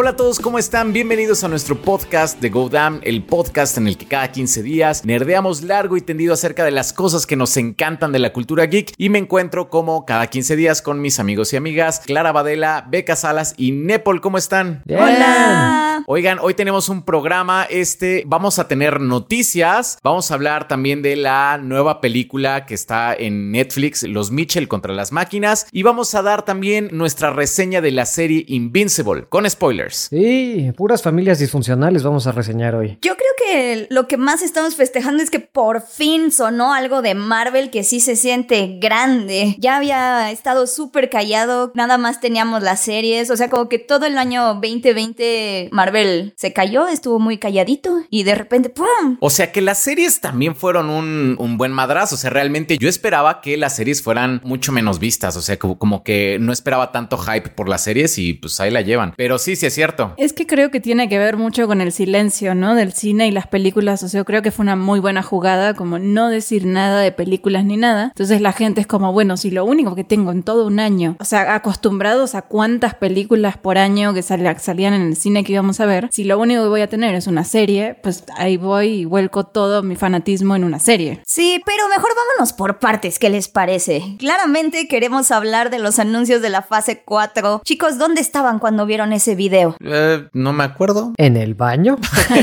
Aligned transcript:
Hola 0.00 0.10
a 0.10 0.16
todos, 0.16 0.38
¿cómo 0.38 0.60
están? 0.60 0.92
Bienvenidos 0.92 1.42
a 1.42 1.48
nuestro 1.48 1.82
podcast 1.82 2.40
de 2.40 2.50
Go 2.50 2.68
Damn, 2.68 3.00
el 3.02 3.24
podcast 3.24 3.78
en 3.78 3.88
el 3.88 3.98
que 3.98 4.06
cada 4.06 4.30
15 4.30 4.62
días 4.62 5.04
nerdeamos 5.04 5.64
largo 5.64 5.96
y 5.96 6.00
tendido 6.00 6.34
acerca 6.34 6.64
de 6.64 6.70
las 6.70 6.92
cosas 6.92 7.26
que 7.26 7.34
nos 7.34 7.56
encantan 7.56 8.12
de 8.12 8.20
la 8.20 8.32
cultura 8.32 8.66
geek 8.66 8.92
y 8.96 9.08
me 9.08 9.18
encuentro 9.18 9.70
como 9.70 10.06
cada 10.06 10.28
15 10.28 10.54
días 10.54 10.82
con 10.82 11.00
mis 11.00 11.18
amigos 11.18 11.52
y 11.52 11.56
amigas 11.56 11.98
Clara 12.06 12.30
Badela, 12.30 12.86
Beca 12.88 13.16
Salas 13.16 13.54
y 13.56 13.72
Nepal, 13.72 14.20
¿cómo 14.20 14.38
están? 14.38 14.84
Hola. 14.88 16.04
Oigan, 16.06 16.38
hoy 16.40 16.54
tenemos 16.54 16.88
un 16.88 17.02
programa, 17.02 17.66
este, 17.68 18.22
vamos 18.24 18.60
a 18.60 18.68
tener 18.68 19.00
noticias, 19.00 19.98
vamos 20.04 20.30
a 20.30 20.34
hablar 20.34 20.68
también 20.68 21.02
de 21.02 21.16
la 21.16 21.58
nueva 21.60 22.00
película 22.00 22.66
que 22.66 22.74
está 22.74 23.14
en 23.14 23.50
Netflix, 23.50 24.04
Los 24.04 24.30
Mitchell 24.30 24.68
contra 24.68 24.94
las 24.94 25.10
máquinas, 25.10 25.66
y 25.72 25.82
vamos 25.82 26.14
a 26.14 26.22
dar 26.22 26.44
también 26.44 26.88
nuestra 26.92 27.30
reseña 27.30 27.80
de 27.80 27.90
la 27.90 28.06
serie 28.06 28.44
Invincible, 28.46 29.24
con 29.28 29.50
spoilers. 29.50 29.87
Sí, 29.92 30.72
puras 30.76 31.02
familias 31.02 31.38
disfuncionales 31.38 32.02
vamos 32.02 32.26
a 32.26 32.32
reseñar 32.32 32.74
hoy. 32.74 32.98
Yo 33.02 33.14
creo 33.16 33.28
que 33.38 33.86
lo 33.90 34.08
que 34.08 34.16
más 34.16 34.42
estamos 34.42 34.76
festejando 34.76 35.22
es 35.22 35.30
que 35.30 35.40
por 35.40 35.80
fin 35.80 36.30
sonó 36.32 36.74
algo 36.74 37.02
de 37.02 37.14
Marvel 37.14 37.70
que 37.70 37.84
sí 37.84 38.00
se 38.00 38.16
siente 38.16 38.78
grande. 38.80 39.56
Ya 39.58 39.76
había 39.76 40.30
estado 40.30 40.66
súper 40.66 41.10
callado, 41.10 41.72
nada 41.74 41.98
más 41.98 42.20
teníamos 42.20 42.62
las 42.62 42.80
series, 42.80 43.30
o 43.30 43.36
sea, 43.36 43.48
como 43.48 43.68
que 43.68 43.78
todo 43.78 44.06
el 44.06 44.18
año 44.18 44.44
2020 44.54 45.68
Marvel 45.72 46.34
se 46.36 46.52
cayó, 46.52 46.88
estuvo 46.88 47.18
muy 47.18 47.38
calladito 47.38 48.02
y 48.10 48.24
de 48.24 48.34
repente 48.34 48.70
¡pum! 48.70 49.16
O 49.20 49.30
sea 49.30 49.52
que 49.52 49.60
las 49.60 49.78
series 49.78 50.20
también 50.20 50.54
fueron 50.54 50.90
un, 50.90 51.36
un 51.38 51.58
buen 51.58 51.72
madrazo, 51.72 52.14
o 52.14 52.18
sea, 52.18 52.30
realmente 52.30 52.78
yo 52.78 52.88
esperaba 52.88 53.40
que 53.40 53.56
las 53.56 53.76
series 53.76 54.02
fueran 54.02 54.40
mucho 54.44 54.72
menos 54.72 54.98
vistas, 54.98 55.36
o 55.36 55.42
sea, 55.42 55.58
como, 55.58 55.78
como 55.78 56.02
que 56.02 56.38
no 56.40 56.52
esperaba 56.52 56.92
tanto 56.92 57.18
hype 57.18 57.50
por 57.50 57.68
las 57.68 57.84
series 57.84 58.18
y 58.18 58.34
pues 58.34 58.58
ahí 58.60 58.70
la 58.70 58.80
llevan. 58.80 59.14
Pero 59.16 59.38
sí, 59.38 59.56
sí 59.56 59.66
cierto. 59.78 60.12
Es 60.16 60.32
que 60.32 60.44
creo 60.44 60.72
que 60.72 60.80
tiene 60.80 61.08
que 61.08 61.20
ver 61.20 61.36
mucho 61.36 61.68
con 61.68 61.80
el 61.80 61.92
silencio, 61.92 62.56
¿no? 62.56 62.74
Del 62.74 62.92
cine 62.92 63.28
y 63.28 63.30
las 63.30 63.46
películas. 63.46 64.02
O 64.02 64.08
sea, 64.08 64.24
creo 64.24 64.42
que 64.42 64.50
fue 64.50 64.64
una 64.64 64.74
muy 64.74 64.98
buena 64.98 65.22
jugada, 65.22 65.74
como 65.74 66.00
no 66.00 66.28
decir 66.28 66.66
nada 66.66 67.00
de 67.00 67.12
películas 67.12 67.64
ni 67.64 67.76
nada. 67.76 68.06
Entonces 68.06 68.40
la 68.40 68.52
gente 68.52 68.80
es 68.80 68.88
como, 68.88 69.12
bueno, 69.12 69.36
si 69.36 69.52
lo 69.52 69.64
único 69.64 69.94
que 69.94 70.02
tengo 70.02 70.32
en 70.32 70.42
todo 70.42 70.66
un 70.66 70.80
año, 70.80 71.16
o 71.20 71.24
sea, 71.24 71.54
acostumbrados 71.54 72.34
a 72.34 72.42
cuántas 72.42 72.94
películas 72.94 73.56
por 73.56 73.78
año 73.78 74.12
que 74.14 74.22
salían 74.22 74.94
en 74.94 75.02
el 75.02 75.16
cine 75.16 75.44
que 75.44 75.52
íbamos 75.52 75.78
a 75.78 75.86
ver, 75.86 76.08
si 76.10 76.24
lo 76.24 76.40
único 76.40 76.62
que 76.64 76.68
voy 76.68 76.80
a 76.80 76.88
tener 76.88 77.14
es 77.14 77.28
una 77.28 77.44
serie, 77.44 77.94
pues 78.02 78.24
ahí 78.36 78.56
voy 78.56 78.88
y 78.88 79.04
vuelco 79.04 79.44
todo 79.44 79.84
mi 79.84 79.94
fanatismo 79.94 80.56
en 80.56 80.64
una 80.64 80.80
serie. 80.80 81.22
Sí, 81.24 81.62
pero 81.64 81.88
mejor 81.88 82.10
vámonos 82.16 82.52
por 82.52 82.80
partes, 82.80 83.20
¿qué 83.20 83.30
les 83.30 83.46
parece? 83.46 84.02
Claramente 84.18 84.88
queremos 84.88 85.30
hablar 85.30 85.70
de 85.70 85.78
los 85.78 86.00
anuncios 86.00 86.42
de 86.42 86.50
la 86.50 86.62
fase 86.62 87.02
4. 87.04 87.62
Chicos, 87.64 87.96
¿dónde 87.96 88.20
estaban 88.20 88.58
cuando 88.58 88.84
vieron 88.84 89.12
ese 89.12 89.36
video? 89.36 89.67
Eh, 89.80 90.28
no 90.32 90.52
me 90.52 90.64
acuerdo. 90.64 91.12
¿En 91.18 91.36
el 91.36 91.54
baño? 91.54 91.96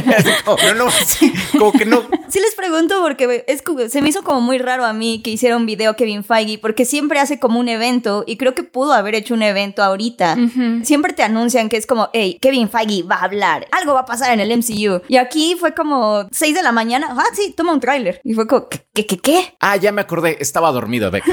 no, 0.45 0.73
no, 0.75 0.91
sí, 1.05 1.33
como 1.57 1.71
que 1.71 1.85
no. 1.85 2.01
Sí 2.27 2.39
les 2.39 2.55
pregunto 2.55 3.01
porque 3.01 3.45
es, 3.47 3.63
se 3.91 4.01
me 4.01 4.09
hizo 4.09 4.23
como 4.23 4.41
muy 4.41 4.57
raro 4.57 4.85
a 4.85 4.93
mí 4.93 5.21
que 5.23 5.31
hiciera 5.31 5.57
un 5.57 5.65
video 5.65 5.95
Kevin 5.95 6.23
Feige, 6.23 6.57
porque 6.59 6.85
siempre 6.85 7.19
hace 7.19 7.39
como 7.39 7.59
un 7.59 7.69
evento 7.69 8.23
y 8.27 8.37
creo 8.37 8.55
que 8.55 8.63
pudo 8.63 8.93
haber 8.93 9.15
hecho 9.15 9.33
un 9.33 9.41
evento 9.41 9.83
ahorita. 9.83 10.35
Siempre 10.83 11.13
te 11.13 11.23
anuncian 11.23 11.69
que 11.69 11.77
es 11.77 11.87
como, 11.87 12.09
hey, 12.13 12.37
Kevin 12.41 12.69
Feige 12.69 13.03
va 13.03 13.15
a 13.17 13.23
hablar, 13.25 13.67
algo 13.71 13.93
va 13.93 14.01
a 14.01 14.05
pasar 14.05 14.33
en 14.33 14.39
el 14.39 14.57
MCU. 14.57 15.01
Y 15.07 15.17
aquí 15.17 15.55
fue 15.59 15.73
como 15.73 16.27
6 16.31 16.55
de 16.55 16.63
la 16.63 16.71
mañana, 16.71 17.07
ah, 17.11 17.23
sí, 17.33 17.53
toma 17.55 17.73
un 17.73 17.79
tráiler. 17.79 18.19
Y 18.23 18.33
fue 18.33 18.47
como, 18.47 18.67
¿qué, 18.67 19.05
qué, 19.05 19.17
qué? 19.17 19.55
Ah, 19.59 19.75
ya 19.77 19.91
me 19.91 20.01
acordé, 20.01 20.37
estaba 20.39 20.71
dormido, 20.71 21.11
Beca. 21.11 21.31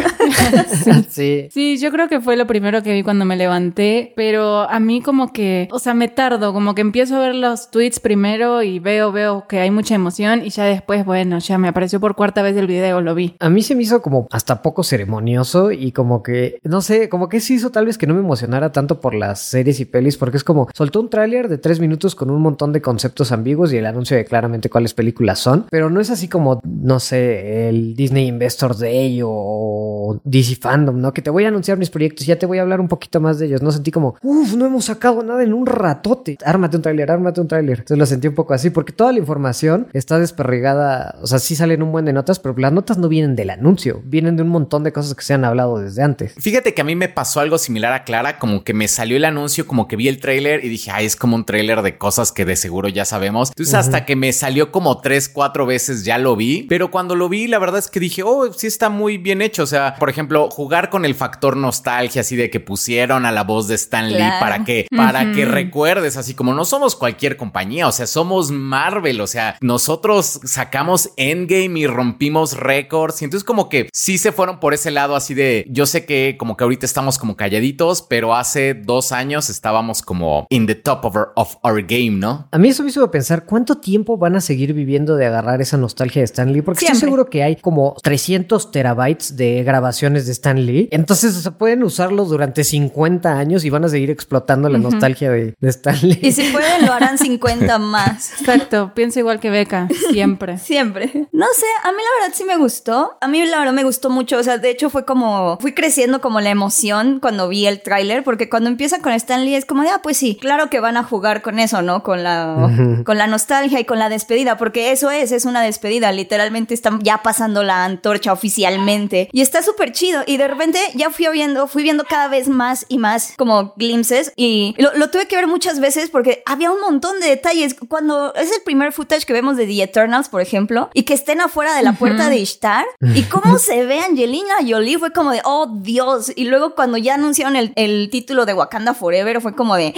sí. 1.11 1.49
Sí, 1.51 1.79
yo 1.79 1.91
creo 1.91 2.09
que 2.09 2.21
fue 2.21 2.37
lo 2.37 2.47
primero 2.47 2.83
que 2.83 2.93
vi 2.93 3.03
cuando 3.03 3.25
me 3.25 3.37
levanté, 3.37 4.13
pero 4.17 4.69
a 4.69 4.81
mí 4.81 5.03
como 5.03 5.33
que, 5.33 5.69
o 5.71 5.79
sea, 5.83 5.95
me 5.95 6.09
tardo, 6.09 6.53
como 6.53 6.75
que 6.75 6.81
empiezo 6.81 7.17
a 7.17 7.21
ver 7.21 7.35
los 7.35 7.71
tweets 7.71 8.01
primero 8.01 8.63
y 8.63 8.79
veo, 8.79 9.13
veo 9.13 9.47
que 9.49 9.61
hay 9.61 9.71
mucha 9.71 9.95
emoción 9.95 10.45
y 10.45 10.51
ya 10.51 10.65
después, 10.65 11.05
bueno, 11.05 11.39
ya 11.39 11.59
me 11.59 11.69
apareció 11.69 12.01
por 12.01 12.15
cuarta 12.15 12.43
vez 12.43 12.57
el 12.57 12.67
video, 12.67 13.01
lo 13.01 13.15
vi. 13.15 13.35
A 13.41 13.51
mí 13.51 13.63
se 13.63 13.75
me 13.75 13.83
hizo 13.83 14.03
como 14.03 14.27
hasta 14.31 14.63
poco 14.63 14.83
ceremonioso 14.83 15.73
y 15.73 15.93
como 15.93 16.23
que, 16.23 16.59
no 16.65 16.81
sé, 16.81 17.09
como 17.09 17.29
que 17.29 17.41
se 17.41 17.55
hizo 17.55 17.71
tal 17.71 17.87
vez 17.87 17.99
que 17.99 18.07
no 18.07 18.15
me 18.15 18.21
emocionara 18.21 18.73
tanto 18.73 19.01
por 19.01 19.15
las 19.15 19.41
series 19.41 19.81
y 19.81 19.85
pelis 19.85 20.17
porque 20.17 20.37
es 20.37 20.45
como, 20.45 20.69
soltó 20.75 21.01
un 21.01 21.11
tráiler 21.11 21.49
de 21.49 21.59
tres 21.59 21.81
minutos 21.81 22.15
con 22.15 22.31
un 22.31 22.41
montón 22.41 22.73
de 22.73 22.81
conceptos 22.81 23.33
ambiguos 23.33 23.73
y 23.73 23.77
el 23.77 23.87
anuncio 23.87 24.17
de 24.17 24.25
claramente 24.25 24.71
cuáles 24.71 24.95
películas 24.95 25.39
son, 25.39 25.67
pero 25.71 25.91
no 25.91 26.01
es 26.01 26.11
así 26.11 26.29
como, 26.29 26.61
no 26.65 27.01
sé, 27.01 27.69
el 27.69 27.95
Disney 27.95 28.29
Investor 28.29 28.77
Day 28.77 29.21
o 29.25 30.21
DC 30.25 30.57
Fandom, 30.57 31.01
¿no? 31.01 31.13
Que 31.13 31.23
te 31.23 31.31
voy 31.31 31.45
a 31.45 31.49
anunciar 31.49 31.79
mis 31.79 31.91
proyectos 31.91 32.27
ya 32.27 32.39
te 32.39 32.47
voy 32.47 32.59
a 32.59 32.63
hablar 32.63 32.81
un 32.81 32.89
poquito 32.89 33.21
más 33.21 33.39
de 33.39 33.47
ellos. 33.47 33.63
No 33.63 33.71
sentí 33.71 33.91
como, 33.91 34.17
uff, 34.23 34.55
no 34.55 34.67
hemos 34.67 34.87
sacado 34.87 35.23
nada 35.23 35.43
en 35.43 35.53
un 35.53 35.62
ratote. 35.67 36.39
Ármate 36.45 36.77
un 36.77 36.83
tráiler, 36.83 37.11
ármate 37.11 37.41
un 37.41 37.49
tráiler. 37.49 37.79
Entonces 37.81 37.99
lo 37.99 38.07
sentí 38.07 38.29
un 38.29 38.35
poco 38.35 38.55
así, 38.55 38.71
porque 38.71 38.93
toda 38.93 39.13
la 39.13 39.19
información 39.19 39.89
está 39.93 40.19
desperrigada, 40.19 41.17
o 41.23 41.27
sea, 41.27 41.39
sí 41.39 41.57
salen 41.57 41.83
un 41.83 41.93
buen 41.93 42.05
de 42.05 42.13
notas, 42.13 42.39
pero 42.39 42.55
las 42.57 42.73
notas 42.73 42.99
no 42.99 43.09
vienen 43.09 43.37
del 43.37 43.51
anuncio, 43.51 44.03
vienen 44.05 44.37
de 44.37 44.43
un 44.43 44.49
montón 44.49 44.85
de 44.85 44.93
cosas 44.93 45.15
que 45.15 45.23
se 45.23 45.35
han 45.35 45.45
hablado 45.45 45.79
desde 45.79 46.03
antes. 46.03 46.35
Fíjate 46.39 46.75
que 46.75 46.83
a 46.83 46.85
mí 46.85 46.95
me 46.95 47.09
pasó 47.09 47.41
algo 47.41 47.59
similar 47.59 47.93
a 47.93 48.05
Clara, 48.05 48.39
como 48.39 48.65
que 48.65 48.75
me 48.75 48.89
salió 48.89 49.17
el 49.17 49.25
anuncio, 49.25 49.67
como 49.67 49.89
que 49.89 49.97
vi 49.97 50.09
el 50.09 50.21
tráiler 50.21 50.65
y 50.65 50.69
dije, 50.69 50.91
ay, 50.91 51.07
es 51.07 51.17
como 51.17 51.37
un 51.37 51.45
tráiler 51.45 51.83
de 51.83 51.99
cosas 51.99 52.33
que 52.33 52.45
de 52.45 52.57
seguro 52.57 52.89
ya 52.89 53.05
sabemos. 53.05 53.51
Entonces 53.51 53.75
hasta 53.75 54.05
que 54.05 54.17
me 54.17 54.33
salió 54.33 54.71
como 54.71 55.01
tres, 55.01 55.29
cuatro 55.29 55.67
veces 55.67 56.05
ya 56.05 56.19
lo 56.19 56.37
vi, 56.37 56.65
pero 56.69 56.91
cuando 56.91 57.15
lo 57.15 57.29
vi, 57.29 57.47
la 57.47 57.59
verdad 57.59 57.79
es 57.79 57.89
que 57.89 58.01
dije, 58.01 58.23
oh, 58.23 58.53
sí 58.53 58.67
está 58.67 58.89
muy 58.89 59.19
bien 59.19 59.43
hecho. 59.43 59.63
O 59.63 59.67
sea, 59.67 59.97
por 59.99 60.11
ejemplo, 60.11 60.51
jugar 60.51 60.91
con 60.91 61.05
el 61.05 61.15
factor 61.15 61.57
nostalgia, 61.57 62.21
así 62.21 62.37
de 62.37 62.51
que 62.51 62.61
pusieron 62.61 63.27
a 63.27 63.33
la 63.33 63.45
voz 63.45 63.69
de 63.69 63.75
Stan 63.75 64.11
Lee 64.11 64.31
para 64.41 64.65
que, 64.65 64.87
para 64.95 65.33
que 65.33 65.45
recuerdes, 65.53 66.17
así 66.17 66.35
como 66.35 66.55
no 66.55 66.65
somos 66.65 66.97
cualquier 66.97 67.37
compañía, 67.37 67.87
o 67.87 67.93
sea, 67.93 68.07
somos 68.07 68.51
Marvel, 68.51 69.21
o 69.21 69.27
sea, 69.27 69.57
nosotros 69.61 70.41
sacamos 70.45 71.11
Endgame 71.17 71.81
y 71.81 71.87
rompimos 71.87 72.57
récords 72.57 73.23
y 73.23 73.27
entonces 73.27 73.45
como 73.45 73.69
que 73.69 73.89
sí 73.93 74.19
se 74.19 74.33
fueron 74.33 74.61
por 74.61 74.75
ese 74.75 74.91
lado 74.91 75.17
así 75.17 75.35
de, 75.35 75.65
yo 75.69 75.87
sé 75.87 76.05
que 76.05 76.37
como 76.39 76.57
que 76.57 76.65
ahorita 76.65 76.87
estamos 76.87 77.19
como 77.19 77.37
calladitos, 77.37 78.03
pero 78.03 78.35
hace 78.35 78.75
dos 78.75 79.13
años 79.13 79.51
estábamos 79.51 80.03
como 80.03 80.47
in 80.51 80.67
the 80.67 80.75
top 80.75 81.05
of 81.05 81.17
our, 81.17 81.33
of 81.37 81.57
our 81.63 81.83
game, 81.83 82.13
¿no? 82.13 82.49
A 82.51 82.59
mí 82.59 82.69
eso 82.69 82.83
me 82.83 82.91
hizo 82.91 83.11
pensar 83.11 83.45
cuánto 83.45 83.77
tiempo 83.77 84.17
van 84.17 84.37
a 84.37 84.41
seguir 84.41 84.73
viviendo 84.73 85.17
de 85.17 85.27
agarrar 85.27 85.61
esa 85.61 85.77
nostalgia 85.77 86.21
de 86.21 86.25
Stan 86.25 86.53
Lee, 86.53 86.63
porque 86.63 86.81
Siempre. 86.81 86.95
estoy 86.97 87.07
seguro 87.09 87.27
que 87.27 87.43
hay 87.43 87.57
como 87.57 87.97
300 88.03 88.71
terabytes 88.71 89.37
de 89.37 89.63
grabaciones 89.65 90.27
de 90.27 90.33
Stan 90.33 90.65
Lee, 90.65 90.89
entonces 90.91 91.37
o 91.37 91.41
sea, 91.41 91.53
pueden 91.53 91.83
usarlos 91.83 92.31
durante 92.31 92.65
50 92.65 93.39
años 93.39 93.65
y 93.65 93.71
van 93.71 93.85
a 93.85 93.89
seguir 93.89 94.11
explotando 94.11 94.69
la 94.69 94.79
nostalgia 94.79 95.31
de, 95.31 95.42
de 95.61 95.69
Stan 95.69 95.99
Lee. 96.03 96.19
Y 96.23 96.33
si 96.33 96.51
pueden, 96.51 96.87
lo 96.87 96.93
harán 96.93 97.19
50 97.19 97.79
más. 97.79 98.33
Exacto, 98.41 98.93
pienso 98.95 99.19
igual 99.19 99.41
que 99.41 99.51
Beca, 99.51 99.89
siempre. 100.11 100.59
Siempre. 100.59 101.29
No 101.33 101.47
sé, 101.55 101.67
a 101.83 101.93
mí 101.93 101.99
la 101.99 102.23
verdad 102.23 102.37
sí 102.37 102.45
me 102.45 102.57
gustó. 102.57 103.17
A 103.21 103.29
mí 103.29 103.45
la 103.45 103.59
verdad 103.59 103.73
me 103.73 103.85
gustó 103.85 104.11
mucho. 104.11 104.39
O 104.39 104.43
sea, 104.43 104.59
de 104.59 104.71
hecho 104.71 104.91
fue 104.91 105.05
como, 105.05 105.59
fui 105.61 105.75
creciendo 105.75 106.21
como 106.21 106.41
la 106.41 106.51
emoción 106.51 107.19
cuando 107.21 107.49
vi 107.49 107.67
el 107.67 107.83
tráiler, 107.83 108.25
porque 108.25 108.49
cuando 108.49 108.69
empieza 108.69 109.01
con 109.01 109.13
Stan 109.13 109.45
Lee 109.45 109.55
es 109.55 109.65
como 109.65 109.83
de, 109.83 109.91
ah, 109.91 110.01
pues 110.03 110.17
sí, 110.17 110.37
claro 110.41 110.71
que 110.71 110.81
van 110.81 110.97
a 110.97 111.05
jugar 111.05 111.43
con 111.43 111.59
eso, 111.59 111.83
¿no? 111.83 112.03
Con 112.03 112.23
la, 112.23 113.03
con 113.05 113.19
la 113.19 113.27
nostalgia 113.27 113.81
y 113.81 113.85
con 113.85 113.99
la 113.99 114.09
despedida, 114.09 114.57
porque 114.57 114.93
eso 114.93 115.11
es, 115.11 115.33
es 115.33 115.45
una 115.45 115.63
despedida. 115.63 116.13
Literalmente 116.13 116.75
están 116.75 117.01
ya 117.01 117.23
pasando 117.23 117.63
la 117.63 117.85
antorcha 117.85 118.33
oficialmente. 118.33 119.29
Y 119.33 119.41
está 119.41 119.63
súper 119.63 119.93
chido. 119.93 120.23
Y 120.27 120.37
de 120.37 120.49
repente 120.49 120.79
ya 120.95 121.11
fui 121.11 121.27
viendo, 121.33 121.67
fui 121.67 121.83
viendo 121.83 122.05
cada 122.05 122.29
vez 122.29 122.49
más 122.49 122.87
y 122.89 122.99
más 122.99 123.35
como 123.37 123.75
glimpses. 123.77 124.33
Y 124.37 124.75
lo, 124.79 124.95
lo 124.97 125.11
tuve 125.11 125.27
que 125.27 125.32
ver 125.37 125.47
muchas 125.47 125.81
veces 125.81 126.11
porque 126.11 126.43
había 126.47 126.71
un 126.71 126.81
montón 126.81 127.21
de 127.21 127.29
detalles. 127.29 127.77
Cuando 127.89 128.35
es 128.35 128.53
el 128.53 128.63
primer 128.63 128.93
footage 128.93 129.25
que 129.25 129.33
vemos 129.33 129.57
de 129.57 129.67
The 129.67 129.83
Eternals, 129.83 130.29
por 130.29 130.41
ejemplo, 130.41 130.91
y 130.95 131.03
que 131.05 131.15
estén 131.15 131.41
afuera 131.41 131.75
de 131.75 131.83
la 131.83 131.93
puerta 131.93 132.29
de 132.29 132.39
Ishtar, 132.39 132.85
y 133.15 133.23
cómo 133.25 133.59
se 133.59 133.85
ve 133.85 134.01
Angelina 134.01 134.55
Jolie, 134.67 134.99
fue 134.99 135.13
como 135.13 135.31
de, 135.31 135.41
oh 135.45 135.79
Dios. 135.81 136.33
Y 136.35 136.45
luego 136.45 136.75
cuando 136.75 136.99
ya 136.99 137.15
anunciaron 137.15 137.57
el, 137.57 137.73
el 137.77 138.09
título 138.11 138.47
de 138.47 138.55
Wakanda 138.55 138.95
Forever, 138.95 139.41
fue 139.41 139.55
como 139.55 139.77
de, 139.77 139.95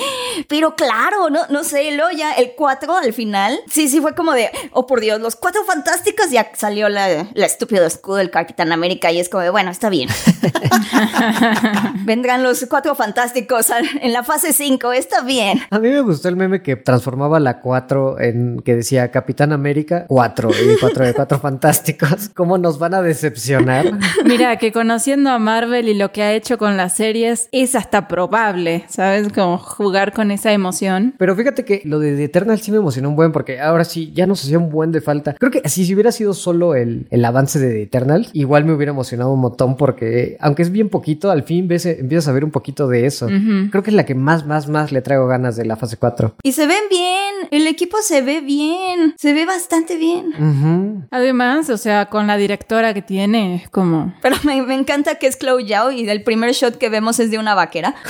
pero 0.49 0.75
claro, 0.77 1.31
no, 1.31 1.41
no 1.49 1.65
sé, 1.65 1.93
luego 1.93 2.11
ya 2.11 2.33
el 2.33 2.53
4 2.57 2.97
al 2.97 3.13
final, 3.13 3.61
sí, 3.69 3.89
sí, 3.89 4.01
fue 4.01 4.15
como 4.15 4.33
de, 4.33 4.51
oh 4.73 4.87
por 4.87 5.01
Dios, 5.01 5.21
los 5.21 5.37
cuatro 5.37 5.65
fantásticos, 5.65 6.31
ya 6.31 6.51
salió 6.55 6.89
la, 6.89 7.29
la 7.35 7.47
estúpido 7.47 7.85
escudo 7.87 8.17
del 8.17 8.31
Capitán 8.31 8.73
América, 8.73 9.11
y 9.13 9.21
es 9.21 9.29
como 9.29 9.43
de, 9.43 9.51
bueno, 9.51 9.71
está 9.71 9.91
bien. 9.91 10.09
Vendrán 12.05 12.43
los 12.43 12.65
cuatro 12.69 12.95
fantásticos 12.95 13.69
en 13.71 14.13
la 14.13 14.23
fase 14.23 14.53
5, 14.53 14.93
está 14.93 15.23
bien. 15.25 15.61
A 15.71 15.79
mí 15.79 15.89
me 15.89 16.01
gustó 16.01 16.29
el 16.29 16.37
meme 16.37 16.63
que 16.63 16.77
transformaba 16.77 17.41
la 17.41 17.61
4 17.61 18.21
en 18.21 18.61
que 18.65 18.77
decía 18.77 19.11
Capitán 19.11 19.53
América 19.53 20.07
4 20.09 20.51
y 20.51 20.79
4 20.79 21.07
de 21.07 21.15
4 21.15 21.39
fantásticos. 21.41 22.31
¿Cómo 22.35 22.59
nos 22.59 22.79
van 22.79 22.95
a 22.95 23.03
decepcionar? 23.03 23.93
Mira, 24.25 24.57
que 24.57 24.73
conociendo 24.73 25.31
a 25.31 25.39
Marvel 25.39 25.89
y 25.89 25.95
lo 25.95 26.13
que 26.13 26.23
ha 26.23 26.33
hecho 26.33 26.59
con 26.59 26.77
las 26.77 26.95
series, 26.95 27.49
es 27.53 27.75
hasta 27.75 28.09
probable, 28.09 28.85
¿sabes? 28.89 29.33
Como 29.33 29.59
jugar 29.59 30.13
con 30.13 30.31
esa 30.31 30.53
emoción. 30.53 31.15
Pero 31.19 31.37
fíjate 31.37 31.65
que 31.65 31.83
lo 31.85 31.99
de 31.99 32.17
The 32.17 32.25
Eternal 32.25 32.61
sí 32.61 32.71
me 32.71 32.79
emocionó 32.79 33.09
un 33.09 33.17
buen 33.17 33.33
porque 33.33 33.61
ahora 33.61 33.85
sí 33.85 34.13
ya 34.15 34.27
nos 34.27 34.43
hacía 34.43 34.59
un 34.59 34.71
buen 34.71 34.93
de 34.93 35.01
falta. 35.01 35.35
Creo 35.35 35.51
que 35.51 35.69
si, 35.69 35.85
si 35.85 35.95
hubiera 35.95 36.13
sido 36.13 36.35
solo 36.35 36.75
el, 36.75 37.07
el 37.11 37.25
avance 37.25 37.59
de 37.59 37.71
The 37.71 37.83
Eternal, 37.83 38.29
igual 38.33 38.65
me 38.65 38.73
hubiera 38.73 38.91
emocionado 38.91 39.33
un 39.33 39.41
montón 39.41 39.77
porque 39.77 40.37
aunque 40.41 40.63
es 40.63 40.71
bien 40.71 40.89
poquito, 40.89 41.31
al 41.31 41.43
fin 41.43 41.69
ves, 41.69 41.87
empiezas 41.87 42.29
a 42.29 42.33
ver 42.33 42.45
un 42.45 42.51
poquito 42.51 42.89
de 42.89 43.07
eso. 43.07 43.29
Creo 43.71 43.83
que 43.83 43.91
es 43.91 43.97
la 43.97 44.05
que 44.05 44.15
más, 44.15 44.47
más, 44.47 44.69
más 44.69 44.93
le 44.93 45.03
trae 45.03 45.14
traigo 45.15 45.29
ganas 45.29 45.57
de 45.57 45.65
la 45.65 45.77
fase 45.77 45.97
4. 45.97 46.35
Y 46.43 46.53
se 46.53 46.67
ven 46.67 46.83
bien, 46.91 47.34
el 47.57 47.67
equipo 47.67 47.99
se 48.03 48.23
ve 48.23 48.41
bien, 48.41 49.15
se 49.19 49.33
ve 49.33 49.47
bastante 49.47 49.97
bien. 49.97 51.07
Además, 51.11 51.71
o 51.71 51.79
sea, 51.79 52.07
con 52.07 52.27
la 52.27 52.37
directora 52.37 52.95
que 52.95 53.03
tiene, 53.03 53.57
es 53.57 53.69
como... 53.71 54.15
Pero 54.23 54.37
me, 54.45 54.61
me 54.63 54.75
encanta 54.75 55.17
que 55.17 55.27
es 55.27 55.39
Chloe 55.39 55.67
Zhao 55.67 55.93
y 55.93 56.09
el 56.09 56.23
primer 56.23 56.53
shot 56.53 56.77
que 56.77 56.89
vemos 56.89 57.21
es 57.21 57.31
de 57.31 57.39
una 57.39 57.55
vaquera. 57.55 57.95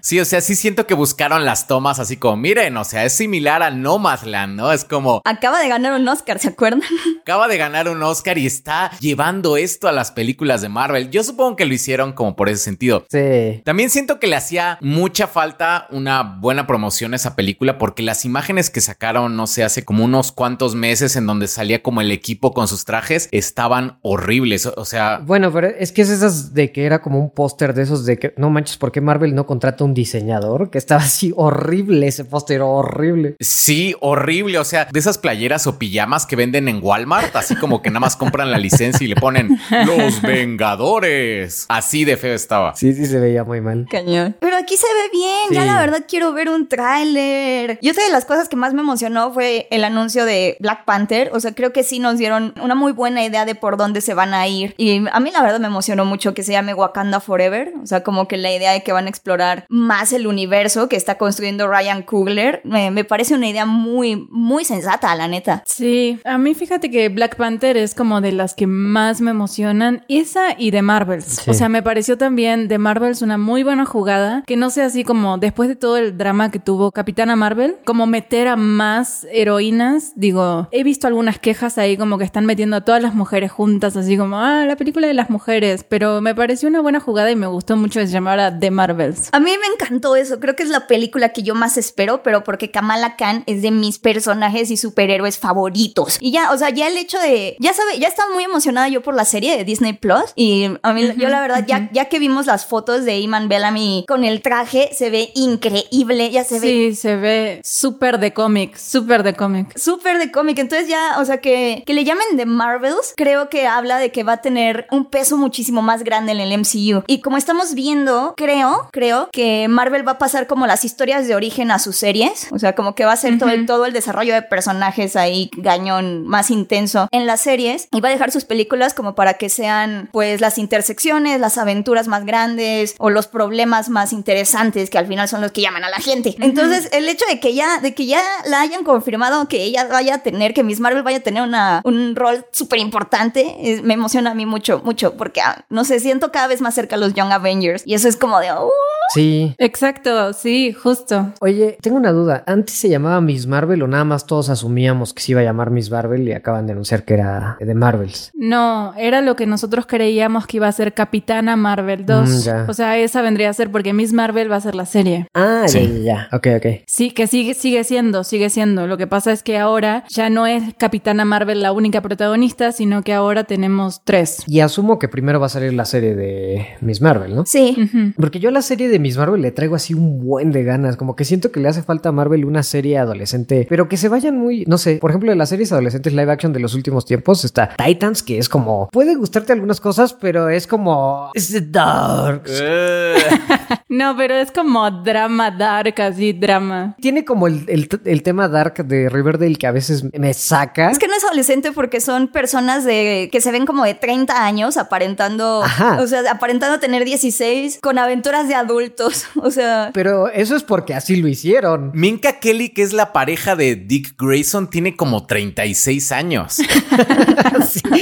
Sí, 0.00 0.20
o 0.20 0.24
sea, 0.24 0.40
sí 0.40 0.54
siento 0.54 0.86
que 0.86 0.94
buscaron 0.94 1.44
las 1.44 1.66
tomas 1.66 1.98
así 1.98 2.16
como, 2.16 2.36
miren, 2.36 2.76
o 2.76 2.84
sea, 2.84 3.04
es 3.04 3.14
similar 3.14 3.62
a 3.62 3.70
Nomadland, 3.70 4.56
¿no? 4.56 4.72
Es 4.72 4.84
como, 4.84 5.22
Acaba 5.24 5.60
de 5.60 5.68
ganar 5.68 5.94
un 5.94 6.06
Oscar, 6.08 6.38
¿se 6.38 6.48
acuerdan? 6.48 6.82
acaba 7.22 7.48
de 7.48 7.56
ganar 7.56 7.88
un 7.88 8.02
Oscar 8.02 8.38
y 8.38 8.46
está 8.46 8.90
llevando 9.00 9.56
esto 9.56 9.88
a 9.88 9.92
las 9.92 10.12
películas 10.12 10.62
de 10.62 10.68
Marvel. 10.68 11.10
Yo 11.10 11.22
supongo 11.24 11.56
que 11.56 11.64
lo 11.64 11.74
hicieron 11.74 12.12
como 12.12 12.36
por 12.36 12.48
ese 12.48 12.62
sentido. 12.62 13.06
Sí. 13.10 13.62
También 13.64 13.90
siento 13.90 14.20
que 14.20 14.26
le 14.26 14.36
hacía 14.36 14.78
mucha 14.80 15.26
falta 15.26 15.86
una 15.90 16.22
buena 16.22 16.66
promoción 16.66 17.12
a 17.12 17.16
esa 17.16 17.36
película 17.36 17.78
porque 17.78 17.93
las 18.02 18.24
imágenes 18.24 18.70
que 18.70 18.80
sacaron, 18.80 19.36
no 19.36 19.46
sé, 19.46 19.62
hace 19.64 19.84
como 19.84 20.04
unos 20.04 20.32
cuantos 20.32 20.74
meses 20.74 21.16
en 21.16 21.26
donde 21.26 21.46
salía 21.48 21.82
como 21.82 22.00
el 22.00 22.10
equipo 22.10 22.52
con 22.52 22.68
sus 22.68 22.84
trajes, 22.84 23.28
estaban 23.32 23.98
horribles. 24.02 24.66
O 24.66 24.84
sea, 24.84 25.20
Bueno, 25.24 25.52
pero 25.52 25.68
es 25.68 25.92
que 25.92 26.02
es 26.02 26.10
esas 26.10 26.54
de 26.54 26.72
que 26.72 26.84
era 26.84 27.00
como 27.02 27.18
un 27.18 27.30
póster 27.30 27.74
de 27.74 27.82
esos 27.82 28.04
de 28.04 28.18
que 28.18 28.34
no 28.36 28.50
manches, 28.50 28.76
¿por 28.76 28.92
qué 28.92 29.00
Marvel 29.00 29.34
no 29.34 29.46
contrata 29.46 29.84
un 29.84 29.94
diseñador? 29.94 30.70
Que 30.70 30.78
estaba 30.78 31.02
así 31.02 31.32
horrible 31.36 32.06
ese 32.06 32.24
póster, 32.24 32.60
horrible. 32.62 33.36
sí, 33.40 33.94
horrible. 34.00 34.58
O 34.58 34.64
sea, 34.64 34.88
de 34.90 34.98
esas 34.98 35.18
playeras 35.18 35.66
o 35.66 35.78
pijamas 35.78 36.26
que 36.26 36.36
venden 36.36 36.68
en 36.68 36.80
Walmart, 36.82 37.34
así 37.36 37.54
como 37.56 37.82
que 37.82 37.90
nada 37.90 38.00
más 38.00 38.16
compran 38.16 38.50
la 38.50 38.58
licencia 38.58 39.04
y 39.04 39.08
le 39.08 39.16
ponen 39.16 39.58
Los 39.86 40.20
Vengadores. 40.22 41.66
Así 41.68 42.04
de 42.04 42.16
feo 42.16 42.34
estaba. 42.34 42.74
Sí, 42.76 42.92
sí 42.94 43.06
se 43.06 43.18
veía 43.18 43.44
muy 43.44 43.60
mal. 43.60 43.86
Cañón. 43.90 44.36
Pero 44.40 44.56
aquí 44.56 44.76
se 44.76 44.86
ve 44.86 45.10
bien, 45.12 45.50
ya 45.52 45.60
Sí. 45.62 45.66
la 45.66 45.78
verdad 45.78 46.04
quiero 46.08 46.32
ver 46.32 46.48
un 46.48 46.68
tráiler. 46.68 47.78
Yo 47.84 47.92
sé 47.92 48.00
de 48.00 48.12
las 48.12 48.24
cosas 48.24 48.48
que 48.48 48.56
más 48.56 48.72
me 48.72 48.80
emocionó 48.80 49.30
fue 49.30 49.68
el 49.70 49.84
anuncio 49.84 50.24
de 50.24 50.56
Black 50.58 50.86
Panther, 50.86 51.30
o 51.34 51.40
sea, 51.40 51.52
creo 51.54 51.74
que 51.74 51.82
sí 51.82 51.98
nos 51.98 52.16
dieron 52.16 52.54
una 52.62 52.74
muy 52.74 52.92
buena 52.92 53.22
idea 53.22 53.44
de 53.44 53.54
por 53.54 53.76
dónde 53.76 54.00
se 54.00 54.14
van 54.14 54.32
a 54.32 54.48
ir. 54.48 54.74
Y 54.78 55.06
a 55.12 55.20
mí 55.20 55.30
la 55.30 55.42
verdad 55.42 55.60
me 55.60 55.66
emocionó 55.66 56.06
mucho 56.06 56.32
que 56.32 56.42
se 56.42 56.52
llame 56.52 56.72
Wakanda 56.72 57.20
Forever, 57.20 57.74
o 57.82 57.86
sea, 57.86 58.02
como 58.02 58.26
que 58.26 58.38
la 58.38 58.50
idea 58.50 58.72
de 58.72 58.82
que 58.82 58.92
van 58.92 59.04
a 59.04 59.10
explorar 59.10 59.66
más 59.68 60.14
el 60.14 60.26
universo 60.26 60.88
que 60.88 60.96
está 60.96 61.18
construyendo 61.18 61.68
Ryan 61.68 62.04
Coogler, 62.04 62.62
me, 62.64 62.90
me 62.90 63.04
parece 63.04 63.34
una 63.34 63.50
idea 63.50 63.66
muy, 63.66 64.26
muy 64.30 64.64
sensata, 64.64 65.14
la 65.14 65.28
neta. 65.28 65.62
Sí, 65.66 66.18
a 66.24 66.38
mí 66.38 66.54
fíjate 66.54 66.90
que 66.90 67.10
Black 67.10 67.36
Panther 67.36 67.76
es 67.76 67.94
como 67.94 68.22
de 68.22 68.32
las 68.32 68.54
que 68.54 68.66
más 68.66 69.20
me 69.20 69.30
emocionan. 69.30 70.06
Esa 70.08 70.54
y 70.56 70.70
de 70.70 70.80
Marvels. 70.80 71.42
Sí. 71.44 71.50
O 71.50 71.52
sea, 71.52 71.68
me 71.68 71.82
pareció 71.82 72.16
también 72.16 72.66
de 72.66 72.78
Marvels 72.78 73.20
una 73.20 73.36
muy 73.36 73.62
buena 73.62 73.84
jugada. 73.84 74.42
Que 74.46 74.56
no 74.56 74.70
sea 74.70 74.86
así 74.86 75.04
como 75.04 75.36
después 75.36 75.68
de 75.68 75.76
todo 75.76 75.98
el 75.98 76.16
drama 76.16 76.50
que 76.50 76.58
tuvo 76.58 76.90
Capitana 76.90 77.36
Marvel, 77.36 77.63
como 77.84 78.06
meter 78.06 78.48
a 78.48 78.56
más 78.56 79.26
heroínas. 79.30 80.12
Digo, 80.14 80.68
he 80.70 80.82
visto 80.84 81.06
algunas 81.06 81.38
quejas 81.38 81.78
ahí 81.78 81.96
como 81.96 82.18
que 82.18 82.24
están 82.24 82.46
metiendo 82.46 82.76
a 82.76 82.80
todas 82.82 83.02
las 83.02 83.14
mujeres 83.14 83.52
juntas, 83.52 83.96
así 83.96 84.16
como, 84.16 84.38
ah, 84.38 84.64
la 84.66 84.76
película 84.76 85.06
de 85.06 85.14
las 85.14 85.30
mujeres. 85.30 85.84
Pero 85.88 86.20
me 86.20 86.34
pareció 86.34 86.68
una 86.68 86.80
buena 86.80 87.00
jugada 87.00 87.30
y 87.30 87.36
me 87.36 87.46
gustó 87.46 87.76
mucho 87.76 88.00
que 88.00 88.06
se 88.06 88.12
llamara 88.12 88.58
The 88.58 88.70
Marvels. 88.70 89.28
A 89.32 89.40
mí 89.40 89.50
me 89.60 89.66
encantó 89.74 90.16
eso, 90.16 90.40
creo 90.40 90.56
que 90.56 90.62
es 90.62 90.68
la 90.68 90.86
película 90.86 91.30
que 91.30 91.42
yo 91.42 91.54
más 91.54 91.76
espero, 91.76 92.22
pero 92.22 92.44
porque 92.44 92.70
Kamala 92.70 93.16
Khan 93.16 93.44
es 93.46 93.62
de 93.62 93.70
mis 93.70 93.98
personajes 93.98 94.70
y 94.70 94.76
superhéroes 94.76 95.38
favoritos. 95.38 96.18
Y 96.20 96.32
ya, 96.32 96.52
o 96.52 96.58
sea, 96.58 96.70
ya 96.70 96.88
el 96.88 96.96
hecho 96.96 97.18
de, 97.18 97.56
ya 97.60 97.72
sabe, 97.72 97.98
ya 97.98 98.08
estaba 98.08 98.32
muy 98.32 98.44
emocionada 98.44 98.88
yo 98.88 99.02
por 99.02 99.14
la 99.14 99.24
serie 99.24 99.56
de 99.56 99.64
Disney 99.64 99.92
Plus 99.92 100.32
y 100.36 100.70
a 100.82 100.92
mí, 100.92 101.08
yo 101.16 101.28
la 101.28 101.40
verdad, 101.40 101.64
ya, 101.66 101.88
ya 101.92 102.06
que 102.06 102.18
vimos 102.18 102.46
las 102.46 102.66
fotos 102.66 103.04
de 103.04 103.18
Iman 103.18 103.48
Bellamy 103.48 104.04
con 104.08 104.24
el 104.24 104.42
traje, 104.42 104.90
se 104.92 105.10
ve 105.10 105.30
increíble, 105.34 106.30
ya 106.30 106.44
se 106.44 106.60
ve 106.60 106.66
Sí, 106.66 106.94
se 106.94 107.16
ve 107.16 107.53
súper 107.62 108.18
de 108.18 108.32
cómic, 108.32 108.76
súper 108.76 109.22
de 109.22 109.34
cómic. 109.34 109.76
súper 109.78 110.18
de 110.18 110.30
cómic. 110.30 110.58
Entonces 110.58 110.88
ya, 110.88 111.16
o 111.18 111.24
sea, 111.24 111.38
que, 111.38 111.82
que 111.86 111.94
le 111.94 112.04
llamen 112.04 112.24
The 112.36 112.46
Marvels, 112.46 113.14
creo 113.16 113.48
que 113.48 113.66
habla 113.66 113.98
de 113.98 114.10
que 114.12 114.22
va 114.22 114.34
a 114.34 114.36
tener 114.40 114.86
un 114.90 115.06
peso 115.06 115.36
muchísimo 115.36 115.82
más 115.82 116.04
grande 116.04 116.32
en 116.32 116.40
el 116.40 116.58
MCU. 116.58 117.04
Y 117.06 117.20
como 117.20 117.36
estamos 117.36 117.74
viendo, 117.74 118.34
creo, 118.36 118.88
creo 118.92 119.28
que 119.32 119.68
Marvel 119.68 120.06
va 120.06 120.12
a 120.12 120.18
pasar 120.18 120.46
como 120.46 120.66
las 120.66 120.84
historias 120.84 121.26
de 121.26 121.34
origen 121.34 121.70
a 121.70 121.78
sus 121.78 121.96
series. 121.96 122.48
O 122.52 122.58
sea, 122.58 122.74
como 122.74 122.94
que 122.94 123.04
va 123.04 123.12
a 123.12 123.16
ser 123.16 123.38
todo, 123.38 123.50
el, 123.50 123.66
todo 123.66 123.86
el 123.86 123.92
desarrollo 123.92 124.34
de 124.34 124.42
personajes 124.42 125.16
ahí, 125.16 125.50
gañón 125.56 126.26
más 126.26 126.50
intenso 126.50 127.08
en 127.10 127.26
las 127.26 127.40
series. 127.40 127.88
Y 127.92 128.00
va 128.00 128.08
a 128.08 128.12
dejar 128.12 128.30
sus 128.30 128.44
películas 128.44 128.94
como 128.94 129.14
para 129.14 129.34
que 129.34 129.48
sean, 129.48 130.08
pues, 130.12 130.40
las 130.40 130.58
intersecciones, 130.58 131.40
las 131.40 131.58
aventuras 131.58 132.08
más 132.08 132.24
grandes 132.24 132.94
o 132.98 133.10
los 133.10 133.26
problemas 133.26 133.88
más 133.88 134.12
interesantes 134.12 134.90
que 134.90 134.98
al 134.98 135.06
final 135.06 135.28
son 135.28 135.40
los 135.40 135.52
que 135.52 135.60
llaman 135.60 135.84
a 135.84 135.90
la 135.90 135.98
gente. 135.98 136.36
Entonces, 136.40 136.88
el 136.92 137.08
hecho 137.08 137.24
de 137.26 137.40
que 137.40 137.43
ya, 137.52 137.80
de 137.80 137.92
que 137.94 138.06
ya 138.06 138.20
la 138.48 138.60
hayan 138.60 138.84
confirmado 138.84 139.48
que 139.48 139.62
ella 139.64 139.86
vaya 139.90 140.14
a 140.14 140.18
tener, 140.18 140.54
que 140.54 140.62
Miss 140.62 140.80
Marvel 140.80 141.02
vaya 141.02 141.18
a 141.18 141.20
tener 141.20 141.42
una, 141.42 141.82
un 141.84 142.14
rol 142.16 142.46
súper 142.52 142.78
importante, 142.78 143.80
me 143.82 143.94
emociona 143.94 144.30
a 144.30 144.34
mí 144.34 144.46
mucho, 144.46 144.80
mucho, 144.84 145.14
porque, 145.16 145.40
ah, 145.40 145.64
no 145.68 145.84
sé, 145.84 146.00
siento 146.00 146.30
cada 146.32 146.46
vez 146.46 146.60
más 146.60 146.74
cerca 146.74 146.96
a 146.96 146.98
los 146.98 147.12
Young 147.14 147.32
Avengers 147.32 147.82
y 147.84 147.94
eso 147.94 148.08
es 148.08 148.16
como 148.16 148.38
de, 148.40 148.52
"Uh". 148.52 148.70
Sí. 149.12 149.54
Exacto, 149.58 150.32
sí, 150.32 150.72
justo. 150.72 151.32
Oye, 151.40 151.76
tengo 151.82 151.96
una 151.98 152.10
duda. 152.12 152.42
¿Antes 152.46 152.74
se 152.76 152.88
llamaba 152.88 153.20
Miss 153.20 153.46
Marvel 153.46 153.82
o 153.82 153.86
nada 153.86 154.04
más 154.04 154.26
todos 154.26 154.48
asumíamos 154.48 155.12
que 155.12 155.22
se 155.22 155.32
iba 155.32 155.40
a 155.42 155.44
llamar 155.44 155.70
Miss 155.70 155.90
Marvel 155.90 156.26
y 156.26 156.32
acaban 156.32 156.66
de 156.66 156.72
anunciar 156.72 157.04
que 157.04 157.14
era 157.14 157.56
de 157.60 157.74
Marvels? 157.74 158.30
No, 158.34 158.94
era 158.96 159.20
lo 159.20 159.36
que 159.36 159.46
nosotros 159.46 159.86
creíamos 159.86 160.46
que 160.46 160.56
iba 160.56 160.68
a 160.68 160.72
ser 160.72 160.94
Capitana 160.94 161.54
Marvel 161.56 162.06
2. 162.06 162.28
Mm, 162.46 162.70
o 162.70 162.74
sea, 162.74 162.96
esa 162.98 163.20
vendría 163.22 163.50
a 163.50 163.52
ser 163.52 163.70
porque 163.70 163.92
Miss 163.92 164.12
Marvel 164.12 164.50
va 164.50 164.56
a 164.56 164.60
ser 164.60 164.74
la 164.74 164.86
serie. 164.86 165.28
Ah, 165.34 165.64
Sí. 165.66 165.80
ya, 165.80 165.86
ya, 165.86 166.28
ya. 166.30 166.36
Ok, 166.36 166.46
ok. 166.56 166.66
Sí, 166.86 167.10
que 167.10 167.26
sigue, 167.34 167.54
sigue 167.54 167.82
siendo, 167.82 168.22
sigue 168.22 168.48
siendo. 168.48 168.86
Lo 168.86 168.96
que 168.96 169.08
pasa 169.08 169.32
es 169.32 169.42
que 169.42 169.58
ahora 169.58 170.04
ya 170.08 170.30
no 170.30 170.46
es 170.46 170.62
Capitana 170.78 171.24
Marvel 171.24 171.62
la 171.62 171.72
única 171.72 172.00
protagonista, 172.00 172.70
sino 172.70 173.02
que 173.02 173.12
ahora 173.12 173.42
tenemos 173.42 174.02
tres. 174.04 174.44
Y 174.46 174.60
asumo 174.60 175.00
que 175.00 175.08
primero 175.08 175.40
va 175.40 175.46
a 175.46 175.48
salir 175.48 175.72
la 175.74 175.84
serie 175.84 176.14
de 176.14 176.64
Miss 176.80 177.00
Marvel, 177.00 177.34
¿no? 177.34 177.44
Sí. 177.44 177.76
Porque 178.16 178.38
yo 178.38 178.50
a 178.50 178.52
la 178.52 178.62
serie 178.62 178.88
de 178.88 179.00
Miss 179.00 179.16
Marvel 179.16 179.42
le 179.42 179.50
traigo 179.50 179.74
así 179.74 179.94
un 179.94 180.24
buen 180.24 180.52
de 180.52 180.62
ganas, 180.62 180.96
como 180.96 181.16
que 181.16 181.24
siento 181.24 181.50
que 181.50 181.58
le 181.58 181.68
hace 181.68 181.82
falta 181.82 182.10
a 182.10 182.12
Marvel 182.12 182.44
una 182.44 182.62
serie 182.62 182.98
adolescente, 182.98 183.66
pero 183.68 183.88
que 183.88 183.96
se 183.96 184.08
vayan 184.08 184.38
muy, 184.38 184.64
no 184.68 184.78
sé, 184.78 184.98
por 185.00 185.10
ejemplo, 185.10 185.32
de 185.32 185.36
las 185.36 185.48
series 185.48 185.72
adolescentes 185.72 186.12
live 186.12 186.30
action 186.30 186.52
de 186.52 186.60
los 186.60 186.74
últimos 186.74 187.04
tiempos 187.04 187.44
está 187.44 187.74
Titans, 187.84 188.22
que 188.22 188.38
es 188.38 188.48
como, 188.48 188.88
puede 188.92 189.16
gustarte 189.16 189.52
algunas 189.52 189.80
cosas, 189.80 190.12
pero 190.14 190.48
es 190.50 190.68
como, 190.68 191.32
es 191.34 191.50
the 191.50 191.60
dark. 191.60 192.44
No, 193.96 194.16
pero 194.16 194.34
es 194.34 194.50
como 194.50 194.90
drama 194.90 195.50
dark, 195.50 196.00
así 196.00 196.32
drama. 196.32 196.96
Tiene 197.00 197.24
como 197.24 197.46
el, 197.46 197.64
el- 197.68 197.88
el 198.04 198.22
tema 198.22 198.48
dark 198.48 198.84
de 198.84 199.08
Riverdale 199.08 199.56
que 199.56 199.66
a 199.66 199.72
veces 199.72 200.04
me 200.18 200.34
saca. 200.34 200.90
Es 200.90 200.98
que 200.98 201.06
no 201.08 201.14
es 201.14 201.22
adolescente 201.24 201.70
porque 201.72 202.00
son 202.00 202.28
personas 202.28 202.84
de 202.84 203.28
que 203.30 203.40
se 203.40 203.52
ven 203.52 203.66
como 203.66 203.84
de 203.84 203.94
30 203.94 204.44
años 204.44 204.76
aparentando, 204.76 205.62
Ajá. 205.62 205.98
o 206.00 206.06
sea, 206.06 206.22
aparentando 206.30 206.80
tener 206.80 207.04
16 207.04 207.78
con 207.82 207.98
aventuras 207.98 208.48
de 208.48 208.54
adultos, 208.54 209.26
o 209.36 209.50
sea, 209.50 209.90
Pero 209.94 210.28
eso 210.28 210.56
es 210.56 210.62
porque 210.62 210.94
así 210.94 211.16
lo 211.16 211.28
hicieron. 211.28 211.90
Minka 211.94 212.40
Kelly, 212.40 212.70
que 212.70 212.82
es 212.82 212.92
la 212.92 213.12
pareja 213.12 213.54
de 213.56 213.76
Dick 213.76 214.14
Grayson, 214.18 214.68
tiene 214.70 214.96
como 214.96 215.26
36 215.26 216.12
años. 216.12 216.58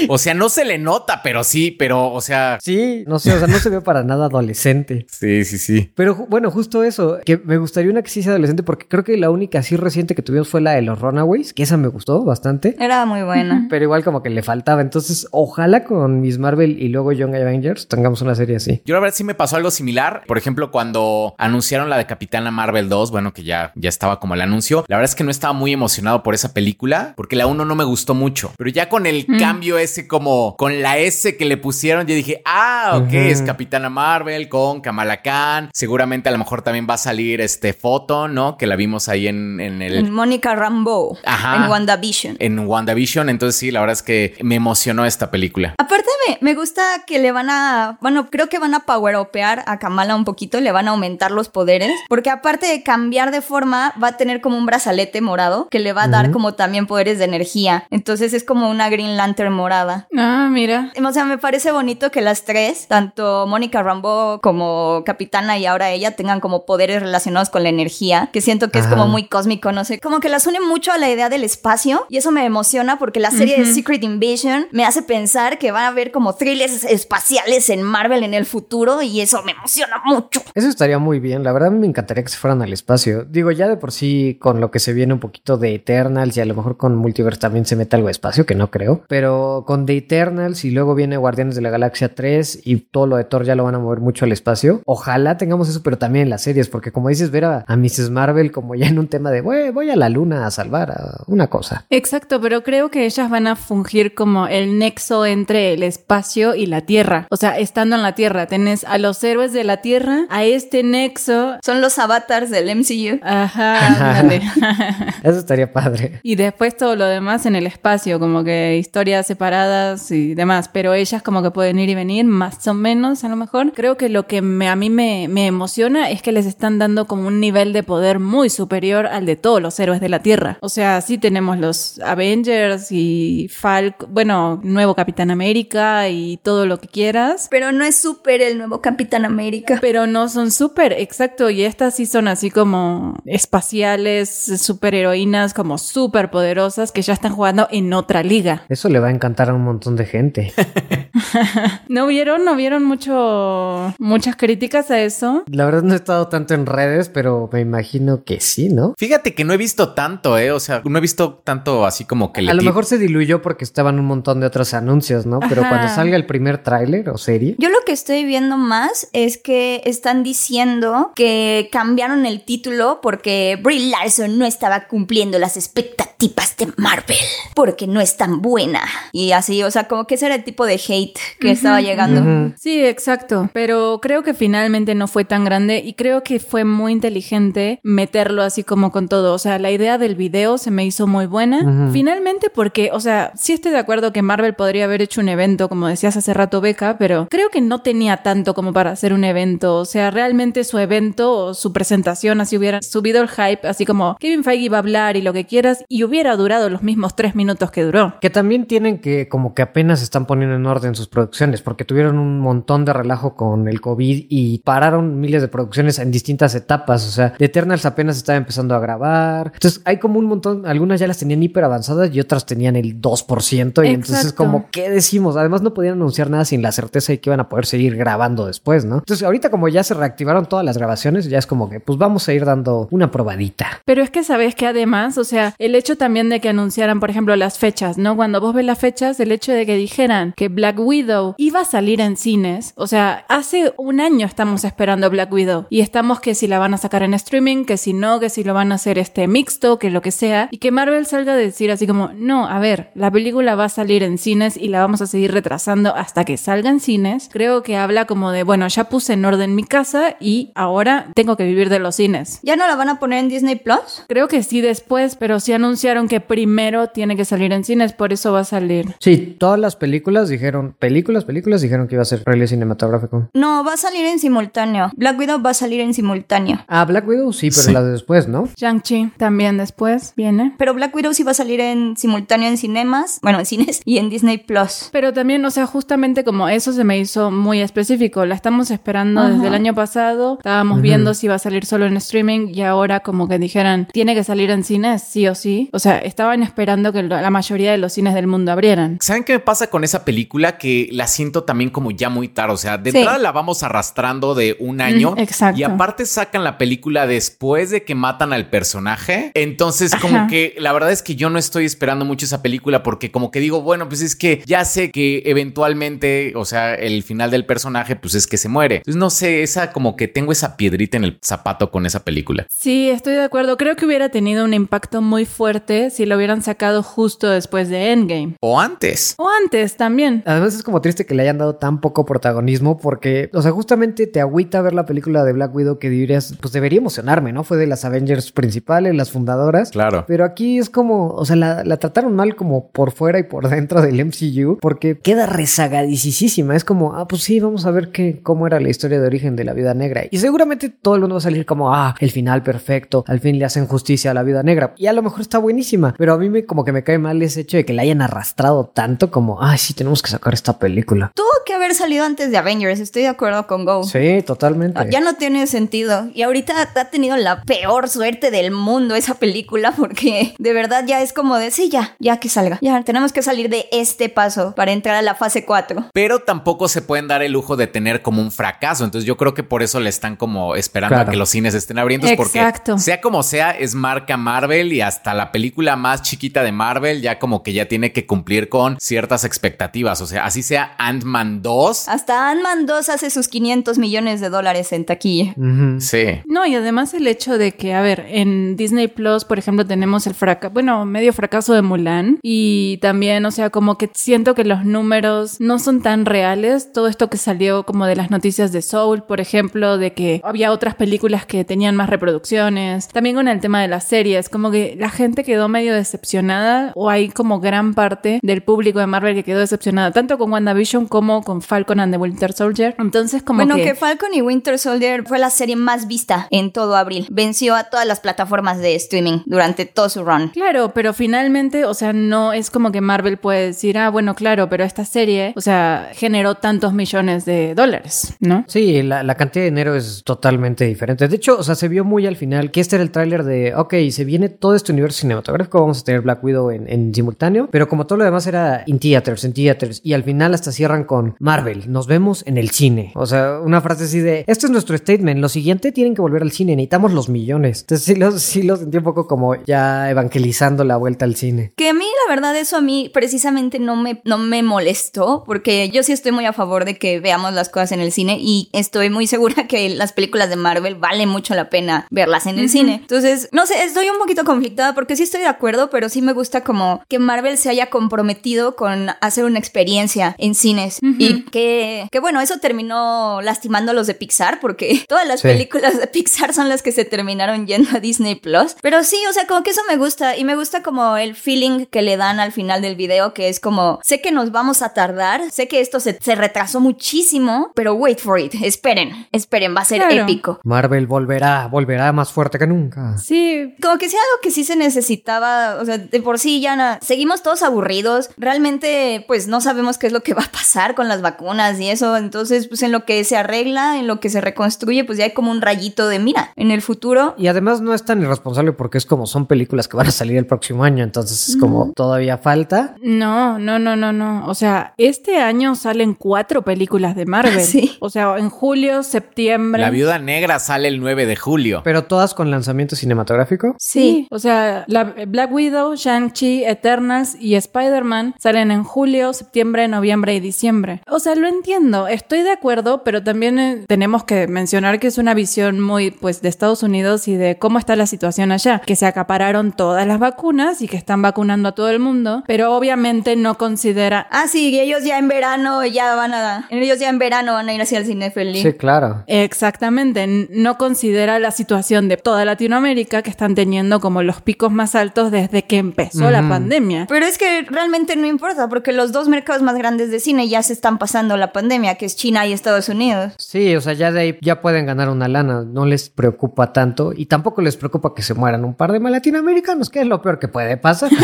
O 0.08 0.18
sea, 0.18 0.34
no 0.34 0.48
se 0.48 0.64
le 0.64 0.78
nota, 0.78 1.20
pero 1.22 1.44
sí, 1.44 1.70
pero, 1.70 2.10
o 2.12 2.20
sea. 2.20 2.58
Sí, 2.60 3.04
no 3.06 3.18
sé, 3.18 3.32
o 3.32 3.38
sea, 3.38 3.46
no 3.46 3.58
se 3.58 3.68
ve 3.68 3.80
para 3.80 4.02
nada 4.02 4.26
adolescente. 4.26 5.06
Sí, 5.08 5.44
sí, 5.44 5.58
sí. 5.58 5.81
Pero 5.94 6.14
bueno, 6.28 6.50
justo 6.50 6.84
eso, 6.84 7.18
que 7.24 7.38
me 7.38 7.58
gustaría 7.58 7.90
una 7.90 8.02
que 8.02 8.10
sí 8.10 8.22
sea 8.22 8.32
adolescente 8.32 8.62
porque 8.62 8.86
creo 8.86 9.04
que 9.04 9.16
la 9.16 9.30
única 9.30 9.60
así 9.60 9.76
reciente 9.76 10.14
que 10.14 10.22
tuvimos 10.22 10.48
fue 10.48 10.60
la 10.60 10.72
de 10.72 10.82
los 10.82 11.00
Runaways, 11.00 11.52
que 11.52 11.62
esa 11.62 11.76
me 11.76 11.88
gustó 11.88 12.24
bastante. 12.24 12.76
era 12.78 13.04
muy 13.06 13.22
buena. 13.22 13.66
Pero 13.70 13.84
igual 13.84 14.04
como 14.04 14.22
que 14.22 14.30
le 14.30 14.42
faltaba. 14.42 14.80
Entonces, 14.80 15.28
ojalá 15.30 15.84
con 15.84 16.20
Miss 16.20 16.38
Marvel 16.38 16.80
y 16.82 16.88
luego 16.88 17.12
Young 17.12 17.34
Avengers 17.34 17.88
tengamos 17.88 18.22
una 18.22 18.34
serie 18.34 18.56
así. 18.56 18.82
Yo 18.84 18.94
la 18.94 19.00
verdad 19.00 19.14
sí 19.14 19.24
me 19.24 19.34
pasó 19.34 19.56
algo 19.56 19.70
similar. 19.70 20.22
Por 20.26 20.38
ejemplo, 20.38 20.70
cuando 20.70 21.34
anunciaron 21.38 21.90
la 21.90 21.96
de 21.98 22.06
Capitana 22.06 22.50
Marvel 22.50 22.88
2, 22.88 23.10
bueno, 23.10 23.32
que 23.32 23.42
ya, 23.42 23.72
ya 23.74 23.88
estaba 23.88 24.20
como 24.20 24.34
el 24.34 24.40
anuncio. 24.40 24.84
La 24.88 24.96
verdad 24.96 25.10
es 25.10 25.14
que 25.14 25.24
no 25.24 25.30
estaba 25.30 25.52
muy 25.52 25.72
emocionado 25.72 26.22
por 26.22 26.34
esa 26.34 26.52
película, 26.52 27.14
porque 27.16 27.36
la 27.36 27.46
1 27.46 27.64
no 27.64 27.74
me 27.74 27.84
gustó 27.84 28.14
mucho. 28.14 28.52
Pero 28.56 28.70
ya 28.70 28.88
con 28.88 29.06
el 29.06 29.26
cambio 29.38 29.78
ese 29.78 30.06
como 30.08 30.56
con 30.56 30.82
la 30.82 30.98
S 30.98 31.36
que 31.36 31.44
le 31.44 31.56
pusieron, 31.56 32.06
yo 32.06 32.14
dije, 32.14 32.42
ah, 32.44 33.00
ok, 33.02 33.12
es 33.12 33.42
Capitana 33.42 33.88
Marvel 33.88 34.48
con 34.48 34.80
Kamala 34.80 35.22
Khan. 35.22 35.61
Seguramente 35.72 36.28
a 36.28 36.32
lo 36.32 36.38
mejor 36.38 36.62
también 36.62 36.86
va 36.88 36.94
a 36.94 36.98
salir 36.98 37.40
este 37.40 37.72
foto, 37.72 38.28
¿no? 38.28 38.56
Que 38.56 38.66
la 38.66 38.76
vimos 38.76 39.08
ahí 39.08 39.28
en, 39.28 39.60
en 39.60 39.82
el... 39.82 39.94
En 39.96 40.10
Mónica 40.10 40.54
Rambeau, 40.54 41.16
Ajá. 41.24 41.56
en 41.56 41.70
WandaVision. 41.70 42.36
En 42.38 42.58
WandaVision, 42.60 43.28
entonces 43.28 43.58
sí, 43.58 43.70
la 43.70 43.80
verdad 43.80 43.92
es 43.94 44.02
que 44.02 44.34
me 44.42 44.56
emocionó 44.56 45.04
esta 45.04 45.30
película. 45.30 45.74
Aparte 45.78 46.08
me, 46.28 46.38
me 46.40 46.54
gusta 46.54 46.82
que 47.06 47.18
le 47.18 47.32
van 47.32 47.50
a, 47.50 47.98
bueno, 48.00 48.28
creo 48.30 48.48
que 48.48 48.58
van 48.58 48.74
a 48.74 48.80
power 48.80 49.16
upear 49.16 49.62
a 49.66 49.78
Kamala 49.78 50.14
un 50.14 50.24
poquito, 50.24 50.60
le 50.60 50.72
van 50.72 50.88
a 50.88 50.92
aumentar 50.92 51.30
los 51.30 51.48
poderes, 51.48 51.92
porque 52.08 52.30
aparte 52.30 52.66
de 52.66 52.82
cambiar 52.82 53.30
de 53.30 53.40
forma, 53.40 53.92
va 54.02 54.08
a 54.08 54.16
tener 54.16 54.40
como 54.40 54.56
un 54.56 54.66
brazalete 54.66 55.20
morado 55.20 55.68
que 55.70 55.78
le 55.78 55.92
va 55.92 56.04
a 56.04 56.08
dar 56.08 56.30
como 56.30 56.54
también 56.54 56.86
poderes 56.86 57.18
de 57.18 57.24
energía. 57.24 57.84
Entonces 57.90 58.32
es 58.32 58.44
como 58.44 58.70
una 58.70 58.88
Green 58.88 59.16
Lantern 59.16 59.52
morada. 59.52 60.08
Ah, 60.16 60.48
mira. 60.50 60.92
O 61.04 61.12
sea, 61.12 61.24
me 61.24 61.38
parece 61.38 61.72
bonito 61.72 62.10
que 62.10 62.20
las 62.20 62.44
tres, 62.44 62.86
tanto 62.88 63.46
Mónica 63.46 63.82
Rambeau 63.82 64.40
como 64.40 65.02
Capitana 65.04 65.51
y 65.58 65.66
ahora 65.66 65.90
ella 65.90 66.12
tengan 66.16 66.40
como 66.40 66.64
poderes 66.66 67.02
relacionados 67.02 67.50
con 67.50 67.62
la 67.62 67.68
energía, 67.68 68.30
que 68.32 68.40
siento 68.40 68.70
que 68.70 68.78
es 68.78 68.86
como 68.86 69.06
muy 69.06 69.24
cósmico, 69.28 69.72
no 69.72 69.84
sé, 69.84 69.98
como 70.00 70.20
que 70.20 70.28
las 70.28 70.46
une 70.46 70.60
mucho 70.60 70.92
a 70.92 70.98
la 70.98 71.10
idea 71.10 71.28
del 71.28 71.44
espacio 71.44 72.06
y 72.08 72.16
eso 72.16 72.30
me 72.30 72.44
emociona 72.44 72.98
porque 72.98 73.20
la 73.20 73.30
serie 73.30 73.58
de 73.58 73.66
Secret 73.66 74.02
Invasion 74.02 74.66
me 74.72 74.84
hace 74.84 75.02
pensar 75.02 75.58
que 75.58 75.72
van 75.72 75.84
a 75.84 75.88
haber 75.88 76.12
como 76.12 76.34
thrillers 76.34 76.84
espaciales 76.84 77.70
en 77.70 77.82
Marvel 77.82 78.22
en 78.22 78.34
el 78.34 78.46
futuro 78.46 79.02
y 79.02 79.20
eso 79.20 79.42
me 79.42 79.52
emociona 79.52 80.02
mucho. 80.04 80.42
Eso 80.54 80.68
estaría 80.68 80.98
muy 80.98 81.20
bien. 81.20 81.42
La 81.42 81.52
verdad 81.52 81.70
me 81.70 81.86
encantaría 81.86 82.22
que 82.22 82.30
se 82.30 82.38
fueran 82.38 82.62
al 82.62 82.72
espacio. 82.72 83.24
Digo, 83.24 83.50
ya 83.50 83.68
de 83.68 83.76
por 83.76 83.92
sí 83.92 84.36
con 84.40 84.60
lo 84.60 84.70
que 84.70 84.78
se 84.78 84.92
viene 84.92 85.14
un 85.14 85.20
poquito 85.20 85.56
de 85.56 85.74
Eternals 85.74 86.36
y 86.36 86.40
a 86.40 86.44
lo 86.44 86.54
mejor 86.54 86.76
con 86.76 86.96
Multiverse 86.96 87.40
también 87.40 87.66
se 87.66 87.76
mete 87.76 87.96
algo 87.96 88.08
de 88.08 88.12
espacio, 88.12 88.46
que 88.46 88.54
no 88.54 88.70
creo. 88.70 89.04
Pero 89.08 89.64
con 89.66 89.86
The 89.86 89.96
Eternals 89.96 90.64
y 90.64 90.70
luego 90.70 90.94
viene 90.94 91.16
Guardianes 91.16 91.54
de 91.54 91.62
la 91.62 91.70
Galaxia 91.70 92.14
3 92.14 92.60
y 92.64 92.76
todo 92.76 93.06
lo 93.06 93.16
de 93.16 93.24
Thor 93.24 93.44
ya 93.44 93.54
lo 93.54 93.64
van 93.64 93.74
a 93.74 93.78
mover 93.78 94.00
mucho 94.00 94.24
al 94.24 94.32
espacio. 94.32 94.82
Ojalá 94.86 95.36
tengamos 95.42 95.68
eso, 95.68 95.82
pero 95.82 95.98
también 95.98 96.24
en 96.24 96.30
las 96.30 96.42
series, 96.42 96.68
porque 96.68 96.92
como 96.92 97.08
dices, 97.08 97.30
ver 97.32 97.44
a, 97.44 97.64
a 97.66 97.76
Mrs. 97.76 98.10
Marvel 98.10 98.52
como 98.52 98.74
ya 98.76 98.86
en 98.86 98.98
un 98.98 99.08
tema 99.08 99.30
de, 99.30 99.40
"Güey, 99.40 99.70
voy 99.70 99.90
a 99.90 99.96
la 99.96 100.08
luna 100.08 100.46
a 100.46 100.50
salvar 100.50 100.90
a 100.92 101.24
una 101.26 101.48
cosa. 101.48 101.84
Exacto, 101.90 102.40
pero 102.40 102.62
creo 102.62 102.90
que 102.90 103.04
ellas 103.06 103.28
van 103.28 103.46
a 103.48 103.56
fungir 103.56 104.14
como 104.14 104.46
el 104.46 104.78
nexo 104.78 105.26
entre 105.26 105.72
el 105.72 105.82
espacio 105.82 106.54
y 106.54 106.66
la 106.66 106.82
Tierra. 106.82 107.26
O 107.30 107.36
sea, 107.36 107.58
estando 107.58 107.96
en 107.96 108.02
la 108.02 108.14
Tierra, 108.14 108.46
tenés 108.46 108.84
a 108.84 108.98
los 108.98 109.22
héroes 109.24 109.52
de 109.52 109.64
la 109.64 109.78
Tierra, 109.78 110.26
a 110.30 110.44
este 110.44 110.82
nexo. 110.84 111.56
Son 111.64 111.80
los 111.80 111.98
avatars 111.98 112.50
del 112.50 112.68
MCU. 112.76 113.18
Ajá. 113.22 114.22
Eso 115.22 115.38
estaría 115.38 115.72
padre. 115.72 116.20
Y 116.22 116.36
después 116.36 116.76
todo 116.76 116.96
lo 116.96 117.04
demás 117.06 117.46
en 117.46 117.56
el 117.56 117.66
espacio, 117.66 118.18
como 118.20 118.44
que 118.44 118.76
historias 118.78 119.26
separadas 119.26 120.10
y 120.10 120.34
demás, 120.34 120.68
pero 120.72 120.94
ellas 120.94 121.22
como 121.22 121.42
que 121.42 121.50
pueden 121.50 121.78
ir 121.78 121.88
y 121.88 121.94
venir, 121.94 122.24
más 122.24 122.66
o 122.68 122.74
menos 122.74 123.24
a 123.24 123.28
lo 123.28 123.36
mejor. 123.36 123.72
Creo 123.72 123.96
que 123.96 124.08
lo 124.08 124.26
que 124.26 124.42
me- 124.42 124.68
a 124.68 124.76
mí 124.76 124.90
me, 124.90 125.28
me 125.32 125.46
emociona 125.46 126.10
es 126.10 126.22
que 126.22 126.30
les 126.30 126.46
están 126.46 126.78
dando 126.78 127.06
como 127.06 127.26
un 127.26 127.40
nivel 127.40 127.72
de 127.72 127.82
poder 127.82 128.18
muy 128.18 128.50
superior 128.50 129.06
al 129.06 129.26
de 129.26 129.36
todos 129.36 129.62
los 129.62 129.78
héroes 129.80 130.00
de 130.00 130.08
la 130.08 130.20
Tierra. 130.20 130.58
O 130.60 130.68
sea, 130.68 131.00
sí 131.00 131.18
tenemos 131.18 131.58
los 131.58 131.98
Avengers 132.00 132.92
y 132.92 133.48
Falk, 133.50 134.06
bueno, 134.10 134.60
nuevo 134.62 134.94
Capitán 134.94 135.30
América 135.30 136.08
y 136.08 136.36
todo 136.42 136.66
lo 136.66 136.78
que 136.78 136.88
quieras. 136.88 137.48
Pero 137.50 137.72
no 137.72 137.84
es 137.84 137.96
súper 137.96 138.42
el 138.42 138.58
nuevo 138.58 138.82
Capitán 138.82 139.24
América. 139.24 139.78
Pero 139.80 140.06
no 140.06 140.28
son 140.28 140.50
súper, 140.50 140.92
exacto. 140.92 141.48
Y 141.50 141.64
estas 141.64 141.96
sí 141.96 142.06
son 142.06 142.28
así 142.28 142.50
como 142.50 143.16
espaciales, 143.24 144.28
superheroínas, 144.60 145.54
como 145.54 145.78
súper 145.78 146.30
poderosas 146.30 146.92
que 146.92 147.02
ya 147.02 147.14
están 147.14 147.34
jugando 147.34 147.68
en 147.70 147.92
otra 147.94 148.22
liga. 148.22 148.64
Eso 148.68 148.88
le 148.88 148.98
va 148.98 149.08
a 149.08 149.10
encantar 149.10 149.48
a 149.48 149.54
un 149.54 149.64
montón 149.64 149.96
de 149.96 150.04
gente. 150.04 150.52
¿No 151.88 152.06
vieron? 152.06 152.44
¿No 152.44 152.54
vieron 152.54 152.84
mucho, 152.84 153.94
muchas 153.98 154.36
críticas 154.36 154.90
a 154.90 155.00
eso? 155.00 155.21
La 155.46 155.64
verdad 155.64 155.82
no 155.82 155.92
he 155.92 155.96
estado 155.96 156.28
tanto 156.28 156.54
en 156.54 156.66
redes, 156.66 157.08
pero 157.08 157.48
me 157.52 157.60
imagino 157.60 158.24
que 158.24 158.40
sí, 158.40 158.68
¿no? 158.68 158.94
Fíjate 158.98 159.34
que 159.34 159.44
no 159.44 159.52
he 159.52 159.56
visto 159.56 159.94
tanto, 159.94 160.38
¿eh? 160.38 160.52
O 160.52 160.60
sea, 160.60 160.82
no 160.84 160.98
he 160.98 161.00
visto 161.00 161.40
tanto 161.44 161.84
así 161.86 162.04
como 162.04 162.32
que 162.32 162.42
le 162.42 162.50
A 162.50 162.54
lo 162.54 162.62
mejor 162.62 162.84
se 162.84 162.98
diluyó 162.98 163.42
porque 163.42 163.64
estaban 163.64 163.98
un 163.98 164.06
montón 164.06 164.40
de 164.40 164.46
otros 164.46 164.74
anuncios, 164.74 165.26
¿no? 165.26 165.40
Pero 165.40 165.62
Ajá. 165.62 165.70
cuando 165.70 165.88
salga 165.94 166.16
el 166.16 166.26
primer 166.26 166.58
tráiler 166.58 167.08
o 167.08 167.18
serie, 167.18 167.56
Yo 167.58 167.68
lo 167.68 167.78
que 167.86 167.92
estoy 167.92 168.24
viendo 168.24 168.56
más 168.56 169.08
es 169.12 169.38
que 169.38 169.82
están 169.84 170.22
diciendo 170.22 171.12
que 171.14 171.68
cambiaron 171.72 172.26
el 172.26 172.44
título 172.44 173.00
porque 173.02 173.58
Brie 173.62 173.90
Larson 173.90 174.38
no 174.38 174.44
estaba 174.44 174.86
cumpliendo 174.88 175.38
las 175.38 175.56
expectativas 175.56 176.56
de 176.56 176.72
Marvel 176.76 177.16
porque 177.54 177.86
no 177.86 178.00
es 178.00 178.16
tan 178.16 178.42
buena 178.42 178.82
y 179.12 179.32
así, 179.32 179.62
o 179.62 179.70
sea, 179.70 179.88
como 179.88 180.06
que 180.06 180.14
ese 180.14 180.26
era 180.26 180.34
el 180.34 180.44
tipo 180.44 180.66
de 180.66 180.74
hate 180.74 181.18
que 181.40 181.50
estaba 181.50 181.80
llegando. 181.80 182.54
Sí, 182.58 182.84
exacto. 182.84 183.50
Pero 183.52 183.98
creo 184.00 184.22
que 184.22 184.34
finalmente 184.34 184.94
no 184.94 185.08
fue 185.12 185.24
tan 185.24 185.44
grande 185.44 185.82
y 185.84 185.92
creo 185.92 186.22
que 186.22 186.40
fue 186.40 186.64
muy 186.64 186.92
inteligente 186.92 187.80
meterlo 187.82 188.42
así 188.42 188.64
como 188.64 188.90
con 188.90 189.08
todo. 189.08 189.34
O 189.34 189.38
sea, 189.38 189.58
la 189.58 189.70
idea 189.70 189.98
del 189.98 190.16
video 190.16 190.58
se 190.58 190.70
me 190.70 190.84
hizo 190.86 191.06
muy 191.06 191.26
buena. 191.26 191.90
Finalmente, 191.92 192.48
porque, 192.48 192.90
o 192.92 193.00
sea, 193.00 193.32
sí 193.36 193.52
estoy 193.52 193.72
de 193.72 193.78
acuerdo 193.78 194.12
que 194.12 194.22
Marvel 194.22 194.54
podría 194.54 194.84
haber 194.84 195.02
hecho 195.02 195.20
un 195.20 195.28
evento, 195.28 195.68
como 195.68 195.86
decías 195.86 196.16
hace 196.16 196.32
rato, 196.32 196.60
Beca, 196.60 196.96
pero 196.98 197.28
creo 197.30 197.50
que 197.50 197.60
no 197.60 197.82
tenía 197.82 198.18
tanto 198.18 198.54
como 198.54 198.72
para 198.72 198.90
hacer 198.90 199.12
un 199.12 199.24
evento. 199.24 199.76
O 199.76 199.84
sea, 199.84 200.10
realmente 200.10 200.64
su 200.64 200.78
evento 200.78 201.32
o 201.32 201.54
su 201.54 201.72
presentación, 201.72 202.40
así 202.40 202.56
hubiera 202.56 202.80
subido 202.82 203.22
el 203.22 203.28
hype, 203.28 203.68
así 203.68 203.84
como 203.84 204.16
Kevin 204.18 204.44
Feige 204.44 204.64
iba 204.64 204.78
a 204.78 204.80
hablar 204.80 205.16
y 205.16 205.22
lo 205.22 205.32
que 205.32 205.44
quieras, 205.44 205.84
y 205.88 206.04
hubiera 206.04 206.34
durado 206.36 206.70
los 206.70 206.82
mismos 206.82 207.14
tres 207.14 207.34
minutos 207.34 207.70
que 207.70 207.82
duró. 207.82 208.14
que 208.20 208.30
también 208.30 208.66
tienen 208.66 208.98
que 208.98 209.28
como 209.28 209.54
que 209.54 209.62
apenas 209.62 210.02
están 210.02 210.26
poniendo 210.26 210.56
en 210.56 210.66
orden 210.66 210.94
sus 210.94 211.08
producciones, 211.08 211.60
porque 211.60 211.84
tuvieron 211.84 212.18
un 212.18 212.40
montón 212.40 212.84
de 212.84 212.92
relajo 212.92 213.34
con 213.34 213.68
el 213.68 213.80
COVID 213.80 214.26
y 214.28 214.58
pararon 214.60 215.01
miles 215.02 215.42
de 215.42 215.48
producciones 215.48 215.98
en 215.98 216.10
distintas 216.10 216.54
etapas. 216.54 217.06
O 217.06 217.10
sea, 217.10 217.34
The 217.34 217.44
Eternals 217.44 217.84
apenas 217.86 218.16
estaba 218.16 218.36
empezando 218.36 218.74
a 218.74 218.78
grabar. 218.78 219.52
Entonces 219.54 219.80
hay 219.84 219.98
como 219.98 220.18
un 220.18 220.26
montón, 220.26 220.66
algunas 220.66 221.00
ya 221.00 221.06
las 221.06 221.18
tenían 221.18 221.42
hiper 221.42 221.64
avanzadas 221.64 222.14
y 222.14 222.20
otras 222.20 222.46
tenían 222.46 222.76
el 222.76 223.00
2%. 223.00 223.86
Y 223.86 223.88
entonces 223.88 224.32
como, 224.32 224.68
¿qué 224.70 224.90
decimos? 224.90 225.36
Además 225.36 225.62
no 225.62 225.74
podían 225.74 225.94
anunciar 225.94 226.30
nada 226.30 226.44
sin 226.44 226.62
la 226.62 226.72
certeza 226.72 227.12
de 227.12 227.20
que 227.20 227.30
iban 227.30 227.40
a 227.40 227.48
poder 227.48 227.66
seguir 227.66 227.96
grabando 227.96 228.46
después, 228.46 228.84
¿no? 228.84 228.96
Entonces 228.96 229.24
ahorita 229.24 229.50
como 229.50 229.68
ya 229.68 229.82
se 229.82 229.94
reactivaron 229.94 230.46
todas 230.46 230.64
las 230.64 230.78
grabaciones, 230.78 231.28
ya 231.28 231.38
es 231.38 231.46
como 231.46 231.68
que 231.68 231.80
pues 231.80 231.98
vamos 231.98 232.28
a 232.28 232.32
ir 232.32 232.44
dando 232.44 232.88
una 232.90 233.10
probadita. 233.10 233.80
Pero 233.84 234.02
es 234.02 234.10
que 234.10 234.24
sabes 234.24 234.54
que 234.54 234.66
además, 234.66 235.18
o 235.18 235.24
sea, 235.24 235.54
el 235.58 235.74
hecho 235.74 235.96
también 235.96 236.28
de 236.28 236.40
que 236.40 236.48
anunciaran, 236.48 237.00
por 237.00 237.10
ejemplo, 237.10 237.34
las 237.36 237.58
fechas, 237.58 237.98
¿no? 237.98 238.16
Cuando 238.16 238.40
vos 238.40 238.54
ves 238.54 238.64
las 238.64 238.78
fechas, 238.78 239.20
el 239.20 239.32
hecho 239.32 239.52
de 239.52 239.66
que 239.66 239.76
dijeran 239.76 240.32
que 240.36 240.48
Black 240.48 240.78
Widow 240.78 241.34
iba 241.38 241.60
a 241.60 241.64
salir 241.64 242.00
en 242.00 242.16
cines, 242.16 242.72
o 242.76 242.86
sea, 242.86 243.24
hace 243.28 243.72
un 243.76 244.00
año 244.00 244.26
estamos 244.26 244.64
esperando 244.64 244.91
Black 245.00 245.32
Widow 245.32 245.66
y 245.70 245.80
estamos 245.80 246.20
que 246.20 246.34
si 246.34 246.46
la 246.46 246.58
van 246.58 246.74
a 246.74 246.78
sacar 246.78 247.02
en 247.02 247.14
streaming, 247.14 247.64
que 247.64 247.76
si 247.76 247.92
no, 247.92 248.20
que 248.20 248.30
si 248.30 248.44
lo 248.44 248.54
van 248.54 248.72
a 248.72 248.76
hacer 248.76 248.98
este 248.98 249.26
mixto, 249.26 249.78
que 249.78 249.90
lo 249.90 250.02
que 250.02 250.10
sea, 250.10 250.48
y 250.50 250.58
que 250.58 250.70
Marvel 250.70 251.06
salga 251.06 251.32
a 251.32 251.36
decir 251.36 251.70
así 251.70 251.86
como, 251.86 252.10
no, 252.14 252.46
a 252.46 252.58
ver, 252.60 252.90
la 252.94 253.10
película 253.10 253.54
va 253.54 253.64
a 253.64 253.68
salir 253.68 254.02
en 254.02 254.18
cines 254.18 254.56
y 254.56 254.68
la 254.68 254.80
vamos 254.80 255.00
a 255.02 255.06
seguir 255.06 255.32
retrasando 255.32 255.94
hasta 255.94 256.24
que 256.24 256.36
salga 256.36 256.70
en 256.70 256.80
cines, 256.80 257.28
creo 257.32 257.62
que 257.62 257.76
habla 257.76 258.06
como 258.06 258.30
de, 258.32 258.42
bueno, 258.42 258.66
ya 258.68 258.84
puse 258.84 259.14
en 259.14 259.24
orden 259.24 259.54
mi 259.54 259.64
casa 259.64 260.16
y 260.20 260.50
ahora 260.54 261.08
tengo 261.14 261.36
que 261.36 261.44
vivir 261.44 261.68
de 261.68 261.78
los 261.78 261.96
cines. 261.96 262.40
¿Ya 262.42 262.56
no 262.56 262.66
la 262.66 262.76
van 262.76 262.88
a 262.88 262.98
poner 262.98 263.20
en 263.20 263.28
Disney 263.28 263.56
Plus? 263.56 264.04
Creo 264.08 264.28
que 264.28 264.42
sí 264.42 264.60
después, 264.60 265.16
pero 265.16 265.40
sí 265.40 265.52
anunciaron 265.52 266.08
que 266.08 266.20
primero 266.20 266.88
tiene 266.88 267.16
que 267.16 267.24
salir 267.24 267.52
en 267.52 267.64
cines, 267.64 267.92
por 267.92 268.12
eso 268.12 268.32
va 268.32 268.40
a 268.40 268.44
salir. 268.44 268.94
Sí, 268.98 269.36
todas 269.38 269.58
las 269.58 269.76
películas 269.76 270.28
dijeron, 270.28 270.74
películas, 270.78 271.24
películas 271.24 271.62
dijeron 271.62 271.88
que 271.88 271.94
iba 271.94 272.02
a 272.02 272.06
ser 272.06 272.22
release 272.24 272.54
cinematográfico. 272.54 273.28
No, 273.34 273.64
va 273.64 273.74
a 273.74 273.76
salir 273.76 274.04
en 274.06 274.18
simultáneo. 274.18 274.81
Black 274.96 275.18
Widow 275.18 275.40
va 275.42 275.50
a 275.50 275.54
salir 275.54 275.80
en 275.80 275.94
simultáneo. 275.94 276.64
Ah, 276.68 276.84
Black 276.84 277.06
Widow 277.06 277.32
sí, 277.32 277.50
pero 277.50 277.62
Sí. 277.62 277.72
la 277.72 277.82
de 277.82 277.92
después, 277.92 278.28
¿no? 278.28 278.48
Shang-Chi 278.56 279.12
también 279.16 279.56
después 279.58 280.12
viene. 280.16 280.54
Pero 280.58 280.74
Black 280.74 280.94
Widow 280.94 281.12
sí 281.14 281.22
va 281.22 281.30
a 281.32 281.34
salir 281.34 281.60
en 281.60 281.96
simultáneo 281.96 282.48
en 282.48 282.56
cinemas, 282.56 283.18
bueno, 283.22 283.38
en 283.40 283.46
cines 283.46 283.80
y 283.84 283.98
en 283.98 284.10
Disney 284.10 284.38
Plus. 284.38 284.88
Pero 284.92 285.12
también, 285.12 285.44
o 285.44 285.50
sea, 285.50 285.66
justamente 285.66 286.24
como 286.24 286.48
eso 286.48 286.72
se 286.72 286.84
me 286.84 286.98
hizo 286.98 287.30
muy 287.30 287.60
específico. 287.60 288.24
La 288.26 288.34
estamos 288.34 288.70
esperando 288.70 289.20
Ajá. 289.20 289.30
desde 289.30 289.48
el 289.48 289.54
año 289.54 289.74
pasado. 289.74 290.36
Estábamos 290.38 290.80
viendo 290.80 291.14
si 291.14 291.26
iba 291.26 291.34
a 291.34 291.38
salir 291.38 291.64
solo 291.66 291.86
en 291.86 291.96
streaming 291.96 292.48
y 292.54 292.62
ahora 292.62 293.00
como 293.00 293.28
que 293.28 293.38
dijeran, 293.38 293.88
tiene 293.92 294.14
que 294.14 294.24
salir 294.24 294.50
en 294.50 294.64
cines, 294.64 295.02
sí 295.02 295.26
o 295.28 295.34
sí. 295.34 295.70
O 295.72 295.78
sea, 295.78 295.98
estaban 295.98 296.42
esperando 296.42 296.92
que 296.92 297.02
la 297.02 297.30
mayoría 297.30 297.72
de 297.72 297.78
los 297.78 297.92
cines 297.92 298.14
del 298.14 298.26
mundo 298.26 298.52
abrieran. 298.52 298.98
¿Saben 299.00 299.24
qué 299.24 299.34
me 299.34 299.38
pasa 299.40 299.68
con 299.68 299.84
esa 299.84 300.04
película? 300.04 300.58
Que 300.58 300.88
la 300.92 301.06
siento 301.06 301.44
también 301.44 301.70
como 301.70 301.90
ya 301.90 302.08
muy 302.08 302.28
tarde. 302.28 302.54
O 302.54 302.56
sea, 302.56 302.78
de 302.78 302.90
Sí. 302.90 302.98
entrada 302.98 303.18
la 303.18 303.32
vamos 303.32 303.62
arrastrando 303.62 304.34
de 304.34 304.56
un 304.62 304.80
año. 304.80 305.12
Mm, 305.12 305.18
exacto. 305.18 305.60
Y 305.60 305.64
aparte 305.64 306.06
sacan 306.06 306.44
la 306.44 306.58
película 306.58 307.06
después 307.06 307.70
de 307.70 307.84
que 307.84 307.94
matan 307.94 308.32
al 308.32 308.48
personaje. 308.48 309.30
Entonces, 309.34 309.94
como 310.00 310.16
Ajá. 310.16 310.26
que 310.28 310.54
la 310.58 310.72
verdad 310.72 310.92
es 310.92 311.02
que 311.02 311.16
yo 311.16 311.30
no 311.30 311.38
estoy 311.38 311.64
esperando 311.64 312.04
mucho 312.04 312.26
esa 312.26 312.42
película 312.42 312.82
porque 312.82 313.10
como 313.10 313.30
que 313.30 313.40
digo, 313.40 313.62
bueno, 313.62 313.88
pues 313.88 314.02
es 314.02 314.16
que 314.16 314.42
ya 314.46 314.64
sé 314.64 314.90
que 314.90 315.22
eventualmente, 315.26 316.32
o 316.36 316.44
sea, 316.44 316.74
el 316.74 317.02
final 317.02 317.30
del 317.30 317.46
personaje, 317.46 317.96
pues 317.96 318.14
es 318.14 318.26
que 318.26 318.36
se 318.36 318.48
muere. 318.48 318.76
Entonces, 318.76 318.96
no 318.96 319.10
sé, 319.10 319.42
esa 319.42 319.72
como 319.72 319.96
que 319.96 320.08
tengo 320.08 320.32
esa 320.32 320.56
piedrita 320.56 320.96
en 320.96 321.04
el 321.04 321.18
zapato 321.22 321.70
con 321.70 321.86
esa 321.86 322.04
película. 322.04 322.46
Sí, 322.50 322.90
estoy 322.90 323.14
de 323.14 323.22
acuerdo. 323.22 323.56
Creo 323.56 323.76
que 323.76 323.86
hubiera 323.86 324.08
tenido 324.10 324.44
un 324.44 324.54
impacto 324.54 325.02
muy 325.02 325.24
fuerte 325.24 325.90
si 325.90 326.06
lo 326.06 326.16
hubieran 326.16 326.42
sacado 326.42 326.82
justo 326.82 327.28
después 327.28 327.68
de 327.68 327.92
Endgame. 327.92 328.36
O 328.40 328.60
antes. 328.60 329.14
O 329.18 329.28
antes 329.42 329.76
también. 329.76 330.22
Además 330.26 330.54
es 330.54 330.62
como 330.62 330.80
triste 330.80 331.06
que 331.06 331.14
le 331.14 331.22
hayan 331.22 331.38
dado 331.38 331.56
tan 331.56 331.80
poco 331.80 332.04
protagonismo 332.04 332.78
porque, 332.78 333.30
o 333.32 333.42
sea, 333.42 333.52
justamente 333.52 334.06
te 334.06 334.20
agüita 334.20 334.51
ver 334.60 334.74
la 334.74 334.84
película 334.84 335.24
de 335.24 335.32
Black 335.32 335.54
Widow 335.54 335.78
que 335.78 335.88
dirías, 335.88 336.34
pues 336.40 336.52
debería 336.52 336.78
emocionarme, 336.78 337.32
¿no? 337.32 337.44
Fue 337.44 337.56
de 337.56 337.66
las 337.66 337.84
Avengers 337.84 338.32
principales, 338.32 338.94
las 338.94 339.10
fundadoras. 339.10 339.70
Claro. 339.70 340.04
Pero 340.06 340.24
aquí 340.24 340.58
es 340.58 340.68
como, 340.68 341.08
o 341.08 341.24
sea, 341.24 341.36
la, 341.36 341.64
la 341.64 341.78
trataron 341.78 342.14
mal 342.14 342.36
como 342.36 342.68
por 342.70 342.92
fuera 342.92 343.18
y 343.18 343.22
por 343.22 343.48
dentro 343.50 343.80
del 343.80 344.04
MCU 344.04 344.58
porque 344.60 344.98
queda 344.98 345.26
rezagadicísima. 345.26 346.56
Es 346.56 346.64
como, 346.64 346.94
ah, 346.96 347.08
pues 347.08 347.22
sí, 347.22 347.40
vamos 347.40 347.66
a 347.66 347.70
ver 347.70 347.90
qué, 347.90 348.20
cómo 348.22 348.46
era 348.46 348.60
la 348.60 348.68
historia 348.68 349.00
de 349.00 349.06
origen 349.06 349.36
de 349.36 349.44
la 349.44 349.52
vida 349.52 349.74
negra. 349.74 350.04
Y 350.10 350.18
seguramente 350.18 350.68
todo 350.68 350.94
el 350.96 351.00
mundo 351.00 351.14
va 351.14 351.18
a 351.18 351.22
salir 351.22 351.46
como, 351.46 351.74
ah, 351.74 351.94
el 352.00 352.10
final 352.10 352.42
perfecto, 352.42 353.04
al 353.06 353.20
fin 353.20 353.38
le 353.38 353.44
hacen 353.44 353.66
justicia 353.66 354.10
a 354.10 354.14
la 354.14 354.22
vida 354.22 354.42
negra. 354.42 354.74
Y 354.76 354.86
a 354.86 354.92
lo 354.92 355.02
mejor 355.02 355.20
está 355.20 355.38
buenísima, 355.38 355.94
pero 355.96 356.14
a 356.14 356.18
mí 356.18 356.28
me 356.28 356.44
como 356.44 356.64
que 356.64 356.72
me 356.72 356.82
cae 356.82 356.98
mal 356.98 357.22
ese 357.22 357.42
hecho 357.42 357.56
de 357.56 357.64
que 357.64 357.72
la 357.72 357.82
hayan 357.82 358.02
arrastrado 358.02 358.70
tanto 358.74 359.10
como, 359.10 359.42
ah, 359.42 359.56
sí, 359.56 359.74
tenemos 359.74 360.02
que 360.02 360.10
sacar 360.10 360.34
esta 360.34 360.58
película. 360.58 361.12
Tuvo 361.14 361.28
que 361.44 361.54
haber 361.54 361.74
salido 361.74 362.04
antes 362.04 362.30
de 362.30 362.36
Avengers, 362.36 362.80
estoy 362.80 363.02
de 363.02 363.08
acuerdo 363.08 363.46
con 363.46 363.64
Go. 363.64 363.84
Sí, 363.84 364.22
totalmente. 364.26 364.80
Ya 364.90 365.00
no 365.00 365.14
tiene 365.14 365.46
sentido. 365.46 366.08
Y 366.14 366.22
ahorita 366.22 366.54
ha 366.74 366.84
tenido 366.86 367.16
la 367.16 367.42
peor 367.42 367.88
suerte 367.88 368.30
del 368.30 368.50
mundo 368.50 368.94
esa 368.94 369.14
película 369.14 369.72
porque 369.76 370.34
de 370.38 370.52
verdad 370.52 370.84
ya 370.86 371.02
es 371.02 371.12
como 371.12 371.36
de, 371.36 371.50
sí, 371.50 371.68
ya, 371.68 371.96
ya 371.98 372.18
que 372.18 372.28
salga. 372.28 372.58
Ya 372.60 372.82
tenemos 372.82 373.12
que 373.12 373.22
salir 373.22 373.48
de 373.48 373.66
este 373.72 374.08
paso 374.08 374.54
para 374.54 374.72
entrar 374.72 374.96
a 374.96 375.02
la 375.02 375.14
fase 375.14 375.44
4. 375.44 375.86
Pero 375.92 376.20
tampoco 376.20 376.68
se 376.68 376.82
pueden 376.82 377.08
dar 377.08 377.22
el 377.22 377.32
lujo 377.32 377.56
de 377.56 377.66
tener 377.66 378.02
como 378.02 378.22
un 378.22 378.30
fracaso. 378.30 378.84
Entonces 378.84 379.06
yo 379.06 379.16
creo 379.16 379.34
que 379.34 379.42
por 379.42 379.62
eso 379.62 379.80
le 379.80 379.88
están 379.88 380.16
como 380.16 380.56
esperando 380.56 380.96
a 380.96 381.06
que 381.06 381.16
los 381.16 381.30
cines 381.30 381.54
estén 381.54 381.78
abriendo. 381.78 382.06
Exacto. 382.06 382.72
Porque 382.72 382.82
sea 382.82 383.00
como 383.00 383.22
sea, 383.22 383.50
es 383.50 383.74
marca 383.74 384.16
Marvel 384.16 384.72
y 384.72 384.80
hasta 384.80 385.14
la 385.14 385.32
película 385.32 385.76
más 385.76 386.02
chiquita 386.02 386.42
de 386.42 386.52
Marvel 386.52 387.00
ya 387.00 387.18
como 387.18 387.42
que 387.42 387.52
ya 387.52 387.66
tiene 387.66 387.92
que 387.92 388.06
cumplir 388.06 388.48
con 388.48 388.78
ciertas 388.80 389.24
expectativas. 389.24 390.00
O 390.00 390.06
sea, 390.06 390.24
así 390.24 390.42
sea 390.42 390.74
Ant-Man 390.78 391.31
2. 391.40 391.88
Hasta 391.88 392.30
Ant-Man 392.30 392.66
2 392.66 392.88
hace 392.88 393.10
sus 393.10 393.28
500 393.28 393.78
millones 393.78 394.20
de 394.20 394.28
dólares 394.28 394.72
en 394.72 394.84
taquilla. 394.84 395.34
Sí. 395.78 396.20
No, 396.26 396.44
y 396.46 396.54
además 396.54 396.92
el 396.94 397.06
hecho 397.06 397.38
de 397.38 397.52
que, 397.52 397.74
a 397.74 397.80
ver, 397.80 398.04
en 398.08 398.56
Disney 398.56 398.88
Plus, 398.88 399.24
por 399.24 399.38
ejemplo, 399.38 399.64
tenemos 399.64 400.06
el 400.06 400.14
fracaso, 400.14 400.52
bueno, 400.52 400.84
medio 400.84 401.12
fracaso 401.12 401.54
de 401.54 401.62
Mulan. 401.62 402.18
Y 402.22 402.78
también, 402.82 403.24
o 403.24 403.30
sea, 403.30 403.50
como 403.50 403.78
que 403.78 403.90
siento 403.94 404.34
que 404.34 404.44
los 404.44 404.64
números 404.64 405.40
no 405.40 405.58
son 405.58 405.82
tan 405.82 406.04
reales. 406.04 406.72
Todo 406.72 406.88
esto 406.88 407.08
que 407.08 407.16
salió 407.16 407.64
como 407.64 407.86
de 407.86 407.96
las 407.96 408.10
noticias 408.10 408.52
de 408.52 408.62
Soul, 408.62 409.04
por 409.04 409.20
ejemplo, 409.20 409.78
de 409.78 409.92
que 409.92 410.20
había 410.24 410.52
otras 410.52 410.74
películas 410.74 411.26
que 411.26 411.44
tenían 411.44 411.76
más 411.76 411.88
reproducciones. 411.88 412.88
También 412.88 413.16
con 413.16 413.28
el 413.28 413.40
tema 413.40 413.62
de 413.62 413.68
las 413.68 413.84
series, 413.84 414.28
como 414.28 414.50
que 414.50 414.76
la 414.78 414.90
gente 414.90 415.24
quedó 415.24 415.48
medio 415.48 415.74
decepcionada 415.74 416.72
o 416.74 416.90
hay 416.90 417.08
como 417.08 417.40
gran 417.40 417.74
parte 417.74 418.20
del 418.22 418.42
público 418.42 418.78
de 418.78 418.86
Marvel 418.86 419.14
que 419.14 419.24
quedó 419.24 419.40
decepcionada, 419.40 419.92
tanto 419.92 420.18
con 420.18 420.32
WandaVision 420.32 420.86
como 420.86 421.21
con 421.22 421.42
Falcon 421.42 421.80
and 421.80 421.92
the 421.92 421.98
Winter 421.98 422.32
Soldier. 422.32 422.74
Entonces, 422.78 423.22
como 423.22 423.38
bueno, 423.38 423.56
que... 423.56 423.64
que 423.64 423.74
Falcon 423.74 424.10
y 424.14 424.22
Winter 424.22 424.58
Soldier 424.58 425.04
fue 425.06 425.18
la 425.18 425.30
serie 425.30 425.56
más 425.56 425.86
vista 425.86 426.26
en 426.30 426.52
todo 426.52 426.76
abril. 426.76 427.06
Venció 427.10 427.54
a 427.54 427.64
todas 427.64 427.86
las 427.86 428.00
plataformas 428.00 428.58
de 428.58 428.74
streaming 428.74 429.20
durante 429.26 429.66
todo 429.66 429.88
su 429.88 430.04
run. 430.04 430.28
Claro, 430.28 430.72
pero 430.74 430.92
finalmente, 430.92 431.64
o 431.64 431.74
sea, 431.74 431.92
no 431.92 432.32
es 432.32 432.50
como 432.50 432.72
que 432.72 432.80
Marvel 432.80 433.16
puede 433.16 433.46
decir, 433.46 433.78
ah, 433.78 433.90
bueno, 433.90 434.14
claro, 434.14 434.48
pero 434.48 434.64
esta 434.64 434.84
serie, 434.84 435.32
o 435.36 435.40
sea, 435.40 435.90
generó 435.94 436.34
tantos 436.36 436.72
millones 436.72 437.24
de 437.24 437.54
dólares, 437.54 438.14
¿no? 438.20 438.44
Sí, 438.48 438.82
la, 438.82 439.02
la 439.02 439.14
cantidad 439.14 439.44
de 439.44 439.50
dinero 439.50 439.74
es 439.74 440.02
totalmente 440.04 440.64
diferente. 440.64 441.08
De 441.08 441.16
hecho, 441.16 441.38
o 441.38 441.42
sea, 441.42 441.54
se 441.54 441.68
vio 441.68 441.84
muy 441.84 442.06
al 442.06 442.16
final 442.16 442.50
que 442.50 442.60
este 442.60 442.76
era 442.76 442.82
el 442.82 442.90
tráiler 442.90 443.24
de, 443.24 443.54
ok, 443.54 443.74
se 443.90 444.04
viene 444.04 444.28
todo 444.28 444.54
este 444.54 444.72
universo 444.72 445.00
cinematográfico, 445.00 445.60
vamos 445.60 445.80
a 445.80 445.84
tener 445.84 446.00
Black 446.00 446.22
Widow 446.22 446.50
en, 446.50 446.68
en 446.68 446.94
simultáneo, 446.94 447.48
pero 447.50 447.68
como 447.68 447.86
todo 447.86 447.98
lo 447.98 448.04
demás 448.04 448.26
era 448.26 448.62
in 448.66 448.78
theaters, 448.78 449.24
en 449.24 449.32
theaters, 449.32 449.80
y 449.84 449.92
al 449.92 450.04
final 450.04 450.34
hasta 450.34 450.52
cierran 450.52 450.84
con 450.84 451.11
Marvel, 451.18 451.70
nos 451.70 451.86
vemos 451.86 452.22
en 452.26 452.38
el 452.38 452.50
cine. 452.50 452.92
O 452.94 453.06
sea, 453.06 453.40
una 453.40 453.60
frase 453.60 453.84
así 453.84 454.00
de, 454.00 454.24
este 454.26 454.46
es 454.46 454.52
nuestro 454.52 454.76
statement, 454.76 455.20
lo 455.20 455.28
siguiente 455.28 455.72
tienen 455.72 455.94
que 455.94 456.02
volver 456.02 456.22
al 456.22 456.32
cine, 456.32 456.56
necesitamos 456.56 456.92
los 456.92 457.08
millones. 457.08 457.60
Entonces 457.62 457.84
sí 457.84 457.94
lo, 457.94 458.18
sí 458.18 458.42
lo 458.42 458.56
sentí 458.56 458.78
un 458.78 458.84
poco 458.84 459.06
como 459.06 459.34
ya 459.44 459.90
evangelizando 459.90 460.64
la 460.64 460.76
vuelta 460.76 461.04
al 461.04 461.16
cine. 461.16 461.52
Que 461.56 461.68
a 461.68 461.74
mí, 461.74 461.84
la 462.06 462.14
verdad, 462.14 462.36
eso 462.36 462.56
a 462.56 462.60
mí 462.60 462.90
precisamente 462.92 463.58
no 463.58 463.76
me, 463.76 464.00
no 464.04 464.18
me 464.18 464.42
molestó, 464.42 465.24
porque 465.26 465.70
yo 465.70 465.82
sí 465.82 465.92
estoy 465.92 466.12
muy 466.12 466.24
a 466.24 466.32
favor 466.32 466.64
de 466.64 466.78
que 466.78 467.00
veamos 467.00 467.32
las 467.32 467.48
cosas 467.48 467.72
en 467.72 467.80
el 467.80 467.92
cine 467.92 468.18
y 468.20 468.48
estoy 468.52 468.90
muy 468.90 469.06
segura 469.06 469.46
que 469.46 469.68
las 469.70 469.92
películas 469.92 470.30
de 470.30 470.36
Marvel 470.36 470.74
vale 470.76 471.06
mucho 471.06 471.34
la 471.34 471.50
pena 471.50 471.86
verlas 471.90 472.26
en 472.26 472.38
el 472.38 472.48
cine. 472.48 472.74
Entonces, 472.82 473.28
no 473.32 473.46
sé, 473.46 473.54
estoy 473.64 473.88
un 473.88 473.98
poquito 473.98 474.24
conflictada 474.24 474.74
porque 474.74 474.96
sí 474.96 475.02
estoy 475.02 475.20
de 475.20 475.26
acuerdo, 475.26 475.70
pero 475.70 475.88
sí 475.88 476.02
me 476.02 476.12
gusta 476.12 476.42
como 476.42 476.82
que 476.88 476.98
Marvel 476.98 477.38
se 477.38 477.50
haya 477.50 477.70
comprometido 477.70 478.56
con 478.56 478.88
hacer 479.00 479.24
una 479.24 479.38
experiencia 479.38 480.14
en 480.18 480.34
cines 480.34 480.78
y 481.04 481.22
que, 481.24 481.88
que, 481.90 482.00
bueno, 482.00 482.20
eso 482.20 482.38
terminó 482.38 483.20
lastimando 483.22 483.72
a 483.72 483.74
los 483.74 483.86
de 483.86 483.94
Pixar 483.94 484.40
porque 484.40 484.84
todas 484.88 485.06
las 485.06 485.20
Sí. 485.20 485.28
películas 485.28 485.78
de 485.78 485.86
Pixar 485.86 486.32
son 486.34 486.48
las 486.48 486.62
que 486.62 486.72
se 486.72 486.84
terminaron 486.84 487.46
yendo 487.46 487.76
a 487.76 487.80
Disney 487.80 488.14
Plus. 488.16 488.56
Pero 488.62 488.82
sí, 488.84 488.96
o 489.08 489.12
sea, 489.12 489.26
como 489.26 489.42
que 489.42 489.50
eso 489.50 489.60
me 489.68 489.76
gusta 489.76 490.16
y 490.16 490.24
me 490.24 490.34
gusta 490.36 490.62
como 490.62 490.96
el 490.96 491.14
feeling 491.14 491.66
que 491.66 491.82
le 491.82 491.96
dan 491.96 492.18
al 492.20 492.32
final 492.32 492.62
del 492.62 492.76
video, 492.76 493.14
que 493.14 493.28
es 493.28 493.40
como, 493.40 493.78
sé 493.82 494.00
que 494.00 494.10
nos 494.12 494.32
vamos 494.32 494.62
a 494.62 494.74
tardar, 494.74 495.30
sé 495.30 495.48
que 495.48 495.60
esto 495.60 495.80
se, 495.80 495.98
se 496.00 496.14
retrasó 496.14 496.60
muchísimo, 496.60 497.52
pero 497.54 497.74
wait 497.74 497.98
for 498.00 498.18
it, 498.18 498.34
esperen, 498.42 499.06
esperen, 499.12 499.54
va 499.56 499.60
a 499.60 499.64
ser 499.64 499.78
Claro. 499.82 500.02
épico. 500.02 500.40
Marvel 500.44 500.86
volverá, 500.86 501.46
volverá 501.48 501.92
más 501.92 502.12
fuerte 502.12 502.38
que 502.38 502.46
nunca. 502.46 502.96
Sí, 502.98 503.54
Como 503.62 503.78
que 503.78 503.88
sea 503.88 504.00
algo 504.00 504.20
que 504.22 504.30
sí 504.30 504.44
se 504.44 504.56
necesitaba, 504.56 505.56
o 505.60 505.64
sea, 505.64 505.78
de 505.78 506.00
por 506.02 506.18
sí 506.18 506.40
ya 506.40 506.56
na- 506.56 506.78
seguimos 506.82 507.22
todos 507.22 507.42
aburridos, 507.42 508.10
realmente 508.16 509.04
pues 509.06 509.26
no 509.28 509.40
sabemos 509.40 509.78
qué 509.78 509.86
es 509.86 509.92
lo 509.92 510.02
que 510.02 510.14
va 510.14 510.22
a 510.22 510.32
pasar 510.32 510.74
con 510.74 510.88
las 510.92 511.02
vacunas 511.02 511.58
y 511.60 511.68
eso, 511.68 511.96
entonces 511.96 512.48
pues 512.48 512.62
en 512.62 512.72
lo 512.72 512.84
que 512.84 513.02
se 513.04 513.16
arregla, 513.16 513.78
en 513.78 513.86
lo 513.86 514.00
que 514.00 514.10
se 514.10 514.20
reconstruye, 514.20 514.84
pues 514.84 514.98
ya 514.98 515.04
hay 515.04 515.12
como 515.12 515.30
un 515.30 515.40
rayito 515.40 515.88
de 515.88 515.98
mira, 515.98 516.32
en 516.36 516.50
el 516.50 516.62
futuro 516.62 517.14
Y 517.16 517.28
además 517.28 517.60
no 517.60 517.74
es 517.74 517.84
tan 517.84 518.02
irresponsable 518.02 518.52
porque 518.52 518.78
es 518.78 518.86
como 518.86 519.06
son 519.06 519.26
películas 519.26 519.68
que 519.68 519.76
van 519.76 519.86
a 519.86 519.90
salir 519.90 520.16
el 520.16 520.26
próximo 520.26 520.64
año, 520.64 520.84
entonces 520.84 521.28
es 521.28 521.36
como 521.36 521.72
todavía 521.74 522.18
falta. 522.18 522.74
No, 522.82 523.38
no, 523.38 523.58
no, 523.58 523.76
no, 523.76 523.92
no. 523.92 524.26
O 524.26 524.34
sea, 524.34 524.74
este 524.76 525.18
año 525.18 525.54
salen 525.54 525.94
cuatro 525.94 526.42
películas 526.42 526.94
de 526.96 527.06
Marvel. 527.06 527.32
Sí. 527.52 527.76
O 527.80 527.90
sea, 527.90 528.16
en 528.18 528.30
julio, 528.30 528.82
septiembre. 528.82 529.60
La 529.60 529.70
viuda 529.70 529.98
negra 529.98 530.38
sale 530.38 530.68
el 530.68 530.80
9 530.80 531.06
de 531.06 531.16
julio. 531.16 531.60
Pero 531.64 531.84
todas 531.84 532.14
con 532.14 532.30
lanzamiento 532.30 532.76
cinematográfico. 532.76 533.56
Sí, 533.58 534.06
o 534.10 534.18
sea, 534.18 534.64
la 534.68 534.84
Black 535.06 535.32
Widow, 535.32 535.74
Shang-Chi, 535.74 536.44
Eternals 536.44 537.16
y 537.20 537.34
Spider-Man 537.34 538.14
salen 538.18 538.50
en 538.50 538.64
julio, 538.64 539.12
septiembre, 539.12 539.68
noviembre 539.68 540.14
y 540.14 540.20
diciembre. 540.20 540.81
O 540.88 540.98
sea, 540.98 541.14
lo 541.14 541.28
entiendo, 541.28 541.88
estoy 541.88 542.22
de 542.22 542.32
acuerdo, 542.32 542.82
pero 542.84 543.02
también 543.02 543.38
eh, 543.38 543.64
tenemos 543.66 544.04
que 544.04 544.26
mencionar 544.26 544.80
que 544.80 544.88
es 544.88 544.98
una 544.98 545.14
visión 545.14 545.60
muy, 545.60 545.90
pues, 545.90 546.22
de 546.22 546.28
Estados 546.28 546.62
Unidos 546.62 547.08
y 547.08 547.16
de 547.16 547.38
cómo 547.38 547.58
está 547.58 547.76
la 547.76 547.86
situación 547.86 548.32
allá, 548.32 548.60
que 548.60 548.76
se 548.76 548.86
acapararon 548.86 549.52
todas 549.52 549.86
las 549.86 549.98
vacunas 549.98 550.60
y 550.62 550.68
que 550.68 550.76
están 550.76 551.02
vacunando 551.02 551.50
a 551.50 551.52
todo 551.52 551.70
el 551.70 551.78
mundo, 551.78 552.24
pero 552.26 552.54
obviamente 552.54 553.16
no 553.16 553.38
considera 553.38 554.06
Ah, 554.10 554.26
sí, 554.28 554.50
y 554.50 554.60
ellos 554.60 554.84
ya 554.84 554.98
en 554.98 555.08
verano 555.08 555.64
ya 555.64 555.94
van 555.94 556.14
a. 556.14 556.46
Ellos 556.50 556.78
ya 556.78 556.88
en 556.88 556.98
verano 556.98 557.34
van 557.34 557.48
a 557.48 557.54
ir 557.54 557.62
hacia 557.62 557.78
el 557.78 557.86
cine 557.86 558.10
feliz. 558.10 558.42
Sí, 558.42 558.52
claro. 558.52 559.04
Exactamente, 559.06 560.06
no 560.30 560.58
considera 560.58 561.18
la 561.18 561.30
situación 561.30 561.88
de 561.88 561.96
toda 561.96 562.24
Latinoamérica 562.24 563.02
que 563.02 563.10
están 563.10 563.34
teniendo 563.34 563.80
como 563.80 564.02
los 564.02 564.20
picos 564.20 564.52
más 564.52 564.74
altos 564.74 565.10
desde 565.10 565.42
que 565.42 565.58
empezó 565.58 566.10
la 566.10 566.28
pandemia. 566.28 566.86
Pero 566.88 567.06
es 567.06 567.18
que 567.18 567.42
realmente 567.48 567.96
no 567.96 568.06
importa, 568.06 568.48
porque 568.48 568.72
los 568.72 568.92
dos 568.92 569.08
mercados 569.08 569.42
más 569.42 569.56
grandes 569.56 569.90
de 569.90 570.00
cine 570.00 570.28
ya 570.28 570.42
se 570.42 570.52
están 570.52 570.71
pasando 570.78 571.16
la 571.16 571.32
pandemia, 571.32 571.76
que 571.76 571.86
es 571.86 571.96
China 571.96 572.26
y 572.26 572.32
Estados 572.32 572.68
Unidos. 572.68 573.14
Sí, 573.18 573.56
o 573.56 573.60
sea, 573.60 573.72
ya 573.72 573.90
de 573.90 574.00
ahí 574.00 574.18
ya 574.20 574.40
pueden 574.40 574.66
ganar 574.66 574.88
una 574.88 575.08
lana, 575.08 575.42
no 575.42 575.66
les 575.66 575.90
preocupa 575.90 576.52
tanto 576.52 576.92
y 576.94 577.06
tampoco 577.06 577.42
les 577.42 577.56
preocupa 577.56 577.94
que 577.94 578.02
se 578.02 578.14
mueran 578.14 578.44
un 578.44 578.54
par 578.54 578.72
de 578.72 578.80
latinoamericanos, 578.92 579.70
que 579.70 579.80
es 579.80 579.86
lo 579.86 580.02
peor 580.02 580.18
que 580.18 580.28
puede 580.28 580.56
pasar. 580.56 580.90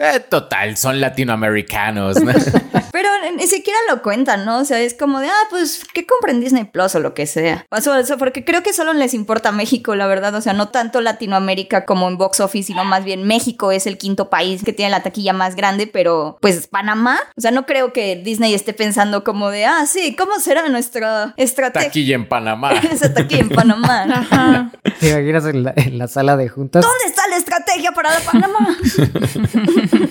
Eh, 0.00 0.20
total, 0.20 0.76
son 0.76 1.00
latinoamericanos. 1.00 2.22
¿no? 2.22 2.32
Pero 2.92 3.08
ni 3.36 3.48
siquiera 3.48 3.78
lo 3.90 4.00
cuentan, 4.00 4.44
¿no? 4.44 4.58
O 4.60 4.64
sea, 4.64 4.80
es 4.80 4.94
como 4.94 5.18
de, 5.18 5.26
ah, 5.26 5.46
pues 5.50 5.84
que 5.92 6.06
compren 6.06 6.40
Disney 6.40 6.64
Plus 6.64 6.94
o 6.94 7.00
lo 7.00 7.14
que 7.14 7.26
sea. 7.26 7.66
O 7.70 7.80
sea, 7.80 7.98
eso, 7.98 8.16
porque 8.16 8.44
creo 8.44 8.62
que 8.62 8.72
solo 8.72 8.92
les 8.92 9.12
importa 9.12 9.50
México, 9.50 9.96
la 9.96 10.06
verdad. 10.06 10.34
O 10.36 10.40
sea, 10.40 10.52
no 10.52 10.68
tanto 10.68 11.00
Latinoamérica 11.00 11.84
como 11.84 12.06
en 12.06 12.16
box 12.16 12.38
office, 12.38 12.68
sino 12.68 12.84
más 12.84 13.04
bien 13.04 13.26
México 13.26 13.72
es 13.72 13.88
el 13.88 13.98
quinto 13.98 14.30
país 14.30 14.62
que 14.62 14.72
tiene 14.72 14.92
la 14.92 15.02
taquilla 15.02 15.32
más 15.32 15.56
grande, 15.56 15.88
pero 15.88 16.38
pues 16.40 16.68
Panamá. 16.68 17.18
O 17.36 17.40
sea, 17.40 17.50
no 17.50 17.66
creo 17.66 17.92
que 17.92 18.14
Disney 18.14 18.37
esté 18.46 18.72
pensando 18.72 19.24
como 19.24 19.50
de, 19.50 19.66
ah, 19.66 19.86
sí, 19.86 20.14
¿cómo 20.16 20.38
será 20.40 20.68
nuestra 20.68 21.34
estrategia? 21.36 21.88
Taquilla 21.88 22.14
en 22.14 22.28
Panamá. 22.28 22.72
Esa 22.90 23.12
taquilla 23.12 23.42
en 23.42 23.48
Panamá. 23.50 24.04
Ajá. 24.04 24.70
Te 25.00 25.10
imaginas 25.10 25.46
en 25.46 25.64
la, 25.64 25.72
en 25.76 25.98
la 25.98 26.08
sala 26.08 26.36
de 26.36 26.48
juntas. 26.48 26.84
¿Dónde 26.84 27.04
está 27.06 27.22
la 27.28 27.36
estrategia 27.78 27.92
para 27.92 28.10
Panamá? 28.20 28.76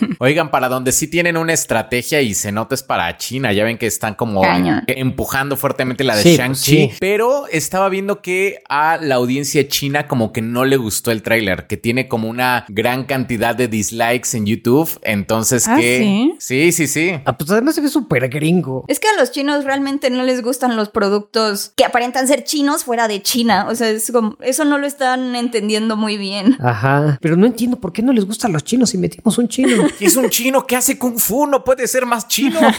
Oigan, 0.20 0.50
para 0.50 0.68
donde 0.70 0.92
sí 0.92 1.08
tienen 1.08 1.38
una 1.38 1.54
estrategia 1.54 2.22
y 2.22 2.34
se 2.34 2.52
nota 2.52 2.76
es 2.76 2.84
para 2.84 3.16
China. 3.18 3.54
Ya 3.54 3.64
ven 3.64 3.78
que 3.78 3.86
están 3.88 4.16
como 4.16 4.42
empujando 4.88 5.58
fuertemente 5.58 6.04
la 6.04 6.16
de 6.16 6.24
Sí, 6.24 6.36
Shang-Chi. 6.36 6.72
sí. 6.72 6.92
Pero 7.00 7.48
estaba 7.48 7.90
viendo 7.90 8.22
que 8.22 8.62
a 8.70 8.98
la 8.98 9.16
audiencia 9.16 9.68
china 9.68 10.08
como 10.08 10.34
que 10.34 10.42
no 10.42 10.66
le 10.66 10.78
gustó 10.78 11.12
el 11.12 11.22
tráiler, 11.22 11.68
que 11.68 11.78
tiene 11.78 12.08
como 12.08 12.30
una 12.30 12.66
gran 12.70 13.04
cantidad 13.06 13.56
de 13.56 13.68
dislikes 13.68 14.30
en 14.36 14.46
YouTube. 14.46 14.90
Entonces 15.04 15.68
¿Ah, 15.68 15.78
que... 15.78 16.00
sí? 16.00 16.36
Sí, 16.40 16.72
sí, 16.72 16.88
sí. 16.88 17.20
Ah, 17.26 17.38
pues 17.38 17.52
además 17.52 17.76
se 17.76 17.82
ve 17.82 17.90
súper 17.90 18.28
gringo. 18.30 18.86
Es 18.88 19.00
que 19.00 19.08
a 19.08 19.14
los 19.20 19.32
chinos 19.32 19.66
realmente 19.66 20.10
no 20.10 20.24
les 20.24 20.42
gustan 20.42 20.76
los 20.76 20.90
productos 20.90 21.74
que 21.76 21.86
aparentan 21.86 22.28
ser 22.28 22.44
chinos 22.44 22.84
fuera 22.86 23.08
de 23.08 23.22
China. 23.22 23.68
O 23.70 23.76
sea, 23.76 23.90
es 23.90 24.12
como, 24.12 24.38
eso 24.42 24.66
no 24.66 24.78
lo 24.78 24.88
están 24.88 25.36
entendiendo 25.36 25.96
muy 25.96 26.18
bien. 26.18 26.58
Ajá. 26.60 27.18
Pero 27.22 27.38
no, 27.38 27.46
entiendo 27.58 27.80
por 27.80 27.92
qué 27.92 28.04
no 28.04 28.14
les 28.14 28.24
gustan 28.24 28.54
los 28.54 28.64
chinos 28.64 28.92
si 28.92 29.00
metimos 29.00 29.36
un 29.40 29.48
chino. 29.48 29.88
Es 30.00 30.16
un 30.16 30.30
chino 30.30 30.68
que 30.68 30.76
hace 30.76 31.00
kung 31.00 31.18
fu, 31.18 31.48
no 31.48 31.64
puede 31.64 31.88
ser 31.88 32.06
más 32.06 32.28
chino. 32.28 32.60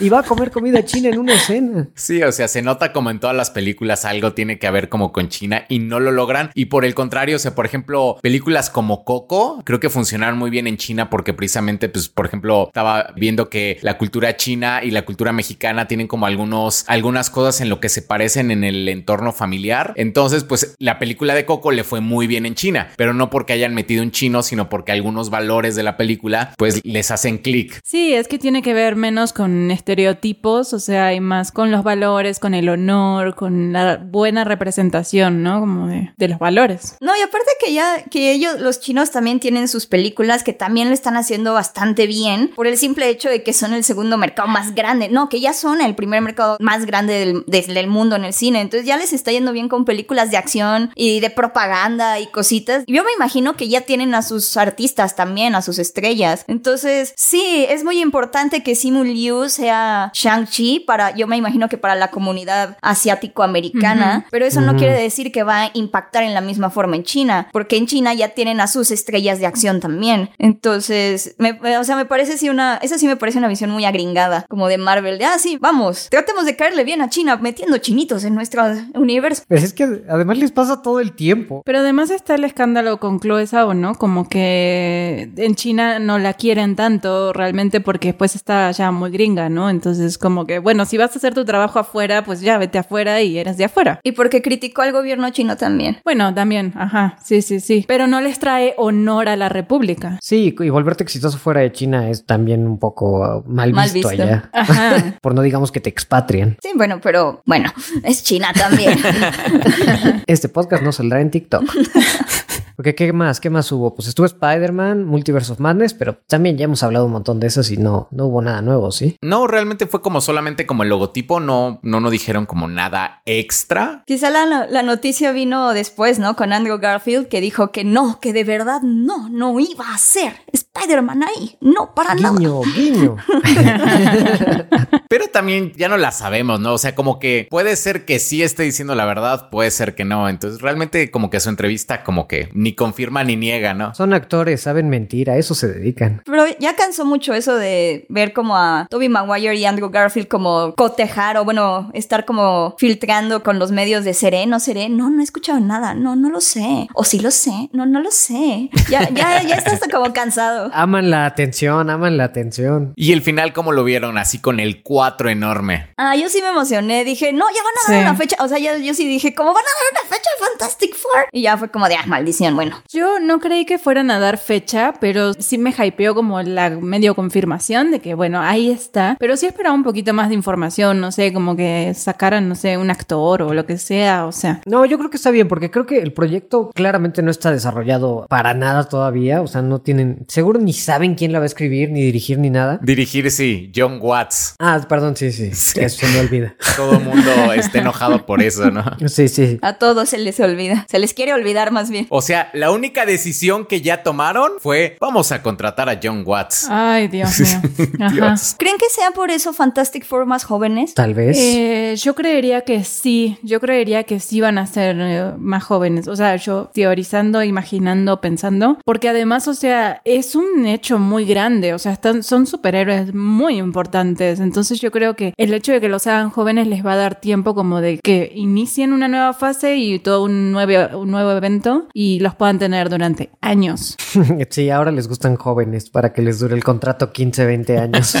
y 0.00 0.08
va 0.08 0.20
a 0.20 0.22
comer 0.22 0.50
comida 0.50 0.84
china 0.84 1.08
en 1.08 1.18
una 1.18 1.34
escena. 1.34 1.88
Sí, 1.94 2.22
o 2.22 2.32
sea, 2.32 2.48
se 2.48 2.62
nota 2.62 2.92
como 2.92 3.10
en 3.10 3.20
todas 3.20 3.36
las 3.36 3.50
películas 3.50 4.04
algo 4.04 4.32
tiene 4.32 4.58
que 4.58 4.70
ver 4.70 4.88
como 4.88 5.12
con 5.12 5.28
China 5.28 5.64
y 5.68 5.78
no 5.78 6.00
lo 6.00 6.10
logran. 6.10 6.50
Y 6.54 6.66
por 6.66 6.84
el 6.84 6.94
contrario, 6.94 7.36
o 7.36 7.38
sea, 7.38 7.54
por 7.54 7.66
ejemplo, 7.66 8.18
películas 8.22 8.70
como 8.70 9.04
Coco 9.04 9.62
creo 9.64 9.80
que 9.80 9.90
funcionaron 9.90 10.38
muy 10.38 10.50
bien 10.50 10.66
en 10.66 10.76
China 10.76 11.10
porque 11.10 11.34
precisamente, 11.34 11.88
pues, 11.88 12.08
por 12.08 12.26
ejemplo, 12.26 12.66
estaba 12.68 13.12
viendo 13.16 13.48
que 13.50 13.78
la 13.82 13.98
cultura 13.98 14.36
china 14.36 14.82
y 14.82 14.90
la 14.90 15.04
cultura 15.04 15.32
mexicana 15.32 15.86
tienen 15.86 16.08
como 16.08 16.26
algunos, 16.26 16.84
algunas 16.88 17.30
cosas 17.30 17.60
en 17.60 17.68
lo 17.68 17.80
que 17.80 17.88
se 17.88 18.02
parecen 18.02 18.50
en 18.50 18.64
el 18.64 18.88
entorno 18.88 19.32
familiar. 19.32 19.92
Entonces, 19.96 20.44
pues, 20.44 20.74
la 20.78 20.98
película 20.98 21.34
de 21.34 21.44
Coco 21.44 21.72
le 21.72 21.84
fue 21.84 22.00
muy 22.00 22.26
bien 22.26 22.46
en 22.46 22.54
China, 22.54 22.88
pero 22.96 23.14
no 23.14 23.30
porque 23.30 23.52
hayan 23.52 23.74
metido 23.74 24.02
un 24.02 24.10
chino, 24.10 24.42
sino 24.42 24.68
porque 24.68 24.92
algunos 24.92 25.30
valores 25.30 25.76
de 25.76 25.82
la 25.82 25.96
película, 25.96 26.54
pues, 26.56 26.80
les 26.84 27.10
hacen 27.10 27.38
clic. 27.38 27.80
Sí, 27.84 28.14
es 28.14 28.28
que 28.28 28.38
tiene 28.38 28.62
que 28.62 28.74
ver 28.74 28.96
menos 28.96 29.32
con 29.32 29.61
estereotipos, 29.70 30.72
o 30.72 30.78
sea, 30.78 31.14
y 31.14 31.20
más 31.20 31.52
con 31.52 31.70
los 31.70 31.84
valores, 31.84 32.38
con 32.38 32.54
el 32.54 32.68
honor, 32.68 33.34
con 33.34 33.72
la 33.72 33.96
buena 33.96 34.44
representación, 34.44 35.42
¿no? 35.42 35.60
Como 35.60 35.86
de, 35.88 36.12
los 36.28 36.38
valores. 36.38 36.96
No, 37.00 37.16
y 37.16 37.20
aparte 37.20 37.50
que 37.64 37.72
ya, 37.72 38.04
que 38.04 38.32
ellos, 38.32 38.60
los 38.60 38.80
chinos 38.80 39.10
también 39.10 39.40
tienen 39.40 39.68
sus 39.68 39.86
películas 39.86 40.42
que 40.44 40.52
también 40.52 40.88
lo 40.88 40.94
están 40.94 41.16
haciendo 41.16 41.52
bastante 41.52 42.06
bien 42.06 42.52
por 42.54 42.66
el 42.66 42.76
simple 42.76 43.08
hecho 43.08 43.28
de 43.28 43.42
que 43.42 43.52
son 43.52 43.74
el 43.74 43.84
segundo 43.84 44.18
mercado 44.18 44.48
más 44.48 44.74
grande. 44.74 45.08
No, 45.08 45.28
que 45.28 45.40
ya 45.40 45.52
son 45.52 45.80
el 45.80 45.94
primer 45.94 46.22
mercado 46.22 46.56
más 46.60 46.86
grande 46.86 47.42
del, 47.46 47.74
del 47.74 47.86
mundo 47.86 48.16
en 48.16 48.24
el 48.24 48.32
cine. 48.32 48.60
Entonces 48.60 48.86
ya 48.86 48.96
les 48.96 49.12
está 49.12 49.30
yendo 49.32 49.52
bien 49.52 49.68
con 49.68 49.84
películas 49.84 50.30
de 50.30 50.36
acción 50.36 50.90
y 50.94 51.20
de 51.20 51.30
propaganda 51.30 52.20
y 52.20 52.26
cositas. 52.26 52.84
Yo 52.86 53.04
me 53.04 53.12
imagino 53.12 53.56
que 53.56 53.68
ya 53.68 53.82
tienen 53.82 54.14
a 54.14 54.22
sus 54.22 54.56
artistas 54.56 55.16
también, 55.16 55.54
a 55.54 55.62
sus 55.62 55.78
estrellas. 55.78 56.44
Entonces, 56.48 57.12
sí, 57.16 57.66
es 57.68 57.84
muy 57.84 58.00
importante 58.00 58.62
que 58.62 58.74
Simu 58.74 59.04
Liu 59.04 59.48
sea 59.52 60.10
Shang-Chi 60.14 60.80
para, 60.80 61.14
yo 61.14 61.26
me 61.26 61.36
imagino 61.36 61.68
que 61.68 61.78
para 61.78 61.94
la 61.94 62.10
comunidad 62.10 62.76
asiático-americana, 62.82 64.26
pero 64.30 64.44
eso 64.46 64.60
no 64.60 64.76
quiere 64.76 64.94
decir 64.94 65.32
que 65.32 65.42
va 65.42 65.64
a 65.64 65.70
impactar 65.74 66.22
en 66.24 66.34
la 66.34 66.40
misma 66.40 66.70
forma 66.70 66.96
en 66.96 67.04
China, 67.04 67.48
porque 67.52 67.76
en 67.76 67.86
China 67.86 68.14
ya 68.14 68.28
tienen 68.30 68.60
a 68.60 68.66
sus 68.66 68.90
estrellas 68.90 69.38
de 69.38 69.46
acción 69.46 69.80
también. 69.80 70.30
Entonces, 70.38 71.34
me- 71.38 71.58
o 71.76 71.84
sea, 71.84 71.96
me 71.96 72.04
parece 72.06 72.38
sí 72.38 72.48
una, 72.48 72.76
esa 72.82 72.98
sí 72.98 73.06
me 73.06 73.16
parece 73.16 73.38
una 73.38 73.48
visión 73.48 73.70
muy 73.70 73.84
agringada, 73.84 74.44
como 74.48 74.68
de 74.68 74.78
Marvel, 74.78 75.18
de, 75.18 75.24
ah, 75.24 75.38
sí, 75.38 75.58
vamos, 75.60 76.08
tratemos 76.10 76.44
de 76.44 76.56
caerle 76.56 76.84
bien 76.84 77.02
a 77.02 77.08
China 77.10 77.36
metiendo 77.36 77.78
chinitos 77.78 78.24
en 78.24 78.34
nuestro 78.34 78.62
universo. 78.94 79.42
Pero 79.48 79.60
es 79.60 79.72
que 79.72 80.02
además 80.08 80.38
les 80.38 80.52
pasa 80.52 80.82
todo 80.82 81.00
el 81.00 81.12
tiempo. 81.12 81.62
Pero 81.64 81.80
además 81.80 82.10
está 82.10 82.34
el 82.34 82.44
escándalo 82.44 82.98
con 83.00 83.20
Chloe 83.20 83.46
Zhao, 83.46 83.74
¿no? 83.74 83.94
Como 83.96 84.28
que 84.28 85.30
en 85.36 85.54
China 85.54 85.98
no 85.98 86.18
la 86.18 86.34
quieren 86.34 86.76
tanto 86.76 87.32
realmente 87.32 87.80
porque 87.80 88.08
después 88.08 88.34
está 88.34 88.70
ya 88.70 88.90
muy 88.90 89.10
gringa, 89.10 89.41
¿no? 89.48 89.70
Entonces 89.70 90.18
como 90.18 90.46
que, 90.46 90.58
bueno, 90.58 90.84
si 90.84 90.96
vas 90.96 91.14
a 91.14 91.18
hacer 91.18 91.34
tu 91.34 91.44
trabajo 91.44 91.78
afuera, 91.78 92.24
pues 92.24 92.40
ya 92.40 92.58
vete 92.58 92.78
afuera 92.78 93.20
y 93.22 93.38
eres 93.38 93.56
de 93.56 93.64
afuera. 93.64 94.00
Y 94.02 94.12
porque 94.12 94.42
criticó 94.42 94.82
al 94.82 94.92
gobierno 94.92 95.28
chino 95.30 95.56
también. 95.56 95.98
Bueno, 96.04 96.34
también, 96.34 96.72
ajá, 96.76 97.16
sí, 97.22 97.42
sí, 97.42 97.60
sí. 97.60 97.84
Pero 97.88 98.06
no 98.06 98.20
les 98.20 98.38
trae 98.38 98.74
honor 98.76 99.28
a 99.28 99.36
la 99.36 99.48
República. 99.48 100.18
Sí, 100.20 100.54
y 100.58 100.68
volverte 100.70 101.02
exitoso 101.02 101.38
fuera 101.38 101.60
de 101.60 101.72
China 101.72 102.08
es 102.10 102.24
también 102.26 102.66
un 102.66 102.78
poco 102.78 103.44
mal, 103.46 103.72
Mal 103.72 103.90
visto, 103.90 104.08
visto. 104.10 104.22
allá. 104.22 104.50
Ajá. 104.52 105.14
Por 105.20 105.34
no 105.34 105.42
digamos 105.42 105.72
que 105.72 105.80
te 105.80 105.90
expatrien. 105.90 106.56
Sí, 106.62 106.70
bueno, 106.74 107.00
pero 107.02 107.42
bueno, 107.46 107.72
es 108.02 108.22
China 108.22 108.48
también. 108.54 108.98
Este 110.26 110.48
podcast 110.48 110.82
no 110.82 110.92
saldrá 110.92 111.20
en 111.20 111.30
TikTok. 111.30 111.62
Porque, 112.76 112.94
¿qué 112.94 113.12
más? 113.12 113.40
¿Qué 113.40 113.50
más 113.50 113.70
hubo? 113.72 113.94
Pues 113.94 114.08
estuvo 114.08 114.26
Spider-Man, 114.26 115.04
Multiverse 115.04 115.52
of 115.52 115.60
Madness, 115.60 115.94
pero 115.94 116.18
también 116.26 116.56
ya 116.56 116.64
hemos 116.64 116.82
hablado 116.82 117.06
un 117.06 117.12
montón 117.12 117.40
de 117.40 117.46
esas 117.46 117.70
y 117.70 117.76
no, 117.76 118.08
no 118.10 118.26
hubo 118.26 118.42
nada 118.42 118.62
nuevo, 118.62 118.92
¿sí? 118.92 119.16
No, 119.22 119.46
realmente 119.46 119.86
fue 119.86 120.02
como 120.02 120.20
solamente 120.20 120.66
como 120.66 120.82
el 120.82 120.88
logotipo, 120.88 121.40
no, 121.40 121.80
no 121.82 122.00
nos 122.00 122.10
dijeron 122.10 122.46
como 122.46 122.68
nada 122.68 123.22
extra. 123.26 124.02
Quizá 124.06 124.30
la, 124.30 124.66
la 124.66 124.82
noticia 124.82 125.32
vino 125.32 125.72
después, 125.72 126.18
¿no? 126.18 126.36
Con 126.36 126.52
Andrew 126.52 126.78
Garfield 126.78 127.28
que 127.28 127.40
dijo 127.40 127.72
que 127.72 127.84
no, 127.84 128.20
que 128.20 128.32
de 128.32 128.44
verdad 128.44 128.82
no, 128.82 129.28
no 129.28 129.58
iba 129.60 129.92
a 129.92 129.98
ser 129.98 130.34
Spider-Man 130.74 131.22
ahí. 131.22 131.56
No, 131.60 131.94
para 131.94 132.14
nada. 132.14 132.34
Guiño, 132.36 132.62
guiño. 132.62 133.16
Pero 135.08 135.28
también 135.28 135.72
ya 135.76 135.88
no 135.88 135.98
la 135.98 136.12
sabemos, 136.12 136.60
¿no? 136.60 136.72
O 136.72 136.78
sea, 136.78 136.94
como 136.94 137.18
que 137.18 137.46
puede 137.50 137.76
ser 137.76 138.06
que 138.06 138.18
sí 138.18 138.42
esté 138.42 138.62
diciendo 138.62 138.94
la 138.94 139.04
verdad, 139.04 139.50
puede 139.50 139.70
ser 139.70 139.94
que 139.94 140.04
no. 140.04 140.30
Entonces, 140.30 140.62
realmente 140.62 141.10
como 141.10 141.28
que 141.28 141.40
su 141.40 141.50
entrevista 141.50 142.02
como 142.02 142.26
que 142.26 142.48
ni 142.54 142.74
confirma 142.74 143.22
ni 143.22 143.36
niega, 143.36 143.74
¿no? 143.74 143.94
Son 143.94 144.14
actores, 144.14 144.62
saben 144.62 144.88
mentir, 144.88 145.30
a 145.30 145.36
eso 145.36 145.54
se 145.54 145.68
dedican. 145.68 146.22
Pero 146.24 146.44
ya 146.58 146.74
cansó 146.74 147.04
mucho 147.04 147.34
eso 147.34 147.56
de 147.56 148.06
ver 148.08 148.32
como 148.32 148.56
a 148.56 148.86
Toby 148.88 149.10
Maguire 149.10 149.54
y 149.54 149.66
Andrew 149.66 149.90
Garfield 149.90 150.28
como 150.28 150.74
cotejar 150.74 151.36
o 151.36 151.44
bueno, 151.44 151.90
estar 151.92 152.24
como 152.24 152.74
filtrando 152.78 153.42
con 153.42 153.58
los 153.58 153.72
medios 153.72 154.04
de 154.04 154.14
seré, 154.14 154.46
no 154.46 154.58
seré. 154.58 154.88
No, 154.88 155.10
no 155.10 155.20
he 155.20 155.24
escuchado 155.24 155.60
nada. 155.60 155.94
No, 155.94 156.16
no 156.16 156.30
lo 156.30 156.40
sé. 156.40 156.88
O 156.94 157.04
sí 157.04 157.20
lo 157.20 157.30
sé. 157.30 157.68
No, 157.72 157.84
no 157.84 158.00
lo 158.00 158.10
sé. 158.10 158.70
Ya, 158.88 159.10
ya, 159.10 159.42
ya 159.42 159.56
estás 159.56 159.80
como 159.90 160.12
cansado. 160.14 160.61
Aman 160.72 161.10
la 161.10 161.26
atención, 161.26 161.90
aman 161.90 162.16
la 162.16 162.24
atención. 162.24 162.92
Y 162.96 163.12
el 163.12 163.22
final, 163.22 163.52
¿cómo 163.52 163.72
lo 163.72 163.84
vieron? 163.84 164.18
Así 164.18 164.38
con 164.38 164.60
el 164.60 164.82
4 164.82 165.30
enorme. 165.30 165.88
Ah, 165.96 166.16
yo 166.16 166.28
sí 166.28 166.40
me 166.42 166.48
emocioné. 166.48 167.04
Dije, 167.04 167.32
no, 167.32 167.44
ya 167.54 167.62
van 167.62 167.72
a 167.76 167.92
dar 167.92 168.00
Sí. 168.02 168.08
una 168.08 168.16
fecha. 168.16 168.36
O 168.40 168.48
sea, 168.48 168.58
ya, 168.58 168.76
yo 168.78 168.94
sí 168.94 169.06
dije, 169.06 169.34
¿cómo 169.34 169.52
van 169.52 169.62
a 169.64 169.94
dar 169.96 170.02
una 170.02 170.16
fecha 170.16 170.28
Fantastic 170.38 170.94
Four? 170.94 171.26
Y 171.32 171.42
ya 171.42 171.56
fue 171.56 171.70
como 171.70 171.88
de, 171.88 171.96
ah, 171.96 172.04
maldición. 172.06 172.54
Bueno, 172.54 172.76
Yo 172.92 173.18
no 173.20 173.38
creí 173.40 173.64
que 173.64 173.78
fueran 173.78 174.10
a 174.10 174.18
dar 174.18 174.38
fecha, 174.38 174.94
pero 175.00 175.32
sí 175.34 175.58
me 175.58 175.70
hypeó 175.76 176.14
como 176.14 176.42
la 176.42 176.70
medio 176.70 177.14
confirmación 177.14 177.90
de 177.90 178.00
que, 178.00 178.14
bueno, 178.14 178.40
ahí 178.40 178.70
está. 178.70 179.16
Pero 179.18 179.36
sí 179.36 179.46
esperaba 179.46 179.74
un 179.74 179.82
poquito 179.84 180.12
más 180.12 180.28
de 180.28 180.34
información, 180.34 181.00
no 181.00 181.12
sé, 181.12 181.32
como 181.32 181.56
que 181.56 181.92
sacaran, 181.94 182.48
no 182.48 182.54
sé, 182.54 182.76
un 182.76 182.90
actor 182.90 183.42
o 183.42 183.54
lo 183.54 183.66
que 183.66 183.78
sea, 183.78 184.26
o 184.26 184.32
sea. 184.32 184.60
No, 184.66 184.84
yo 184.84 184.98
creo 184.98 185.10
que 185.10 185.16
está 185.16 185.30
bien, 185.30 185.48
porque 185.48 185.70
creo 185.70 185.86
que 185.86 185.98
el 185.98 186.12
proyecto 186.12 186.70
claramente 186.74 187.22
no 187.22 187.30
está 187.30 187.50
desarrollado 187.50 188.26
para 188.28 188.54
nada 188.54 188.84
todavía. 188.88 189.40
O 189.42 189.46
sea, 189.46 189.62
no 189.62 189.80
tienen, 189.80 190.24
seguro 190.28 190.51
ni 190.60 190.72
saben 190.72 191.14
quién 191.14 191.32
la 191.32 191.38
va 191.38 191.44
a 191.44 191.46
escribir, 191.46 191.90
ni 191.90 192.02
dirigir, 192.02 192.38
ni 192.38 192.50
nada. 192.50 192.78
Dirigir, 192.82 193.30
sí, 193.30 193.70
John 193.74 193.98
Watts. 194.00 194.56
Ah, 194.58 194.80
perdón, 194.88 195.16
sí, 195.16 195.32
sí, 195.32 195.50
que 195.74 195.88
se 195.88 196.06
me 196.08 196.20
olvida. 196.20 196.54
Todo 196.76 196.92
el 196.92 197.00
mundo 197.00 197.52
está 197.54 197.78
enojado 197.78 198.24
por 198.26 198.42
eso, 198.42 198.70
¿no? 198.70 198.84
Sí, 199.08 199.28
sí. 199.28 199.58
a 199.62 199.74
todos 199.74 200.08
se 200.08 200.18
les 200.18 200.38
olvida. 200.40 200.86
Se 200.88 200.98
les 200.98 201.14
quiere 201.14 201.34
olvidar 201.34 201.70
más 201.70 201.90
bien. 201.90 202.06
O 202.10 202.22
sea, 202.22 202.50
la 202.54 202.70
única 202.70 203.06
decisión 203.06 203.66
que 203.66 203.80
ya 203.80 204.02
tomaron 204.02 204.52
fue 204.58 204.96
vamos 205.00 205.32
a 205.32 205.42
contratar 205.42 205.88
a 205.88 205.98
John 206.02 206.22
Watts. 206.26 206.66
Ay, 206.68 207.08
Dios 207.08 207.38
mío. 207.40 207.88
Ajá. 208.00 208.14
Dios. 208.14 208.56
¿Creen 208.58 208.76
que 208.78 208.88
sea 208.90 209.10
por 209.12 209.30
eso 209.30 209.52
Fantastic 209.52 210.04
Four 210.04 210.26
más 210.26 210.44
jóvenes? 210.44 210.94
Tal 210.94 211.14
vez. 211.14 211.36
Eh, 211.38 211.94
yo 211.96 212.14
creería 212.14 212.62
que 212.62 212.84
sí, 212.84 213.38
yo 213.42 213.60
creería 213.60 214.04
que 214.04 214.20
sí 214.20 214.40
van 214.40 214.58
a 214.58 214.66
ser 214.66 214.96
eh, 214.98 215.32
más 215.38 215.64
jóvenes, 215.64 216.08
o 216.08 216.16
sea, 216.16 216.36
yo 216.36 216.70
teorizando, 216.72 217.42
imaginando, 217.42 218.20
pensando, 218.20 218.78
porque 218.84 219.08
además, 219.08 219.48
o 219.48 219.54
sea, 219.54 220.00
es 220.04 220.34
un 220.42 220.66
hecho 220.66 220.98
muy 220.98 221.24
grande, 221.24 221.74
o 221.74 221.78
sea, 221.78 221.92
están, 221.92 222.22
son 222.22 222.46
superhéroes 222.46 223.14
muy 223.14 223.58
importantes, 223.58 224.40
entonces 224.40 224.80
yo 224.80 224.90
creo 224.90 225.16
que 225.16 225.34
el 225.36 225.54
hecho 225.54 225.72
de 225.72 225.80
que 225.80 225.88
los 225.88 226.06
hagan 226.06 226.30
jóvenes 226.30 226.66
les 226.66 226.84
va 226.84 226.92
a 226.92 226.96
dar 226.96 227.20
tiempo 227.20 227.54
como 227.54 227.80
de 227.80 227.98
que 228.02 228.32
inicien 228.34 228.92
una 228.92 229.08
nueva 229.08 229.32
fase 229.32 229.76
y 229.76 229.98
todo 229.98 230.24
un 230.24 230.52
nuevo, 230.52 230.98
un 230.98 231.10
nuevo 231.10 231.32
evento 231.32 231.88
y 231.94 232.20
los 232.20 232.34
puedan 232.34 232.58
tener 232.58 232.88
durante 232.88 233.30
años. 233.40 233.96
sí, 234.50 234.70
ahora 234.70 234.90
les 234.90 235.08
gustan 235.08 235.36
jóvenes 235.36 235.90
para 235.90 236.12
que 236.12 236.22
les 236.22 236.38
dure 236.38 236.54
el 236.54 236.64
contrato 236.64 237.12
15, 237.12 237.46
20 237.46 237.78
años. 237.78 238.14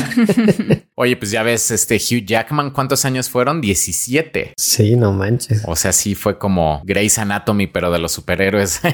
Oye, 0.94 1.16
pues 1.16 1.30
ya 1.30 1.42
ves, 1.42 1.70
este 1.70 1.96
Hugh 1.96 2.24
Jackman, 2.24 2.70
¿cuántos 2.70 3.04
años 3.04 3.30
fueron? 3.30 3.60
17. 3.60 4.54
sí, 4.56 4.96
no 4.96 5.12
manches. 5.12 5.64
O 5.66 5.76
sea, 5.76 5.92
sí 5.92 6.14
fue 6.14 6.38
como 6.38 6.82
Grey's 6.84 7.18
Anatomy, 7.18 7.66
pero 7.66 7.90
de 7.90 7.98
los 7.98 8.12
superhéroes. 8.12 8.80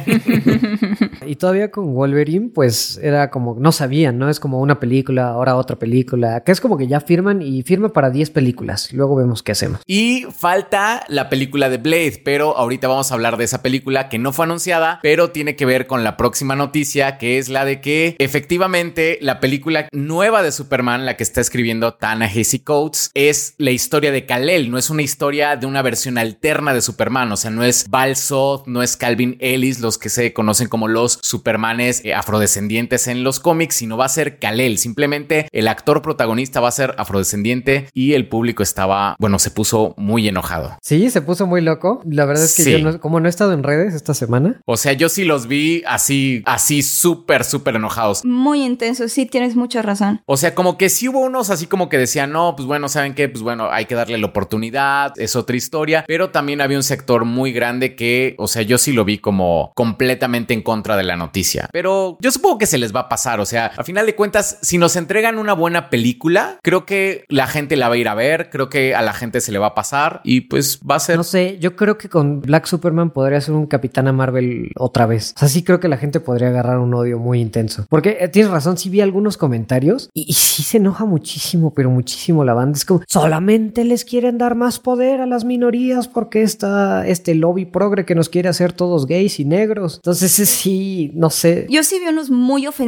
Y 1.28 1.36
todavía 1.36 1.70
con 1.70 1.94
Wolverine, 1.94 2.50
pues 2.54 2.98
era 3.02 3.17
como, 3.30 3.56
no 3.58 3.72
sabían, 3.72 4.18
¿no? 4.18 4.28
Es 4.28 4.40
como 4.40 4.60
una 4.60 4.80
película, 4.80 5.28
ahora 5.28 5.56
otra 5.56 5.76
película, 5.76 6.42
que 6.44 6.52
es 6.52 6.60
como 6.60 6.76
que 6.76 6.86
ya 6.86 7.00
firman 7.00 7.42
y 7.42 7.62
firma 7.62 7.90
para 7.90 8.10
10 8.10 8.30
películas. 8.30 8.92
Luego 8.92 9.16
vemos 9.16 9.42
qué 9.42 9.52
hacemos. 9.52 9.80
y 9.86 10.26
falta 10.36 11.04
la 11.08 11.28
película 11.28 11.68
de 11.68 11.78
Blade, 11.78 12.22
pero 12.24 12.56
ahorita 12.56 12.88
vamos 12.88 13.10
a 13.10 13.14
hablar 13.14 13.36
de 13.36 13.44
esa 13.44 13.62
película 13.62 14.08
que 14.08 14.18
no 14.18 14.32
fue 14.32 14.44
anunciada, 14.44 15.00
pero 15.02 15.30
tiene 15.30 15.56
que 15.56 15.66
ver 15.66 15.86
con 15.86 16.04
la 16.04 16.16
próxima 16.16 16.56
noticia, 16.56 17.18
que 17.18 17.38
es 17.38 17.48
la 17.48 17.64
de 17.64 17.80
que 17.80 18.16
efectivamente 18.18 19.18
la 19.20 19.40
película 19.40 19.88
nueva 19.92 20.42
de 20.42 20.52
Superman, 20.52 21.06
la 21.06 21.16
que 21.16 21.22
está 21.22 21.40
escribiendo 21.40 21.94
Tana 21.94 22.26
Hasey 22.26 22.60
Coates, 22.60 23.10
es 23.14 23.54
la 23.58 23.70
historia 23.70 24.12
de 24.12 24.26
Kal-El, 24.26 24.70
no 24.70 24.78
es 24.78 24.90
una 24.90 25.02
historia 25.02 25.56
de 25.56 25.66
una 25.66 25.82
versión 25.82 26.18
alterna 26.18 26.72
de 26.72 26.82
Superman, 26.82 27.32
o 27.32 27.36
sea, 27.36 27.50
no 27.50 27.64
es 27.64 27.86
Zod, 28.14 28.66
no 28.66 28.82
es 28.82 28.96
Calvin 28.96 29.36
Ellis, 29.40 29.80
los 29.80 29.98
que 29.98 30.08
se 30.08 30.32
conocen 30.32 30.68
como 30.68 30.88
los 30.88 31.18
Supermanes 31.22 32.04
eh, 32.04 32.14
afrodescendientes 32.14 33.07
en 33.08 33.24
los 33.24 33.40
cómics, 33.40 33.74
sino 33.76 33.96
va 33.96 34.04
a 34.04 34.08
ser 34.08 34.38
Kalel. 34.38 34.78
Simplemente 34.78 35.48
el 35.52 35.68
actor 35.68 36.02
protagonista 36.02 36.60
va 36.60 36.68
a 36.68 36.72
ser 36.72 36.94
afrodescendiente 36.98 37.88
y 37.92 38.12
el 38.14 38.28
público 38.28 38.62
estaba, 38.62 39.16
bueno, 39.18 39.38
se 39.38 39.50
puso 39.50 39.94
muy 39.96 40.28
enojado. 40.28 40.76
Sí, 40.82 41.10
se 41.10 41.22
puso 41.22 41.46
muy 41.46 41.60
loco. 41.60 42.00
La 42.08 42.24
verdad 42.24 42.44
es 42.44 42.54
que 42.56 42.62
Sí. 42.62 42.72
yo 42.72 42.78
no, 42.80 43.00
como 43.00 43.20
no 43.20 43.26
he 43.26 43.30
estado 43.30 43.52
en 43.52 43.62
redes 43.62 43.94
esta 43.94 44.14
semana. 44.14 44.60
O 44.66 44.76
sea, 44.76 44.92
yo 44.92 45.08
sí 45.08 45.24
los 45.24 45.46
vi 45.46 45.82
así, 45.86 46.42
así 46.46 46.82
súper, 46.82 47.44
súper 47.44 47.76
enojados. 47.76 48.24
Muy 48.24 48.62
intenso, 48.64 49.08
sí, 49.08 49.26
tienes 49.26 49.56
mucha 49.56 49.82
razón. 49.82 50.20
O 50.26 50.36
sea, 50.36 50.54
como 50.54 50.76
que 50.78 50.88
sí 50.88 51.08
hubo 51.08 51.20
unos 51.20 51.50
así 51.50 51.66
como 51.66 51.88
que 51.88 51.98
decían, 51.98 52.32
no, 52.32 52.54
pues 52.56 52.66
bueno, 52.66 52.88
¿saben 52.88 53.14
qué? 53.14 53.28
Pues 53.28 53.42
bueno, 53.42 53.68
hay 53.70 53.86
que 53.86 53.94
darle 53.94 54.18
la 54.18 54.26
oportunidad, 54.26 55.12
es 55.16 55.36
otra 55.36 55.56
historia, 55.56 56.04
pero 56.06 56.30
también 56.30 56.60
había 56.60 56.76
un 56.76 56.82
sector 56.82 57.24
muy 57.24 57.52
grande 57.52 57.94
que, 57.94 58.34
o 58.38 58.48
sea, 58.48 58.62
yo 58.62 58.78
sí 58.78 58.92
lo 58.92 59.04
vi 59.04 59.18
como 59.18 59.72
completamente 59.74 60.54
en 60.54 60.62
contra 60.62 60.96
de 60.96 61.02
la 61.04 61.16
noticia. 61.16 61.68
Pero 61.72 62.16
yo 62.20 62.30
supongo 62.30 62.58
que 62.58 62.66
se 62.66 62.78
les 62.78 62.94
va 62.94 62.97
a 63.00 63.08
pasar, 63.08 63.40
o 63.40 63.46
sea, 63.46 63.72
a 63.76 63.84
final 63.84 64.06
de 64.06 64.14
cuentas, 64.14 64.58
si 64.62 64.78
nos 64.78 64.96
entregan 64.96 65.38
una 65.38 65.52
buena 65.52 65.90
película, 65.90 66.58
creo 66.62 66.86
que 66.86 67.24
la 67.28 67.46
gente 67.46 67.76
la 67.76 67.88
va 67.88 67.94
a 67.94 67.98
ir 67.98 68.08
a 68.08 68.14
ver, 68.14 68.50
creo 68.50 68.68
que 68.68 68.94
a 68.94 69.02
la 69.02 69.12
gente 69.12 69.40
se 69.40 69.52
le 69.52 69.58
va 69.58 69.68
a 69.68 69.74
pasar 69.74 70.20
y 70.24 70.42
pues 70.42 70.80
va 70.88 70.96
a 70.96 71.00
ser... 71.00 71.16
No 71.16 71.24
sé, 71.24 71.58
yo 71.58 71.76
creo 71.76 71.98
que 71.98 72.08
con 72.08 72.40
Black 72.40 72.66
Superman 72.66 73.10
podría 73.10 73.40
ser 73.40 73.54
un 73.54 73.66
Capitana 73.66 74.12
Marvel 74.12 74.72
otra 74.76 75.06
vez. 75.06 75.32
O 75.36 75.40
sea, 75.40 75.48
sí 75.48 75.62
creo 75.62 75.80
que 75.80 75.88
la 75.88 75.96
gente 75.96 76.20
podría 76.20 76.48
agarrar 76.48 76.78
un 76.78 76.94
odio 76.94 77.18
muy 77.18 77.40
intenso. 77.40 77.86
Porque 77.88 78.18
eh, 78.20 78.28
tienes 78.28 78.50
razón, 78.50 78.78
sí 78.78 78.88
vi 78.88 79.00
algunos 79.00 79.36
comentarios 79.36 80.10
y, 80.14 80.26
y 80.28 80.32
sí 80.32 80.62
se 80.62 80.78
enoja 80.78 81.04
muchísimo, 81.04 81.72
pero 81.74 81.90
muchísimo 81.90 82.44
la 82.44 82.54
banda. 82.54 82.76
Es 82.76 82.84
como, 82.84 83.02
solamente 83.06 83.84
les 83.84 84.04
quieren 84.04 84.38
dar 84.38 84.54
más 84.54 84.78
poder 84.78 85.20
a 85.20 85.26
las 85.26 85.44
minorías 85.44 86.08
porque 86.08 86.42
está 86.42 87.06
este 87.06 87.34
lobby 87.34 87.64
progre 87.64 88.04
que 88.04 88.14
nos 88.14 88.28
quiere 88.28 88.48
hacer 88.48 88.72
todos 88.72 89.06
gays 89.06 89.40
y 89.40 89.44
negros. 89.44 89.96
Entonces, 89.96 90.32
sí, 90.32 91.10
no 91.14 91.30
sé. 91.30 91.66
Yo 91.68 91.82
sí 91.82 91.98
vi 92.00 92.08
unos 92.08 92.30
muy 92.30 92.66
ofensivos, 92.66 92.87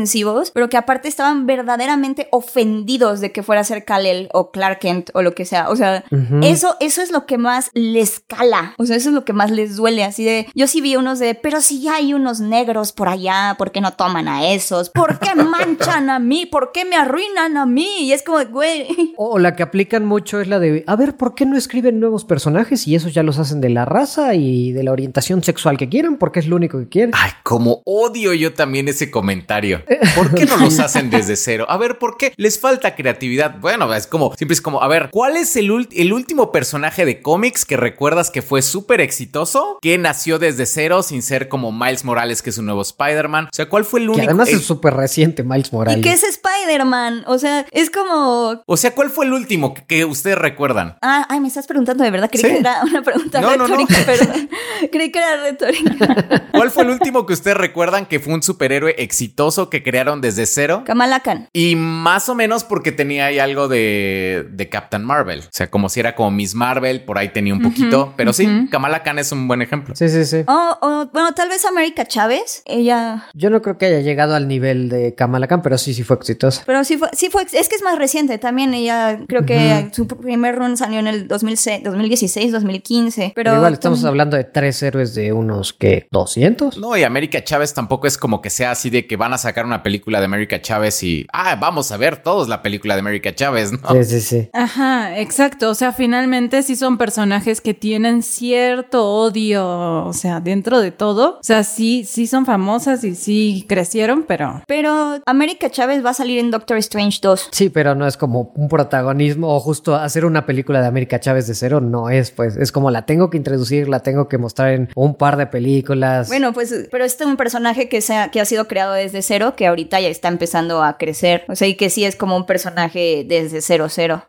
pero 0.52 0.68
que 0.68 0.76
aparte 0.76 1.08
estaban 1.08 1.46
verdaderamente 1.46 2.28
ofendidos 2.30 3.20
de 3.20 3.32
que 3.32 3.42
fuera 3.42 3.62
a 3.62 3.64
ser 3.64 3.84
Kal-El 3.84 4.28
o 4.32 4.50
Clark 4.50 4.80
Kent 4.80 5.10
o 5.14 5.22
lo 5.22 5.34
que 5.34 5.44
sea. 5.44 5.70
O 5.70 5.76
sea, 5.76 6.04
eso, 6.42 6.76
eso 6.80 7.02
es 7.02 7.10
lo 7.10 7.26
que 7.26 7.38
más 7.38 7.70
les 7.74 8.20
cala. 8.20 8.74
O 8.78 8.86
sea, 8.86 8.96
eso 8.96 9.10
es 9.10 9.14
lo 9.14 9.24
que 9.24 9.32
más 9.32 9.50
les 9.50 9.76
duele. 9.76 10.04
Así 10.04 10.24
de, 10.24 10.46
yo 10.54 10.66
sí 10.66 10.80
vi 10.80 10.96
unos 10.96 11.18
de, 11.18 11.34
pero 11.34 11.60
si 11.60 11.80
ya 11.80 11.96
hay 11.96 12.14
unos 12.14 12.40
negros 12.40 12.92
por 12.92 13.08
allá, 13.08 13.54
¿por 13.58 13.72
qué 13.72 13.80
no 13.80 13.92
toman 13.92 14.28
a 14.28 14.52
esos? 14.52 14.90
¿Por 14.90 15.18
qué 15.18 15.34
manchan 15.34 16.10
a 16.10 16.18
mí? 16.18 16.46
¿Por 16.46 16.72
qué 16.72 16.84
me 16.84 16.96
arruinan 16.96 17.56
a 17.56 17.66
mí? 17.66 17.88
Y 18.00 18.12
es 18.12 18.22
como, 18.22 18.44
güey. 18.46 18.86
O 19.16 19.38
la 19.38 19.54
que 19.54 19.62
aplican 19.62 20.06
mucho 20.06 20.40
es 20.40 20.48
la 20.48 20.58
de, 20.58 20.84
a 20.86 20.96
ver, 20.96 21.16
¿por 21.16 21.34
qué 21.34 21.46
no 21.46 21.56
escriben 21.56 22.00
nuevos 22.00 22.24
personajes 22.24 22.86
y 22.86 22.94
esos 22.94 23.14
ya 23.14 23.22
los 23.22 23.38
hacen 23.38 23.60
de 23.60 23.70
la 23.70 23.84
raza 23.84 24.34
y 24.34 24.72
de 24.72 24.82
la 24.82 24.92
orientación 24.92 25.42
sexual 25.42 25.76
que 25.76 25.88
quieran? 25.88 26.16
Porque 26.16 26.40
es 26.40 26.46
lo 26.46 26.56
único 26.56 26.78
que 26.78 26.88
quieren. 26.88 27.10
Ay, 27.14 27.30
como 27.42 27.82
odio 27.84 28.34
yo 28.34 28.54
también 28.54 28.88
ese 28.88 29.10
comentario. 29.10 29.79
¿Por 30.14 30.34
qué 30.34 30.46
no 30.46 30.56
los 30.58 30.78
hacen 30.78 31.10
desde 31.10 31.36
cero? 31.36 31.66
A 31.68 31.76
ver, 31.76 31.98
¿por 31.98 32.16
qué 32.16 32.32
les 32.36 32.58
falta 32.58 32.94
creatividad? 32.94 33.56
Bueno, 33.60 33.92
es 33.94 34.06
como, 34.06 34.34
siempre 34.36 34.54
es 34.54 34.60
como, 34.60 34.82
a 34.82 34.88
ver, 34.88 35.08
¿cuál 35.10 35.36
es 35.36 35.56
el, 35.56 35.88
el 35.92 36.12
último 36.12 36.52
personaje 36.52 37.04
de 37.04 37.20
cómics 37.22 37.64
que 37.64 37.76
recuerdas 37.76 38.30
que 38.30 38.42
fue 38.42 38.62
súper 38.62 39.00
exitoso? 39.00 39.78
Que 39.80 39.98
nació 39.98 40.38
desde 40.38 40.66
cero 40.66 41.02
sin 41.02 41.22
ser 41.22 41.48
como 41.48 41.72
Miles 41.72 42.04
Morales, 42.04 42.42
que 42.42 42.50
es 42.50 42.58
un 42.58 42.66
nuevo 42.66 42.82
Spider-Man. 42.82 43.46
O 43.46 43.48
sea, 43.52 43.68
¿cuál 43.68 43.84
fue 43.84 44.00
el 44.00 44.06
Que 44.06 44.10
único? 44.12 44.24
además 44.26 44.48
el- 44.48 44.56
es 44.56 44.64
súper 44.64 44.94
reciente 44.94 45.42
Miles 45.42 45.72
Morales. 45.72 45.98
¿Y 45.98 46.02
qué 46.02 46.12
es 46.12 46.22
Spider-Man? 46.24 47.24
O 47.26 47.38
sea, 47.38 47.66
es 47.72 47.90
como... 47.90 48.62
o 48.66 48.76
sea, 48.76 48.94
¿cuál 48.94 49.10
fue 49.10 49.26
el 49.26 49.32
último 49.32 49.74
que, 49.74 49.84
que 49.84 50.04
ustedes 50.04 50.38
recuerdan? 50.38 50.96
Ah, 51.02 51.26
ay, 51.28 51.40
me 51.40 51.48
estás 51.48 51.66
preguntando 51.66 52.04
de 52.04 52.10
verdad. 52.10 52.28
Creí 52.30 52.42
Sí. 52.42 52.48
que 52.50 52.58
era 52.58 52.82
una 52.84 53.02
pregunta 53.02 53.40
No, 53.40 53.56
no, 53.56 53.68
no. 53.68 53.76
retórica, 53.76 53.96
perdón. 54.06 54.50
Creí 54.90 55.12
que 55.12 55.18
era 55.18 55.42
retórica. 55.42 56.48
¿Cuál 56.52 56.70
fue 56.70 56.82
el 56.84 56.90
último 56.90 57.26
que 57.26 57.32
ustedes 57.32 57.56
recuerdan 57.56 58.06
que 58.06 58.20
fue 58.20 58.34
un 58.34 58.42
superhéroe 58.42 58.94
exitoso 58.98 59.69
que 59.70 59.82
crearon 59.82 60.20
desde 60.20 60.46
cero? 60.46 60.82
Kamala 60.84 61.20
Khan. 61.20 61.48
Y 61.52 61.76
más 61.76 62.28
o 62.28 62.34
menos 62.34 62.64
porque 62.64 62.92
tenía 62.92 63.26
ahí 63.26 63.38
algo 63.38 63.68
de, 63.68 64.46
de 64.50 64.68
Captain 64.68 65.04
Marvel. 65.04 65.40
O 65.40 65.50
sea, 65.50 65.70
como 65.70 65.88
si 65.88 66.00
era 66.00 66.14
como 66.14 66.30
Miss 66.30 66.54
Marvel, 66.54 67.04
por 67.04 67.18
ahí 67.18 67.30
tenía 67.30 67.54
un 67.54 67.62
poquito. 67.62 68.14
pero 68.16 68.32
sí, 68.32 68.68
Kamala 68.70 69.02
Khan 69.02 69.18
es 69.18 69.32
un 69.32 69.48
buen 69.48 69.62
ejemplo. 69.62 69.94
Sí, 69.94 70.08
sí, 70.08 70.24
sí. 70.24 70.44
Oh, 70.46 70.76
oh, 70.80 71.10
bueno, 71.12 71.32
tal 71.34 71.48
vez 71.48 71.64
América 71.64 72.04
Chávez. 72.06 72.62
Ella. 72.66 73.28
Yo 73.34 73.50
no 73.50 73.62
creo 73.62 73.78
que 73.78 73.86
haya 73.86 74.00
llegado 74.00 74.34
al 74.34 74.48
nivel 74.48 74.88
de 74.88 75.14
Kamala 75.14 75.46
Khan, 75.46 75.62
pero 75.62 75.78
sí, 75.78 75.94
sí 75.94 76.02
fue 76.02 76.16
exitosa. 76.16 76.62
Pero 76.66 76.84
sí 76.84 76.96
fue, 76.96 77.08
sí 77.12 77.28
fue, 77.30 77.42
es 77.42 77.68
que 77.68 77.76
es 77.76 77.82
más 77.82 77.98
reciente 77.98 78.38
también. 78.38 78.74
Ella 78.74 79.20
creo 79.28 79.44
que 79.44 79.90
su 79.92 80.06
primer 80.06 80.56
run 80.56 80.76
salió 80.76 80.98
en 80.98 81.06
el 81.06 81.28
2006, 81.28 81.84
2016, 81.84 82.52
2015. 82.52 83.32
Pero, 83.34 83.50
Pero 83.50 83.56
igual 83.56 83.72
estamos 83.74 84.04
hablando 84.04 84.36
de 84.36 84.44
tres 84.44 84.82
héroes 84.82 85.14
de 85.14 85.32
unos, 85.32 85.72
¿qué? 85.72 86.08
¿200? 86.12 86.76
No, 86.76 86.96
y 86.96 87.04
América 87.04 87.42
Chávez 87.42 87.74
tampoco 87.74 88.06
es 88.06 88.16
como 88.18 88.40
que 88.40 88.50
sea 88.50 88.72
así 88.72 88.90
de 88.90 89.06
que 89.06 89.16
van 89.16 89.32
a 89.32 89.38
sacar 89.38 89.59
una 89.64 89.82
película 89.82 90.18
de 90.18 90.24
América 90.24 90.60
Chávez 90.60 91.02
y, 91.02 91.26
ah, 91.32 91.56
vamos 91.56 91.92
a 91.92 91.96
ver 91.96 92.18
todos 92.18 92.48
la 92.48 92.62
película 92.62 92.94
de 92.94 93.00
América 93.00 93.34
Chávez, 93.34 93.72
¿no? 93.72 93.78
Sí, 94.02 94.04
sí, 94.04 94.20
sí. 94.20 94.50
Ajá, 94.52 95.18
exacto. 95.18 95.70
O 95.70 95.74
sea, 95.74 95.92
finalmente 95.92 96.62
sí 96.62 96.76
son 96.76 96.98
personajes 96.98 97.60
que 97.60 97.74
tienen 97.74 98.22
cierto 98.22 99.06
odio, 99.06 100.06
o 100.06 100.12
sea, 100.12 100.40
dentro 100.40 100.80
de 100.80 100.90
todo. 100.90 101.38
O 101.38 101.42
sea, 101.42 101.64
sí, 101.64 102.04
sí 102.04 102.26
son 102.26 102.46
famosas 102.46 103.04
y 103.04 103.14
sí 103.14 103.64
crecieron, 103.68 104.24
pero 104.26 104.62
Pero 104.66 105.20
América 105.26 105.70
Chávez 105.70 106.04
va 106.04 106.10
a 106.10 106.14
salir 106.14 106.38
en 106.38 106.50
Doctor 106.50 106.78
Strange 106.78 107.18
2. 107.22 107.48
Sí, 107.52 107.68
pero 107.68 107.94
no 107.94 108.06
es 108.06 108.16
como 108.16 108.52
un 108.54 108.68
protagonismo 108.68 109.54
o 109.54 109.60
justo 109.60 109.94
hacer 109.94 110.24
una 110.24 110.46
película 110.46 110.80
de 110.80 110.86
América 110.86 111.20
Chávez 111.20 111.46
de 111.46 111.54
cero, 111.54 111.80
no 111.80 112.10
es, 112.10 112.30
pues, 112.30 112.56
es 112.56 112.72
como 112.72 112.90
la 112.90 113.06
tengo 113.06 113.30
que 113.30 113.36
introducir, 113.36 113.88
la 113.88 114.00
tengo 114.00 114.28
que 114.28 114.38
mostrar 114.38 114.72
en 114.72 114.88
un 114.94 115.14
par 115.14 115.36
de 115.36 115.46
películas. 115.46 116.28
Bueno, 116.28 116.52
pues, 116.52 116.88
pero 116.90 117.04
este 117.04 117.24
es 117.24 117.30
un 117.30 117.36
personaje 117.36 117.88
que, 117.88 118.00
se 118.00 118.16
ha, 118.16 118.30
que 118.30 118.40
ha 118.40 118.44
sido 118.44 118.68
creado 118.68 118.94
desde 118.94 119.22
cero, 119.22 119.49
que 119.56 119.66
ahorita 119.66 120.00
ya 120.00 120.08
está 120.08 120.28
empezando 120.28 120.82
a 120.82 120.98
crecer. 120.98 121.44
O 121.48 121.56
sea, 121.56 121.68
y 121.68 121.74
que 121.74 121.90
sí 121.90 122.04
es 122.04 122.16
como 122.16 122.36
un 122.36 122.46
personaje 122.46 123.24
desde 123.26 123.60
cero, 123.60 123.86
cero. 123.88 124.24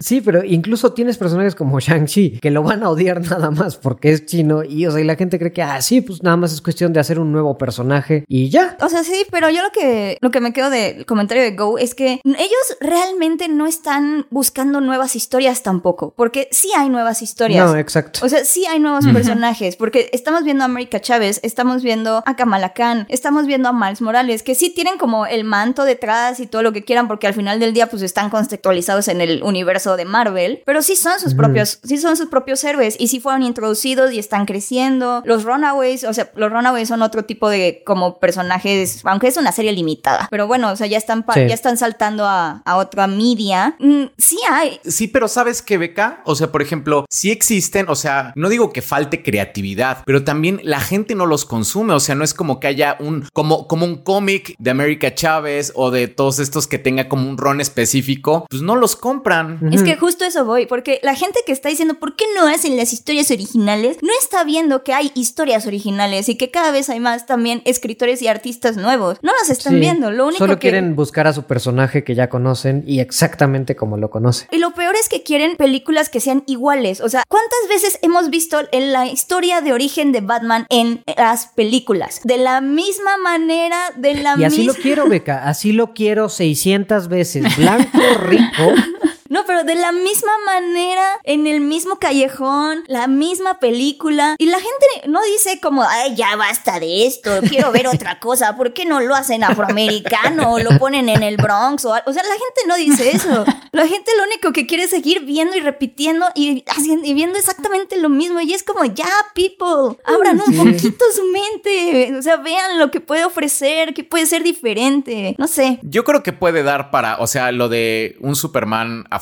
Sí, 0.00 0.20
pero 0.20 0.44
incluso 0.44 0.92
tienes 0.92 1.18
personajes 1.18 1.54
como 1.54 1.80
Shang-Chi 1.80 2.38
que 2.40 2.50
lo 2.50 2.62
van 2.62 2.82
a 2.82 2.90
odiar 2.90 3.20
nada 3.30 3.50
más 3.50 3.76
porque 3.76 4.12
es 4.12 4.26
chino 4.26 4.62
y, 4.64 4.86
o 4.86 4.90
sea, 4.90 5.00
y 5.00 5.04
la 5.04 5.16
gente 5.16 5.38
cree 5.38 5.52
que, 5.52 5.62
ah, 5.62 5.80
sí, 5.82 6.00
pues 6.00 6.22
nada 6.22 6.36
más 6.36 6.52
es 6.52 6.60
cuestión 6.60 6.92
de 6.92 7.00
hacer 7.00 7.18
un 7.18 7.32
nuevo 7.32 7.58
personaje 7.58 8.24
y 8.28 8.50
ya. 8.50 8.76
O 8.80 8.88
sea, 8.88 9.04
sí, 9.04 9.24
pero 9.30 9.50
yo 9.50 9.62
lo 9.62 9.70
que, 9.70 10.18
lo 10.20 10.30
que 10.30 10.40
me 10.40 10.52
quedo 10.52 10.70
del 10.70 11.06
comentario 11.06 11.42
de 11.42 11.52
Go 11.52 11.78
es 11.78 11.94
que 11.94 12.20
ellos 12.24 12.76
realmente 12.80 13.48
no 13.48 13.66
están 13.66 14.26
buscando 14.30 14.80
nuevas 14.80 15.16
historias 15.16 15.62
tampoco, 15.62 16.14
porque 16.16 16.48
sí 16.50 16.70
hay 16.76 16.88
nuevas 16.88 17.22
historias. 17.22 17.70
No, 17.70 17.76
exacto. 17.76 18.20
O 18.24 18.28
sea, 18.28 18.44
sí 18.44 18.66
hay 18.66 18.80
nuevos 18.80 19.06
personajes, 19.06 19.76
porque 19.76 20.10
estamos 20.12 20.44
viendo 20.44 20.64
a 20.64 20.66
América 20.66 21.00
Chávez, 21.00 21.40
estamos 21.42 21.82
viendo 21.82 22.22
a 22.26 22.36
Kamala 22.36 22.72
Khan, 22.72 23.06
estamos 23.08 23.46
viendo 23.46 23.68
a 23.68 23.72
Miles 23.72 24.00
Morales, 24.00 24.42
que 24.42 24.54
sí 24.54 24.61
tienen 24.70 24.98
como 24.98 25.26
el 25.26 25.44
manto 25.44 25.84
detrás 25.84 26.40
y 26.40 26.46
todo 26.46 26.62
lo 26.62 26.72
que 26.72 26.84
quieran, 26.84 27.08
porque 27.08 27.26
al 27.26 27.34
final 27.34 27.60
del 27.60 27.72
día 27.72 27.88
pues 27.88 28.02
están 28.02 28.30
contextualizados 28.30 29.08
en 29.08 29.20
el 29.20 29.42
universo 29.42 29.96
de 29.96 30.04
Marvel, 30.04 30.62
pero 30.66 30.82
sí 30.82 30.96
son 30.96 31.18
sus 31.20 31.34
propios, 31.34 31.80
sí 31.84 31.98
son 31.98 32.16
sus 32.16 32.26
propios 32.28 32.62
héroes 32.64 32.96
y 32.98 33.08
sí 33.08 33.20
fueron 33.20 33.42
introducidos 33.42 34.12
y 34.12 34.18
están 34.18 34.46
creciendo. 34.46 35.22
Los 35.24 35.44
Runaways, 35.44 36.04
o 36.04 36.12
sea, 36.12 36.30
los 36.36 36.50
Runaways 36.50 36.88
son 36.88 37.02
otro 37.02 37.24
tipo 37.24 37.48
de 37.48 37.82
como 37.86 38.18
personajes, 38.18 39.00
aunque 39.04 39.28
es 39.28 39.36
una 39.36 39.52
serie 39.52 39.72
limitada, 39.72 40.28
pero 40.30 40.46
bueno, 40.46 40.70
o 40.72 40.76
sea, 40.76 40.86
ya 40.86 40.98
están, 40.98 41.22
pa- 41.24 41.34
Sí. 41.34 41.46
ya 41.48 41.54
están 41.54 41.76
saltando 41.78 42.26
a, 42.26 42.62
a 42.64 42.76
otra 42.76 43.06
media. 43.06 43.76
Mm, 43.78 44.04
sí 44.18 44.38
hay, 44.50 44.80
Sí, 44.84 45.08
pero 45.08 45.28
¿sabes 45.28 45.62
qué, 45.62 45.78
Beca? 45.78 46.20
O 46.24 46.34
sea, 46.34 46.52
por 46.52 46.60
ejemplo, 46.62 47.06
sí 47.08 47.30
existen, 47.30 47.86
o 47.88 47.94
sea, 47.94 48.32
no 48.36 48.48
digo 48.48 48.72
que 48.72 48.82
falte 48.82 49.22
creatividad, 49.22 50.02
pero 50.04 50.24
también 50.24 50.60
la 50.62 50.80
gente 50.80 51.14
no 51.14 51.26
los 51.26 51.44
consume, 51.44 51.94
o 51.94 52.00
sea, 52.00 52.14
no 52.14 52.24
es 52.24 52.34
como 52.34 52.60
que 52.60 52.66
haya 52.66 52.96
un, 53.00 53.26
como, 53.32 53.66
como 53.68 53.86
un 53.86 54.02
cómic 54.02 54.51
de 54.58 54.70
América 54.70 55.14
Chávez 55.14 55.72
o 55.74 55.90
de 55.90 56.08
todos 56.08 56.38
estos 56.38 56.66
que 56.66 56.78
tenga 56.78 57.08
como 57.08 57.28
un 57.28 57.38
ron 57.38 57.60
específico, 57.60 58.46
pues 58.48 58.62
no 58.62 58.76
los 58.76 58.96
compran. 58.96 59.58
Es 59.72 59.82
que 59.82 59.96
justo 59.96 60.24
eso 60.24 60.44
voy, 60.44 60.66
porque 60.66 61.00
la 61.02 61.14
gente 61.14 61.40
que 61.46 61.52
está 61.52 61.68
diciendo, 61.68 61.94
¿por 61.94 62.16
qué 62.16 62.24
no 62.36 62.46
hacen 62.46 62.76
las 62.76 62.92
historias 62.92 63.30
originales? 63.30 63.98
No 64.02 64.10
está 64.20 64.44
viendo 64.44 64.84
que 64.84 64.92
hay 64.94 65.10
historias 65.14 65.66
originales 65.66 66.28
y 66.28 66.36
que 66.36 66.50
cada 66.50 66.70
vez 66.70 66.88
hay 66.90 67.00
más 67.00 67.26
también 67.26 67.62
escritores 67.64 68.22
y 68.22 68.28
artistas 68.28 68.76
nuevos. 68.76 69.18
No 69.22 69.32
las 69.40 69.50
están 69.50 69.74
Sí, 69.74 69.80
viendo, 69.80 70.10
lo 70.10 70.26
único 70.26 70.38
Solo 70.38 70.54
que... 70.54 70.60
quieren 70.60 70.94
buscar 70.96 71.26
a 71.26 71.32
su 71.32 71.44
personaje 71.44 72.04
que 72.04 72.14
ya 72.14 72.28
conocen 72.28 72.84
y 72.86 73.00
exactamente 73.00 73.76
como 73.76 73.96
lo 73.96 74.10
conocen. 74.10 74.48
Y 74.50 74.58
lo 74.58 74.72
peor 74.74 74.94
es 74.96 75.08
que 75.08 75.22
quieren 75.22 75.56
películas 75.56 76.08
que 76.08 76.20
sean 76.20 76.42
iguales. 76.46 77.00
O 77.00 77.08
sea, 77.08 77.22
¿cuántas 77.28 77.58
veces 77.68 77.98
hemos 78.02 78.30
visto 78.30 78.60
en 78.72 78.92
la 78.92 79.06
historia 79.06 79.60
de 79.60 79.72
origen 79.72 80.12
de 80.12 80.20
Batman 80.20 80.66
en 80.68 81.02
las 81.16 81.46
películas? 81.46 82.20
De 82.24 82.36
la 82.38 82.60
misma 82.60 83.16
manera, 83.18 83.78
de 83.96 84.14
la 84.14 84.36
Y 84.42 84.44
así 84.44 84.64
lo 84.64 84.74
quiero, 84.74 85.08
Beca, 85.08 85.48
así 85.48 85.72
lo 85.72 85.94
quiero 85.94 86.28
600 86.28 87.08
veces. 87.08 87.56
Blanco, 87.56 88.00
rico. 88.26 88.72
No, 89.32 89.46
pero 89.46 89.64
de 89.64 89.74
la 89.76 89.92
misma 89.92 90.32
manera, 90.44 91.02
en 91.24 91.46
el 91.46 91.62
mismo 91.62 91.98
callejón, 91.98 92.84
la 92.86 93.06
misma 93.06 93.60
película. 93.60 94.36
Y 94.36 94.44
la 94.44 94.58
gente 94.58 95.08
no 95.08 95.20
dice 95.22 95.58
como, 95.58 95.82
ay, 95.84 96.14
ya 96.14 96.36
basta 96.36 96.78
de 96.78 97.06
esto, 97.06 97.40
quiero 97.48 97.72
ver 97.72 97.86
otra 97.94 98.20
cosa. 98.20 98.54
¿Por 98.58 98.74
qué 98.74 98.84
no 98.84 99.00
lo 99.00 99.14
hacen 99.14 99.42
afroamericano 99.42 100.52
o 100.52 100.58
lo 100.58 100.78
ponen 100.78 101.08
en 101.08 101.22
el 101.22 101.38
Bronx? 101.38 101.86
O, 101.86 101.92
o 101.92 102.12
sea, 102.12 102.22
la 102.22 102.34
gente 102.34 102.60
no 102.66 102.76
dice 102.76 103.12
eso. 103.16 103.46
La 103.72 103.86
gente 103.88 104.10
lo 104.18 104.24
único 104.24 104.52
que 104.52 104.66
quiere 104.66 104.84
es 104.84 104.90
seguir 104.90 105.24
viendo 105.24 105.56
y 105.56 105.60
repitiendo 105.60 106.26
y, 106.34 106.62
haciendo, 106.68 107.08
y 107.08 107.14
viendo 107.14 107.38
exactamente 107.38 107.96
lo 107.96 108.10
mismo. 108.10 108.38
Y 108.42 108.52
es 108.52 108.62
como, 108.62 108.84
ya, 108.84 109.08
people, 109.34 109.96
abran 110.04 110.42
un 110.46 110.54
poquito 110.54 111.06
su 111.14 111.24
mente. 111.32 112.18
O 112.18 112.20
sea, 112.20 112.36
vean 112.36 112.78
lo 112.78 112.90
que 112.90 113.00
puede 113.00 113.24
ofrecer, 113.24 113.94
que 113.94 114.04
puede 114.04 114.26
ser 114.26 114.42
diferente. 114.42 115.34
No 115.38 115.48
sé. 115.48 115.78
Yo 115.80 116.04
creo 116.04 116.22
que 116.22 116.34
puede 116.34 116.62
dar 116.62 116.90
para, 116.90 117.16
o 117.16 117.26
sea, 117.26 117.50
lo 117.50 117.70
de 117.70 118.18
un 118.20 118.36
Superman 118.36 119.06
afroamericano, 119.08 119.21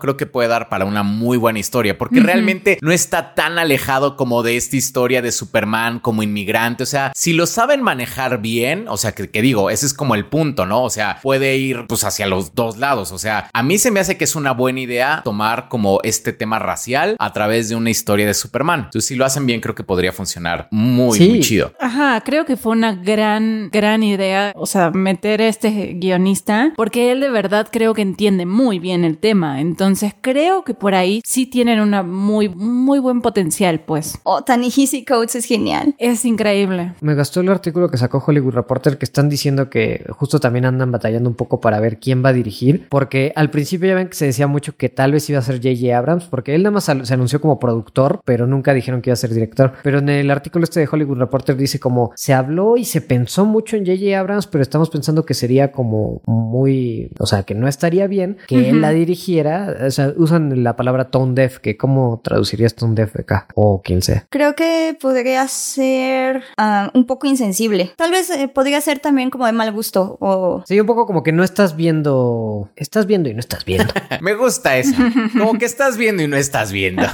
creo 0.00 0.16
que 0.16 0.26
puede 0.26 0.48
dar 0.48 0.68
para 0.68 0.84
una 0.84 1.02
muy 1.02 1.36
buena 1.36 1.58
historia, 1.58 1.96
porque 1.98 2.20
realmente 2.20 2.78
no 2.82 2.92
está 2.92 3.34
tan 3.34 3.58
alejado 3.58 4.16
como 4.16 4.42
de 4.42 4.56
esta 4.56 4.76
historia 4.76 5.22
de 5.22 5.32
Superman 5.32 6.00
como 6.00 6.22
inmigrante. 6.22 6.82
O 6.82 6.86
sea, 6.86 7.12
si 7.14 7.32
lo 7.32 7.46
saben 7.46 7.82
manejar 7.82 8.40
bien, 8.40 8.86
o 8.88 8.96
sea, 8.96 9.12
que, 9.12 9.28
que 9.30 9.42
digo, 9.42 9.70
ese 9.70 9.86
es 9.86 9.94
como 9.94 10.14
el 10.14 10.26
punto, 10.26 10.66
¿no? 10.66 10.82
O 10.84 10.90
sea, 10.90 11.18
puede 11.22 11.56
ir 11.56 11.86
pues 11.88 12.04
hacia 12.04 12.26
los 12.26 12.54
dos 12.54 12.78
lados. 12.78 13.12
O 13.12 13.18
sea, 13.18 13.48
a 13.52 13.62
mí 13.62 13.78
se 13.78 13.90
me 13.90 14.00
hace 14.00 14.16
que 14.16 14.24
es 14.24 14.36
una 14.36 14.52
buena 14.52 14.80
idea 14.80 15.20
tomar 15.24 15.68
como 15.68 16.00
este 16.02 16.32
tema 16.32 16.58
racial 16.58 17.16
a 17.18 17.32
través 17.32 17.68
de 17.68 17.76
una 17.76 17.90
historia 17.90 18.26
de 18.26 18.34
Superman. 18.34 18.80
Entonces, 18.86 19.06
si 19.06 19.14
lo 19.16 19.24
hacen 19.24 19.46
bien, 19.46 19.60
creo 19.60 19.74
que 19.74 19.84
podría 19.84 20.12
funcionar 20.12 20.68
muy, 20.70 21.16
Sí. 21.18 21.28
muy 21.28 21.40
chido. 21.40 21.72
Ajá, 21.80 22.20
creo 22.24 22.44
que 22.44 22.56
fue 22.56 22.72
una 22.72 22.94
gran, 22.94 23.70
gran 23.72 24.02
idea, 24.02 24.52
o 24.56 24.66
sea, 24.66 24.90
meter 24.90 25.40
a 25.42 25.48
este 25.48 25.94
guionista, 25.94 26.72
porque 26.76 27.12
él 27.12 27.20
de 27.20 27.30
verdad 27.30 27.68
creo 27.70 27.94
que 27.94 28.02
entiende 28.02 28.46
muy 28.46 28.78
bien 28.78 29.04
el 29.04 29.09
tema. 29.18 29.60
Entonces 29.60 30.14
creo 30.20 30.64
que 30.64 30.74
por 30.74 30.94
ahí 30.94 31.20
sí 31.24 31.46
tienen 31.46 31.80
una 31.80 32.02
muy, 32.02 32.48
muy 32.48 32.98
buen 32.98 33.20
potencial, 33.20 33.80
pues. 33.80 34.18
Oh, 34.24 34.42
Tanihisi 34.42 35.04
Coates 35.04 35.36
es 35.36 35.44
genial. 35.44 35.94
Es 35.98 36.24
increíble. 36.24 36.94
Me 37.00 37.14
gastó 37.14 37.40
el 37.40 37.48
artículo 37.48 37.90
que 37.90 37.98
sacó 37.98 38.22
Hollywood 38.24 38.54
Reporter 38.54 38.98
que 38.98 39.04
están 39.04 39.28
diciendo 39.28 39.70
que 39.70 40.04
justo 40.10 40.40
también 40.40 40.64
andan 40.64 40.92
batallando 40.92 41.28
un 41.28 41.36
poco 41.36 41.60
para 41.60 41.80
ver 41.80 41.98
quién 41.98 42.24
va 42.24 42.30
a 42.30 42.32
dirigir, 42.32 42.86
porque 42.88 43.32
al 43.36 43.50
principio 43.50 43.88
ya 43.88 43.94
ven 43.94 44.08
que 44.08 44.14
se 44.14 44.26
decía 44.26 44.46
mucho 44.46 44.76
que 44.76 44.88
tal 44.88 45.12
vez 45.12 45.28
iba 45.30 45.38
a 45.38 45.42
ser 45.42 45.56
J.J. 45.56 45.96
Abrams, 45.96 46.24
porque 46.24 46.54
él 46.54 46.62
nada 46.62 46.72
más 46.72 46.84
se 46.84 47.14
anunció 47.14 47.40
como 47.40 47.58
productor, 47.58 48.20
pero 48.24 48.46
nunca 48.46 48.74
dijeron 48.74 49.02
que 49.02 49.10
iba 49.10 49.14
a 49.14 49.16
ser 49.16 49.32
director. 49.32 49.72
Pero 49.82 49.98
en 49.98 50.08
el 50.08 50.30
artículo 50.30 50.64
este 50.64 50.80
de 50.80 50.88
Hollywood 50.90 51.18
Reporter 51.18 51.56
dice 51.56 51.78
como 51.78 52.12
se 52.14 52.32
habló 52.32 52.76
y 52.76 52.84
se 52.84 53.00
pensó 53.00 53.44
mucho 53.44 53.76
en 53.76 53.84
J.J. 53.84 54.18
Abrams, 54.18 54.46
pero 54.46 54.62
estamos 54.62 54.90
pensando 54.90 55.24
que 55.24 55.34
sería 55.34 55.72
como 55.72 56.20
muy, 56.26 57.10
o 57.18 57.26
sea, 57.26 57.42
que 57.42 57.54
no 57.54 57.68
estaría 57.68 58.06
bien 58.06 58.38
que 58.46 58.70
él 58.70 58.80
la 58.80 58.92
dirigiera, 59.00 59.76
o 59.86 59.90
sea, 59.90 60.12
usan 60.16 60.62
la 60.62 60.76
palabra 60.76 61.10
tone 61.10 61.34
deaf, 61.34 61.58
que 61.58 61.76
cómo 61.76 62.20
traducirías 62.22 62.74
tone 62.74 62.94
deaf 62.94 63.16
acá, 63.18 63.46
o 63.54 63.82
quien 63.82 64.02
sea. 64.02 64.26
Creo 64.30 64.54
que 64.54 64.96
podría 65.00 65.46
ser 65.48 66.42
ah, 66.56 66.90
un 66.94 67.06
poco 67.06 67.26
insensible. 67.26 67.92
Tal 67.96 68.10
vez 68.10 68.30
eh, 68.30 68.48
podría 68.48 68.80
ser 68.80 68.98
también 68.98 69.30
como 69.30 69.46
de 69.46 69.52
mal 69.52 69.72
gusto 69.72 70.16
o... 70.20 70.62
Sí, 70.66 70.78
un 70.78 70.86
poco 70.86 71.06
como 71.06 71.22
que 71.22 71.32
no 71.32 71.42
estás 71.42 71.76
viendo, 71.76 72.70
estás 72.76 73.06
viendo 73.06 73.28
y 73.28 73.34
no 73.34 73.40
estás 73.40 73.64
viendo. 73.64 73.92
Me 74.20 74.34
gusta 74.34 74.76
eso. 74.76 74.94
Como 75.36 75.58
que 75.58 75.64
estás 75.64 75.96
viendo 75.96 76.22
y 76.22 76.28
no 76.28 76.36
estás 76.36 76.72
viendo. 76.72 77.02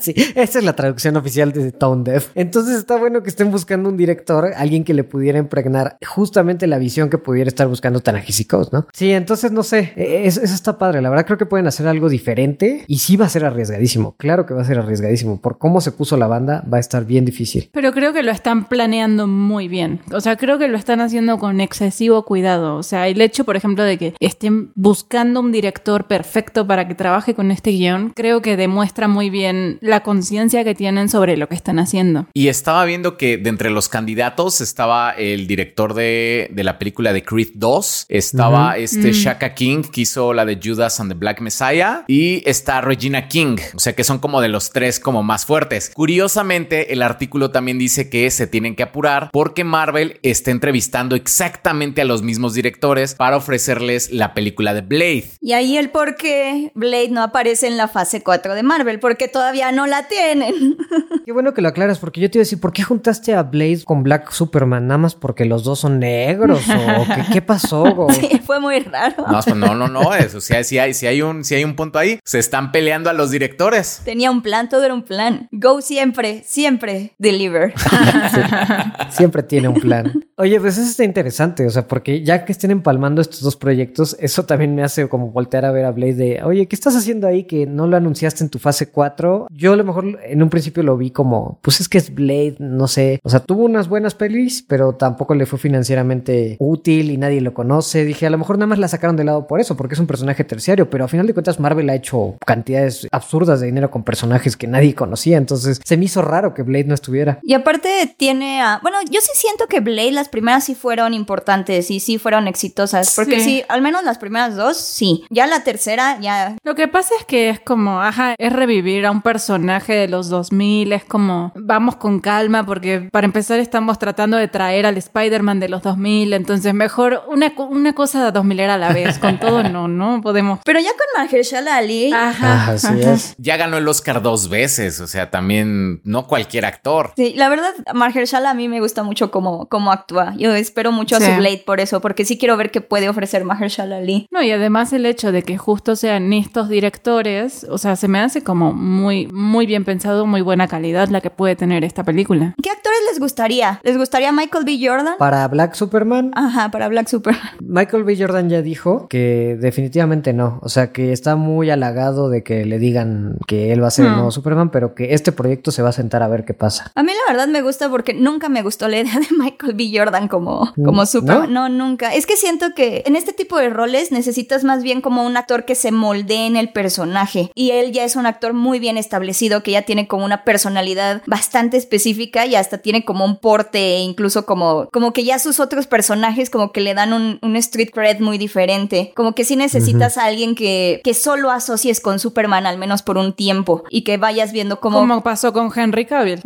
sí, 0.00 0.14
esa 0.34 0.58
es 0.58 0.64
la 0.64 0.74
traducción 0.74 1.16
oficial 1.16 1.52
de 1.52 1.72
Tone 1.72 2.04
Deaf. 2.04 2.30
Entonces 2.34 2.78
está 2.78 2.96
bueno 2.96 3.22
que 3.22 3.30
estén 3.30 3.50
buscando 3.50 3.88
un 3.88 3.96
director, 3.96 4.52
alguien 4.56 4.84
que 4.84 4.94
le 4.94 5.04
pudiera 5.04 5.38
impregnar 5.38 5.96
justamente 6.06 6.66
la 6.66 6.78
visión 6.78 7.10
que 7.10 7.18
pudiera 7.18 7.48
estar 7.48 7.68
buscando 7.68 8.00
Tanahisi 8.00 8.44
Coates, 8.44 8.72
¿no? 8.72 8.86
Sí, 8.92 9.12
entonces 9.12 9.37
no 9.50 9.62
sé, 9.62 9.92
e- 9.96 10.26
eso, 10.26 10.40
eso 10.42 10.54
está 10.54 10.78
padre. 10.78 11.00
La 11.02 11.10
verdad 11.10 11.26
creo 11.26 11.38
que 11.38 11.46
pueden 11.46 11.66
hacer 11.66 11.86
algo 11.86 12.08
diferente 12.08 12.84
y 12.86 12.98
sí 12.98 13.16
va 13.16 13.26
a 13.26 13.28
ser 13.28 13.44
arriesgadísimo. 13.44 14.14
Claro 14.16 14.46
que 14.46 14.54
va 14.54 14.62
a 14.62 14.64
ser 14.64 14.78
arriesgadísimo. 14.78 15.40
Por 15.40 15.58
cómo 15.58 15.80
se 15.80 15.92
puso 15.92 16.16
la 16.16 16.26
banda, 16.26 16.64
va 16.72 16.78
a 16.78 16.80
estar 16.80 17.04
bien 17.04 17.24
difícil. 17.24 17.70
Pero 17.72 17.92
creo 17.92 18.12
que 18.12 18.22
lo 18.22 18.30
están 18.30 18.68
planeando 18.68 19.26
muy 19.26 19.68
bien. 19.68 20.00
O 20.12 20.20
sea, 20.20 20.36
creo 20.36 20.58
que 20.58 20.68
lo 20.68 20.76
están 20.76 21.00
haciendo 21.00 21.38
con 21.38 21.60
excesivo 21.60 22.24
cuidado. 22.24 22.76
O 22.76 22.82
sea, 22.82 23.08
el 23.08 23.20
hecho, 23.20 23.44
por 23.44 23.56
ejemplo, 23.56 23.84
de 23.84 23.98
que 23.98 24.14
estén 24.20 24.72
buscando 24.74 25.40
un 25.40 25.52
director 25.52 26.06
perfecto 26.06 26.66
para 26.66 26.86
que 26.88 26.94
trabaje 26.94 27.34
con 27.34 27.50
este 27.50 27.70
guion, 27.70 28.12
creo 28.14 28.42
que 28.42 28.56
demuestra 28.56 29.08
muy 29.08 29.30
bien 29.30 29.78
la 29.80 30.02
conciencia 30.02 30.64
que 30.64 30.74
tienen 30.74 31.08
sobre 31.08 31.36
lo 31.36 31.48
que 31.48 31.54
están 31.54 31.78
haciendo. 31.78 32.26
Y 32.34 32.48
estaba 32.48 32.84
viendo 32.84 33.16
que 33.16 33.36
de 33.36 33.48
entre 33.48 33.70
los 33.70 33.88
candidatos 33.88 34.60
estaba 34.60 35.10
el 35.12 35.46
director 35.46 35.94
de, 35.94 36.50
de 36.52 36.64
la 36.64 36.78
película 36.78 37.12
de 37.12 37.22
Creed 37.22 37.48
2, 37.54 38.06
estaba 38.08 38.76
este 38.76 39.12
Shaka 39.28 39.52
King 39.52 39.82
que 39.82 40.00
hizo 40.00 40.32
la 40.32 40.46
de 40.46 40.58
Judas 40.62 41.00
and 41.00 41.12
the 41.12 41.18
Black 41.18 41.42
Messiah 41.42 42.04
y 42.06 42.42
está 42.48 42.80
Regina 42.80 43.28
King, 43.28 43.56
o 43.74 43.78
sea 43.78 43.92
que 43.92 44.02
son 44.02 44.20
como 44.20 44.40
de 44.40 44.48
los 44.48 44.70
tres 44.70 44.98
como 44.98 45.22
más 45.22 45.44
fuertes. 45.44 45.90
Curiosamente, 45.94 46.94
el 46.94 47.02
artículo 47.02 47.50
también 47.50 47.78
dice 47.78 48.08
que 48.08 48.30
se 48.30 48.46
tienen 48.46 48.74
que 48.74 48.84
apurar 48.84 49.28
porque 49.30 49.64
Marvel 49.64 50.18
está 50.22 50.50
entrevistando 50.50 51.14
exactamente 51.14 52.00
a 52.00 52.06
los 52.06 52.22
mismos 52.22 52.54
directores 52.54 53.14
para 53.14 53.36
ofrecerles 53.36 54.10
la 54.10 54.32
película 54.32 54.72
de 54.72 54.80
Blade. 54.80 55.24
Y 55.42 55.52
ahí 55.52 55.76
el 55.76 55.90
por 55.90 56.16
qué 56.16 56.72
Blade 56.74 57.10
no 57.10 57.22
aparece 57.22 57.66
en 57.66 57.76
la 57.76 57.88
fase 57.88 58.22
4 58.22 58.54
de 58.54 58.62
Marvel, 58.62 58.98
porque 58.98 59.28
todavía 59.28 59.72
no 59.72 59.86
la 59.86 60.08
tienen. 60.08 60.78
Qué 61.26 61.32
bueno 61.32 61.52
que 61.52 61.60
lo 61.60 61.68
aclaras, 61.68 61.98
porque 61.98 62.22
yo 62.22 62.30
te 62.30 62.38
iba 62.38 62.42
a 62.42 62.46
decir, 62.46 62.58
¿por 62.58 62.72
qué 62.72 62.82
juntaste 62.82 63.34
a 63.34 63.42
Blaze 63.42 63.84
con 63.84 64.02
Black 64.02 64.30
Superman? 64.30 64.86
¿Nada 64.86 64.96
más 64.96 65.14
porque 65.14 65.44
los 65.44 65.64
dos 65.64 65.80
son 65.80 65.98
negros? 65.98 66.62
¿O 66.66 67.04
qué, 67.14 67.24
qué 67.34 67.42
pasó? 67.42 67.84
Sí, 68.18 68.40
fue 68.44 68.58
muy 68.58 68.80
raro. 68.80 69.17
No, 69.28 69.40
pues 69.42 69.56
no, 69.56 69.74
no, 69.74 69.88
no, 69.88 70.14
eso 70.14 70.40
sí, 70.40 70.54
sí 70.64 70.78
hay, 70.78 70.94
sí 70.94 71.06
hay 71.06 71.22
un, 71.22 71.44
sí 71.44 71.54
hay 71.54 71.64
un 71.64 71.76
punto 71.76 71.98
ahí. 71.98 72.18
Se 72.24 72.38
están 72.38 72.72
peleando 72.72 73.10
a 73.10 73.12
los 73.12 73.30
directores. 73.30 74.00
Tenía 74.04 74.30
un 74.30 74.42
plan, 74.42 74.68
todo 74.68 74.84
era 74.84 74.94
un 74.94 75.02
plan. 75.02 75.48
Go 75.52 75.80
siempre, 75.80 76.42
siempre 76.46 77.12
deliver. 77.18 77.74
Siempre 79.10 79.42
tiene 79.42 79.68
un 79.68 79.74
plan. 79.74 80.24
Oye, 80.36 80.60
pues 80.60 80.78
eso 80.78 80.88
está 80.88 81.02
interesante, 81.02 81.66
o 81.66 81.70
sea, 81.70 81.88
porque 81.88 82.22
ya 82.22 82.44
que 82.44 82.52
estén 82.52 82.70
empalmando 82.70 83.20
estos 83.20 83.40
dos 83.40 83.56
proyectos, 83.56 84.16
eso 84.20 84.44
también 84.44 84.74
me 84.74 84.82
hace 84.82 85.08
como 85.08 85.30
voltear 85.30 85.64
a 85.64 85.72
ver 85.72 85.84
a 85.84 85.90
Blade 85.90 86.14
de, 86.14 86.42
oye, 86.44 86.68
¿qué 86.68 86.76
estás 86.76 86.94
haciendo 86.94 87.26
ahí 87.26 87.44
que 87.44 87.66
no 87.66 87.86
lo 87.86 87.96
anunciaste 87.96 88.44
en 88.44 88.50
tu 88.50 88.58
fase 88.58 88.90
4? 88.90 89.48
Yo 89.50 89.72
a 89.72 89.76
lo 89.76 89.84
mejor 89.84 90.18
en 90.22 90.42
un 90.42 90.50
principio 90.50 90.82
lo 90.82 90.96
vi 90.96 91.10
como, 91.10 91.58
pues 91.62 91.80
es 91.80 91.88
que 91.88 91.98
es 91.98 92.14
Blade, 92.14 92.56
no 92.60 92.86
sé, 92.86 93.18
o 93.24 93.30
sea, 93.30 93.40
tuvo 93.40 93.64
unas 93.64 93.88
buenas 93.88 94.14
pelis, 94.14 94.62
pero 94.62 94.94
tampoco 94.94 95.34
le 95.34 95.46
fue 95.46 95.58
financieramente 95.58 96.56
útil 96.60 97.10
y 97.10 97.16
nadie 97.16 97.40
lo 97.40 97.54
conoce. 97.54 98.04
Dije, 98.04 98.26
a 98.26 98.30
lo 98.30 98.38
mejor 98.38 98.58
nada 98.58 98.68
más 98.68 98.78
la 98.78 98.88
sacaron 98.98 99.16
de 99.16 99.24
lado 99.24 99.46
por 99.46 99.60
eso, 99.60 99.76
porque 99.76 99.94
es 99.94 100.00
un 100.00 100.06
personaje 100.06 100.44
terciario, 100.44 100.90
pero 100.90 101.04
a 101.04 101.08
final 101.08 101.26
de 101.26 101.32
cuentas 101.34 101.60
Marvel 101.60 101.88
ha 101.90 101.94
hecho 101.94 102.36
cantidades 102.44 103.06
absurdas 103.12 103.60
de 103.60 103.66
dinero 103.66 103.90
con 103.90 104.02
personajes 104.02 104.56
que 104.56 104.66
nadie 104.66 104.94
conocía, 104.94 105.36
entonces 105.38 105.80
se 105.84 105.96
me 105.96 106.04
hizo 106.06 106.22
raro 106.22 106.54
que 106.54 106.62
Blade 106.62 106.84
no 106.84 106.94
estuviera. 106.94 107.38
Y 107.42 107.54
aparte 107.54 107.88
tiene 108.16 108.60
a... 108.60 108.80
Bueno, 108.82 108.98
yo 109.10 109.20
sí 109.20 109.30
siento 109.34 109.66
que 109.68 109.80
Blade 109.80 110.12
las 110.12 110.28
primeras 110.28 110.64
sí 110.64 110.74
fueron 110.74 111.14
importantes 111.14 111.90
y 111.90 112.00
sí 112.00 112.18
fueron 112.18 112.48
exitosas. 112.48 113.14
Porque 113.14 113.38
Sí. 113.38 113.44
sí, 113.44 113.64
al 113.68 113.82
menos 113.82 114.02
las 114.04 114.18
primeras 114.18 114.56
dos, 114.56 114.76
sí. 114.76 115.24
Ya 115.30 115.46
la 115.46 115.62
tercera, 115.62 116.18
ya... 116.20 116.56
Lo 116.64 116.74
que 116.74 116.88
pasa 116.88 117.14
es 117.18 117.24
que 117.24 117.50
es 117.50 117.60
como, 117.60 118.00
ajá, 118.02 118.34
es 118.38 118.52
revivir 118.52 119.06
a 119.06 119.10
un 119.10 119.22
personaje 119.22 119.92
de 119.94 120.08
los 120.08 120.28
2000, 120.28 120.92
es 120.92 121.04
como, 121.04 121.52
vamos 121.54 121.96
con 121.96 122.20
calma 122.20 122.64
porque 122.66 123.08
para 123.12 123.26
empezar 123.26 123.58
estamos 123.60 123.98
tratando 123.98 124.36
de 124.36 124.48
traer 124.48 124.86
al 124.86 124.96
Spider-Man 124.96 125.60
de 125.60 125.68
los 125.68 125.82
2000, 125.82 126.32
entonces 126.32 126.74
mejor 126.74 127.22
una, 127.28 127.52
una 127.56 127.92
cosa 127.92 128.30
2000 128.30 128.60
era 128.60 128.74
a 128.74 128.78
la 128.88 128.94
vez, 128.94 129.18
con 129.18 129.38
todo 129.38 129.62
no, 129.62 129.88
no 129.88 130.20
podemos... 130.20 130.60
Pero 130.64 130.80
ya 130.80 130.90
con 130.90 131.24
Mahershala 131.24 131.76
Ali... 131.76 132.12
Ajá, 132.12 132.72
así 132.72 132.86
ajá. 132.86 133.12
es. 133.12 133.34
Ya 133.38 133.56
ganó 133.56 133.76
el 133.76 133.88
Oscar 133.88 134.22
dos 134.22 134.48
veces, 134.48 135.00
o 135.00 135.06
sea, 135.06 135.30
también 135.30 136.00
no 136.04 136.26
cualquier 136.26 136.64
actor. 136.64 137.12
Sí, 137.16 137.34
la 137.36 137.48
verdad, 137.48 137.72
Mahershala 137.94 138.50
a 138.50 138.54
mí 138.54 138.68
me 138.68 138.80
gusta 138.80 139.02
mucho 139.02 139.30
cómo, 139.30 139.68
cómo 139.68 139.92
actúa. 139.92 140.34
Yo 140.36 140.54
espero 140.54 140.92
mucho 140.92 141.16
a 141.16 141.20
su 141.20 141.30
Blade 141.36 141.62
por 141.64 141.80
eso, 141.80 142.00
porque 142.00 142.24
sí 142.24 142.38
quiero 142.38 142.56
ver 142.56 142.70
qué 142.70 142.80
puede 142.80 143.08
ofrecer 143.08 143.44
Mahershala 143.44 143.98
Ali. 143.98 144.26
No, 144.30 144.42
y 144.42 144.50
además 144.50 144.92
el 144.92 145.06
hecho 145.06 145.32
de 145.32 145.42
que 145.42 145.58
justo 145.58 145.96
sean 145.96 146.32
estos 146.32 146.68
directores, 146.68 147.66
o 147.68 147.78
sea, 147.78 147.96
se 147.96 148.08
me 148.08 148.20
hace 148.20 148.42
como 148.42 148.72
muy, 148.72 149.26
muy 149.32 149.66
bien 149.66 149.84
pensado, 149.84 150.26
muy 150.26 150.40
buena 150.40 150.68
calidad 150.68 151.08
la 151.08 151.20
que 151.20 151.30
puede 151.30 151.56
tener 151.56 151.84
esta 151.84 152.04
película. 152.04 152.54
¿Qué 152.62 152.70
actores 152.70 152.98
les 153.10 153.20
gustaría? 153.20 153.80
¿Les 153.82 153.96
gustaría 153.96 154.32
Michael 154.32 154.64
B. 154.64 154.78
Jordan? 154.80 155.14
Para 155.18 155.46
Black 155.48 155.74
Superman, 155.74 156.32
Ajá, 156.34 156.70
para 156.70 156.88
Black 156.88 157.08
Super. 157.08 157.36
Michael 157.60 158.04
B. 158.04 158.16
Jordan 158.16 158.48
ya 158.48 158.62
dijo 158.62 158.77
que 159.08 159.56
definitivamente 159.60 160.32
no. 160.32 160.58
O 160.62 160.68
sea, 160.68 160.92
que 160.92 161.12
está 161.12 161.36
muy 161.36 161.70
halagado 161.70 162.28
de 162.30 162.42
que 162.42 162.64
le 162.64 162.78
digan 162.78 163.36
que 163.46 163.72
él 163.72 163.82
va 163.82 163.88
a 163.88 163.90
ser 163.90 164.04
el 164.06 164.12
Hmm. 164.12 164.14
nuevo 164.16 164.30
Superman, 164.30 164.70
pero 164.70 164.94
que 164.94 165.14
este 165.14 165.32
proyecto 165.32 165.70
se 165.70 165.82
va 165.82 165.90
a 165.90 165.92
sentar 165.92 166.22
a 166.22 166.28
ver 166.28 166.44
qué 166.44 166.54
pasa. 166.54 166.90
A 166.94 167.02
mí 167.02 167.12
la 167.12 167.32
verdad 167.32 167.48
me 167.48 167.62
gusta 167.62 167.88
porque 167.90 168.14
nunca 168.14 168.48
me 168.48 168.62
gustó 168.62 168.88
la 168.88 168.98
idea 169.00 169.12
de 169.18 169.26
Michael 169.36 169.74
B. 169.74 169.90
Jordan 169.94 170.28
como, 170.28 170.72
como 170.74 171.04
Superman. 171.06 171.52
¿no? 171.52 171.68
No, 171.68 171.86
nunca. 171.86 172.14
Es 172.14 172.26
que 172.26 172.36
siento 172.36 172.66
que 172.74 173.02
en 173.06 173.16
este 173.16 173.32
tipo 173.32 173.58
de 173.58 173.70
roles 173.70 174.12
necesitas 174.12 174.64
más 174.64 174.82
bien 174.82 175.00
como 175.00 175.24
un 175.24 175.36
actor 175.36 175.64
que 175.64 175.74
se 175.74 175.90
moldee 175.92 176.46
en 176.46 176.56
el 176.56 176.70
personaje. 176.72 177.50
Y 177.54 177.70
él 177.72 177.92
ya 177.92 178.04
es 178.04 178.16
un 178.16 178.26
actor 178.26 178.52
muy 178.52 178.78
bien 178.78 178.96
establecido, 178.96 179.62
que 179.62 179.72
ya 179.72 179.82
tiene 179.82 180.06
como 180.08 180.24
una 180.24 180.44
personalidad 180.44 181.22
bastante 181.26 181.76
específica 181.76 182.46
y 182.46 182.54
hasta 182.54 182.78
tiene 182.78 183.04
como 183.04 183.24
un 183.24 183.38
porte, 183.38 183.96
e 183.96 184.00
incluso 184.00 184.46
como, 184.46 184.88
como 184.92 185.12
que 185.12 185.24
ya 185.24 185.38
sus 185.38 185.60
otros 185.60 185.86
personajes 185.86 186.50
como 186.50 186.72
que 186.72 186.80
le 186.80 186.94
dan 186.94 187.12
un, 187.12 187.38
un 187.42 187.56
street 187.56 187.90
cred 187.92 188.20
muy 188.20 188.38
diferente. 188.38 188.67
Como 189.14 189.34
que 189.34 189.44
sí 189.44 189.56
necesitas 189.56 190.18
a 190.18 190.24
alguien 190.24 190.54
que, 190.54 191.00
que 191.04 191.14
solo 191.14 191.50
asocies 191.50 192.00
con 192.00 192.18
Superman, 192.18 192.66
al 192.66 192.78
menos 192.78 193.02
por 193.02 193.16
un 193.18 193.32
tiempo, 193.32 193.84
y 193.90 194.02
que 194.02 194.16
vayas 194.16 194.52
viendo 194.52 194.80
cómo... 194.80 194.98
Como 194.98 195.22
pasó 195.22 195.52
con 195.52 195.70
Henry 195.74 196.06
Cavill. 196.06 196.40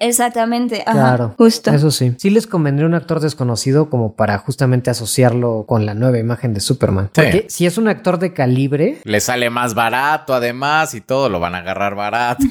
Exactamente, 0.00 0.82
ajá, 0.86 0.92
Claro, 0.92 1.34
justo. 1.36 1.70
Eso 1.70 1.90
sí. 1.90 2.14
Sí 2.18 2.30
les 2.30 2.46
convendría 2.46 2.86
un 2.86 2.94
actor 2.94 3.20
desconocido 3.20 3.90
como 3.90 4.14
para 4.14 4.38
justamente 4.38 4.90
asociarlo 4.90 5.64
con 5.66 5.86
la 5.86 5.94
nueva 5.94 6.18
imagen 6.18 6.54
de 6.54 6.60
Superman. 6.60 7.10
Sí. 7.14 7.22
Porque 7.22 7.46
si 7.48 7.66
es 7.66 7.78
un 7.78 7.88
actor 7.88 8.18
de 8.18 8.32
calibre, 8.32 8.98
Le 9.04 9.20
sale 9.20 9.50
más 9.50 9.74
barato 9.74 10.34
además 10.34 10.94
y 10.94 11.00
todo 11.00 11.28
lo 11.28 11.40
van 11.40 11.54
a 11.54 11.58
agarrar 11.58 11.94
barato. 11.94 12.44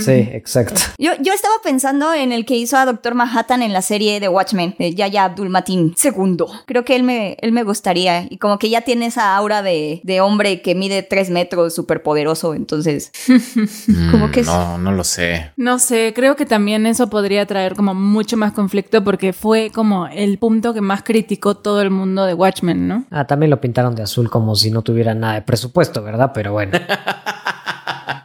sí, 0.00 0.28
exacto. 0.32 0.80
Yo, 0.98 1.12
yo 1.20 1.32
estaba 1.32 1.54
pensando 1.62 2.12
en 2.14 2.32
el 2.32 2.44
que 2.44 2.56
hizo 2.56 2.76
a 2.76 2.84
Doctor 2.84 3.14
Manhattan 3.14 3.62
en 3.62 3.72
la 3.72 3.82
serie 3.82 4.20
de 4.20 4.28
Watchmen, 4.28 4.74
de 4.78 4.94
Yaya 4.94 5.24
Abdul 5.24 5.50
Mateen 5.50 5.94
II. 6.02 6.36
Creo 6.66 6.84
que 6.84 6.96
él 6.96 7.02
me, 7.02 7.36
él 7.40 7.52
me 7.52 7.62
gustaría. 7.62 8.26
Y 8.28 8.38
como 8.38 8.58
que 8.58 8.69
ya 8.70 8.82
tiene 8.82 9.06
esa 9.06 9.36
aura 9.36 9.62
de, 9.62 10.00
de 10.04 10.20
hombre 10.20 10.62
que 10.62 10.74
mide 10.74 11.02
tres 11.02 11.30
metros, 11.30 11.74
súper 11.74 12.02
poderoso. 12.02 12.54
Entonces, 12.54 13.12
como 14.10 14.30
que 14.30 14.42
Mm, 14.42 14.46
no, 14.46 14.78
no 14.78 14.92
lo 14.92 15.04
sé. 15.04 15.50
No 15.56 15.78
sé, 15.78 16.12
creo 16.14 16.36
que 16.36 16.46
también 16.46 16.86
eso 16.86 17.10
podría 17.10 17.46
traer 17.46 17.74
como 17.74 17.94
mucho 17.94 18.36
más 18.36 18.52
conflicto 18.52 19.02
porque 19.04 19.32
fue 19.32 19.70
como 19.70 20.06
el 20.06 20.38
punto 20.38 20.72
que 20.74 20.80
más 20.80 21.02
criticó 21.02 21.56
todo 21.56 21.80
el 21.82 21.90
mundo 21.90 22.24
de 22.24 22.34
Watchmen, 22.34 22.88
¿no? 22.88 23.04
Ah, 23.10 23.26
también 23.26 23.50
lo 23.50 23.60
pintaron 23.60 23.94
de 23.94 24.02
azul 24.02 24.30
como 24.30 24.54
si 24.56 24.70
no 24.70 24.82
tuviera 24.82 25.14
nada 25.14 25.34
de 25.34 25.42
presupuesto, 25.42 26.02
¿verdad? 26.02 26.32
Pero 26.34 26.52
bueno. 26.52 26.78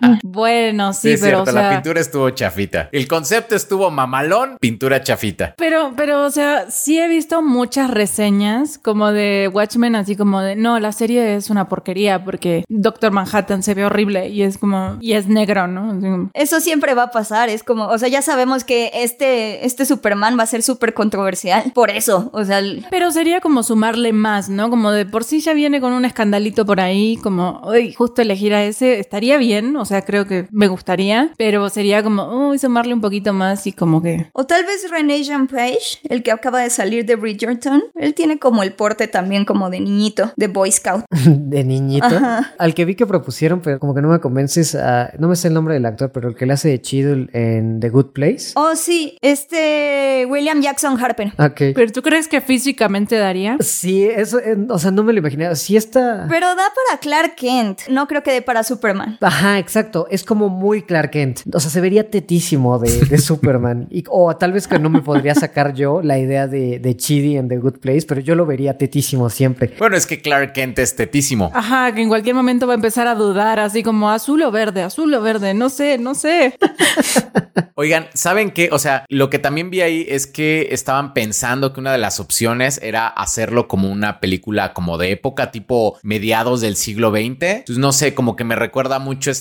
Bueno, 0.24 0.94
sí, 0.94 1.12
es 1.12 1.22
pero 1.22 1.38
cierto, 1.38 1.52
o 1.52 1.54
sea, 1.54 1.70
la 1.70 1.70
pintura 1.76 2.02
estuvo 2.02 2.30
chafita. 2.30 2.90
El 2.92 3.08
concepto 3.08 3.56
estuvo 3.56 3.90
mamalón, 3.92 4.58
pintura 4.60 5.02
chafita. 5.02 5.54
Pero, 5.58 5.94
pero, 5.96 6.24
o 6.26 6.30
sea, 6.32 6.70
sí 6.70 7.00
he 7.00 7.08
visto 7.08 7.42
muchas 7.42 7.90
reseñas 7.90 8.78
como 8.78 9.12
de 9.12 9.50
Watchmen, 9.54 9.96
así 9.96 10.16
como 10.16 10.42
de, 10.42 10.56
no, 10.56 10.80
la 10.80 10.92
serie 10.92 11.36
es 11.36 11.50
una 11.50 11.68
porquería 11.70 12.24
porque 12.24 12.66
Doctor 12.70 13.12
Manhattan 13.12 13.64
se 13.64 13.74
ve 13.74 13.86
horrible 13.86 14.30
y 14.30 14.42
es 14.44 14.58
como, 14.58 14.98
y 15.02 15.14
es 15.14 15.28
negro, 15.28 15.68
¿no? 15.68 15.92
Así 15.92 16.02
como- 16.02 16.30
eso 16.34 16.60
siempre 16.60 16.94
va 16.96 17.04
a 17.04 17.12
pasar. 17.12 17.50
Es 17.50 17.64
como, 17.64 17.88
o 17.88 17.98
sea, 17.98 18.08
ya 18.10 18.22
sabemos 18.22 18.64
que 18.64 18.92
este, 18.94 19.66
este 19.66 19.86
Superman 19.86 20.38
va 20.38 20.44
a 20.44 20.48
ser 20.48 20.64
súper 20.64 20.94
controversial. 20.94 21.72
Por 21.74 21.90
eso, 21.92 22.30
o 22.34 22.44
sea, 22.44 22.60
el- 22.60 22.86
Pero 22.90 23.12
sería 23.12 23.42
como 23.42 23.64
sumarle 23.64 24.14
más, 24.14 24.50
¿no? 24.50 24.70
Como 24.70 24.92
de 24.92 25.06
por 25.06 25.24
sí 25.24 25.40
ya 25.42 25.54
viene 25.54 25.80
con 25.82 25.94
un 25.94 26.06
escandalito 26.06 26.66
por 26.66 26.80
ahí, 26.80 27.18
como, 27.18 27.62
uy, 27.66 27.94
justo 27.94 28.22
elegir 28.22 28.54
a 28.54 28.64
ese 28.64 29.00
estaría 29.00 29.38
bien, 29.38 29.75
o 29.78 29.86
sea, 29.86 30.04
creo 30.04 30.26
que 30.26 30.48
me 30.52 30.68
gustaría, 30.68 31.32
pero 31.38 31.70
sería 31.70 32.04
como, 32.04 32.50
uy, 32.50 32.60
sumarle 32.60 32.94
un 32.94 33.02
poquito 33.02 33.34
más 33.34 33.68
y 33.68 33.72
como 33.72 34.02
que... 34.02 34.30
O 34.34 34.46
tal 34.46 34.66
vez 34.66 34.90
René 34.90 35.24
Jean 35.24 35.48
Page, 35.48 36.00
el 36.10 36.24
que 36.24 36.32
acaba 36.32 36.62
de 36.62 36.70
salir 36.70 37.06
de 37.06 37.16
Bridgerton, 37.16 37.84
él 37.96 38.14
tiene 38.14 38.40
como 38.40 38.64
el 38.64 38.74
porte 38.74 39.08
también 39.08 39.46
como 39.46 39.70
de 39.70 39.80
niñito, 39.80 40.32
de 40.36 40.48
Boy 40.48 40.72
Scout. 40.72 41.06
de 41.12 41.64
niñito. 41.64 42.06
Ajá. 42.06 42.54
Al 42.58 42.74
que 42.74 42.86
vi 42.86 42.96
que 42.96 43.06
propusieron, 43.06 43.62
pero 43.62 43.80
como 43.80 43.94
que 43.94 44.02
no 44.02 44.10
me 44.10 44.20
convences 44.20 44.76
a... 44.76 45.12
No 45.20 45.28
me 45.28 45.36
sé 45.36 45.48
el 45.50 45.54
nombre 45.54 45.74
del 45.74 45.86
actor, 45.86 46.12
pero 46.12 46.30
el 46.30 46.36
que 46.36 46.46
le 46.46 46.54
hace 46.54 46.70
de 46.70 46.82
Cheadle 46.82 47.30
en 47.34 47.80
The 47.80 47.90
Good 47.90 48.12
Place. 48.14 48.52
Oh, 48.56 48.76
sí, 48.76 49.18
este 49.22 50.26
William 50.30 50.62
Jackson 50.62 51.02
Harper. 51.02 51.34
Ok. 51.38 51.76
¿Pero 51.76 51.92
tú 51.92 52.02
crees 52.02 52.28
que 52.28 52.42
físicamente 52.42 53.18
daría? 53.18 53.58
Sí, 53.60 54.04
eso, 54.04 54.40
eh, 54.40 54.58
o 54.70 54.80
sea, 54.80 54.92
no 54.92 55.04
me 55.04 55.14
lo 55.14 55.20
imaginaba. 55.20 55.56
Sí 55.56 55.76
está... 55.76 56.26
Pero 56.30 56.48
da 56.48 56.64
para 56.88 57.00
Clark 57.00 57.36
Kent, 57.36 57.88
no 57.90 58.08
creo 58.08 58.24
que 58.24 58.32
dé 58.32 58.42
para 58.42 58.64
Superman. 58.64 59.18
Ajá, 59.22 59.60
exacto. 59.66 60.08
Es 60.12 60.24
como 60.24 60.50
muy 60.50 60.84
Clark 60.84 61.12
Kent. 61.12 61.42
O 61.54 61.60
sea, 61.60 61.72
se 61.72 61.82
vería 61.82 62.10
tetísimo 62.10 62.78
de, 62.78 63.06
de 63.06 63.18
Superman. 63.30 63.88
Y, 63.90 64.04
o 64.10 64.36
tal 64.38 64.54
vez 64.54 64.68
que 64.68 64.78
no 64.78 64.90
me 64.90 65.02
podría 65.02 65.34
sacar 65.34 65.74
yo 65.74 66.02
la 66.04 66.20
idea 66.20 66.48
de, 66.48 66.80
de 66.80 66.96
Chidi 66.96 67.38
en 67.38 67.48
The 67.48 67.58
Good 67.58 67.80
Place, 67.80 68.06
pero 68.08 68.22
yo 68.22 68.36
lo 68.36 68.46
vería 68.46 68.78
tetísimo 68.78 69.30
siempre. 69.30 69.74
Bueno, 69.80 69.98
es 69.98 70.06
que 70.06 70.22
Clark 70.22 70.54
Kent 70.54 70.80
es 70.80 70.96
tetísimo. 70.96 71.52
Ajá, 71.54 71.94
que 71.94 72.02
en 72.02 72.10
cualquier 72.10 72.36
momento 72.36 72.68
va 72.68 72.74
a 72.74 72.76
empezar 72.76 73.08
a 73.08 73.16
dudar, 73.16 73.60
así 73.60 73.82
como 73.82 74.12
azul 74.12 74.44
o 74.44 74.52
verde, 74.52 74.84
azul 74.84 75.14
o 75.14 75.22
verde, 75.22 75.54
no 75.54 75.70
sé, 75.70 75.98
no 75.98 76.14
sé. 76.14 76.54
Oigan, 77.76 78.08
¿saben 78.14 78.52
qué? 78.52 78.70
O 78.72 78.80
sea, 78.80 79.06
lo 79.10 79.30
que 79.30 79.40
también 79.40 79.70
vi 79.70 79.82
ahí 79.82 80.06
es 80.08 80.28
que 80.28 80.70
estaban 80.72 81.14
pensando 81.14 81.74
que 81.74 81.80
una 81.80 81.92
de 81.92 81.98
las 81.98 82.20
opciones 82.20 82.80
era 82.82 83.08
hacerlo 83.08 83.68
como 83.68 83.90
una 83.90 84.20
película 84.20 84.74
como 84.74 84.98
de 84.98 85.12
época, 85.12 85.52
tipo 85.52 85.98
mediados 86.04 86.62
del 86.62 86.76
siglo 86.76 87.12
XX. 87.12 87.20
Entonces, 87.42 87.78
no 87.78 87.92
sé, 87.92 88.14
como 88.14 88.36
que 88.36 88.44
me 88.44 88.56
recuerda 88.56 89.00
mucho 89.00 89.32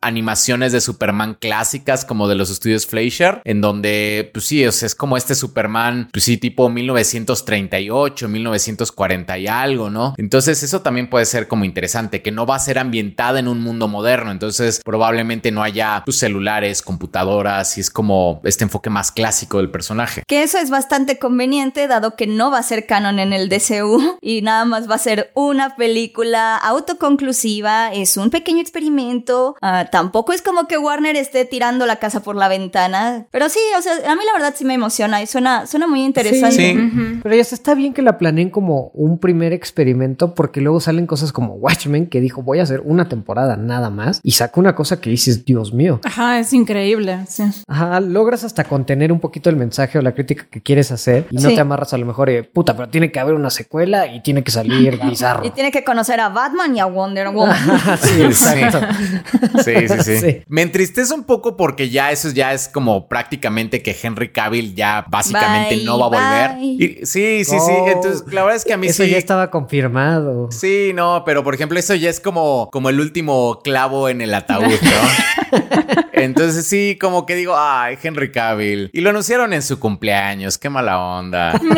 animaciones 0.00 0.72
de 0.72 0.80
Superman 0.80 1.36
clásicas 1.40 2.04
como 2.04 2.28
de 2.28 2.34
los 2.34 2.50
estudios 2.50 2.86
Fleischer, 2.86 3.40
en 3.44 3.60
donde, 3.60 4.30
pues 4.32 4.44
sí, 4.44 4.62
es 4.62 4.94
como 4.94 5.16
este 5.16 5.34
Superman, 5.34 6.08
pues 6.12 6.24
sí, 6.24 6.36
tipo 6.36 6.68
1938, 6.68 8.28
1940 8.28 9.38
y 9.38 9.46
algo, 9.46 9.90
¿no? 9.90 10.14
Entonces, 10.16 10.62
eso 10.62 10.82
también 10.82 11.10
puede 11.10 11.26
ser 11.26 11.48
como 11.48 11.64
interesante, 11.64 12.22
que 12.22 12.30
no 12.30 12.46
va 12.46 12.56
a 12.56 12.60
ser 12.60 12.78
ambientada 12.78 13.38
en 13.38 13.48
un 13.48 13.60
mundo 13.60 13.88
moderno, 13.88 14.30
entonces 14.30 14.80
probablemente 14.84 15.50
no 15.50 15.62
haya 15.62 16.02
tus 16.04 16.18
celulares, 16.18 16.82
computadoras, 16.82 17.76
y 17.78 17.80
es 17.80 17.90
como 17.90 18.40
este 18.44 18.64
enfoque 18.64 18.90
más 18.90 19.12
clásico 19.12 19.58
del 19.58 19.70
personaje. 19.70 20.22
Que 20.26 20.42
eso 20.42 20.58
es 20.58 20.70
bastante 20.70 21.18
conveniente, 21.18 21.88
dado 21.88 22.16
que 22.16 22.26
no 22.26 22.50
va 22.50 22.58
a 22.58 22.62
ser 22.62 22.86
canon 22.86 23.18
en 23.18 23.32
el 23.32 23.48
DCU 23.48 24.18
y 24.20 24.42
nada 24.42 24.64
más 24.64 24.88
va 24.90 24.94
a 24.96 24.98
ser 24.98 25.30
una 25.34 25.76
película 25.76 26.56
autoconclusiva, 26.56 27.92
es 27.92 28.16
un 28.16 28.30
pequeño 28.30 28.60
experimento. 28.60 29.47
Ah, 29.62 29.86
tampoco 29.90 30.32
es 30.32 30.42
como 30.42 30.66
que 30.66 30.78
Warner 30.78 31.16
esté 31.16 31.44
tirando 31.44 31.86
la 31.86 31.96
casa 31.96 32.20
por 32.20 32.36
la 32.36 32.48
ventana, 32.48 33.26
pero 33.30 33.48
sí, 33.48 33.58
o 33.78 33.82
sea, 33.82 33.92
a 34.10 34.14
mí 34.14 34.22
la 34.24 34.32
verdad 34.32 34.54
sí 34.56 34.64
me 34.64 34.74
emociona 34.74 35.22
y 35.22 35.26
suena, 35.26 35.66
suena 35.66 35.86
muy 35.86 36.04
interesante. 36.04 36.56
Sí. 36.74 37.20
Pero 37.22 37.34
ya 37.34 37.40
está, 37.42 37.54
está 37.54 37.74
bien 37.74 37.92
que 37.92 38.02
la 38.02 38.18
planeen 38.18 38.50
como 38.50 38.90
un 38.94 39.18
primer 39.18 39.52
experimento 39.52 40.34
porque 40.34 40.60
luego 40.60 40.80
salen 40.80 41.06
cosas 41.06 41.32
como 41.32 41.54
Watchmen 41.54 42.06
que 42.08 42.20
dijo 42.20 42.42
voy 42.42 42.58
a 42.60 42.62
hacer 42.62 42.80
una 42.84 43.08
temporada 43.08 43.56
nada 43.56 43.90
más 43.90 44.20
y 44.22 44.32
saca 44.32 44.60
una 44.60 44.74
cosa 44.74 45.00
que 45.00 45.10
dices 45.10 45.44
Dios 45.44 45.72
mío. 45.72 46.00
Ajá, 46.04 46.38
es 46.38 46.52
increíble, 46.52 47.18
sí. 47.28 47.44
Ajá, 47.66 48.00
logras 48.00 48.44
hasta 48.44 48.64
contener 48.64 49.12
un 49.12 49.20
poquito 49.20 49.50
el 49.50 49.56
mensaje 49.56 49.98
o 49.98 50.02
la 50.02 50.12
crítica 50.14 50.46
que 50.50 50.60
quieres 50.62 50.90
hacer 50.92 51.26
y 51.30 51.36
no 51.36 51.48
Sí. 51.48 51.54
te 51.54 51.60
amarras 51.60 51.92
a 51.94 51.98
lo 51.98 52.04
mejor, 52.06 52.28
eh, 52.30 52.42
puta, 52.44 52.76
pero 52.76 52.88
tiene 52.88 53.10
que 53.10 53.18
haber 53.20 53.34
una 53.34 53.50
secuela 53.50 54.06
y 54.06 54.20
tiene 54.22 54.42
que 54.44 54.50
salir 54.50 54.98
bizarro. 55.02 55.44
Y 55.46 55.50
tiene 55.50 55.70
que 55.70 55.82
conocer 55.84 56.20
a 56.20 56.28
Batman 56.28 56.76
y 56.76 56.80
a 56.80 56.86
Wonder 56.86 57.28
Woman. 57.30 57.56
sí, 58.02 58.22
exacto. 58.22 58.80
Sí, 59.64 59.74
sí, 59.88 60.02
sí, 60.02 60.18
Sí. 60.20 60.42
Me 60.48 60.62
entristece 60.62 61.12
un 61.14 61.24
poco 61.24 61.56
porque 61.56 61.90
ya 61.90 62.10
eso 62.10 62.30
ya 62.30 62.52
es 62.52 62.68
como 62.68 63.08
prácticamente 63.08 63.82
que 63.82 63.96
Henry 64.00 64.30
Cavill 64.32 64.74
ya 64.74 65.04
básicamente 65.08 65.76
Bye, 65.76 65.84
no 65.84 65.98
va 65.98 66.06
a 66.06 66.08
volver. 66.50 66.62
Y- 66.62 67.06
sí, 67.06 67.44
sí, 67.44 67.56
sí. 67.60 67.72
Oh. 67.72 67.88
Entonces, 67.88 68.24
la 68.32 68.42
verdad 68.42 68.56
es 68.56 68.64
que 68.64 68.72
a 68.72 68.76
mí 68.76 68.86
Eso 68.88 69.04
sí. 69.04 69.10
ya 69.10 69.18
estaba 69.18 69.50
confirmado. 69.50 70.50
Sí, 70.50 70.92
no, 70.94 71.22
pero 71.24 71.44
por 71.44 71.54
ejemplo, 71.54 71.78
eso 71.78 71.94
ya 71.94 72.10
es 72.10 72.20
como, 72.20 72.68
como 72.72 72.88
el 72.90 73.00
último 73.00 73.60
clavo 73.62 74.08
en 74.08 74.20
el 74.20 74.34
ataúd, 74.34 74.64
¿no? 74.82 75.58
Entonces 76.18 76.66
sí, 76.66 76.96
como 77.00 77.26
que 77.26 77.34
digo, 77.34 77.54
ay, 77.56 77.96
Henry 78.02 78.32
Cavill. 78.32 78.90
Y 78.92 79.00
lo 79.00 79.10
anunciaron 79.10 79.52
en 79.52 79.62
su 79.62 79.78
cumpleaños, 79.78 80.58
qué 80.58 80.70
mala 80.70 80.98
onda. 80.98 81.58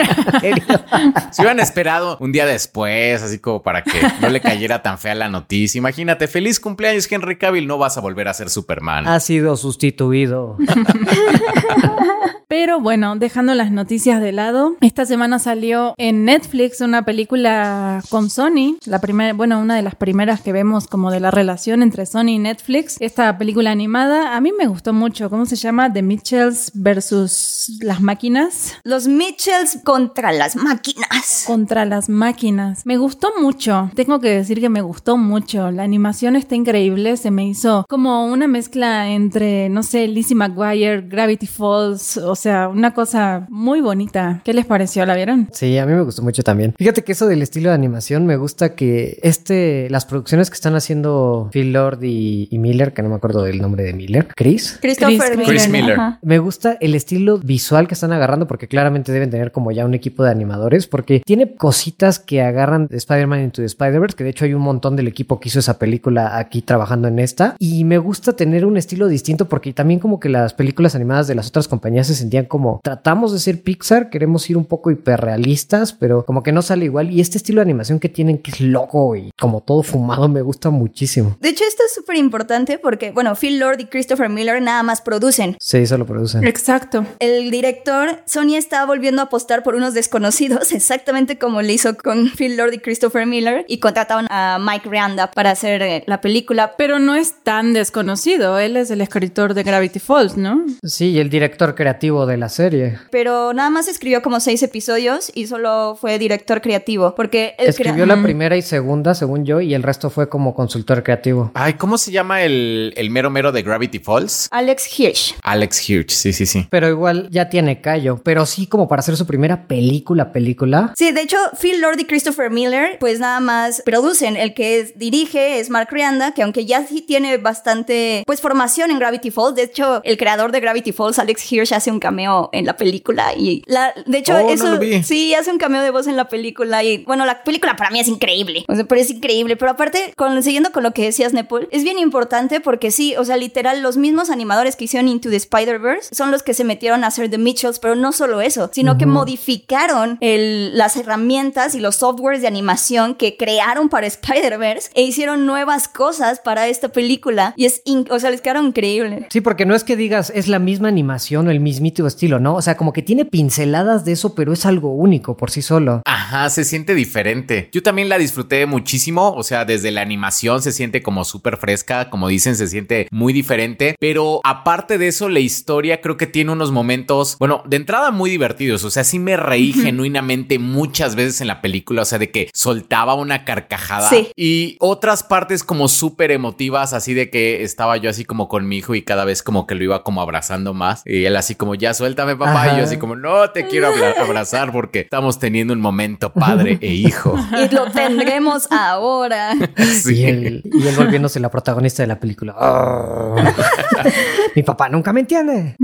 Si 1.33 1.43
hubieran 1.43 1.61
esperado 1.61 2.17
un 2.21 2.33
día 2.33 2.47
después, 2.47 3.23
así 3.23 3.39
como 3.39 3.63
para 3.63 3.83
que 3.83 4.01
no 4.21 4.29
le 4.29 4.41
cayera 4.41 4.83
tan 4.83 4.99
fea 4.99 5.15
la 5.15 5.29
noticia. 5.29 5.79
Imagínate, 5.79 6.27
feliz 6.29 6.61
cumpleaños, 6.61 7.11
Henry 7.11 7.39
Cavill, 7.39 7.67
no 7.67 7.79
vas 7.79 7.97
a 7.97 8.01
volver 8.01 8.29
a 8.29 8.35
ser 8.35 8.51
Superman. 8.51 9.07
Ha 9.07 9.21
sido 9.21 9.57
sustituido. 9.57 10.57
Pero 12.51 12.81
bueno, 12.81 13.15
dejando 13.15 13.55
las 13.55 13.71
noticias 13.71 14.21
de 14.21 14.33
lado, 14.33 14.75
esta 14.81 15.07
semana 15.07 15.39
salió 15.39 15.95
en 15.99 16.25
Netflix 16.25 16.81
una 16.81 17.05
película 17.05 18.03
con 18.11 18.29
Sony, 18.29 18.77
la 18.87 19.01
primera, 19.01 19.33
bueno, 19.35 19.61
una 19.61 19.77
de 19.77 19.83
las 19.83 19.95
primeras 19.95 20.41
que 20.41 20.53
vemos 20.53 20.89
como 20.89 21.13
de 21.13 21.21
la 21.21 21.31
relación 21.31 21.81
entre 21.81 22.07
Sony 22.07 22.31
y 22.31 22.39
Netflix. 22.41 22.97
Esta 22.99 23.39
película 23.39 23.71
animada 23.71 24.30
a 24.33 24.41
mí 24.41 24.53
me 24.57 24.67
gustó 24.67 24.93
mucho, 24.93 25.29
¿cómo 25.29 25.45
se 25.45 25.57
llama? 25.57 25.93
The 25.93 26.03
Mitchells 26.03 26.71
versus 26.75 27.79
las 27.81 28.01
máquinas. 28.01 28.75
Los 28.85 29.09
Mitchells 29.09 29.81
contra 29.85 30.33
las 30.33 30.57
máquinas. 30.57 31.45
Contra 31.47 31.85
las 31.85 32.09
máquinas. 32.09 32.87
Me 32.87 32.97
gustó 32.97 33.33
mucho. 33.41 33.91
Tengo 33.95 34.21
que 34.21 34.31
decir 34.31 34.61
que 34.61 34.69
me 34.69 34.83
gustó 34.83 35.17
mucho. 35.17 35.71
La 35.71 35.83
animación 35.83 36.37
está 36.37 36.55
increíble. 36.55 37.17
Se 37.17 37.31
me 37.31 37.47
hizo 37.47 37.85
como 37.89 38.27
una 38.27 38.47
mezcla 38.47 39.11
entre, 39.11 39.69
no 39.69 39.83
sé, 39.83 40.07
Lizzie 40.07 40.37
McGuire, 40.37 41.03
Gravity 41.03 41.47
Falls. 41.47 42.17
O 42.19 42.37
sea, 42.37 42.69
una 42.69 42.95
cosa 42.95 43.47
muy 43.49 43.81
bonita. 43.81 44.43
¿Qué 44.45 44.53
les 44.53 44.67
pareció? 44.67 45.05
¿La 45.07 45.17
vieron? 45.17 45.49
Sí, 45.53 45.77
a 45.79 45.87
mí 45.87 45.93
me 45.93 46.03
gustó 46.03 46.23
mucho 46.23 46.43
también. 46.43 46.75
Fíjate 46.79 47.03
que 47.03 47.13
eso 47.13 47.27
del 47.27 47.43
estilo 47.43 47.71
de 47.71 47.75
animación 47.75 48.27
me 48.27 48.37
gusta 48.37 48.75
que 48.75 49.19
este, 49.23 49.89
las 49.91 50.07
producciones 50.07 50.51
que 50.51 50.55
están 50.55 50.77
haciendo 50.77 51.49
Phil 51.53 51.73
Lord 51.73 52.05
y, 52.05 52.49
y 52.51 52.59
Miller, 52.59 52.93
que 52.93 53.03
no 53.03 53.09
me 53.09 53.17
acuerdo 53.17 53.43
del 53.43 53.61
nombre 53.61 53.83
de 53.85 53.93
Miller, 53.93 54.20
Miller, 54.21 54.35
Chris. 54.37 54.79
Christopher 54.81 55.33
Chris- 55.37 55.47
Chris 55.49 55.69
Miller. 55.69 55.99
Me 56.23 56.39
gusta 56.39 56.77
el 56.81 56.95
estilo 56.95 57.39
visual 57.39 57.87
que 57.89 57.95
están 57.95 58.13
agarrando 58.13 58.47
porque 58.47 58.69
claramente 58.69 59.13
deben 59.13 59.31
tener 59.31 59.53
como 59.53 59.71
ya 59.73 59.85
un 59.85 59.95
equipo 59.95 60.23
de 60.25 60.31
animadores 60.31 60.87
porque 60.87 61.23
tiene 61.25 61.55
cositas 61.55 62.19
que 62.19 62.43
agarran 62.43 62.87
de 62.87 62.97
Spider-Man 62.97 63.43
Into 63.45 63.63
the 63.63 63.67
Spider-Verse, 63.67 64.17
que 64.17 64.25
de 64.25 64.31
hecho 64.31 64.45
hay 64.45 64.55
un 64.55 64.63
montón 64.63 64.97
del 64.97 65.09
equipo 65.09 65.41
que 65.41 65.49
hizo 65.49 65.59
esa 65.59 65.79
película 65.79 66.39
aquí 66.39 66.63
trabajando 66.63 67.09
en 67.09 67.19
esta 67.19 67.57
y 67.59 67.85
me 67.85 67.99
gusta 67.99 68.35
tener 68.35 68.67
un 68.67 68.77
estilo 68.77 69.09
distinto 69.09 69.49
porque 69.49 69.73
también 69.73 70.01
como 70.01 70.21
que 70.21 70.29
las 70.29 70.55
películas 70.55 70.95
animadas 70.95 71.27
de 71.27 71.35
las 71.35 71.49
otras 71.49 71.69
compañías 71.69 72.07
se 72.07 72.15
sentían 72.15 72.45
como 72.47 72.81
tratamos 72.83 73.33
de 73.33 73.39
ser 73.39 73.63
Pixar, 73.63 74.11
queremos 74.11 74.49
ir 74.51 74.57
un 74.57 74.65
poco 74.65 74.91
hiperrealistas, 74.91 75.93
pero 75.93 76.25
como 76.25 76.43
que 76.43 76.53
no 76.53 76.63
sale 76.63 76.85
igual 76.87 77.11
y 77.11 77.21
este 77.21 77.39
estilo 77.39 77.61
de 77.61 77.65
animación 77.65 77.99
que 78.01 78.09
tienen 78.09 78.39
que 78.39 78.51
es 78.51 78.61
loco 78.61 79.17
y 79.17 79.31
como 79.39 79.61
todo 79.61 79.83
fumado 79.83 80.29
me 80.29 80.43
gusta 80.43 80.71
muchísimo. 80.71 81.37
De 81.41 81.49
hecho, 81.51 81.65
esto 81.67 81.83
es 81.87 81.95
súper 81.95 82.17
importante 82.17 82.79
porque, 82.79 83.11
bueno, 83.13 83.35
Phil 83.35 83.59
Lord 83.59 83.81
y 83.81 83.85
Christopher 84.11 84.29
Miller 84.29 84.61
nada 84.61 84.83
más 84.83 85.01
producen. 85.03 85.57
Sí, 85.61 85.79
eso 85.79 85.97
lo 85.97 86.05
producen. 86.05 86.45
Exacto. 86.45 87.07
El 87.21 87.49
director, 87.53 88.19
Sony 88.27 88.57
está 88.57 88.85
volviendo 88.85 89.23
a 89.23 89.27
apostar 89.27 89.63
por 89.63 89.77
unos 89.77 89.95
desconocidos, 89.95 90.73
exactamente 90.73 91.39
como 91.39 91.63
le 91.63 91.73
hizo 91.75 91.97
con 91.97 92.29
Phil 92.37 92.57
Lord 92.57 92.75
y 92.75 92.79
Christopher 92.81 93.25
Miller, 93.27 93.65
y 93.69 93.79
contrataron 93.79 94.27
a 94.29 94.59
Mike 94.61 94.89
Rianda 94.91 95.31
para 95.31 95.53
hacer 95.53 95.83
eh, 95.83 96.03
la 96.09 96.21
película. 96.21 96.75
Pero 96.77 96.99
no 96.99 97.15
es 97.15 97.35
tan 97.45 97.73
desconocido. 97.73 98.59
Él 98.59 98.77
es 98.77 98.91
el 98.91 99.01
escritor 99.01 99.55
de 99.55 99.63
Gravity 99.63 100.01
Falls, 100.01 100.37
¿no? 100.37 100.65
Sí, 100.83 101.11
y 101.11 101.21
el 101.21 101.31
director 101.31 101.77
creativo 101.77 102.27
de 102.27 102.37
la 102.37 102.49
serie. 102.49 102.99
Pero 103.13 103.53
nada 103.53 103.71
más 103.71 103.87
escribió 103.87 104.23
como 104.23 104.41
seis 104.41 104.61
episodios 104.65 105.31
y 105.37 105.47
solo 105.47 105.97
fue 106.01 106.19
director 106.19 106.61
creativo, 106.61 107.15
porque 107.15 107.55
él 107.59 107.69
Escribió 107.69 108.05
crea- 108.07 108.17
la 108.17 108.23
primera 108.25 108.57
y 108.57 108.63
segunda, 108.63 109.15
según 109.15 109.45
yo, 109.45 109.61
y 109.61 109.73
el 109.73 109.85
resto 109.85 110.11
fue 110.11 110.29
como 110.29 110.53
consultor 110.53 111.05
creativo. 111.05 111.53
Ay, 111.55 111.75
¿cómo 111.75 111.97
se 111.97 112.11
llama 112.11 112.43
el, 112.43 112.93
el 112.97 113.11
mero 113.11 113.31
mero 113.31 113.53
de 113.53 113.63
Gravity 113.63 114.00
Falls? 114.01 114.49
Alex 114.51 114.99
Hirsch. 114.99 115.35
Alex 115.43 115.89
Hirsch, 115.89 116.11
sí, 116.11 116.33
sí, 116.33 116.47
sí. 116.47 116.67
Pero 116.71 116.89
igual 116.89 117.29
ya 117.31 117.49
tiene 117.49 117.81
callo. 117.81 118.21
Pero 118.23 118.47
sí, 118.47 118.67
como 118.67 118.89
para 118.89 119.01
hacer 119.01 119.17
su 119.17 119.27
primera 119.27 119.67
película, 119.69 120.33
película. 120.33 120.93
Sí, 120.97 121.13
de 121.13 121.23
hecho, 121.23 121.37
Phil 121.61 121.81
Lord 121.81 122.01
y 122.01 122.05
Christopher 122.05 122.51
Miller, 122.51 122.97
pues 122.99 123.21
nada 123.21 123.41
más 123.41 123.83
producen. 123.85 124.37
El 124.37 124.55
que 124.55 124.81
es- 124.81 124.99
dirige 124.99 125.61
es 125.61 125.71
Mark 125.71 125.89
Rianda, 125.91 126.33
que 126.33 126.43
aunque 126.43 126.67
ya 126.67 126.87
sí 126.87 127.01
tiene 127.03 127.37
bastante, 127.39 128.23
pues, 128.27 128.41
formación 128.41 128.91
en 128.91 128.99
Gravity 128.99 129.31
Falls. 129.31 129.55
De 129.55 129.63
hecho, 129.65 130.01
el 130.05 130.17
creador 130.17 130.53
de 130.53 130.61
Gravity 130.61 130.93
Falls, 130.93 131.19
Alex 131.19 131.53
Hirsch, 131.53 131.73
hace 131.73 131.91
un 131.91 132.01
cameo 132.01 132.49
en 132.53 132.67
la 132.67 132.77
película. 132.77 133.35
Y 133.37 133.63
la, 133.67 133.93
de 134.07 134.19
hecho, 134.19 134.35
Oh, 134.37 134.43
no 134.43 134.51
eso 134.51 134.67
lo 134.73 134.79
vi. 134.79 135.03
sí 135.03 135.35
hace 135.35 135.51
un 135.51 135.59
cameo 135.59 135.83
de 135.83 135.91
voz 135.91 136.07
en 136.07 136.17
la 136.17 136.29
película. 136.29 136.83
Y 136.85 136.99
bueno, 137.05 137.27
la 137.27 137.43
película 137.45 137.77
para 137.77 137.91
mí 137.91 138.01
es 138.01 138.09
increíble. 138.09 138.65
O 138.69 138.75
sea, 138.75 138.85
pero 138.85 139.01
es 139.01 139.11
increíble. 139.11 139.57
Pero 139.57 139.71
aparte, 139.73 140.13
con, 140.17 140.43
siguiendo 140.43 140.73
con 140.73 140.83
lo 140.83 140.93
que 140.93 141.05
decías, 141.05 141.33
Nepal, 141.33 141.69
es 141.71 141.85
bien 141.85 141.99
importante 141.99 142.61
porque 142.61 142.91
sí, 142.91 143.15
o 143.17 143.25
sea, 143.25 143.37
literal, 143.37 143.83
los 143.83 143.90
mismos 143.97 144.31
animadores 144.31 144.77
que 144.77 144.85
hicieron 144.85 145.09
Into 145.09 145.31
the 145.31 145.37
Spider-Verse 145.37 146.15
son 146.15 146.31
los 146.31 146.43
que 146.43 146.55
se 146.55 146.65
metieron 146.65 147.05
a 147.05 147.09
hacer 147.09 147.31
The 147.31 147.39
Mitchells, 147.39 147.79
pero 147.79 147.95
no 147.95 148.13
solo 148.13 148.41
eso, 148.41 148.71
sino 148.73 148.97
que 148.99 149.07
modificaron 149.07 150.19
el- 150.21 150.77
las 150.77 150.97
herramientas 150.97 151.75
y 151.75 151.81
los 151.81 151.97
softwares 151.97 152.43
de 152.43 152.49
animación 152.49 153.15
que 153.15 153.37
crearon 153.37 153.89
para 153.89 154.07
Spider-Verse 154.07 154.91
e 154.95 155.03
hicieron 155.03 155.47
nuevas 155.47 155.89
cosas 155.89 156.41
para 156.41 156.69
esta 156.69 156.89
película. 156.91 157.55
Y 157.57 157.65
es, 157.67 157.83
o 158.11 158.19
sea, 158.21 158.31
les 158.31 158.41
quedaron 158.41 158.67
increíble. 158.67 159.27
Sí, 159.31 159.41
porque 159.41 159.67
no 159.67 159.75
es 159.75 159.85
que 159.85 159.97
digas 159.97 160.31
es 160.35 160.49
la 160.49 160.59
misma 160.59 160.89
animación 160.89 161.49
o 161.49 161.51
el 161.51 161.61
mismito 161.61 162.07
estilo, 162.07 162.39
¿no? 162.41 162.55
O 162.55 162.63
sea, 162.63 162.77
como 162.77 162.93
que 162.93 163.03
tiene 163.03 163.25
pinceladas 163.25 164.05
de 164.05 164.13
eso, 164.13 164.35
pero 164.35 164.53
es 164.53 164.67
algo 164.67 164.95
único 164.95 165.37
por 165.37 165.51
sí 165.51 165.63
solo. 165.63 166.03
Ajá, 166.05 166.49
se 166.51 166.65
siente 166.65 166.95
diferente. 166.95 167.69
Yo 167.73 167.83
también 167.83 168.09
la 168.09 168.19
disfruté 168.19 168.67
muchísimo, 168.67 169.33
o 169.33 169.43
sea, 169.43 169.65
desde 169.65 169.91
la 169.91 170.03
animación 170.03 170.63
se 170.63 170.73
siente 170.73 171.03
como 171.03 171.25
súper 171.25 171.57
fresca, 171.57 172.11
como 172.11 172.29
dicen, 172.29 172.57
se 172.57 172.69
siente 172.69 173.09
muy 173.11 173.33
diferente, 173.33 173.80
pero 173.99 174.41
aparte 174.45 174.99
de 174.99 175.09
eso, 175.09 175.29
la 175.29 175.41
historia 175.41 176.01
creo 176.01 176.17
que 176.17 176.27
tiene 176.27 176.53
unos 176.53 176.71
momentos, 176.73 177.37
bueno, 177.39 177.63
de 177.67 177.77
entrada 177.77 178.11
muy 178.11 178.31
divertidos, 178.31 178.85
o 178.85 178.91
sea, 178.91 179.05
sí 179.05 179.19
me 179.19 179.37
reí 179.37 179.73
genuinamente 179.73 180.59
muchas 180.59 181.15
veces 181.17 181.41
en 181.41 181.47
la 181.49 181.61
película, 181.61 182.03
o 182.03 182.05
sea, 182.05 182.19
de 182.19 182.31
que 182.31 182.51
soltaba 182.55 183.15
una 183.15 183.45
carcajada 183.45 184.09
Sí. 184.09 184.29
y 184.37 184.77
otras 184.81 185.23
partes 185.23 185.65
como 185.65 185.89
súper 185.89 186.31
emotivas, 186.31 186.93
así 186.93 187.15
de 187.15 187.31
que 187.31 187.63
estaba 187.63 187.97
yo 187.97 188.11
así 188.11 188.25
como 188.25 188.49
con 188.49 188.67
mi 188.69 188.79
hijo 188.79 188.95
y 188.95 189.03
cada 189.03 189.25
vez 189.25 189.43
como 189.43 189.67
que 189.67 189.75
lo 189.75 189.85
iba 189.85 190.03
como 190.03 190.21
abrazando 190.23 190.75
más 190.75 191.03
y 191.05 191.25
él 191.25 191.37
así 191.37 191.55
como 191.55 191.75
ya 191.75 191.95
suéltame 191.95 192.37
papá 192.37 192.73
y 192.75 192.79
yo 192.79 192.85
así 192.85 192.97
como 192.99 193.17
no 193.17 193.51
te 193.51 193.67
quiero 193.67 193.89
abra- 193.89 194.15
abrazar 194.21 194.73
porque 194.73 195.01
estamos 195.01 195.39
teniendo 195.39 195.73
un 195.75 195.81
momento 195.81 196.33
padre 196.33 196.79
e 196.81 196.93
hijo. 196.95 197.37
Y 197.71 197.75
lo 197.75 197.91
tendremos 197.91 198.67
ahora. 198.71 199.55
Sí. 200.01 200.21
Y, 200.21 200.25
él, 200.25 200.63
y 200.65 200.87
él 200.87 200.95
volviéndose 200.97 201.41
la 201.41 201.51
protagonista 201.51 202.03
de 202.03 202.07
la 202.07 202.19
película. 202.21 202.55
Oh. 202.59 203.37
Mi 204.55 204.63
papá 204.63 204.89
nunca 204.89 205.13
me 205.13 205.21
entiende. 205.21 205.77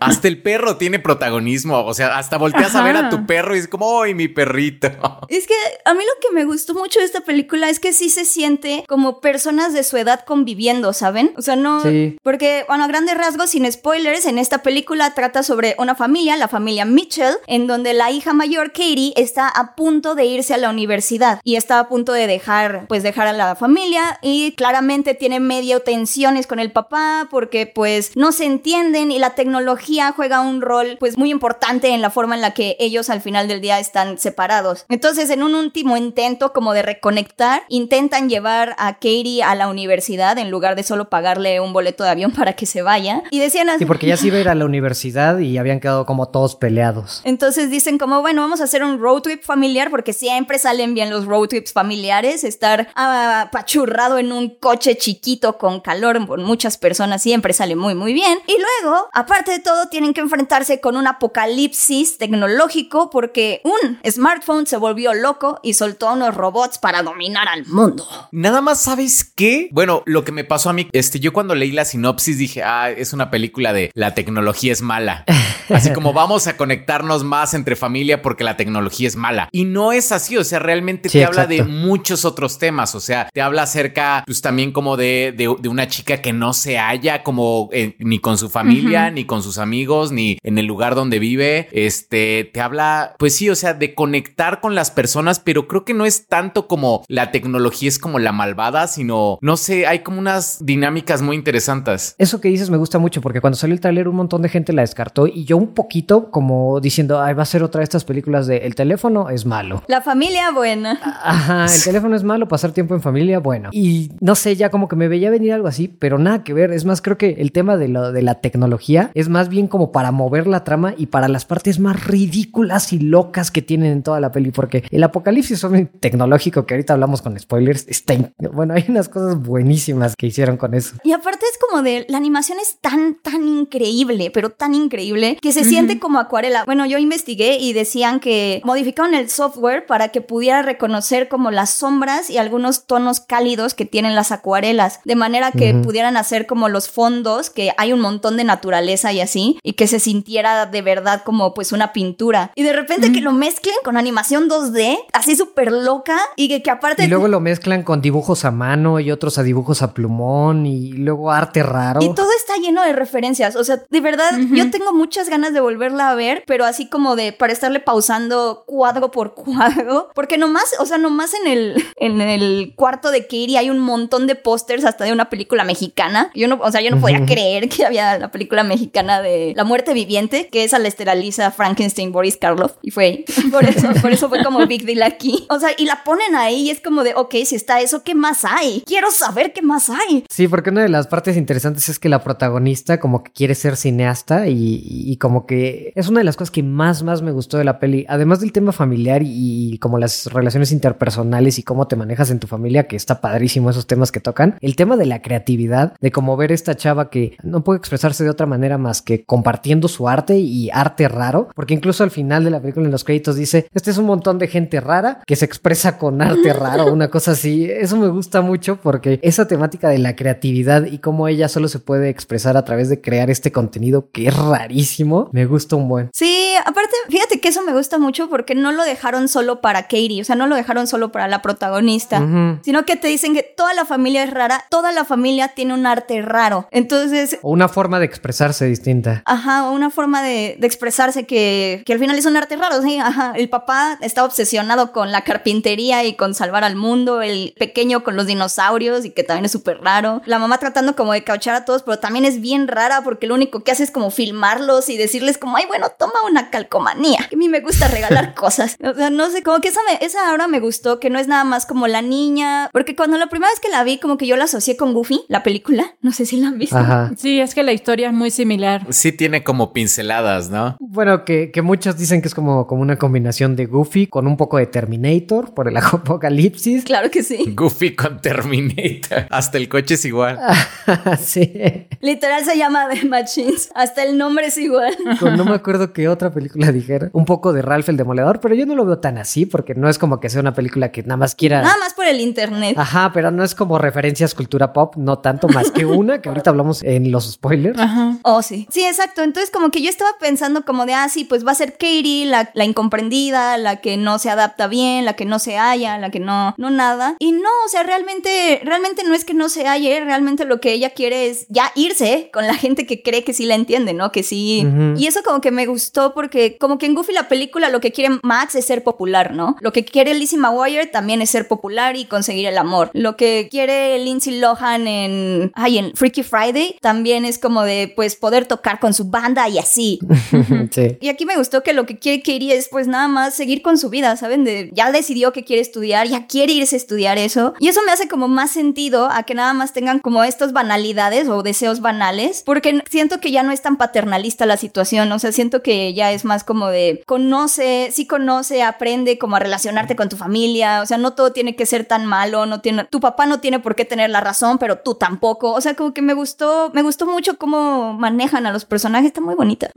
Hasta 0.00 0.28
el 0.28 0.42
perro 0.42 0.76
tiene 0.76 0.98
protagonismo, 0.98 1.84
o 1.84 1.94
sea, 1.94 2.18
hasta 2.18 2.36
volteas 2.36 2.74
a 2.74 2.82
ver 2.82 2.96
a 2.96 3.08
tu 3.08 3.26
perro 3.26 3.56
y 3.56 3.58
es 3.58 3.68
como, 3.68 4.02
¡ay, 4.02 4.14
mi 4.14 4.28
perrito! 4.28 4.90
Es 5.28 5.46
que 5.46 5.54
a 5.84 5.94
mí 5.94 6.00
lo 6.00 6.20
que 6.20 6.34
me 6.34 6.44
gustó 6.44 6.74
mucho 6.74 6.98
de 6.98 7.04
esta 7.04 7.20
película 7.20 7.68
es 7.68 7.78
que 7.78 7.92
sí 7.92 8.10
se 8.10 8.24
siente 8.24 8.84
como 8.88 9.20
personas 9.20 9.72
de 9.72 9.84
su 9.84 9.96
edad 9.96 10.24
conviviendo, 10.26 10.92
¿saben? 10.92 11.32
O 11.36 11.42
sea, 11.42 11.56
no... 11.56 11.82
Sí. 11.82 12.18
Porque, 12.22 12.64
bueno, 12.66 12.84
a 12.84 12.88
grandes 12.88 13.16
rasgos, 13.16 13.50
sin 13.50 13.70
spoilers, 13.70 14.26
en 14.26 14.38
esta 14.38 14.62
película 14.62 15.14
trata 15.14 15.42
sobre 15.42 15.76
una 15.78 15.94
familia, 15.94 16.36
la 16.36 16.48
familia 16.48 16.84
Mitchell, 16.84 17.36
en 17.46 17.66
donde 17.66 17.94
la 17.94 18.10
hija 18.10 18.32
mayor, 18.32 18.72
Katie, 18.72 19.12
está 19.16 19.48
a 19.48 19.76
punto 19.76 20.14
de 20.14 20.26
irse 20.26 20.54
a 20.54 20.58
la 20.58 20.70
universidad 20.70 21.40
y 21.44 21.56
está 21.56 21.78
a 21.78 21.88
punto 21.88 22.12
de 22.12 22.26
dejar, 22.26 22.86
pues, 22.88 23.02
dejar 23.02 23.28
a 23.28 23.32
la 23.32 23.54
familia 23.54 24.18
y 24.22 24.52
claramente 24.52 25.14
tiene 25.14 25.38
medio 25.40 25.80
tensiones 25.80 26.46
con 26.46 26.58
el 26.58 26.72
papá 26.72 26.89
porque, 27.30 27.66
pues, 27.66 28.16
no 28.16 28.32
se 28.32 28.44
entienden 28.44 29.10
y 29.10 29.18
la 29.18 29.30
tecnología 29.30 30.12
juega 30.12 30.40
un 30.40 30.60
rol, 30.60 30.96
pues, 30.98 31.16
muy 31.16 31.30
importante 31.30 31.88
en 31.88 32.02
la 32.02 32.10
forma 32.10 32.34
en 32.34 32.40
la 32.40 32.52
que 32.52 32.76
ellos 32.80 33.10
al 33.10 33.20
final 33.20 33.48
del 33.48 33.60
día 33.60 33.78
están 33.78 34.18
separados. 34.18 34.84
Entonces, 34.88 35.30
en 35.30 35.42
un 35.42 35.54
último 35.54 35.96
intento 35.96 36.52
como 36.52 36.72
de 36.72 36.82
reconectar, 36.82 37.62
intentan 37.68 38.28
llevar 38.28 38.74
a 38.78 38.94
Katie 38.94 39.42
a 39.42 39.54
la 39.54 39.68
universidad 39.68 40.36
en 40.38 40.50
lugar 40.50 40.76
de 40.76 40.82
solo 40.82 41.08
pagarle 41.08 41.60
un 41.60 41.72
boleto 41.72 42.04
de 42.04 42.10
avión 42.10 42.32
para 42.36 42.54
que 42.54 42.66
se 42.66 42.82
vaya. 42.82 43.22
Y 43.30 43.38
decían 43.38 43.70
así. 43.70 43.80
Sí, 43.80 43.86
porque 43.86 44.06
ya 44.06 44.16
se 44.16 44.26
iba 44.26 44.36
a 44.36 44.40
ir 44.40 44.48
a 44.48 44.54
la 44.54 44.64
universidad 44.64 45.38
y 45.38 45.58
habían 45.58 45.80
quedado 45.80 46.06
como 46.06 46.28
todos 46.28 46.56
peleados. 46.56 47.22
Entonces 47.24 47.70
dicen 47.70 47.98
como, 47.98 48.20
bueno, 48.20 48.42
vamos 48.42 48.60
a 48.60 48.64
hacer 48.64 48.82
un 48.82 49.00
road 49.00 49.22
trip 49.22 49.42
familiar 49.42 49.90
porque 49.90 50.12
siempre 50.12 50.58
salen 50.58 50.94
bien 50.94 51.10
los 51.10 51.26
road 51.26 51.48
trips 51.48 51.72
familiares. 51.72 52.44
Estar 52.44 52.88
ah, 52.94 53.42
apachurrado 53.46 54.18
en 54.18 54.32
un 54.32 54.50
coche 54.50 54.96
chiquito 54.96 55.56
con 55.56 55.80
calor 55.80 56.10
con 56.26 56.42
muchas 56.42 56.78
personas 56.80 57.22
siempre 57.22 57.52
sale 57.52 57.76
muy, 57.76 57.94
muy 57.94 58.12
bien. 58.12 58.38
Y 58.46 58.56
luego, 58.82 59.08
aparte 59.12 59.52
de 59.52 59.58
todo, 59.60 59.88
tienen 59.88 60.14
que 60.14 60.20
enfrentarse 60.20 60.80
con 60.80 60.96
un 60.96 61.06
apocalipsis 61.06 62.18
tecnológico 62.18 63.10
porque 63.10 63.60
un 63.64 63.98
smartphone 64.10 64.66
se 64.66 64.76
volvió 64.76 65.14
loco 65.14 65.60
y 65.62 65.74
soltó 65.74 66.12
unos 66.12 66.34
robots 66.34 66.78
para 66.78 67.02
dominar 67.02 67.48
al 67.48 67.66
mundo. 67.66 68.06
Nada 68.32 68.60
más, 68.60 68.82
¿sabes 68.82 69.24
qué? 69.36 69.68
Bueno, 69.72 70.02
lo 70.06 70.24
que 70.24 70.32
me 70.32 70.44
pasó 70.44 70.70
a 70.70 70.72
mí, 70.72 70.88
este, 70.92 71.20
yo 71.20 71.32
cuando 71.32 71.54
leí 71.54 71.72
la 71.72 71.84
sinopsis 71.84 72.38
dije, 72.38 72.62
ah, 72.62 72.90
es 72.90 73.12
una 73.12 73.30
película 73.30 73.72
de 73.72 73.90
la 73.94 74.14
tecnología 74.14 74.72
es 74.72 74.82
mala. 74.82 75.24
Así 75.68 75.92
como 75.92 76.12
vamos 76.12 76.46
a 76.46 76.56
conectarnos 76.56 77.22
más 77.22 77.54
entre 77.54 77.76
familia 77.76 78.22
porque 78.22 78.42
la 78.44 78.56
tecnología 78.56 79.06
es 79.06 79.16
mala. 79.16 79.48
Y 79.52 79.64
no 79.64 79.92
es 79.92 80.10
así, 80.10 80.36
o 80.36 80.42
sea, 80.42 80.58
realmente 80.58 81.08
Sí, 81.08 81.18
te 81.18 81.24
habla 81.24 81.46
de 81.46 81.62
muchos 81.62 82.24
otros 82.24 82.58
temas, 82.58 82.94
o 82.94 83.00
sea, 83.00 83.28
te 83.32 83.40
habla 83.40 83.62
acerca, 83.62 84.24
pues 84.26 84.40
también 84.40 84.72
como 84.72 84.96
de, 84.96 85.32
de, 85.36 85.54
de 85.60 85.68
una 85.68 85.86
chica 85.86 86.20
que 86.20 86.32
no 86.32 86.52
se 86.60 86.78
halla 86.78 87.22
como 87.22 87.68
eh, 87.72 87.96
ni 87.98 88.18
con 88.18 88.38
su 88.38 88.48
familia, 88.48 89.10
ni 89.10 89.24
con 89.24 89.42
sus 89.42 89.58
amigos, 89.58 90.12
ni 90.12 90.38
en 90.42 90.58
el 90.58 90.66
lugar 90.66 90.94
donde 90.94 91.18
vive. 91.18 91.68
Este, 91.72 92.50
te 92.52 92.60
habla, 92.60 93.14
pues 93.18 93.34
sí, 93.34 93.50
o 93.50 93.54
sea, 93.54 93.74
de 93.74 93.94
conectar 93.94 94.60
con 94.60 94.74
las 94.74 94.90
personas, 94.90 95.40
pero 95.40 95.66
creo 95.66 95.84
que 95.84 95.94
no 95.94 96.04
es 96.04 96.26
tanto 96.26 96.68
como 96.68 97.04
la 97.08 97.30
tecnología 97.30 97.88
es 97.88 97.98
como 97.98 98.18
la 98.18 98.32
malvada, 98.32 98.86
sino, 98.86 99.38
no 99.40 99.56
sé, 99.56 99.86
hay 99.86 100.00
como 100.00 100.18
unas 100.18 100.64
dinámicas 100.64 101.22
muy 101.22 101.36
interesantes. 101.36 102.14
Eso 102.18 102.40
que 102.40 102.48
dices 102.48 102.70
me 102.70 102.76
gusta 102.76 102.98
mucho 102.98 103.20
porque 103.20 103.40
cuando 103.40 103.56
salió 103.56 103.74
el 103.74 103.80
tráiler 103.80 104.08
un 104.08 104.16
montón 104.16 104.42
de 104.42 104.48
gente 104.48 104.72
la 104.72 104.82
descartó 104.82 105.26
y 105.26 105.44
yo 105.44 105.56
un 105.56 105.74
poquito 105.74 106.30
como 106.30 106.80
diciendo, 106.80 107.20
ay, 107.20 107.34
va 107.34 107.42
a 107.42 107.46
ser 107.46 107.62
otra 107.62 107.80
de 107.80 107.84
estas 107.84 108.04
películas 108.04 108.46
de 108.46 108.58
el 108.58 108.74
teléfono 108.74 109.30
es 109.30 109.46
malo. 109.46 109.82
La 109.86 110.00
familia 110.00 110.50
buena. 110.50 111.00
Ajá, 111.02 111.66
el 111.66 111.82
teléfono 111.82 112.16
es 112.16 112.24
malo, 112.24 112.48
pasar 112.48 112.72
tiempo 112.72 112.94
en 112.94 113.00
familia, 113.00 113.38
bueno. 113.38 113.70
Y 113.72 114.12
no 114.20 114.34
sé, 114.34 114.56
ya 114.56 114.70
como 114.70 114.88
que 114.88 114.96
me 114.96 115.08
veía 115.08 115.30
venir 115.30 115.52
algo 115.52 115.68
así, 115.68 115.88
pero 115.88 116.18
nada 116.18 116.44
que 116.44 116.49
ver. 116.52 116.72
Es 116.72 116.84
más, 116.84 117.02
creo 117.02 117.18
que 117.18 117.36
el 117.38 117.52
tema 117.52 117.76
de, 117.76 117.88
lo, 117.88 118.12
de 118.12 118.22
la 118.22 118.36
tecnología 118.36 119.10
es 119.14 119.28
más 119.28 119.48
bien 119.48 119.68
como 119.68 119.92
para 119.92 120.10
mover 120.10 120.46
la 120.46 120.64
trama 120.64 120.94
y 120.96 121.06
para 121.06 121.28
las 121.28 121.44
partes 121.44 121.78
más 121.78 122.06
ridículas 122.06 122.92
y 122.92 122.98
locas 122.98 123.50
que 123.50 123.62
tienen 123.62 123.92
en 123.92 124.02
toda 124.02 124.20
la 124.20 124.32
peli, 124.32 124.50
porque 124.50 124.84
el 124.90 125.02
apocalipsis 125.02 125.64
tecnológico 126.00 126.66
que 126.66 126.74
ahorita 126.74 126.94
hablamos 126.94 127.22
con 127.22 127.38
spoilers 127.38 127.86
está... 127.88 128.14
Bueno, 128.52 128.74
hay 128.74 128.84
unas 128.88 129.08
cosas 129.08 129.40
buenísimas 129.40 130.16
que 130.16 130.26
hicieron 130.26 130.56
con 130.56 130.74
eso. 130.74 130.96
Y 131.04 131.12
aparte 131.12 131.46
es 131.50 131.58
como 131.58 131.82
de 131.82 132.06
la 132.08 132.16
animación 132.16 132.58
es 132.60 132.78
tan, 132.80 133.16
tan 133.22 133.46
increíble, 133.46 134.30
pero 134.32 134.50
tan 134.50 134.74
increíble 134.74 135.38
que 135.40 135.52
se 135.52 135.64
siente 135.64 135.98
como 135.98 136.18
acuarela. 136.18 136.64
Bueno, 136.64 136.86
yo 136.86 136.98
investigué 136.98 137.58
y 137.58 137.72
decían 137.72 138.20
que 138.20 138.60
modificaron 138.64 139.14
el 139.14 139.30
software 139.30 139.86
para 139.86 140.08
que 140.08 140.20
pudiera 140.20 140.62
reconocer 140.62 141.28
como 141.28 141.50
las 141.50 141.70
sombras 141.70 142.30
y 142.30 142.38
algunos 142.38 142.86
tonos 142.86 143.20
cálidos 143.20 143.74
que 143.74 143.84
tienen 143.84 144.14
las 144.14 144.32
acuarelas, 144.32 145.00
de 145.04 145.16
manera 145.16 145.52
que 145.52 145.74
pudieran 145.74 146.16
hacer 146.16 146.39
como 146.46 146.68
los 146.68 146.88
fondos, 146.88 147.50
que 147.50 147.72
hay 147.76 147.92
un 147.92 148.00
montón 148.00 148.36
de 148.36 148.44
naturaleza 148.44 149.12
y 149.12 149.20
así, 149.20 149.58
y 149.62 149.74
que 149.74 149.86
se 149.86 150.00
sintiera 150.00 150.66
de 150.66 150.82
verdad 150.82 151.22
como 151.24 151.54
pues 151.54 151.72
una 151.72 151.92
pintura. 151.92 152.52
Y 152.54 152.62
de 152.62 152.72
repente 152.72 153.12
que 153.12 153.20
lo 153.20 153.32
mezclen 153.32 153.74
con 153.84 153.96
animación 153.96 154.48
2D, 154.48 154.98
así 155.12 155.36
súper 155.36 155.72
loca, 155.72 156.18
y 156.36 156.48
que, 156.48 156.62
que 156.62 156.70
aparte... 156.70 157.04
Y 157.04 157.08
luego 157.08 157.28
lo 157.28 157.40
mezclan 157.40 157.82
con 157.82 158.00
dibujos 158.00 158.44
a 158.44 158.50
mano 158.50 159.00
y 159.00 159.10
otros 159.10 159.38
a 159.38 159.42
dibujos 159.42 159.82
a 159.82 159.94
plumón 159.94 160.66
y 160.66 160.92
luego 160.92 161.30
arte 161.30 161.62
raro. 161.62 162.02
Y 162.02 162.14
todo 162.14 162.28
está 162.36 162.56
lleno 162.56 162.82
de 162.82 162.92
referencias, 162.92 163.56
o 163.56 163.64
sea, 163.64 163.82
de 163.88 164.00
verdad, 164.00 164.38
yo 164.52 164.70
tengo 164.70 164.92
muchas 164.92 165.28
ganas 165.28 165.52
de 165.52 165.60
volverla 165.60 166.10
a 166.10 166.14
ver, 166.14 166.44
pero 166.46 166.64
así 166.64 166.88
como 166.88 167.16
de 167.16 167.32
para 167.32 167.52
estarle 167.52 167.80
pausando 167.80 168.64
cuadro 168.66 169.10
por 169.10 169.34
cuadro, 169.34 170.10
porque 170.14 170.38
nomás, 170.38 170.74
o 170.78 170.86
sea, 170.86 170.98
nomás 170.98 171.34
en 171.34 171.46
el, 171.46 171.84
en 171.96 172.20
el 172.20 172.74
cuarto 172.76 173.10
de 173.10 173.22
Katie 173.22 173.58
hay 173.58 173.70
un 173.70 173.78
montón 173.78 174.26
de 174.26 174.34
pósters 174.34 174.84
hasta 174.84 175.04
de 175.04 175.12
una 175.12 175.30
película 175.30 175.64
mexicana. 175.64 176.29
Yo 176.34 176.48
no, 176.48 176.58
o 176.62 176.70
sea, 176.70 176.80
yo 176.80 176.90
no 176.90 177.00
podía 177.00 177.24
creer 177.24 177.68
que 177.68 177.84
había 177.84 178.18
la 178.18 178.30
película 178.30 178.64
mexicana 178.64 179.22
de 179.22 179.52
La 179.56 179.64
muerte 179.64 179.94
viviente, 179.94 180.48
que 180.50 180.64
es 180.64 180.74
a 180.74 180.78
la 180.78 180.88
esteriliza 180.88 181.50
Frankenstein 181.50 182.12
Boris 182.12 182.36
Karloff, 182.36 182.72
y 182.82 182.90
fue 182.90 183.24
por 183.52 183.64
eso, 183.64 183.88
por 184.00 184.12
eso 184.12 184.28
fue 184.28 184.42
como 184.42 184.66
Big 184.66 184.84
Deal 184.84 185.02
aquí. 185.02 185.46
O 185.50 185.58
sea, 185.58 185.70
y 185.76 185.86
la 185.86 186.04
ponen 186.04 186.34
ahí 186.34 186.62
y 186.62 186.70
es 186.70 186.80
como 186.80 187.04
de, 187.04 187.14
ok, 187.14 187.34
si 187.44 187.56
está 187.56 187.80
eso, 187.80 188.02
¿qué 188.02 188.14
más 188.14 188.44
hay? 188.44 188.82
Quiero 188.86 189.10
saber 189.10 189.52
qué 189.52 189.62
más 189.62 189.90
hay. 189.90 190.24
Sí, 190.28 190.48
porque 190.48 190.70
una 190.70 190.82
de 190.82 190.88
las 190.88 191.06
partes 191.06 191.36
interesantes 191.36 191.88
es 191.88 191.98
que 191.98 192.08
la 192.08 192.22
protagonista 192.22 193.00
como 193.00 193.22
que 193.22 193.32
quiere 193.32 193.54
ser 193.54 193.76
cineasta 193.76 194.48
y, 194.48 195.16
como 195.20 195.46
que 195.46 195.92
es 195.94 196.08
una 196.08 196.20
de 196.20 196.24
las 196.24 196.36
cosas 196.36 196.50
que 196.50 196.62
más, 196.62 197.02
más 197.02 197.22
me 197.22 197.32
gustó 197.32 197.58
de 197.58 197.64
la 197.64 197.78
peli. 197.78 198.06
Además 198.08 198.40
del 198.40 198.52
tema 198.52 198.72
familiar 198.72 199.22
y, 199.24 199.78
como 199.78 199.98
las 199.98 200.26
relaciones 200.26 200.72
interpersonales 200.72 201.58
y 201.58 201.62
cómo 201.62 201.88
te 201.88 201.96
manejas 201.96 202.30
en 202.30 202.38
tu 202.38 202.46
familia, 202.46 202.86
que 202.86 202.96
está 202.96 203.20
padrísimo 203.20 203.70
esos 203.70 203.86
temas 203.86 204.12
que 204.12 204.20
tocan. 204.20 204.56
El 204.60 204.76
tema 204.76 204.96
de 204.96 205.06
la 205.06 205.22
creatividad, 205.22 205.94
de 206.00 206.10
cómo 206.12 206.19
ver 206.36 206.52
esta 206.52 206.76
chava 206.76 207.10
que 207.10 207.36
no 207.42 207.64
puede 207.64 207.78
expresarse 207.78 208.24
de 208.24 208.30
otra 208.30 208.46
manera 208.46 208.78
más 208.78 209.02
que 209.02 209.24
compartiendo 209.24 209.88
su 209.88 210.08
arte 210.08 210.38
y 210.38 210.70
arte 210.70 211.08
raro, 211.08 211.48
porque 211.54 211.74
incluso 211.74 212.04
al 212.04 212.10
final 212.10 212.44
de 212.44 212.50
la 212.50 212.60
película 212.60 212.86
en 212.86 212.92
los 212.92 213.04
créditos 213.04 213.36
dice, 213.36 213.68
este 213.74 213.90
es 213.90 213.98
un 213.98 214.06
montón 214.06 214.38
de 214.38 214.48
gente 214.48 214.80
rara 214.80 215.22
que 215.26 215.36
se 215.36 215.44
expresa 215.44 215.98
con 215.98 216.22
arte 216.22 216.52
raro, 216.52 216.92
una 216.92 217.08
cosa 217.08 217.32
así. 217.32 217.64
Eso 217.70 217.96
me 217.96 218.08
gusta 218.08 218.40
mucho 218.40 218.76
porque 218.76 219.18
esa 219.22 219.46
temática 219.46 219.88
de 219.88 219.98
la 219.98 220.16
creatividad 220.16 220.84
y 220.86 220.98
cómo 220.98 221.28
ella 221.28 221.48
solo 221.48 221.68
se 221.68 221.78
puede 221.78 222.08
expresar 222.08 222.56
a 222.56 222.64
través 222.64 222.88
de 222.88 223.00
crear 223.00 223.30
este 223.30 223.52
contenido 223.52 224.10
que 224.12 224.28
es 224.28 224.36
rarísimo, 224.36 225.28
me 225.32 225.46
gusta 225.46 225.76
un 225.76 225.88
buen. 225.88 226.10
Sí, 226.12 226.52
aparte, 226.64 226.94
fíjate 227.08 227.40
que 227.40 227.48
eso 227.48 227.62
me 227.62 227.72
gusta 227.72 227.98
mucho 227.98 228.28
porque 228.28 228.54
no 228.54 228.72
lo 228.72 228.84
dejaron 228.84 229.28
solo 229.28 229.60
para 229.60 229.82
Katie, 229.82 230.20
o 230.20 230.24
sea, 230.24 230.36
no 230.36 230.46
lo 230.46 230.56
dejaron 230.56 230.86
solo 230.86 231.12
para 231.12 231.28
la 231.28 231.42
protagonista, 231.42 232.58
sino 232.62 232.84
que 232.84 232.96
te 232.96 233.08
dicen 233.08 233.34
que 233.34 233.42
toda 233.42 233.74
la 233.74 233.84
familia 233.84 234.24
es 234.24 234.30
rara, 234.30 234.64
toda 234.70 234.92
la 234.92 235.04
familia 235.04 235.48
tiene 235.48 235.74
un 235.74 235.86
arte 235.86 236.09
raro. 236.20 236.66
Entonces... 236.70 237.38
O 237.42 237.50
una 237.50 237.68
forma 237.68 237.98
de 237.98 238.06
expresarse 238.06 238.66
distinta. 238.66 239.22
Ajá, 239.24 239.68
o 239.68 239.72
una 239.72 239.90
forma 239.90 240.22
de, 240.22 240.58
expresarse 240.62 241.26
que, 241.26 241.82
que, 241.86 241.92
al 241.92 241.98
final 241.98 242.18
es 242.18 242.26
un 242.26 242.36
arte 242.36 242.56
raro, 242.56 242.82
sí, 242.82 242.98
ajá. 242.98 243.32
El 243.36 243.48
papá 243.48 243.98
está 244.00 244.24
obsesionado 244.24 244.92
con 244.92 245.12
la 245.12 245.22
carpintería 245.22 246.04
y 246.04 246.14
con 246.14 246.34
salvar 246.34 246.64
al 246.64 246.76
mundo, 246.76 247.22
el 247.22 247.54
pequeño 247.58 248.02
con 248.02 248.16
los 248.16 248.26
dinosaurios 248.26 249.04
y 249.04 249.10
que 249.10 249.22
también 249.22 249.44
es 249.44 249.52
súper 249.52 249.80
raro. 249.80 250.22
La 250.26 250.38
mamá 250.38 250.58
tratando 250.58 250.96
como 250.96 251.12
de 251.12 251.24
cauchar 251.24 251.54
a 251.54 251.64
todos, 251.64 251.82
pero 251.82 251.98
también 251.98 252.24
es 252.24 252.40
bien 252.40 252.68
rara 252.68 253.02
porque 253.02 253.26
lo 253.26 253.34
único 253.34 253.62
que 253.62 253.72
hace 253.72 253.84
es 253.84 253.90
como 253.90 254.10
filmarlos 254.10 254.88
y 254.88 254.96
decirles 254.96 255.38
como, 255.38 255.56
ay, 255.56 255.66
bueno, 255.66 255.88
toma 255.98 256.14
una 256.28 256.50
calcomanía. 256.50 257.28
a 257.32 257.36
mí 257.36 257.48
me 257.48 257.60
gusta 257.60 257.88
regalar 257.88 258.34
cosas. 258.34 258.76
O 258.82 258.94
sea, 258.94 259.10
no 259.10 259.30
sé, 259.30 259.42
como 259.42 259.60
que 259.60 259.68
esa, 259.68 259.80
me, 259.88 260.04
esa 260.04 260.30
ahora 260.30 260.48
me 260.48 260.60
gustó, 260.60 261.00
que 261.00 261.10
no 261.10 261.18
es 261.18 261.28
nada 261.28 261.44
más 261.44 261.66
como 261.66 261.86
la 261.86 262.02
niña, 262.02 262.70
porque 262.72 262.96
cuando 262.96 263.18
la 263.18 263.26
primera 263.26 263.50
vez 263.50 263.60
que 263.60 263.68
la 263.68 263.84
vi, 263.84 263.98
como 263.98 264.16
que 264.16 264.26
yo 264.26 264.36
la 264.36 264.44
asocié 264.44 264.76
con 264.76 264.94
Goofy, 264.94 265.24
la 265.28 265.42
película. 265.42 265.94
No 266.02 266.12
sé 266.12 266.24
si 266.24 266.38
la 266.38 266.48
han 266.48 266.58
visto. 266.58 266.78
Ajá. 266.78 267.12
Sí, 267.16 267.40
es 267.40 267.54
que 267.54 267.62
la 267.62 267.72
historia 267.72 268.08
es 268.08 268.14
muy 268.14 268.30
similar. 268.30 268.86
Sí 268.88 269.12
tiene 269.12 269.44
como 269.44 269.74
pinceladas, 269.74 270.48
¿no? 270.48 270.78
Bueno, 270.80 271.26
que, 271.26 271.50
que 271.50 271.60
muchos 271.60 271.98
dicen 271.98 272.22
que 272.22 272.28
es 272.28 272.34
como, 272.34 272.66
como 272.66 272.80
una 272.80 272.96
combinación 272.96 273.54
de 273.54 273.66
Goofy 273.66 274.06
con 274.06 274.26
un 274.26 274.38
poco 274.38 274.56
de 274.56 274.66
Terminator 274.66 275.52
por 275.52 275.68
el 275.68 275.76
apocalipsis. 275.76 276.84
Claro 276.84 277.10
que 277.10 277.22
sí. 277.22 277.52
Goofy 277.54 277.94
con 277.94 278.22
Terminator. 278.22 279.26
Hasta 279.28 279.58
el 279.58 279.68
coche 279.68 279.94
es 279.94 280.04
igual. 280.06 280.38
sí. 281.20 281.52
Literal 282.00 282.44
se 282.46 282.56
llama 282.56 282.88
The 282.88 283.06
Machines. 283.06 283.70
Hasta 283.74 284.02
el 284.02 284.16
nombre 284.16 284.46
es 284.46 284.56
igual. 284.56 284.96
no 285.36 285.44
me 285.44 285.54
acuerdo 285.54 285.92
qué 285.92 286.08
otra 286.08 286.32
película 286.32 286.72
dijera. 286.72 287.10
Un 287.12 287.26
poco 287.26 287.52
de 287.52 287.60
Ralph 287.60 287.90
el 287.90 287.98
Demoledor, 287.98 288.40
pero 288.40 288.54
yo 288.54 288.64
no 288.64 288.74
lo 288.74 288.86
veo 288.86 289.00
tan 289.00 289.18
así 289.18 289.44
porque 289.44 289.74
no 289.74 289.90
es 289.90 289.98
como 289.98 290.18
que 290.18 290.30
sea 290.30 290.40
una 290.40 290.54
película 290.54 290.90
que 290.92 291.02
nada 291.02 291.18
más 291.18 291.34
quiera. 291.34 291.60
Nada 291.60 291.76
más 291.78 291.92
por 291.92 292.06
el 292.06 292.20
internet. 292.20 292.74
Ajá, 292.78 293.10
pero 293.12 293.30
no 293.30 293.44
es 293.44 293.54
como 293.54 293.76
referencias 293.76 294.34
cultura 294.34 294.72
pop, 294.72 294.96
no 294.96 295.18
tanto 295.18 295.46
más 295.48 295.70
que 295.70 295.89
una, 295.90 296.20
que 296.20 296.28
ahorita 296.28 296.50
hablamos 296.50 296.82
en 296.82 297.10
los 297.10 297.32
spoilers. 297.32 297.78
Ajá. 297.78 298.18
Oh, 298.22 298.42
sí. 298.42 298.66
Sí, 298.70 298.84
exacto. 298.84 299.22
Entonces, 299.22 299.50
como 299.50 299.70
que 299.70 299.82
yo 299.82 299.88
estaba 299.88 300.10
pensando 300.18 300.64
como 300.64 300.86
de, 300.86 300.94
ah, 300.94 301.08
sí, 301.08 301.24
pues 301.24 301.46
va 301.46 301.52
a 301.52 301.54
ser 301.54 301.72
Katie, 301.72 302.26
la, 302.26 302.50
la 302.54 302.64
incomprendida, 302.64 303.56
la 303.58 303.76
que 303.80 303.96
no 303.96 304.18
se 304.18 304.30
adapta 304.30 304.66
bien, 304.66 305.04
la 305.04 305.14
que 305.14 305.24
no 305.24 305.38
se 305.38 305.56
halla, 305.56 305.98
la 305.98 306.10
que 306.10 306.20
no, 306.20 306.54
no 306.56 306.70
nada. 306.70 307.16
Y 307.18 307.32
no, 307.32 307.48
o 307.64 307.68
sea, 307.68 307.82
realmente, 307.82 308.60
realmente 308.64 309.02
no 309.04 309.14
es 309.14 309.24
que 309.24 309.34
no 309.34 309.48
se 309.48 309.66
halle, 309.66 310.00
realmente 310.00 310.44
lo 310.44 310.60
que 310.60 310.72
ella 310.72 310.90
quiere 310.90 311.28
es 311.28 311.46
ya 311.48 311.72
irse 311.74 312.30
con 312.32 312.46
la 312.46 312.54
gente 312.54 312.86
que 312.86 313.02
cree 313.02 313.24
que 313.24 313.32
sí 313.32 313.46
la 313.46 313.54
entiende, 313.54 313.94
¿no? 313.94 314.12
Que 314.12 314.22
sí. 314.22 314.66
Y 314.96 315.06
eso 315.06 315.20
como 315.24 315.40
que 315.40 315.50
me 315.50 315.66
gustó 315.66 316.14
porque 316.14 316.58
como 316.58 316.78
que 316.78 316.86
en 316.86 316.94
Goofy 316.94 317.12
la 317.12 317.28
película 317.28 317.68
lo 317.68 317.80
que 317.80 317.92
quiere 317.92 318.18
Max 318.22 318.54
es 318.54 318.64
ser 318.64 318.84
popular, 318.84 319.34
¿no? 319.34 319.56
Lo 319.60 319.72
que 319.72 319.84
quiere 319.84 320.14
Lizzie 320.14 320.38
McGuire 320.38 320.86
también 320.86 321.22
es 321.22 321.30
ser 321.30 321.48
popular 321.48 321.96
y 321.96 322.04
conseguir 322.04 322.46
el 322.46 322.58
amor. 322.58 322.90
Lo 322.92 323.16
que 323.16 323.48
quiere 323.50 323.98
Lindsay 323.98 324.38
Lohan 324.38 324.86
en, 324.86 325.52
ay, 325.54 325.78
en 325.80 325.96
Freaky 325.96 326.22
Friday 326.22 326.76
también 326.80 327.24
es 327.24 327.38
como 327.38 327.62
de, 327.62 327.92
pues, 327.94 328.16
poder 328.16 328.46
tocar 328.46 328.80
con 328.80 328.94
su 328.94 329.04
banda 329.04 329.48
y 329.48 329.58
así. 329.58 329.98
sí. 330.70 330.98
Y 331.00 331.08
aquí 331.08 331.26
me 331.26 331.36
gustó 331.36 331.62
que 331.62 331.72
lo 331.72 331.86
que 331.86 331.98
quiere 331.98 332.20
Katie 332.20 332.56
es, 332.56 332.68
pues, 332.68 332.86
nada 332.86 333.08
más 333.08 333.34
seguir 333.34 333.62
con 333.62 333.78
su 333.78 333.90
vida, 333.90 334.16
¿saben? 334.16 334.44
De, 334.44 334.70
ya 334.72 334.92
decidió 334.92 335.32
que 335.32 335.44
quiere 335.44 335.62
estudiar, 335.62 336.06
ya 336.06 336.26
quiere 336.26 336.52
irse 336.52 336.76
a 336.76 336.78
estudiar 336.78 337.18
eso. 337.18 337.54
Y 337.58 337.68
eso 337.68 337.80
me 337.84 337.92
hace 337.92 338.08
como 338.08 338.28
más 338.28 338.50
sentido 338.50 339.08
a 339.10 339.24
que 339.24 339.34
nada 339.34 339.52
más 339.52 339.72
tengan 339.72 339.98
como 339.98 340.22
estas 340.24 340.52
banalidades 340.52 341.28
o 341.28 341.42
deseos 341.42 341.80
banales, 341.80 342.42
porque 342.44 342.82
siento 342.90 343.20
que 343.20 343.30
ya 343.30 343.42
no 343.42 343.52
es 343.52 343.62
tan 343.62 343.76
paternalista 343.76 344.46
la 344.46 344.56
situación, 344.56 345.10
o 345.12 345.18
sea, 345.18 345.32
siento 345.32 345.62
que 345.62 345.94
ya 345.94 346.12
es 346.12 346.24
más 346.24 346.44
como 346.44 346.68
de 346.68 347.02
conoce, 347.06 347.90
sí 347.92 348.06
conoce, 348.06 348.62
aprende 348.62 349.18
como 349.18 349.36
a 349.36 349.38
relacionarte 349.38 349.96
con 349.96 350.08
tu 350.08 350.16
familia, 350.16 350.82
o 350.82 350.86
sea, 350.86 350.98
no 350.98 351.14
todo 351.14 351.32
tiene 351.32 351.56
que 351.56 351.66
ser 351.66 351.84
tan 351.84 352.06
malo, 352.06 352.46
no 352.46 352.60
tiene, 352.60 352.84
tu 352.84 353.00
papá 353.00 353.26
no 353.26 353.40
tiene 353.40 353.60
por 353.60 353.74
qué 353.74 353.84
tener 353.84 354.10
la 354.10 354.20
razón, 354.20 354.58
pero 354.58 354.78
tú 354.78 354.94
tampoco, 354.94 355.52
o 355.52 355.60
sea, 355.60 355.69
como 355.74 355.94
que 355.94 356.02
me 356.02 356.14
gustó, 356.14 356.70
me 356.74 356.82
gustó 356.82 357.06
mucho 357.06 357.38
cómo 357.38 357.94
manejan 357.94 358.46
a 358.46 358.52
los 358.52 358.64
personajes, 358.64 359.08
está 359.08 359.20
muy 359.20 359.34
bonita. 359.34 359.70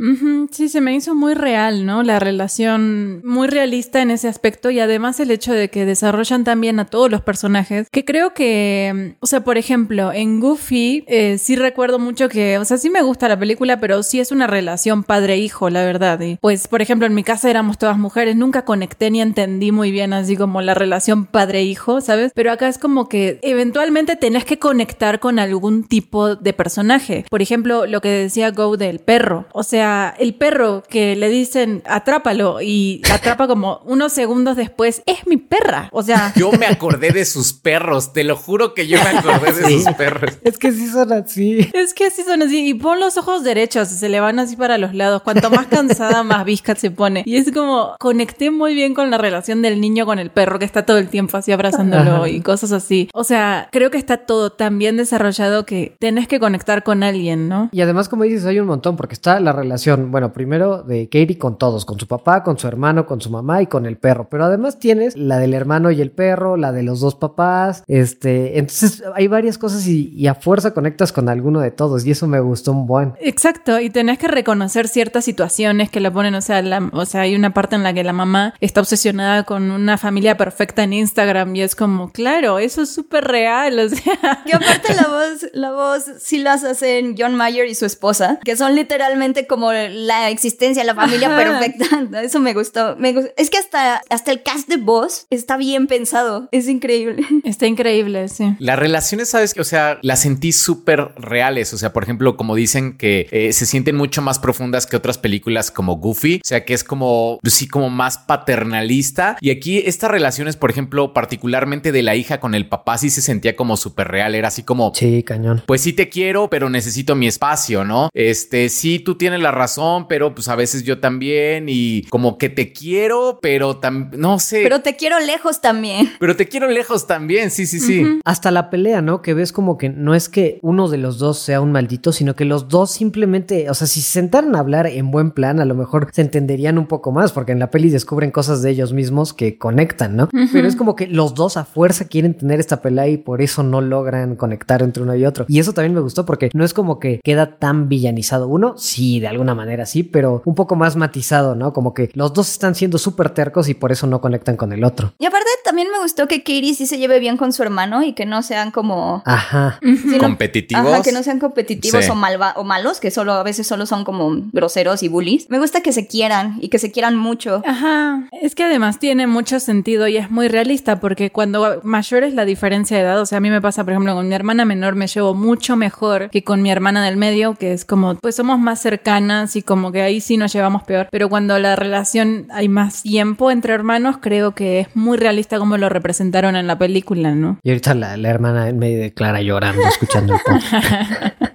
Sí, 0.52 0.70
se 0.70 0.82
me 0.82 0.96
hizo 0.96 1.16
muy 1.16 1.34
real, 1.34 1.86
¿no? 1.86 2.04
La 2.04 2.20
relación 2.20 3.22
muy 3.24 3.48
realista 3.48 4.02
en 4.02 4.12
ese 4.12 4.28
aspecto 4.28 4.70
y 4.70 4.80
además 4.80 5.20
el 5.20 5.32
hecho 5.32 5.54
de 5.54 5.70
que 5.70 5.86
desarrollan 5.86 6.44
también 6.44 6.80
a 6.80 6.86
todos 6.86 7.10
los 7.10 7.22
personajes, 7.22 7.88
que 7.90 8.06
creo 8.06 8.34
que, 8.34 9.16
o 9.20 9.28
sea, 9.28 9.44
por 9.44 9.58
ejemplo, 9.58 10.12
en 10.12 10.40
Goofy 10.40 11.04
eh, 11.08 11.38
sí 11.38 11.56
recuerdo 11.56 12.00
mucho 12.00 12.30
que, 12.30 12.58
o 12.58 12.66
sea, 12.66 12.78
sí 12.78 12.90
me 12.90 13.02
gusta 13.02 13.28
la 13.28 13.38
película, 13.38 13.80
pero 13.80 14.04
sí 14.04 14.20
es 14.20 14.32
una 14.32 14.48
relación 14.48 15.04
padre-hijo, 15.04 15.70
la 15.70 15.84
verdad. 15.84 16.20
Y 16.22 16.38
pues, 16.38 16.68
por 16.68 16.82
ejemplo, 16.82 17.08
en 17.08 17.14
mi 17.14 17.24
casa 17.24 17.50
éramos 17.50 17.78
todas 17.78 17.98
mujeres, 17.98 18.36
nunca 18.36 18.66
conecté 18.66 19.12
ni 19.12 19.22
entendí 19.22 19.72
muy 19.72 19.92
bien 19.92 20.14
así 20.14 20.36
como 20.36 20.62
la 20.62 20.74
relación 20.74 21.26
padre-hijo, 21.26 22.02
¿sabes? 22.02 22.32
Pero 22.36 22.52
acá 22.52 22.68
es 22.68 22.78
como 22.78 23.10
que 23.10 23.40
eventualmente 23.42 24.16
tenés 24.16 24.46
que 24.46 24.60
conectar 24.60 25.20
con 25.20 25.40
algún 25.40 25.83
tipo 25.84 26.36
de 26.36 26.54
personaje. 26.54 27.26
Por 27.30 27.42
ejemplo, 27.42 27.86
lo 27.86 28.02
que 28.02 28.10
decía 28.10 28.52
Go 28.52 28.78
del 28.78 29.00
perro. 29.00 29.46
O 29.54 29.64
sea, 29.64 30.14
el 30.18 30.36
perro 30.36 30.84
que 30.88 31.16
le 31.16 31.30
dicen 31.30 31.82
atrápalo 31.86 32.62
y 32.62 33.02
atrapa 33.12 33.48
como 33.48 33.82
unos 33.86 34.14
segundos 34.14 34.56
después, 34.56 35.04
es 35.06 35.26
mi 35.28 35.38
perra. 35.38 35.90
O 35.92 36.04
sea. 36.04 36.34
Yo 36.36 36.52
me 36.52 36.66
acordé 36.66 37.12
de 37.12 37.26
sus 37.26 37.54
perros, 37.54 38.14
te 38.14 38.24
lo 38.24 38.36
juro 38.36 38.74
que 38.74 38.88
yo 38.88 38.98
me 39.04 39.18
acordé 39.18 39.54
de 39.54 39.80
sus 39.84 39.94
perros. 39.96 40.34
Es 40.44 40.58
que 40.58 40.72
sí 40.72 40.88
son 40.88 41.14
así. 41.14 41.70
Es 41.74 41.94
que 41.94 42.10
sí 42.10 42.24
son 42.24 42.42
así. 42.42 42.68
Y 42.68 42.74
pon 42.74 43.00
los 43.00 43.18
ojos 43.18 43.44
derechos 43.44 43.92
y 43.92 43.96
se 43.96 44.10
le 44.10 44.20
van 44.20 44.40
así 44.40 44.56
para 44.56 44.78
los 44.78 44.94
lados. 44.94 45.22
Cuanto 45.22 45.50
más 45.50 45.68
cansada, 45.68 46.24
más 46.24 46.46
visca 46.46 46.76
se 46.76 46.92
pone. 46.92 47.24
Y 47.26 47.38
es 47.38 47.52
como, 47.52 47.96
conecté 48.00 48.52
muy 48.52 48.74
bien 48.74 48.94
con 48.94 49.10
la 49.12 49.18
relación 49.18 49.62
del 49.62 49.80
niño 49.82 50.06
con 50.06 50.20
el 50.20 50.30
perro 50.30 50.60
que 50.60 50.66
está 50.66 50.86
todo 50.86 50.98
el 50.98 51.10
tiempo 51.10 51.38
así 51.38 51.52
abrazándolo 51.52 52.28
y 52.28 52.42
cosas 52.42 52.72
así. 52.72 53.10
O 53.14 53.24
sea, 53.24 53.70
creo 53.72 53.92
que 53.92 53.98
está 53.98 54.18
todo 54.18 54.52
tan 54.52 54.78
bien 54.78 54.98
desarrollado 54.98 55.66
que 55.66 55.73
tenés 56.00 56.28
que 56.28 56.40
conectar 56.40 56.84
con 56.84 57.04
alguien, 57.04 57.50
¿no? 57.50 57.70
Y 57.72 57.82
además, 57.82 58.10
como 58.10 58.24
dices, 58.24 58.46
hay 58.46 58.60
un 58.60 58.68
montón, 58.68 58.96
porque 58.96 59.14
está 59.14 59.40
la 59.40 59.52
relación, 59.54 60.12
bueno, 60.12 60.34
primero 60.34 60.84
de 60.84 61.06
Katie 61.06 61.38
con 61.38 61.58
todos, 61.58 61.86
con 61.86 62.00
su 62.00 62.08
papá, 62.08 62.44
con 62.44 62.58
su 62.58 62.68
hermano, 62.68 63.06
con 63.06 63.22
su 63.22 63.30
mamá 63.30 63.62
y 63.62 63.68
con 63.68 63.86
el 63.86 63.98
perro. 63.98 64.28
Pero 64.30 64.46
además 64.46 64.80
tienes 64.80 65.16
la 65.18 65.38
del 65.40 65.54
hermano 65.54 65.92
y 65.92 66.02
el 66.02 66.12
perro, 66.12 66.58
la 66.58 66.72
de 66.72 66.84
los 66.84 67.00
dos 67.00 67.16
papás. 67.16 67.84
Este, 67.88 68.58
entonces 68.60 69.04
hay 69.16 69.28
varias 69.28 69.58
cosas 69.58 69.88
y, 69.88 70.10
y 70.16 70.28
a 70.28 70.36
fuerza 70.36 70.74
conectas 70.74 71.12
con 71.12 71.30
alguno 71.30 71.60
de 71.60 71.72
todos 71.72 72.06
y 72.06 72.12
eso 72.12 72.28
me 72.28 72.40
gustó 72.40 72.72
un 72.72 72.86
buen. 72.88 73.14
Exacto, 73.22 73.80
y 73.80 73.90
tenés 73.90 74.18
que 74.18 74.28
reconocer 74.28 74.88
ciertas 74.88 75.26
situaciones 75.26 75.90
que 75.90 76.00
la 76.00 76.12
ponen, 76.12 76.36
o 76.36 76.42
sea, 76.42 76.62
la- 76.62 76.90
o 76.94 77.06
sea, 77.06 77.22
hay 77.22 77.36
una 77.36 77.54
parte 77.54 77.76
en 77.76 77.84
la 77.84 77.94
que 77.94 78.04
la 78.04 78.14
mamá 78.14 78.54
está 78.62 78.82
obsesionada 78.82 79.44
con 79.44 79.72
una 79.72 79.98
familia 79.98 80.38
perfecta 80.38 80.84
en 80.84 80.94
Instagram 80.94 81.56
y 81.56 81.62
es 81.62 81.76
como, 81.76 82.12
claro, 82.12 82.60
eso 82.60 82.82
es 82.84 82.90
súper 82.94 83.24
real, 83.26 83.80
o 83.80 83.90
sea, 83.90 84.14
Que 84.46 84.54
aparte 84.54 84.94
la 84.96 85.08
voz, 85.08 85.46
la 85.64 85.72
voz 85.72 86.04
sí 86.20 86.40
las 86.40 86.64
hacen 86.66 87.16
John 87.18 87.36
Mayer 87.36 87.66
y 87.68 87.74
su 87.74 87.86
esposa, 87.86 88.40
que 88.44 88.58
son 88.58 88.76
literalmente 88.76 89.48
como 89.48 89.72
la 89.72 90.30
existencia, 90.30 90.84
la 90.84 90.94
familia 90.94 91.30
Ajá. 91.30 91.38
perfecta. 91.38 92.22
Eso 92.22 92.40
me 92.42 92.54
gustó. 92.54 92.98
Me 92.98 93.14
gustó. 93.14 93.32
Es 93.38 93.50
que 93.50 93.58
hasta, 93.58 94.02
hasta 94.10 94.32
el 94.32 94.44
cast 94.44 94.68
de 94.68 94.76
voz 94.76 95.26
está 95.30 95.56
bien 95.56 95.88
pensado. 95.88 96.50
Es 96.52 96.68
increíble. 96.68 97.24
está 97.46 97.66
increíble, 97.66 98.28
sí. 98.28 98.56
Las 98.60 98.78
relaciones, 98.78 99.30
sabes 99.30 99.54
que, 99.54 99.62
o 99.62 99.64
sea, 99.64 100.00
las 100.02 100.22
sentí 100.22 100.52
súper 100.52 101.14
reales. 101.16 101.74
O 101.74 101.78
sea, 101.78 101.94
por 101.94 102.04
ejemplo, 102.04 102.36
como 102.36 102.56
dicen 102.56 102.98
que 102.98 103.28
eh, 103.32 103.54
se 103.54 103.66
sienten 103.66 103.96
mucho 103.96 104.22
más 104.22 104.40
profundas 104.40 104.86
que 104.86 104.98
otras 104.98 105.18
películas 105.18 105.72
como 105.72 105.96
Goofy. 105.96 106.42
O 106.44 106.48
sea, 106.48 106.66
que 106.66 106.74
es 106.74 106.84
como, 106.84 107.40
pues 107.42 107.54
sí, 107.54 107.70
como 107.70 107.90
más 107.90 108.18
paternalista. 108.18 109.38
Y 109.40 109.50
aquí 109.50 109.82
estas 109.86 110.12
relaciones, 110.12 110.58
por 110.58 110.72
ejemplo, 110.72 111.14
particularmente 111.14 111.94
de 111.94 112.04
la 112.04 112.18
hija 112.18 112.42
con 112.42 112.54
el 112.54 112.68
papá, 112.68 112.98
sí 112.98 113.10
se 113.10 113.22
sentía 113.22 113.56
como 113.56 113.78
súper 113.78 114.10
real. 114.10 114.36
Era 114.36 114.50
así 114.50 114.64
como, 114.64 114.94
Sí, 114.94 115.24
cañón. 115.44 115.62
pues 115.66 115.82
sí 115.82 115.94
te 115.94 116.10
quiero, 116.10 116.50
pero 116.50 116.70
necesito 116.70 117.16
mi 117.16 117.28
espacio, 117.28 117.84
¿no? 117.86 118.10
Este, 118.14 118.70
sí, 118.70 119.00
tú 119.00 119.16
tienes 119.16 119.42
la 119.42 119.52
razón, 119.52 120.08
pero 120.08 120.34
pues 120.34 120.48
a 120.48 120.56
veces 120.56 120.84
yo 120.84 121.00
también 121.00 121.66
y 121.68 122.04
como 122.10 122.38
que 122.38 122.50
te 122.50 122.72
quiero, 122.72 123.40
pero 123.42 123.78
también, 123.78 124.22
no 124.22 124.40
sé, 124.40 124.58
pero, 124.64 124.74
Pero 124.74 124.84
te 124.84 124.96
quiero 124.96 125.20
lejos 125.20 125.62
también. 125.62 126.10
te 126.38 126.48
quiero 126.48 126.68
lejos 126.68 127.08
también, 127.08 127.52
sí, 127.52 127.66
sí, 127.66 127.80
sí. 127.80 128.20
Hasta 128.26 128.52
la 128.52 128.70
pelea, 128.70 129.02
¿no? 129.02 129.22
Que 129.22 129.34
ves 129.34 129.52
como 129.52 129.78
que 129.78 129.90
no 129.90 130.16
es 130.16 130.30
que 130.30 130.60
uno 130.62 130.90
de 130.90 130.98
los 130.98 131.20
dos 131.20 131.40
sea 131.40 131.62
un 131.62 131.72
maldito, 131.72 132.12
sino 132.12 132.36
que 132.36 132.46
los 132.46 132.70
dos 132.70 132.92
simplemente, 132.92 133.70
o 133.70 133.74
sea, 133.74 133.88
si 133.88 134.02
se 134.02 134.10
sentaran 134.14 134.56
a 134.56 134.60
hablar 134.60 134.88
en 134.88 135.12
buen 135.12 135.32
plan, 135.32 135.60
a 135.60 135.66
lo 135.66 135.76
mejor 135.76 136.10
se 136.12 136.22
entenderían 136.22 136.78
un 136.78 136.88
poco 136.88 137.12
más, 137.12 137.32
porque 137.32 137.52
en 137.52 137.60
la 137.60 137.70
peli 137.70 137.90
descubren 137.90 138.32
cosas 138.32 138.62
de 138.62 138.72
ellos 138.72 138.94
mismos 138.94 139.34
que 139.34 139.58
conectan, 139.58 140.16
¿no? 140.16 140.30
Pero 140.52 140.68
es 140.68 140.76
como 140.76 140.96
que 140.96 141.08
los 141.08 141.36
dos 141.36 141.58
a 141.58 141.66
fuerza 141.66 142.06
quieren 142.06 142.34
tener 142.34 142.60
esta 142.60 142.82
pelea 142.82 143.08
y 143.08 143.18
por 143.18 143.42
eso 143.42 143.64
no 143.64 143.82
logran 143.82 144.36
conectar 144.36 144.82
entre 144.82 145.04
uno 145.04 145.16
y 145.16 145.26
otro. 145.26 145.33
Y 145.48 145.60
eso 145.60 145.74
también 145.74 145.94
me 145.94 146.02
gustó 146.02 146.26
porque 146.26 146.50
no 146.54 146.64
es 146.64 146.74
como 146.74 147.00
que 147.00 147.20
queda 147.24 147.58
tan 147.58 147.90
villanizado 147.90 148.48
uno, 148.48 148.76
sí, 148.78 149.20
de 149.20 149.28
alguna 149.28 149.56
manera 149.56 149.86
sí, 149.86 150.04
pero 150.04 150.42
un 150.46 150.56
poco 150.56 150.76
más 150.76 150.96
matizado, 150.96 151.56
¿no? 151.56 151.74
Como 151.74 151.94
que 151.94 152.10
los 152.14 152.34
dos 152.34 152.50
están 152.52 152.76
siendo 152.76 152.98
súper 152.98 153.30
tercos 153.32 153.70
y 153.70 153.74
por 153.74 153.92
eso 153.92 154.08
no 154.08 154.22
conectan 154.22 154.56
con 154.58 154.74
el 154.74 154.84
otro. 154.84 155.14
Y 155.20 155.26
aparte 155.26 155.48
también 155.64 155.88
me 155.92 156.00
gustó 156.00 156.28
que 156.28 156.40
Katie 156.44 156.74
sí 156.74 156.86
se 156.86 156.98
lleve 156.98 157.20
bien 157.20 157.38
con 157.38 157.54
su 157.54 157.64
hermano 157.64 158.04
y 158.04 158.14
que 158.14 158.26
no 158.26 158.42
sean 158.44 158.72
como... 158.72 159.22
Ajá. 159.26 159.80
sino- 159.82 160.20
Competitivos. 160.20 160.86
Ajá, 160.88 161.02
que 161.02 161.12
no 161.12 161.24
sean 161.24 161.40
competitivos 161.40 162.04
Sí. 162.06 162.12
o, 162.12 162.16
malva 162.16 162.54
o 162.58 162.64
malos, 162.64 163.00
que 163.00 163.12
solo 163.12 163.34
a 163.34 163.44
veces 163.44 163.68
solo 163.68 163.86
son 163.86 164.04
como 164.04 164.32
groseros 164.52 165.04
y 165.04 165.08
bullies. 165.08 165.50
Me 165.50 165.60
gusta 165.60 165.82
que 165.82 165.92
se 165.94 166.08
quieran 166.08 166.58
y 166.60 166.70
que 166.70 166.80
se 166.80 166.92
quieran 166.92 167.16
mucho. 167.16 167.62
Ajá, 167.66 168.28
es 168.42 168.56
que 168.56 168.64
además 168.64 169.00
tiene 169.00 169.28
mucho 169.28 169.60
sentido 169.60 170.08
y 170.08 170.18
es 170.18 170.30
muy 170.32 170.48
realista 170.48 171.00
porque 171.00 171.32
cuando 171.32 171.80
mayor 171.84 172.24
es 172.24 172.34
la 172.34 172.46
diferencia 172.46 172.98
de 172.98 173.04
edad, 173.04 173.22
o 173.22 173.26
sea, 173.26 173.38
a 173.38 173.42
mí 173.42 173.50
me 173.50 173.62
pasa, 173.62 173.84
por 173.84 173.94
ejemplo, 173.94 174.14
con 174.16 174.28
mi 174.28 174.36
hermana 174.36 174.66
menor 174.66 174.96
me 174.96 175.08
llevo 175.08 175.23
mucho 175.34 175.76
mejor 175.76 176.30
que 176.30 176.44
con 176.44 176.62
mi 176.62 176.72
hermana 176.72 177.06
del 177.06 177.18
medio, 177.18 177.56
que 177.56 177.72
es 177.72 177.86
como, 177.86 178.16
pues 178.16 178.36
somos 178.36 178.60
más 178.60 178.82
cercanas 178.82 179.56
y 179.56 179.62
como 179.62 179.92
que 179.92 180.02
ahí 180.02 180.20
sí 180.20 180.38
nos 180.38 180.52
llevamos 180.52 180.84
peor, 180.84 181.08
pero 181.12 181.30
cuando 181.30 181.58
la 181.60 181.76
relación 181.76 182.48
hay 182.52 182.68
más 182.68 183.04
tiempo 183.04 183.52
entre 183.52 183.74
hermanos, 183.74 184.18
creo 184.22 184.52
que 184.54 184.82
es 184.82 184.88
muy 184.96 185.18
realista 185.18 185.58
como 185.58 185.78
lo 185.78 185.88
representaron 185.90 186.56
en 186.56 186.68
la 186.68 186.78
película, 186.78 187.34
¿no? 187.36 187.60
Y 187.64 187.70
ahorita 187.70 187.94
la, 187.94 188.18
la 188.18 188.30
hermana 188.30 188.72
me 188.74 188.90
declara 188.96 189.42
llorando 189.42 189.82
escuchando 189.88 190.34
el. 190.34 191.44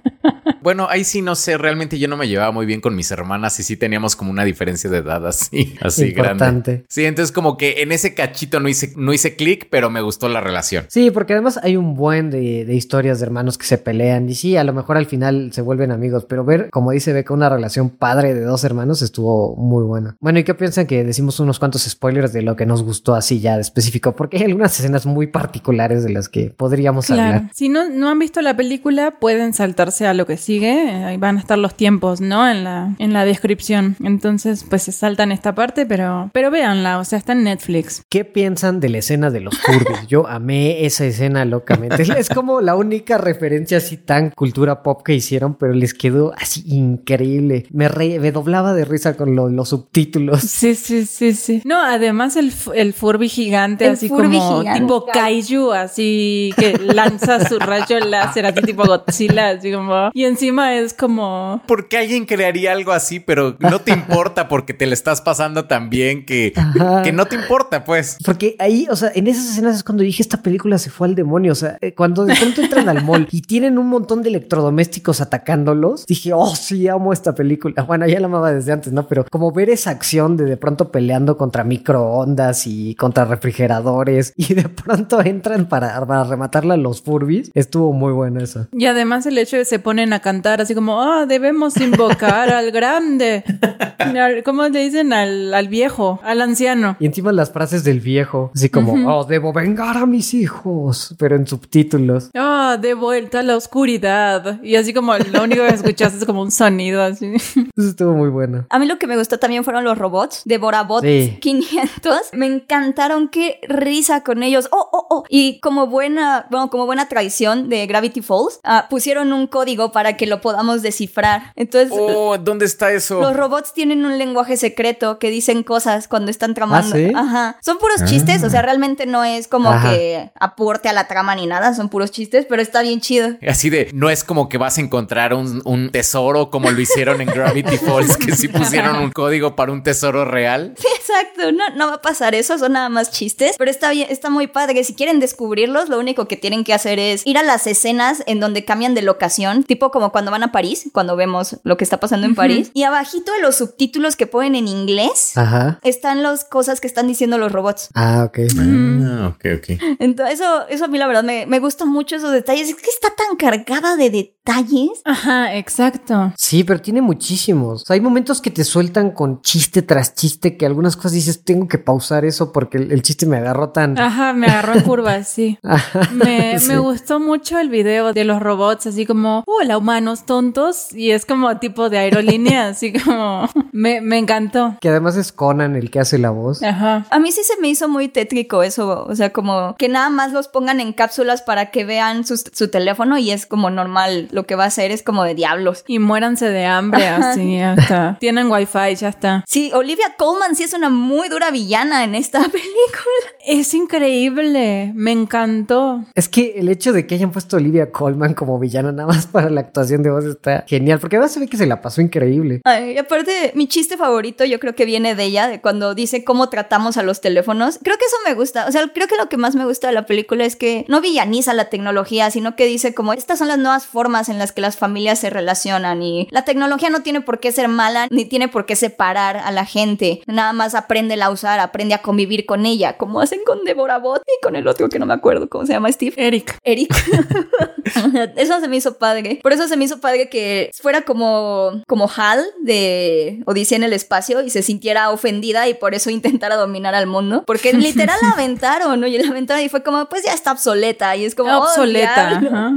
Bueno, 0.61 0.87
ahí 0.89 1.03
sí 1.03 1.21
no 1.21 1.35
sé, 1.35 1.57
realmente 1.57 1.97
yo 1.99 2.07
no 2.07 2.17
me 2.17 2.27
llevaba 2.27 2.51
muy 2.51 2.65
bien 2.65 2.81
con 2.81 2.95
mis 2.95 3.11
hermanas 3.11 3.59
y 3.59 3.63
sí 3.63 3.77
teníamos 3.77 4.15
como 4.15 4.31
una 4.31 4.43
diferencia 4.43 4.89
de 4.89 4.97
edad 4.97 5.25
así, 5.27 5.75
así 5.81 6.11
grande. 6.11 6.45
Importante. 6.45 6.85
Sí, 6.89 7.05
entonces 7.05 7.31
como 7.31 7.57
que 7.57 7.81
en 7.81 7.91
ese 7.91 8.13
cachito 8.13 8.59
no 8.59 8.69
hice, 8.69 8.93
no 8.97 9.13
hice 9.13 9.35
clic, 9.35 9.67
pero 9.69 9.89
me 9.89 10.01
gustó 10.01 10.29
la 10.29 10.41
relación. 10.41 10.85
Sí, 10.89 11.11
porque 11.11 11.33
además 11.33 11.59
hay 11.63 11.77
un 11.77 11.95
buen 11.95 12.29
de, 12.29 12.65
de 12.65 12.75
historias 12.75 13.19
de 13.19 13.25
hermanos 13.25 13.57
que 13.57 13.65
se 13.65 13.77
pelean 13.77 14.29
y 14.29 14.35
sí, 14.35 14.57
a 14.57 14.63
lo 14.63 14.73
mejor 14.73 14.97
al 14.97 15.05
final 15.05 15.51
se 15.53 15.61
vuelven 15.61 15.91
amigos, 15.91 16.25
pero 16.27 16.43
ver, 16.43 16.69
como 16.71 16.91
dice 16.91 17.13
Beca, 17.13 17.33
una 17.33 17.49
relación 17.49 17.89
padre 17.89 18.33
de 18.33 18.41
dos 18.41 18.63
hermanos 18.63 19.01
estuvo 19.01 19.55
muy 19.55 19.83
buena. 19.83 20.15
Bueno, 20.19 20.39
¿y 20.39 20.43
qué 20.43 20.53
piensan 20.53 20.87
que 20.87 21.03
decimos 21.03 21.39
unos 21.39 21.59
cuantos 21.59 21.83
spoilers 21.83 22.33
de 22.33 22.41
lo 22.41 22.55
que 22.55 22.65
nos 22.65 22.83
gustó 22.83 23.15
así 23.15 23.39
ya 23.39 23.55
de 23.55 23.61
específico? 23.61 24.15
Porque 24.15 24.37
hay 24.37 24.43
algunas 24.43 24.77
escenas 24.79 25.05
muy 25.05 25.27
particulares 25.27 26.03
de 26.03 26.09
las 26.11 26.29
que 26.29 26.49
podríamos 26.49 27.07
Claro. 27.07 27.21
hablar. 27.21 27.51
Si 27.53 27.69
no, 27.69 27.89
no 27.89 28.09
han 28.09 28.19
visto 28.19 28.41
la 28.41 28.55
película, 28.55 29.19
pueden 29.19 29.53
saltarse 29.53 30.05
a 30.05 30.13
lo 30.13 30.25
que 30.25 30.37
sigue. 30.49 30.89
Ahí 31.05 31.17
van 31.17 31.37
a 31.37 31.39
estar 31.41 31.59
los 31.59 31.75
tiempos, 31.75 32.21
¿no? 32.21 32.49
En 32.49 32.63
la, 32.63 32.95
en 32.97 33.13
la 33.13 33.23
descripción. 33.23 33.95
Entonces, 34.03 34.65
pues 34.67 34.81
se 34.81 34.91
saltan 34.91 35.31
esta 35.31 35.53
parte, 35.53 35.85
pero, 35.85 36.31
pero 36.33 36.49
véanla, 36.49 36.97
o 36.97 37.03
sea, 37.05 37.19
está 37.19 37.33
en 37.33 37.43
Netflix. 37.43 38.01
¿Qué 38.09 38.25
piensan 38.25 38.79
de 38.79 38.89
la 38.89 38.97
escena 38.97 39.29
de 39.29 39.41
los 39.41 39.55
Furbies? 39.59 40.07
Yo 40.07 40.25
amé 40.27 40.85
esa 40.87 41.05
escena 41.05 41.45
locamente. 41.45 42.01
Es 42.19 42.29
como 42.29 42.61
la 42.61 42.75
única 42.75 43.17
referencia 43.19 43.77
así 43.77 43.95
tan 43.97 44.31
cultura 44.31 44.81
pop 44.81 45.03
que 45.05 45.13
hicieron, 45.13 45.53
pero 45.53 45.73
les 45.73 45.93
quedó 45.93 46.33
así 46.35 46.63
increíble. 46.65 47.65
Me, 47.71 47.87
re- 47.87 48.19
me 48.19 48.31
doblaba 48.31 48.73
de 48.73 48.85
risa 48.85 49.15
con 49.15 49.35
lo- 49.35 49.49
los 49.49 49.69
subtítulos. 49.69 50.41
Sí, 50.41 50.73
sí, 50.75 51.05
sí, 51.05 51.33
sí. 51.33 51.61
No, 51.63 51.79
además 51.81 52.35
el, 52.37 52.51
el 52.73 52.93
Furby 52.93 53.29
gigante, 53.29 53.85
El 53.85 53.91
así 53.93 54.07
Furby 54.09 54.37
como 54.39 54.59
gigante. 54.61 54.79
tipo 54.81 55.05
kaiju, 55.05 55.71
así 55.73 56.51
que 56.57 56.77
lanza 56.79 57.47
su 57.47 57.59
rayo 57.59 57.99
láser, 57.99 58.45
así 58.47 58.61
tipo 58.61 58.83
Godzilla, 58.85 59.49
así 59.51 59.71
como... 59.71 60.09
Y 60.13 60.25
encima 60.39 60.75
es 60.75 60.93
como... 60.93 61.61
¿Por 61.67 61.89
qué 61.89 61.97
alguien 61.97 62.25
crearía 62.25 62.71
algo 62.71 62.93
así, 62.93 63.19
pero 63.19 63.57
no 63.59 63.79
te 63.79 63.91
importa 63.91 64.47
porque 64.47 64.73
te 64.73 64.85
le 64.85 64.93
estás 64.93 65.21
pasando 65.21 65.65
tan 65.65 65.89
bien 65.89 66.25
que, 66.25 66.53
Ajá. 66.55 67.01
que 67.01 67.11
no 67.11 67.25
te 67.25 67.35
importa, 67.35 67.83
pues? 67.83 68.17
Porque 68.23 68.55
ahí, 68.59 68.87
o 68.89 68.95
sea, 68.95 69.11
en 69.13 69.27
esas 69.27 69.45
escenas 69.49 69.75
es 69.75 69.83
cuando 69.83 70.03
dije 70.03 70.23
esta 70.23 70.41
película 70.41 70.77
se 70.77 70.89
fue 70.89 71.07
al 71.07 71.15
demonio. 71.15 71.51
O 71.51 71.55
sea, 71.55 71.77
eh, 71.81 71.93
cuando 71.93 72.25
de 72.25 72.35
pronto 72.35 72.61
entran 72.61 72.87
al 72.87 73.03
mall 73.03 73.27
y 73.31 73.41
tienen 73.41 73.77
un 73.77 73.87
montón 73.87 74.23
de 74.23 74.29
electrodomésticos 74.29 75.19
atacándolos, 75.21 76.05
dije, 76.05 76.31
oh, 76.33 76.55
sí, 76.55 76.87
amo 76.87 77.11
esta 77.11 77.35
película. 77.35 77.83
Bueno, 77.83 78.07
ya 78.07 78.19
la 78.19 78.27
amaba 78.27 78.53
desde 78.53 78.71
antes, 78.71 78.93
¿no? 78.93 79.07
Pero 79.07 79.25
como 79.29 79.51
ver 79.51 79.69
esa 79.69 79.91
acción 79.91 80.37
de 80.37 80.45
de 80.45 80.57
pronto 80.57 80.91
peleando 80.91 81.37
contra 81.37 81.63
microondas 81.63 82.65
y 82.65 82.95
contra 82.95 83.25
refrigeradores 83.25 84.33
y 84.35 84.53
de 84.53 84.69
pronto 84.69 85.21
entran 85.21 85.67
para, 85.67 86.05
para 86.05 86.23
rematarla 86.23 86.75
a 86.75 86.77
los 86.77 87.01
Furbies, 87.01 87.51
estuvo 87.53 87.93
muy 87.93 88.13
bueno 88.13 88.41
eso. 88.41 88.67
Y 88.71 88.85
además 88.85 89.25
el 89.25 89.37
hecho 89.37 89.57
de 89.57 89.59
que 89.59 89.65
se 89.65 89.79
ponen 89.79 90.13
a 90.13 90.21
cantar 90.29 90.61
así 90.61 90.75
como, 90.75 91.01
ah, 91.01 91.25
debemos 91.25 91.75
invocar 91.77 92.51
al 92.51 92.69
grande. 92.71 93.43
Al- 93.99 94.43
¿Cómo 94.43 94.67
le 94.67 94.79
dicen? 94.79 95.11
Al, 95.11 95.53
al 95.53 95.67
viejo, 95.67 96.19
al 96.23 96.41
anciano. 96.41 96.95
Y 96.99 97.05
encima 97.07 97.31
las 97.31 97.51
frases 97.51 97.83
del 97.83 97.99
viejo, 97.99 98.51
así 98.55 98.69
como, 98.69 98.93
oh, 99.11 99.25
debo 99.25 99.51
vengar 99.53 99.97
a 99.97 100.05
mis 100.05 100.33
hijos, 100.33 101.15
pero 101.17 101.35
en 101.35 101.45
subtítulos. 101.47 102.29
Ah, 102.35 102.77
de 102.79 102.93
vuelta 102.93 103.39
a 103.39 103.43
la 103.43 103.55
oscuridad. 103.57 104.61
Y 104.63 104.75
así 104.75 104.93
como 104.93 105.15
lo 105.17 105.43
único 105.43 105.63
que 105.63 105.73
escuchas 105.73 106.13
es 106.13 106.25
como 106.25 106.41
un 106.43 106.51
sonido 106.51 107.01
así. 107.03 107.33
Eso 107.35 107.89
estuvo 107.89 108.13
muy 108.13 108.29
bueno. 108.29 108.65
A 108.69 108.77
mí 108.79 108.85
lo 108.85 108.97
que 108.99 109.07
me 109.07 109.17
gustó 109.17 109.37
también 109.39 109.63
fueron 109.63 109.83
los 109.83 109.97
robots 109.97 110.41
de 110.45 110.57
Borabot 110.59 111.03
Sí. 111.03 111.37
500. 111.41 112.13
Me 112.33 112.45
encantaron, 112.45 113.29
qué 113.29 113.59
risa 113.67 114.21
con 114.23 114.43
ellos. 114.43 114.69
Oh, 114.71 114.87
oh, 114.91 115.07
oh. 115.09 115.23
Y 115.29 115.59
como 115.59 115.87
buena, 115.87 116.45
bueno, 116.51 116.69
como 116.69 116.85
buena 116.85 117.07
tradición 117.07 117.67
de 117.69 117.85
Gravity 117.87 118.21
Falls, 118.21 118.59
ah, 118.63 118.87
pusieron 118.89 119.33
un 119.33 119.47
código 119.47 119.91
para 119.91 120.17
que 120.19 120.27
lo 120.27 120.41
podamos 120.41 120.81
descifrar. 120.83 121.53
Entonces, 121.55 121.89
Oh, 121.91 122.37
¿dónde 122.37 122.65
está 122.65 122.91
eso? 122.91 123.21
los 123.21 123.35
robots 123.35 123.73
tienen 123.73 124.05
un 124.05 124.17
lenguaje 124.17 124.57
secreto 124.57 125.17
que 125.17 125.29
dicen 125.31 125.63
cosas 125.63 126.07
cuando 126.09 126.29
están 126.29 126.53
tramando. 126.53 126.93
¿Ah, 126.95 126.99
sí? 126.99 127.11
Ajá. 127.15 127.57
Son 127.61 127.77
puros 127.77 128.03
chistes, 128.05 128.43
o 128.43 128.49
sea, 128.49 128.61
realmente 128.61 129.05
no 129.05 129.23
es 129.23 129.47
como 129.47 129.69
Ajá. 129.71 129.91
que 129.91 130.31
aporte 130.39 130.89
a 130.89 130.93
la 130.93 131.07
trama 131.07 131.35
ni 131.35 131.47
nada, 131.47 131.73
son 131.73 131.87
puros 131.89 132.11
chistes, 132.11 132.45
pero 132.49 132.61
está 132.61 132.81
bien 132.81 132.99
chido. 132.99 133.29
Así 133.47 133.69
de, 133.69 133.89
no 133.93 134.09
es 134.09 134.23
como 134.25 134.49
que 134.49 134.57
vas 134.57 134.77
a 134.77 134.81
encontrar 134.81 135.33
un, 135.33 135.61
un 135.65 135.89
tesoro 135.91 136.49
como 136.49 136.69
lo 136.69 136.81
hicieron 136.81 137.21
en 137.21 137.29
Gravity 137.29 137.77
Falls, 137.77 138.17
que 138.17 138.35
sí 138.35 138.49
pusieron 138.49 138.97
un 138.97 139.11
código 139.11 139.55
para 139.55 139.71
un 139.71 139.81
tesoro 139.83 140.25
real. 140.25 140.73
Sí, 140.77 140.87
exacto, 140.95 141.51
no, 141.53 141.63
no 141.77 141.87
va 141.87 141.93
a 141.95 142.01
pasar 142.01 142.35
eso, 142.35 142.57
son 142.57 142.73
nada 142.73 142.89
más 142.89 143.09
chistes, 143.11 143.55
pero 143.57 143.71
está 143.71 143.91
bien, 143.91 144.07
está 144.09 144.29
muy 144.29 144.47
padre. 144.47 144.83
Si 144.83 144.93
quieren 144.93 145.19
descubrirlos, 145.21 145.87
lo 145.87 145.97
único 145.97 146.27
que 146.27 146.35
tienen 146.35 146.63
que 146.65 146.73
hacer 146.73 146.99
es 146.99 147.25
ir 147.25 147.37
a 147.37 147.43
las 147.43 147.65
escenas 147.67 148.23
en 148.25 148.39
donde 148.39 148.65
cambian 148.65 148.93
de 148.95 149.01
locación, 149.01 149.63
tipo 149.63 149.91
como 149.91 150.08
cuando 150.11 150.31
van 150.31 150.43
a 150.43 150.51
París, 150.51 150.89
cuando 150.93 151.15
vemos 151.15 151.57
lo 151.63 151.77
que 151.77 151.83
está 151.83 151.99
pasando 151.99 152.25
en 152.27 152.35
París, 152.35 152.71
y 152.73 152.83
abajito 152.83 153.31
de 153.33 153.41
los 153.41 153.55
subtítulos 153.55 154.15
que 154.15 154.27
ponen 154.27 154.55
en 154.55 154.67
inglés. 154.67 155.37
Ajá. 155.37 155.79
Están 155.83 156.23
las 156.23 156.43
cosas 156.45 156.81
que 156.81 156.87
están 156.87 157.07
diciendo 157.07 157.37
los 157.37 157.51
robots. 157.51 157.89
Ah, 157.93 158.23
ok. 158.27 158.39
Ah, 158.59 159.33
ok, 159.35 159.45
ok. 159.57 159.95
Entonces, 159.99 160.39
eso, 160.39 160.67
eso 160.67 160.85
a 160.85 160.87
mí 160.87 160.97
la 160.97 161.07
verdad 161.07 161.23
me, 161.23 161.45
me 161.45 161.59
gustan 161.59 161.89
mucho 161.89 162.15
esos 162.15 162.31
detalles. 162.31 162.69
Es 162.69 162.75
que 162.75 162.89
está 162.89 163.09
tan 163.15 163.35
cargada 163.37 163.95
de 163.95 164.09
detalles. 164.09 165.01
Ajá, 165.05 165.55
exacto. 165.55 166.33
Sí, 166.37 166.63
pero 166.63 166.81
tiene 166.81 167.01
muchísimos. 167.01 167.83
O 167.83 167.85
sea, 167.85 167.93
hay 167.95 168.01
momentos 168.01 168.41
que 168.41 168.51
te 168.51 168.63
sueltan 168.63 169.11
con 169.11 169.41
chiste 169.41 169.81
tras 169.81 170.15
chiste 170.15 170.57
que 170.57 170.65
algunas 170.65 170.95
cosas 170.95 171.13
dices, 171.13 171.43
tengo 171.43 171.67
que 171.67 171.77
pausar 171.77 172.25
eso 172.25 172.51
porque 172.51 172.77
el, 172.77 172.91
el 172.91 173.01
chiste 173.01 173.25
me 173.25 173.37
agarró 173.37 173.69
tan... 173.69 173.97
Ajá, 173.99 174.33
me 174.33 174.47
agarró 174.47 174.73
en 174.73 174.81
curva, 174.81 175.23
sí. 175.23 175.57
Ajá. 175.63 176.09
Me, 176.13 176.57
Sí. 176.59 176.67
me 176.67 176.79
gustó 176.79 177.19
mucho 177.19 177.59
el 177.59 177.69
video 177.69 178.11
de 178.13 178.23
los 178.23 178.41
robots, 178.41 178.87
así 178.87 179.05
como, 179.05 179.43
oh, 179.45 179.61
la 179.63 179.77
humanos 179.99 180.25
tontos 180.25 180.93
y 180.93 181.11
es 181.11 181.25
como 181.25 181.57
tipo 181.59 181.89
de 181.89 181.97
aerolínea, 181.97 182.67
así 182.69 182.93
como 182.93 183.49
me, 183.71 183.99
me 184.01 184.17
encantó. 184.17 184.77
Que 184.79 184.89
además 184.89 185.17
es 185.17 185.31
Conan 185.31 185.75
el 185.75 185.91
que 185.91 185.99
hace 185.99 186.17
la 186.17 186.29
voz. 186.29 186.63
Ajá. 186.63 187.05
A 187.09 187.19
mí 187.19 187.31
sí 187.31 187.41
se 187.43 187.59
me 187.61 187.67
hizo 187.67 187.89
muy 187.89 188.07
tétrico 188.07 188.63
eso, 188.63 189.05
o 189.07 189.15
sea, 189.15 189.31
como 189.33 189.75
que 189.77 189.89
nada 189.89 190.09
más 190.09 190.31
los 190.31 190.47
pongan 190.47 190.79
en 190.79 190.93
cápsulas 190.93 191.41
para 191.41 191.71
que 191.71 191.83
vean 191.85 192.25
sus- 192.25 192.45
su 192.53 192.69
teléfono 192.69 193.17
y 193.17 193.31
es 193.31 193.45
como 193.45 193.69
normal, 193.69 194.29
lo 194.31 194.45
que 194.45 194.55
va 194.55 194.63
a 194.63 194.67
hacer 194.67 194.91
es 194.91 195.03
como 195.03 195.23
de 195.23 195.35
diablos. 195.35 195.83
Y 195.87 195.99
muéranse 195.99 196.49
de 196.49 196.65
hambre, 196.65 197.07
así, 197.07 197.57
ya 197.57 197.73
está. 197.73 198.17
Tienen 198.19 198.49
wifi, 198.51 198.95
ya 198.95 199.09
está. 199.09 199.43
Sí, 199.47 199.71
Olivia 199.73 200.15
Colman 200.17 200.55
sí 200.55 200.63
es 200.63 200.73
una 200.73 200.89
muy 200.89 201.27
dura 201.29 201.51
villana 201.51 202.03
en 202.05 202.15
esta 202.15 202.39
película. 202.43 203.29
Es 203.51 203.73
increíble, 203.73 204.91
me 204.93 205.11
encantó. 205.11 206.05
Es 206.13 206.29
que 206.29 206.53
el 206.57 206.69
hecho 206.69 206.93
de 206.93 207.07
que 207.07 207.15
hayan 207.15 207.31
puesto 207.31 207.55
a 207.55 207.59
Olivia 207.59 207.91
Colman 207.91 208.35
como 208.35 208.59
villana 208.59 208.91
nada 208.91 209.07
más 209.07 209.25
para 209.25 209.49
la 209.49 209.61
actuación 209.61 210.03
de 210.03 210.11
voz 210.11 210.23
está 210.25 210.65
genial, 210.67 210.99
porque 210.99 211.15
además 211.15 211.31
se 211.31 211.39
ve 211.39 211.47
que 211.47 211.57
se 211.57 211.65
la 211.65 211.81
pasó 211.81 211.99
increíble. 211.99 212.61
Ay, 212.63 212.91
y 212.91 212.97
aparte, 212.99 213.51
mi 213.55 213.67
chiste 213.67 213.97
favorito 213.97 214.45
yo 214.45 214.59
creo 214.59 214.75
que 214.75 214.85
viene 214.85 215.15
de 215.15 215.23
ella, 215.23 215.47
de 215.47 215.61
cuando 215.61 215.95
dice 215.95 216.23
cómo 216.23 216.49
tratamos 216.49 216.97
a 216.97 217.01
los 217.01 217.21
teléfonos. 217.21 217.79
Creo 217.81 217.97
que 217.97 218.05
eso 218.05 218.17
me 218.23 218.35
gusta. 218.35 218.67
O 218.67 218.71
sea, 218.71 218.87
creo 218.93 219.07
que 219.07 219.17
lo 219.17 219.29
que 219.29 219.37
más 219.37 219.55
me 219.55 219.65
gusta 219.65 219.87
de 219.87 219.93
la 219.93 220.05
película 220.05 220.45
es 220.45 220.55
que 220.55 220.85
no 220.87 221.01
villaniza 221.01 221.55
la 221.55 221.71
tecnología, 221.71 222.29
sino 222.29 222.55
que 222.55 222.67
dice 222.67 222.93
como 222.93 223.13
estas 223.13 223.39
son 223.39 223.47
las 223.47 223.57
nuevas 223.57 223.87
formas 223.87 224.29
en 224.29 224.37
las 224.37 224.51
que 224.51 224.61
las 224.61 224.77
familias 224.77 225.17
se 225.17 225.31
relacionan 225.31 226.03
y 226.03 226.27
la 226.29 226.45
tecnología 226.45 226.91
no 226.91 227.01
tiene 227.01 227.21
por 227.21 227.39
qué 227.39 227.51
ser 227.51 227.67
mala 227.67 228.09
ni 228.11 228.25
tiene 228.25 228.47
por 228.47 228.67
qué 228.67 228.75
separar 228.75 229.37
a 229.37 229.49
la 229.49 229.65
gente. 229.65 230.21
Nada 230.27 230.53
más 230.53 230.75
aprende 230.75 231.19
a 231.19 231.31
usar, 231.31 231.59
aprende 231.59 231.95
a 231.95 232.03
convivir 232.03 232.45
con 232.45 232.67
ella, 232.67 232.95
como 232.95 233.21
hacen 233.21 233.38
con 233.45 233.63
Deborah 233.63 233.99
Bot 233.99 234.21
y 234.25 234.43
con 234.43 234.55
el 234.55 234.67
otro 234.67 234.89
que 234.89 234.99
no 234.99 235.05
me 235.05 235.13
acuerdo 235.13 235.49
cómo 235.49 235.65
se 235.65 235.73
llama 235.73 235.91
Steve. 235.91 236.13
Eric. 236.17 236.57
Eric. 236.63 236.89
eso 238.35 238.59
se 238.59 238.67
me 238.67 238.77
hizo 238.77 238.97
padre. 238.97 239.39
Por 239.41 239.53
eso 239.53 239.67
se 239.67 239.77
me 239.77 239.85
hizo 239.85 239.99
padre 239.99 240.29
que 240.29 240.71
fuera 240.73 241.01
como, 241.01 241.83
como 241.87 242.09
Hal 242.15 242.43
de 242.61 243.41
Odisea 243.45 243.77
en 243.77 243.83
el 243.83 243.93
espacio 243.93 244.41
y 244.41 244.49
se 244.49 244.61
sintiera 244.61 245.09
ofendida 245.09 245.67
y 245.67 245.73
por 245.73 245.93
eso 245.93 246.09
intentara 246.09 246.55
dominar 246.55 246.95
al 246.95 247.07
mundo. 247.07 247.43
Porque 247.45 247.73
literal 247.73 248.17
la 248.21 248.31
aventaron, 248.31 248.99
¿no? 248.99 249.07
Y 249.07 249.17
la 249.17 249.29
aventaron 249.29 249.63
y 249.63 249.69
fue 249.69 249.83
como, 249.83 250.07
pues 250.07 250.23
ya 250.23 250.33
está 250.33 250.51
obsoleta. 250.51 251.15
Y 251.15 251.25
es 251.25 251.35
como, 251.35 251.51
oh, 251.51 251.63
Obsoleta. 251.63 252.39
diablo. 252.39 252.49
ajá. 252.49 252.71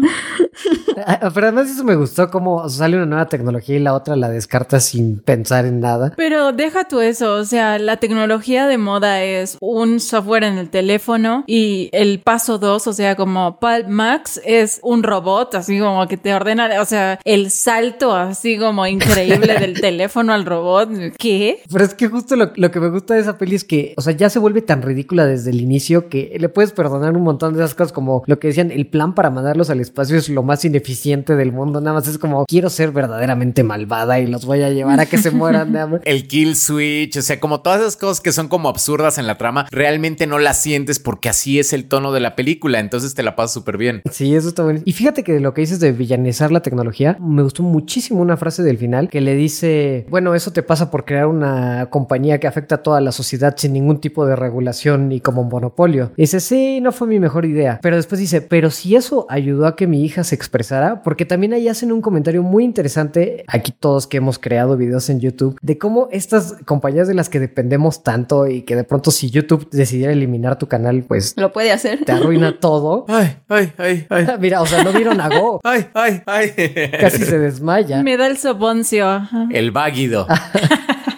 Ah, 1.07 1.31
Pero 1.33 1.47
además 1.47 1.71
eso 1.71 1.85
me 1.85 1.95
gustó 1.95 2.31
como 2.31 2.69
sale 2.69 2.97
una 2.97 3.07
nueva 3.07 3.27
tecnología 3.27 3.77
y 3.77 3.81
la 3.81 3.95
otra 3.95 4.17
la 4.17 4.29
descarta 4.29 4.81
sin 4.81 5.19
pensar 5.21 5.65
en 5.65 5.81
nada. 5.81 6.13
Pero 6.17 6.53
deja 6.53 6.85
tú 6.85 7.01
eso, 7.01 7.35
o 7.35 7.45
sea, 7.45 7.79
la 7.79 7.97
tecnología 7.97 8.67
de 8.67 8.79
moda 8.79 9.23
es 9.23 9.57
un 9.61 10.01
software 10.01 10.42
en 10.45 10.59
el 10.59 10.71
teléfono 10.71 11.45
y 11.47 11.89
el 11.93 12.21
paso 12.21 12.59
dos, 12.59 12.87
o 12.87 12.93
sea, 12.93 13.17
como 13.17 13.59
Palm 13.59 13.91
Max 13.91 14.41
es 14.45 14.81
un 14.83 15.03
robot, 15.03 15.55
así 15.55 15.79
como 15.79 16.07
que 16.09 16.17
te 16.17 16.35
ordena, 16.35 16.81
o 16.81 16.85
sea, 16.85 17.19
el 17.25 17.51
salto 17.51 18.15
así 18.15 18.59
como 18.59 18.87
increíble 18.87 19.59
del 19.59 19.75
teléfono 19.81 20.33
al 20.33 20.45
robot. 20.45 20.91
¿Qué? 21.19 21.63
Pero 21.71 21.85
es 21.85 21.95
que 21.95 22.09
justo 22.09 22.37
lo, 22.37 22.53
lo 22.55 22.71
que 22.71 22.81
me 22.81 22.89
gusta 22.89 23.15
de 23.15 23.21
esa 23.21 23.39
peli 23.39 23.57
es 23.57 23.65
que, 23.65 23.95
o 23.97 24.03
sea, 24.03 24.13
ya 24.13 24.31
se 24.31 24.39
vuelve 24.39 24.63
tan 24.63 24.83
ridícula 24.83 25.27
desde 25.27 25.51
el 25.51 25.61
inicio 25.61 26.09
que 26.09 26.37
le 26.39 26.49
puedes 26.49 26.73
perdonar 26.73 27.17
un 27.17 27.23
montón 27.23 27.55
de 27.55 27.61
esas 27.61 27.75
cosas 27.75 27.93
como 27.93 28.23
lo 28.27 28.39
que 28.39 28.49
decían, 28.49 28.71
el 28.71 28.87
plan 28.87 29.15
para 29.15 29.31
mandarlos 29.31 29.71
al 29.71 29.81
espacio 29.81 30.17
es 30.17 30.29
lo 30.29 30.43
más 30.43 30.65
ineficiente 30.65 31.37
del 31.37 31.53
mundo, 31.53 31.81
nada 31.81 31.95
más 31.95 32.09
es 32.09 32.19
como 32.19 32.45
quiero 32.47 32.71
ser 32.71 32.93
verdaderamente 32.93 33.63
malvada 33.63 34.21
y 34.21 34.27
los 34.27 34.45
voy 34.45 34.63
a 34.63 34.71
llevar 34.71 35.01
a 35.01 35.07
que 35.07 35.19
se 35.19 35.31
mueran 35.31 35.73
de 35.73 35.81
hambre. 35.81 36.01
El 36.05 36.27
kill 36.27 36.57
switch, 36.57 37.17
o 37.17 37.23
sea, 37.23 37.41
como 37.41 37.61
todas 37.61 37.81
esas 37.81 37.97
cosas 37.97 38.21
que 38.21 38.33
son 38.33 38.49
como 38.49 38.69
absurdas 38.69 39.19
en 39.19 39.27
la 39.27 39.39
trama, 39.39 39.67
realmente 39.71 40.27
no 40.27 40.32
las 40.39 40.63
sientes 40.63 40.99
porque 40.99 41.29
así 41.29 41.59
es 41.59 41.73
el 41.73 41.87
tono 41.87 42.13
de 42.13 42.21
la 42.21 42.37
película, 42.37 42.81
entonces 42.81 43.15
te 43.15 43.23
la 43.23 43.37
pasas 43.37 43.53
súper 43.53 43.77
bien. 43.77 44.03
Sí, 44.11 44.35
eso 44.35 44.49
está 44.49 44.63
bueno. 44.63 44.81
Y 44.85 44.93
fíjate 44.93 45.25
que 45.25 45.41
lo 45.41 45.55
que 45.55 45.63
dices 45.63 45.81
de 45.81 45.93
villanizar 45.93 46.53
la 46.53 46.61
tecnología, 46.61 47.17
me 47.21 47.43
gustó 47.43 47.63
muchísimo 47.63 48.21
una 48.21 48.37
frase 48.37 48.63
del 48.63 48.79
final 48.79 49.09
que 49.09 49.21
le 49.21 49.35
dice, 49.35 50.07
bueno, 50.11 50.35
eso 50.35 50.53
te 50.53 50.63
pasa 50.63 50.91
por 50.91 51.05
crear 51.05 51.27
una 51.27 51.89
compañía 51.91 52.39
que 52.39 52.47
afecta 52.47 52.77
a 52.77 52.83
toda 52.83 53.01
la 53.01 53.13
sociedad 53.13 53.55
sin 53.57 53.73
ningún 53.73 54.01
tipo 54.01 54.27
de 54.27 54.37
regulación 54.37 55.09
ni 55.09 55.21
como 55.21 55.45
monopolio. 55.45 56.13
Y 56.17 56.23
dice, 56.23 56.41
sí, 56.41 56.81
no 56.81 56.93
fue 56.93 57.07
mi 57.09 57.21
mejor 57.21 57.45
idea. 57.45 57.79
Pero 57.83 57.97
después 57.97 58.21
dice, 58.21 58.41
pero 58.41 58.71
si 58.71 58.97
eso 58.97 59.27
ayudó 59.29 59.67
a 59.67 59.77
que 59.77 59.87
mi 59.87 60.05
hija 60.05 60.25
se 60.25 60.35
expresara, 60.35 61.03
porque 61.03 61.25
también 61.25 61.53
ahí 61.53 61.69
hacen 61.69 61.93
un 61.93 62.01
comentario 62.03 62.43
muy 62.43 62.65
interesante, 62.65 63.45
aquí 63.47 63.73
todos 63.73 64.07
que 64.07 64.19
hemos 64.19 64.39
creado 64.39 64.77
videos 64.77 65.11
en 65.11 65.21
YouTube, 65.21 65.59
de 65.61 65.79
cómo 65.79 66.09
estas 66.11 66.57
compañías 66.65 67.09
de 67.09 67.15
las 67.15 67.29
que 67.29 67.41
dependemos 67.41 68.03
tanto 68.03 68.47
y 68.47 68.63
que 68.63 68.77
de 68.77 68.85
pronto 68.85 69.11
si 69.11 69.31
YouTube 69.31 69.69
decidiera 69.71 70.13
eliminar 70.23 70.59
tu 70.59 70.67
canal, 70.69 71.03
pues 71.07 71.35
Lo 71.37 71.53
puede 71.53 71.73
hacer. 71.73 72.05
te 72.05 72.13
arruina 72.13 72.57
todo. 72.61 73.05
Ay, 73.09 73.37
ay, 73.49 73.73
ay, 73.79 74.07
ay. 74.09 74.27
Mira, 74.41 74.63
o 74.63 74.67
sea, 74.67 74.83
no 74.85 74.93
vieron 74.93 75.21
a 75.21 75.29
Go. 75.29 75.61
Ay, 75.65 75.87
ay, 75.95 76.23
ay. 76.27 76.53
Casi 77.01 77.25
se 77.25 77.39
desmaya. 77.39 78.03
Me 78.03 78.17
da 78.17 78.27
el 78.27 78.37
soponcio. 78.39 79.09
ajá. 79.09 79.47
El 79.51 79.71
váguido. 79.71 80.27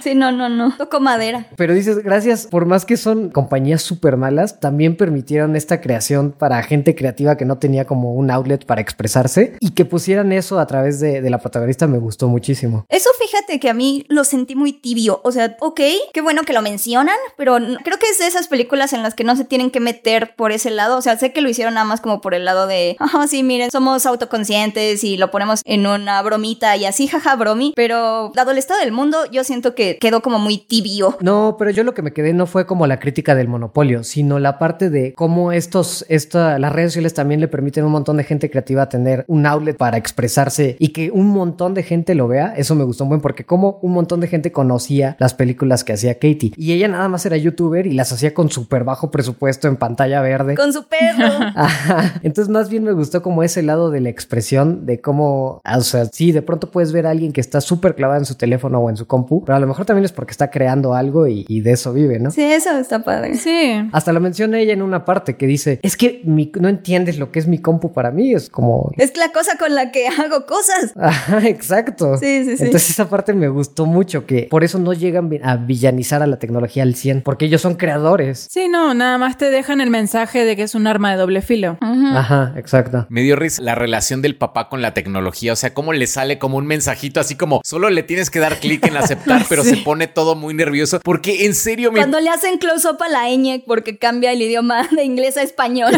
Sí, 0.04 0.14
no, 0.14 0.30
no, 0.32 0.50
no. 0.50 0.76
Toco 0.76 1.00
madera. 1.00 1.46
Pero 1.56 1.72
dices, 1.72 2.02
gracias, 2.02 2.46
por 2.46 2.66
más 2.66 2.84
que 2.84 2.98
son 2.98 3.30
compañías 3.30 3.80
súper 3.80 4.18
malas, 4.18 4.60
también 4.60 4.98
permitieron 4.98 5.56
esta 5.56 5.80
creación 5.80 6.32
para 6.32 6.62
gente 6.62 6.94
creativa 6.94 7.38
que 7.38 7.46
no 7.46 7.56
tenía 7.56 7.86
como 7.86 8.12
un 8.12 8.30
outlet 8.30 8.66
para 8.66 8.82
expresarse 8.82 9.56
y 9.60 9.70
que 9.70 9.86
pusieran 9.86 10.30
eso 10.32 10.58
a 10.58 10.66
través 10.66 11.00
de, 11.00 11.22
de 11.22 11.30
la 11.30 11.38
protagonista 11.38 11.86
me 11.86 11.96
gustó 11.96 12.28
muchísimo. 12.28 12.84
Eso 12.90 13.08
fíjate 13.18 13.58
que 13.58 13.70
a 13.70 13.72
mí 13.72 14.04
lo 14.10 14.24
sentí 14.24 14.54
muy 14.54 14.74
tibio. 14.74 15.22
O 15.24 15.32
sea, 15.32 15.56
ok, 15.60 15.80
qué 16.12 16.20
bueno 16.20 16.42
que 16.42 16.52
lo 16.52 16.60
mencionan, 16.60 17.16
pero 17.38 17.56
creo 17.82 17.98
que 17.98 18.06
es 18.10 18.18
de 18.18 18.26
esas 18.26 18.48
películas 18.48 18.92
en 18.92 19.02
las 19.02 19.14
que 19.14 19.24
no 19.24 19.36
se 19.36 19.46
tienen 19.46 19.70
que 19.70 19.80
meter 19.80 20.36
por 20.36 20.52
ese 20.52 20.70
lado. 20.70 20.98
O 20.98 21.00
sea, 21.00 21.16
sé 21.16 21.32
que 21.32 21.40
lo 21.40 21.48
hicieron 21.48 21.72
nada 21.72 21.86
más 21.86 22.02
como 22.02 22.20
por 22.20 22.34
el 22.34 22.44
lado 22.44 22.66
de, 22.66 22.98
ah, 23.00 23.26
sí, 23.26 23.42
miren, 23.42 23.70
somos 23.70 24.04
autoconscientes 24.04 25.02
y 25.02 25.16
lo 25.16 25.30
ponemos 25.30 25.62
en 25.64 25.86
una 25.86 26.20
bromita 26.20 26.76
y 26.76 26.84
así, 26.84 27.06
jaja, 27.06 27.36
bromi. 27.36 27.72
Pero 27.74 28.32
dado 28.34 28.50
el 28.50 28.58
estado 28.58 28.80
del 28.80 28.92
mundo, 28.92 29.24
yo 29.32 29.44
siento 29.44 29.74
que 29.74 29.93
quedó 29.98 30.20
como 30.20 30.38
muy 30.38 30.58
tibio. 30.58 31.16
No, 31.20 31.56
pero 31.58 31.70
yo 31.70 31.84
lo 31.84 31.94
que 31.94 32.02
me 32.02 32.12
quedé 32.12 32.32
no 32.32 32.46
fue 32.46 32.66
como 32.66 32.86
la 32.86 32.98
crítica 32.98 33.34
del 33.34 33.48
monopolio, 33.48 34.04
sino 34.04 34.38
la 34.38 34.58
parte 34.58 34.90
de 34.90 35.12
cómo 35.14 35.52
estos, 35.52 36.04
esta, 36.08 36.58
las 36.58 36.72
redes 36.72 36.92
sociales 36.92 37.14
también 37.14 37.40
le 37.40 37.48
permiten 37.48 37.84
a 37.84 37.86
un 37.86 37.92
montón 37.92 38.16
de 38.16 38.24
gente 38.24 38.50
creativa 38.50 38.88
tener 38.88 39.24
un 39.28 39.46
outlet 39.46 39.76
para 39.76 39.96
expresarse 39.96 40.76
y 40.78 40.88
que 40.88 41.10
un 41.10 41.28
montón 41.28 41.74
de 41.74 41.82
gente 41.82 42.14
lo 42.14 42.28
vea. 42.28 42.54
Eso 42.56 42.74
me 42.74 42.84
gustó 42.84 43.04
buen 43.04 43.20
porque 43.20 43.44
como 43.44 43.78
un 43.82 43.92
montón 43.92 44.20
de 44.20 44.28
gente 44.28 44.52
conocía 44.52 45.16
las 45.18 45.34
películas 45.34 45.84
que 45.84 45.92
hacía 45.92 46.14
Katie 46.14 46.52
y 46.56 46.72
ella 46.72 46.88
nada 46.88 47.08
más 47.08 47.26
era 47.26 47.36
youtuber 47.36 47.86
y 47.86 47.92
las 47.92 48.12
hacía 48.12 48.34
con 48.34 48.50
súper 48.50 48.84
bajo 48.84 49.10
presupuesto 49.10 49.68
en 49.68 49.76
pantalla 49.76 50.20
verde. 50.20 50.54
Con 50.54 50.72
su 50.72 50.84
perro. 50.84 51.26
Ajá. 51.54 52.20
Entonces 52.22 52.50
más 52.50 52.68
bien 52.68 52.84
me 52.84 52.92
gustó 52.92 53.22
como 53.22 53.42
ese 53.42 53.62
lado 53.62 53.90
de 53.90 54.00
la 54.00 54.08
expresión 54.08 54.86
de 54.86 55.00
cómo, 55.00 55.60
ah, 55.64 55.78
o 55.78 55.82
sea, 55.82 56.06
sí, 56.06 56.32
de 56.32 56.42
pronto 56.42 56.70
puedes 56.70 56.92
ver 56.92 57.06
a 57.06 57.10
alguien 57.10 57.32
que 57.32 57.40
está 57.40 57.60
súper 57.60 57.94
clavado 57.94 58.20
en 58.20 58.26
su 58.26 58.34
teléfono 58.34 58.78
o 58.78 58.90
en 58.90 58.96
su 58.96 59.06
compu, 59.06 59.44
pero 59.44 59.56
a 59.56 59.60
lo 59.60 59.66
mejor 59.66 59.83
también 59.84 60.04
es 60.04 60.12
porque 60.12 60.30
está 60.32 60.50
creando 60.50 60.94
algo 60.94 61.26
y, 61.26 61.44
y 61.48 61.60
de 61.60 61.72
eso 61.72 61.92
vive, 61.92 62.18
¿no? 62.18 62.30
Sí, 62.30 62.42
eso 62.42 62.70
está 62.78 63.02
padre. 63.04 63.34
Sí. 63.36 63.72
Hasta 63.92 64.12
lo 64.12 64.20
menciona 64.20 64.58
ella 64.58 64.72
en 64.72 64.82
una 64.82 65.04
parte 65.04 65.36
que 65.36 65.46
dice, 65.46 65.80
es 65.82 65.96
que 65.96 66.20
mi- 66.24 66.50
no 66.60 66.68
entiendes 66.68 67.18
lo 67.18 67.30
que 67.32 67.38
es 67.38 67.46
mi 67.46 67.58
compu 67.58 67.92
para 67.92 68.10
mí, 68.10 68.32
es 68.34 68.48
como... 68.50 68.90
Es 68.96 69.16
la 69.16 69.30
cosa 69.32 69.56
con 69.58 69.74
la 69.74 69.90
que 69.92 70.06
hago 70.08 70.46
cosas. 70.46 70.92
Ajá, 71.00 71.46
exacto. 71.48 72.16
Sí, 72.18 72.44
sí, 72.44 72.56
sí. 72.56 72.64
Entonces 72.64 72.90
esa 72.90 73.08
parte 73.08 73.32
me 73.34 73.48
gustó 73.48 73.86
mucho, 73.86 74.26
que 74.26 74.46
por 74.50 74.64
eso 74.64 74.78
no 74.78 74.92
llegan 74.92 75.30
a 75.42 75.56
villanizar 75.56 76.22
a 76.22 76.26
la 76.26 76.38
tecnología 76.38 76.82
al 76.82 76.94
100, 76.94 77.22
porque 77.22 77.46
ellos 77.46 77.60
son 77.60 77.74
creadores. 77.74 78.46
Sí, 78.50 78.68
no, 78.68 78.94
nada 78.94 79.18
más 79.18 79.38
te 79.38 79.50
dejan 79.50 79.80
el 79.80 79.90
mensaje 79.90 80.44
de 80.44 80.56
que 80.56 80.62
es 80.62 80.74
un 80.74 80.86
arma 80.86 81.10
de 81.12 81.16
doble 81.18 81.42
filo. 81.42 81.78
Ajá, 81.80 82.52
exacto. 82.56 83.06
Me 83.08 83.22
dio 83.22 83.36
risa 83.36 83.62
la 83.62 83.74
relación 83.74 84.22
del 84.22 84.36
papá 84.36 84.68
con 84.68 84.82
la 84.82 84.94
tecnología, 84.94 85.52
o 85.52 85.56
sea, 85.56 85.74
cómo 85.74 85.92
le 85.92 86.06
sale 86.06 86.38
como 86.38 86.56
un 86.58 86.66
mensajito 86.66 87.20
así 87.20 87.34
como 87.34 87.60
solo 87.64 87.90
le 87.90 88.02
tienes 88.02 88.30
que 88.30 88.38
dar 88.38 88.56
clic 88.58 88.86
en 88.86 88.96
aceptar, 88.96 89.44
pero 89.48 89.62
Sí. 89.64 89.73
Se 89.74 89.82
pone 89.82 90.06
todo 90.06 90.34
muy 90.34 90.54
nervioso 90.54 91.00
porque 91.00 91.46
en 91.46 91.54
serio 91.54 91.90
mi 91.92 91.98
Cuando 91.98 92.20
le 92.20 92.30
hacen 92.30 92.58
close 92.58 92.88
up 92.88 93.02
a 93.02 93.08
la 93.08 93.28
ñ 93.28 93.62
porque 93.66 93.98
cambia 93.98 94.32
el 94.32 94.42
idioma 94.42 94.88
de 94.90 95.04
inglés 95.04 95.36
a 95.36 95.42
español. 95.42 95.92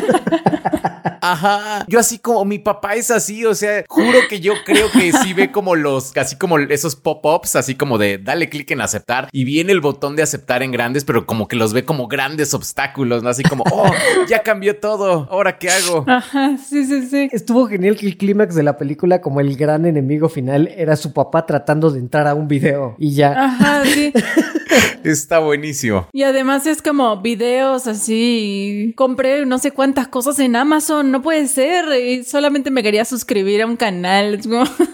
Ajá. 1.20 1.84
Yo 1.88 1.98
así 1.98 2.18
como 2.18 2.44
mi 2.44 2.58
papá 2.58 2.94
es 2.94 3.10
así, 3.10 3.44
o 3.44 3.54
sea, 3.54 3.84
juro 3.88 4.18
que 4.28 4.40
yo 4.40 4.54
creo 4.64 4.90
que 4.92 5.12
sí 5.12 5.32
ve 5.32 5.50
como 5.50 5.74
los, 5.74 6.12
casi 6.12 6.36
como 6.36 6.58
esos 6.58 6.94
pop-ups, 6.94 7.56
así 7.56 7.74
como 7.74 7.98
de 7.98 8.18
dale 8.18 8.48
clic 8.48 8.70
en 8.70 8.80
aceptar 8.80 9.28
y 9.32 9.44
viene 9.44 9.72
el 9.72 9.80
botón 9.80 10.14
de 10.14 10.22
aceptar 10.22 10.62
en 10.62 10.70
grandes, 10.70 11.04
pero 11.04 11.26
como 11.26 11.48
que 11.48 11.56
los 11.56 11.72
ve 11.72 11.84
como 11.84 12.06
grandes 12.06 12.54
obstáculos, 12.54 13.22
¿no? 13.22 13.28
Así 13.28 13.42
como, 13.42 13.64
oh, 13.72 13.90
ya 14.28 14.42
cambió 14.42 14.78
todo, 14.78 15.28
¿ahora 15.30 15.58
qué 15.58 15.70
hago? 15.70 16.04
Ajá, 16.06 16.56
sí, 16.58 16.84
sí, 16.84 17.06
sí. 17.08 17.28
Estuvo 17.32 17.66
genial 17.66 17.96
que 17.96 18.06
el 18.06 18.16
clímax 18.16 18.54
de 18.54 18.62
la 18.62 18.76
película, 18.76 19.20
como 19.20 19.40
el 19.40 19.56
gran 19.56 19.84
enemigo 19.86 20.28
final, 20.28 20.68
era 20.76 20.96
su 20.96 21.12
papá 21.12 21.46
tratando 21.46 21.90
de 21.90 21.98
entrar 21.98 22.26
a 22.26 22.34
un 22.34 22.48
video 22.48 22.94
y 22.98 23.14
ya. 23.14 23.32
Ajá, 23.32 23.65
sí. 23.84 24.12
Está 25.04 25.38
buenísimo. 25.38 26.08
Y 26.12 26.22
además 26.22 26.66
es 26.66 26.82
como 26.82 27.20
videos 27.20 27.86
así. 27.86 28.92
Compré 28.96 29.46
no 29.46 29.58
sé 29.58 29.70
cuántas 29.70 30.08
cosas 30.08 30.38
en 30.38 30.56
Amazon, 30.56 31.10
no 31.10 31.22
puede 31.22 31.46
ser. 31.48 31.84
Y 32.00 32.24
solamente 32.24 32.70
me 32.70 32.82
quería 32.82 33.04
suscribir 33.04 33.62
a 33.62 33.66
un 33.66 33.76
canal. 33.76 34.40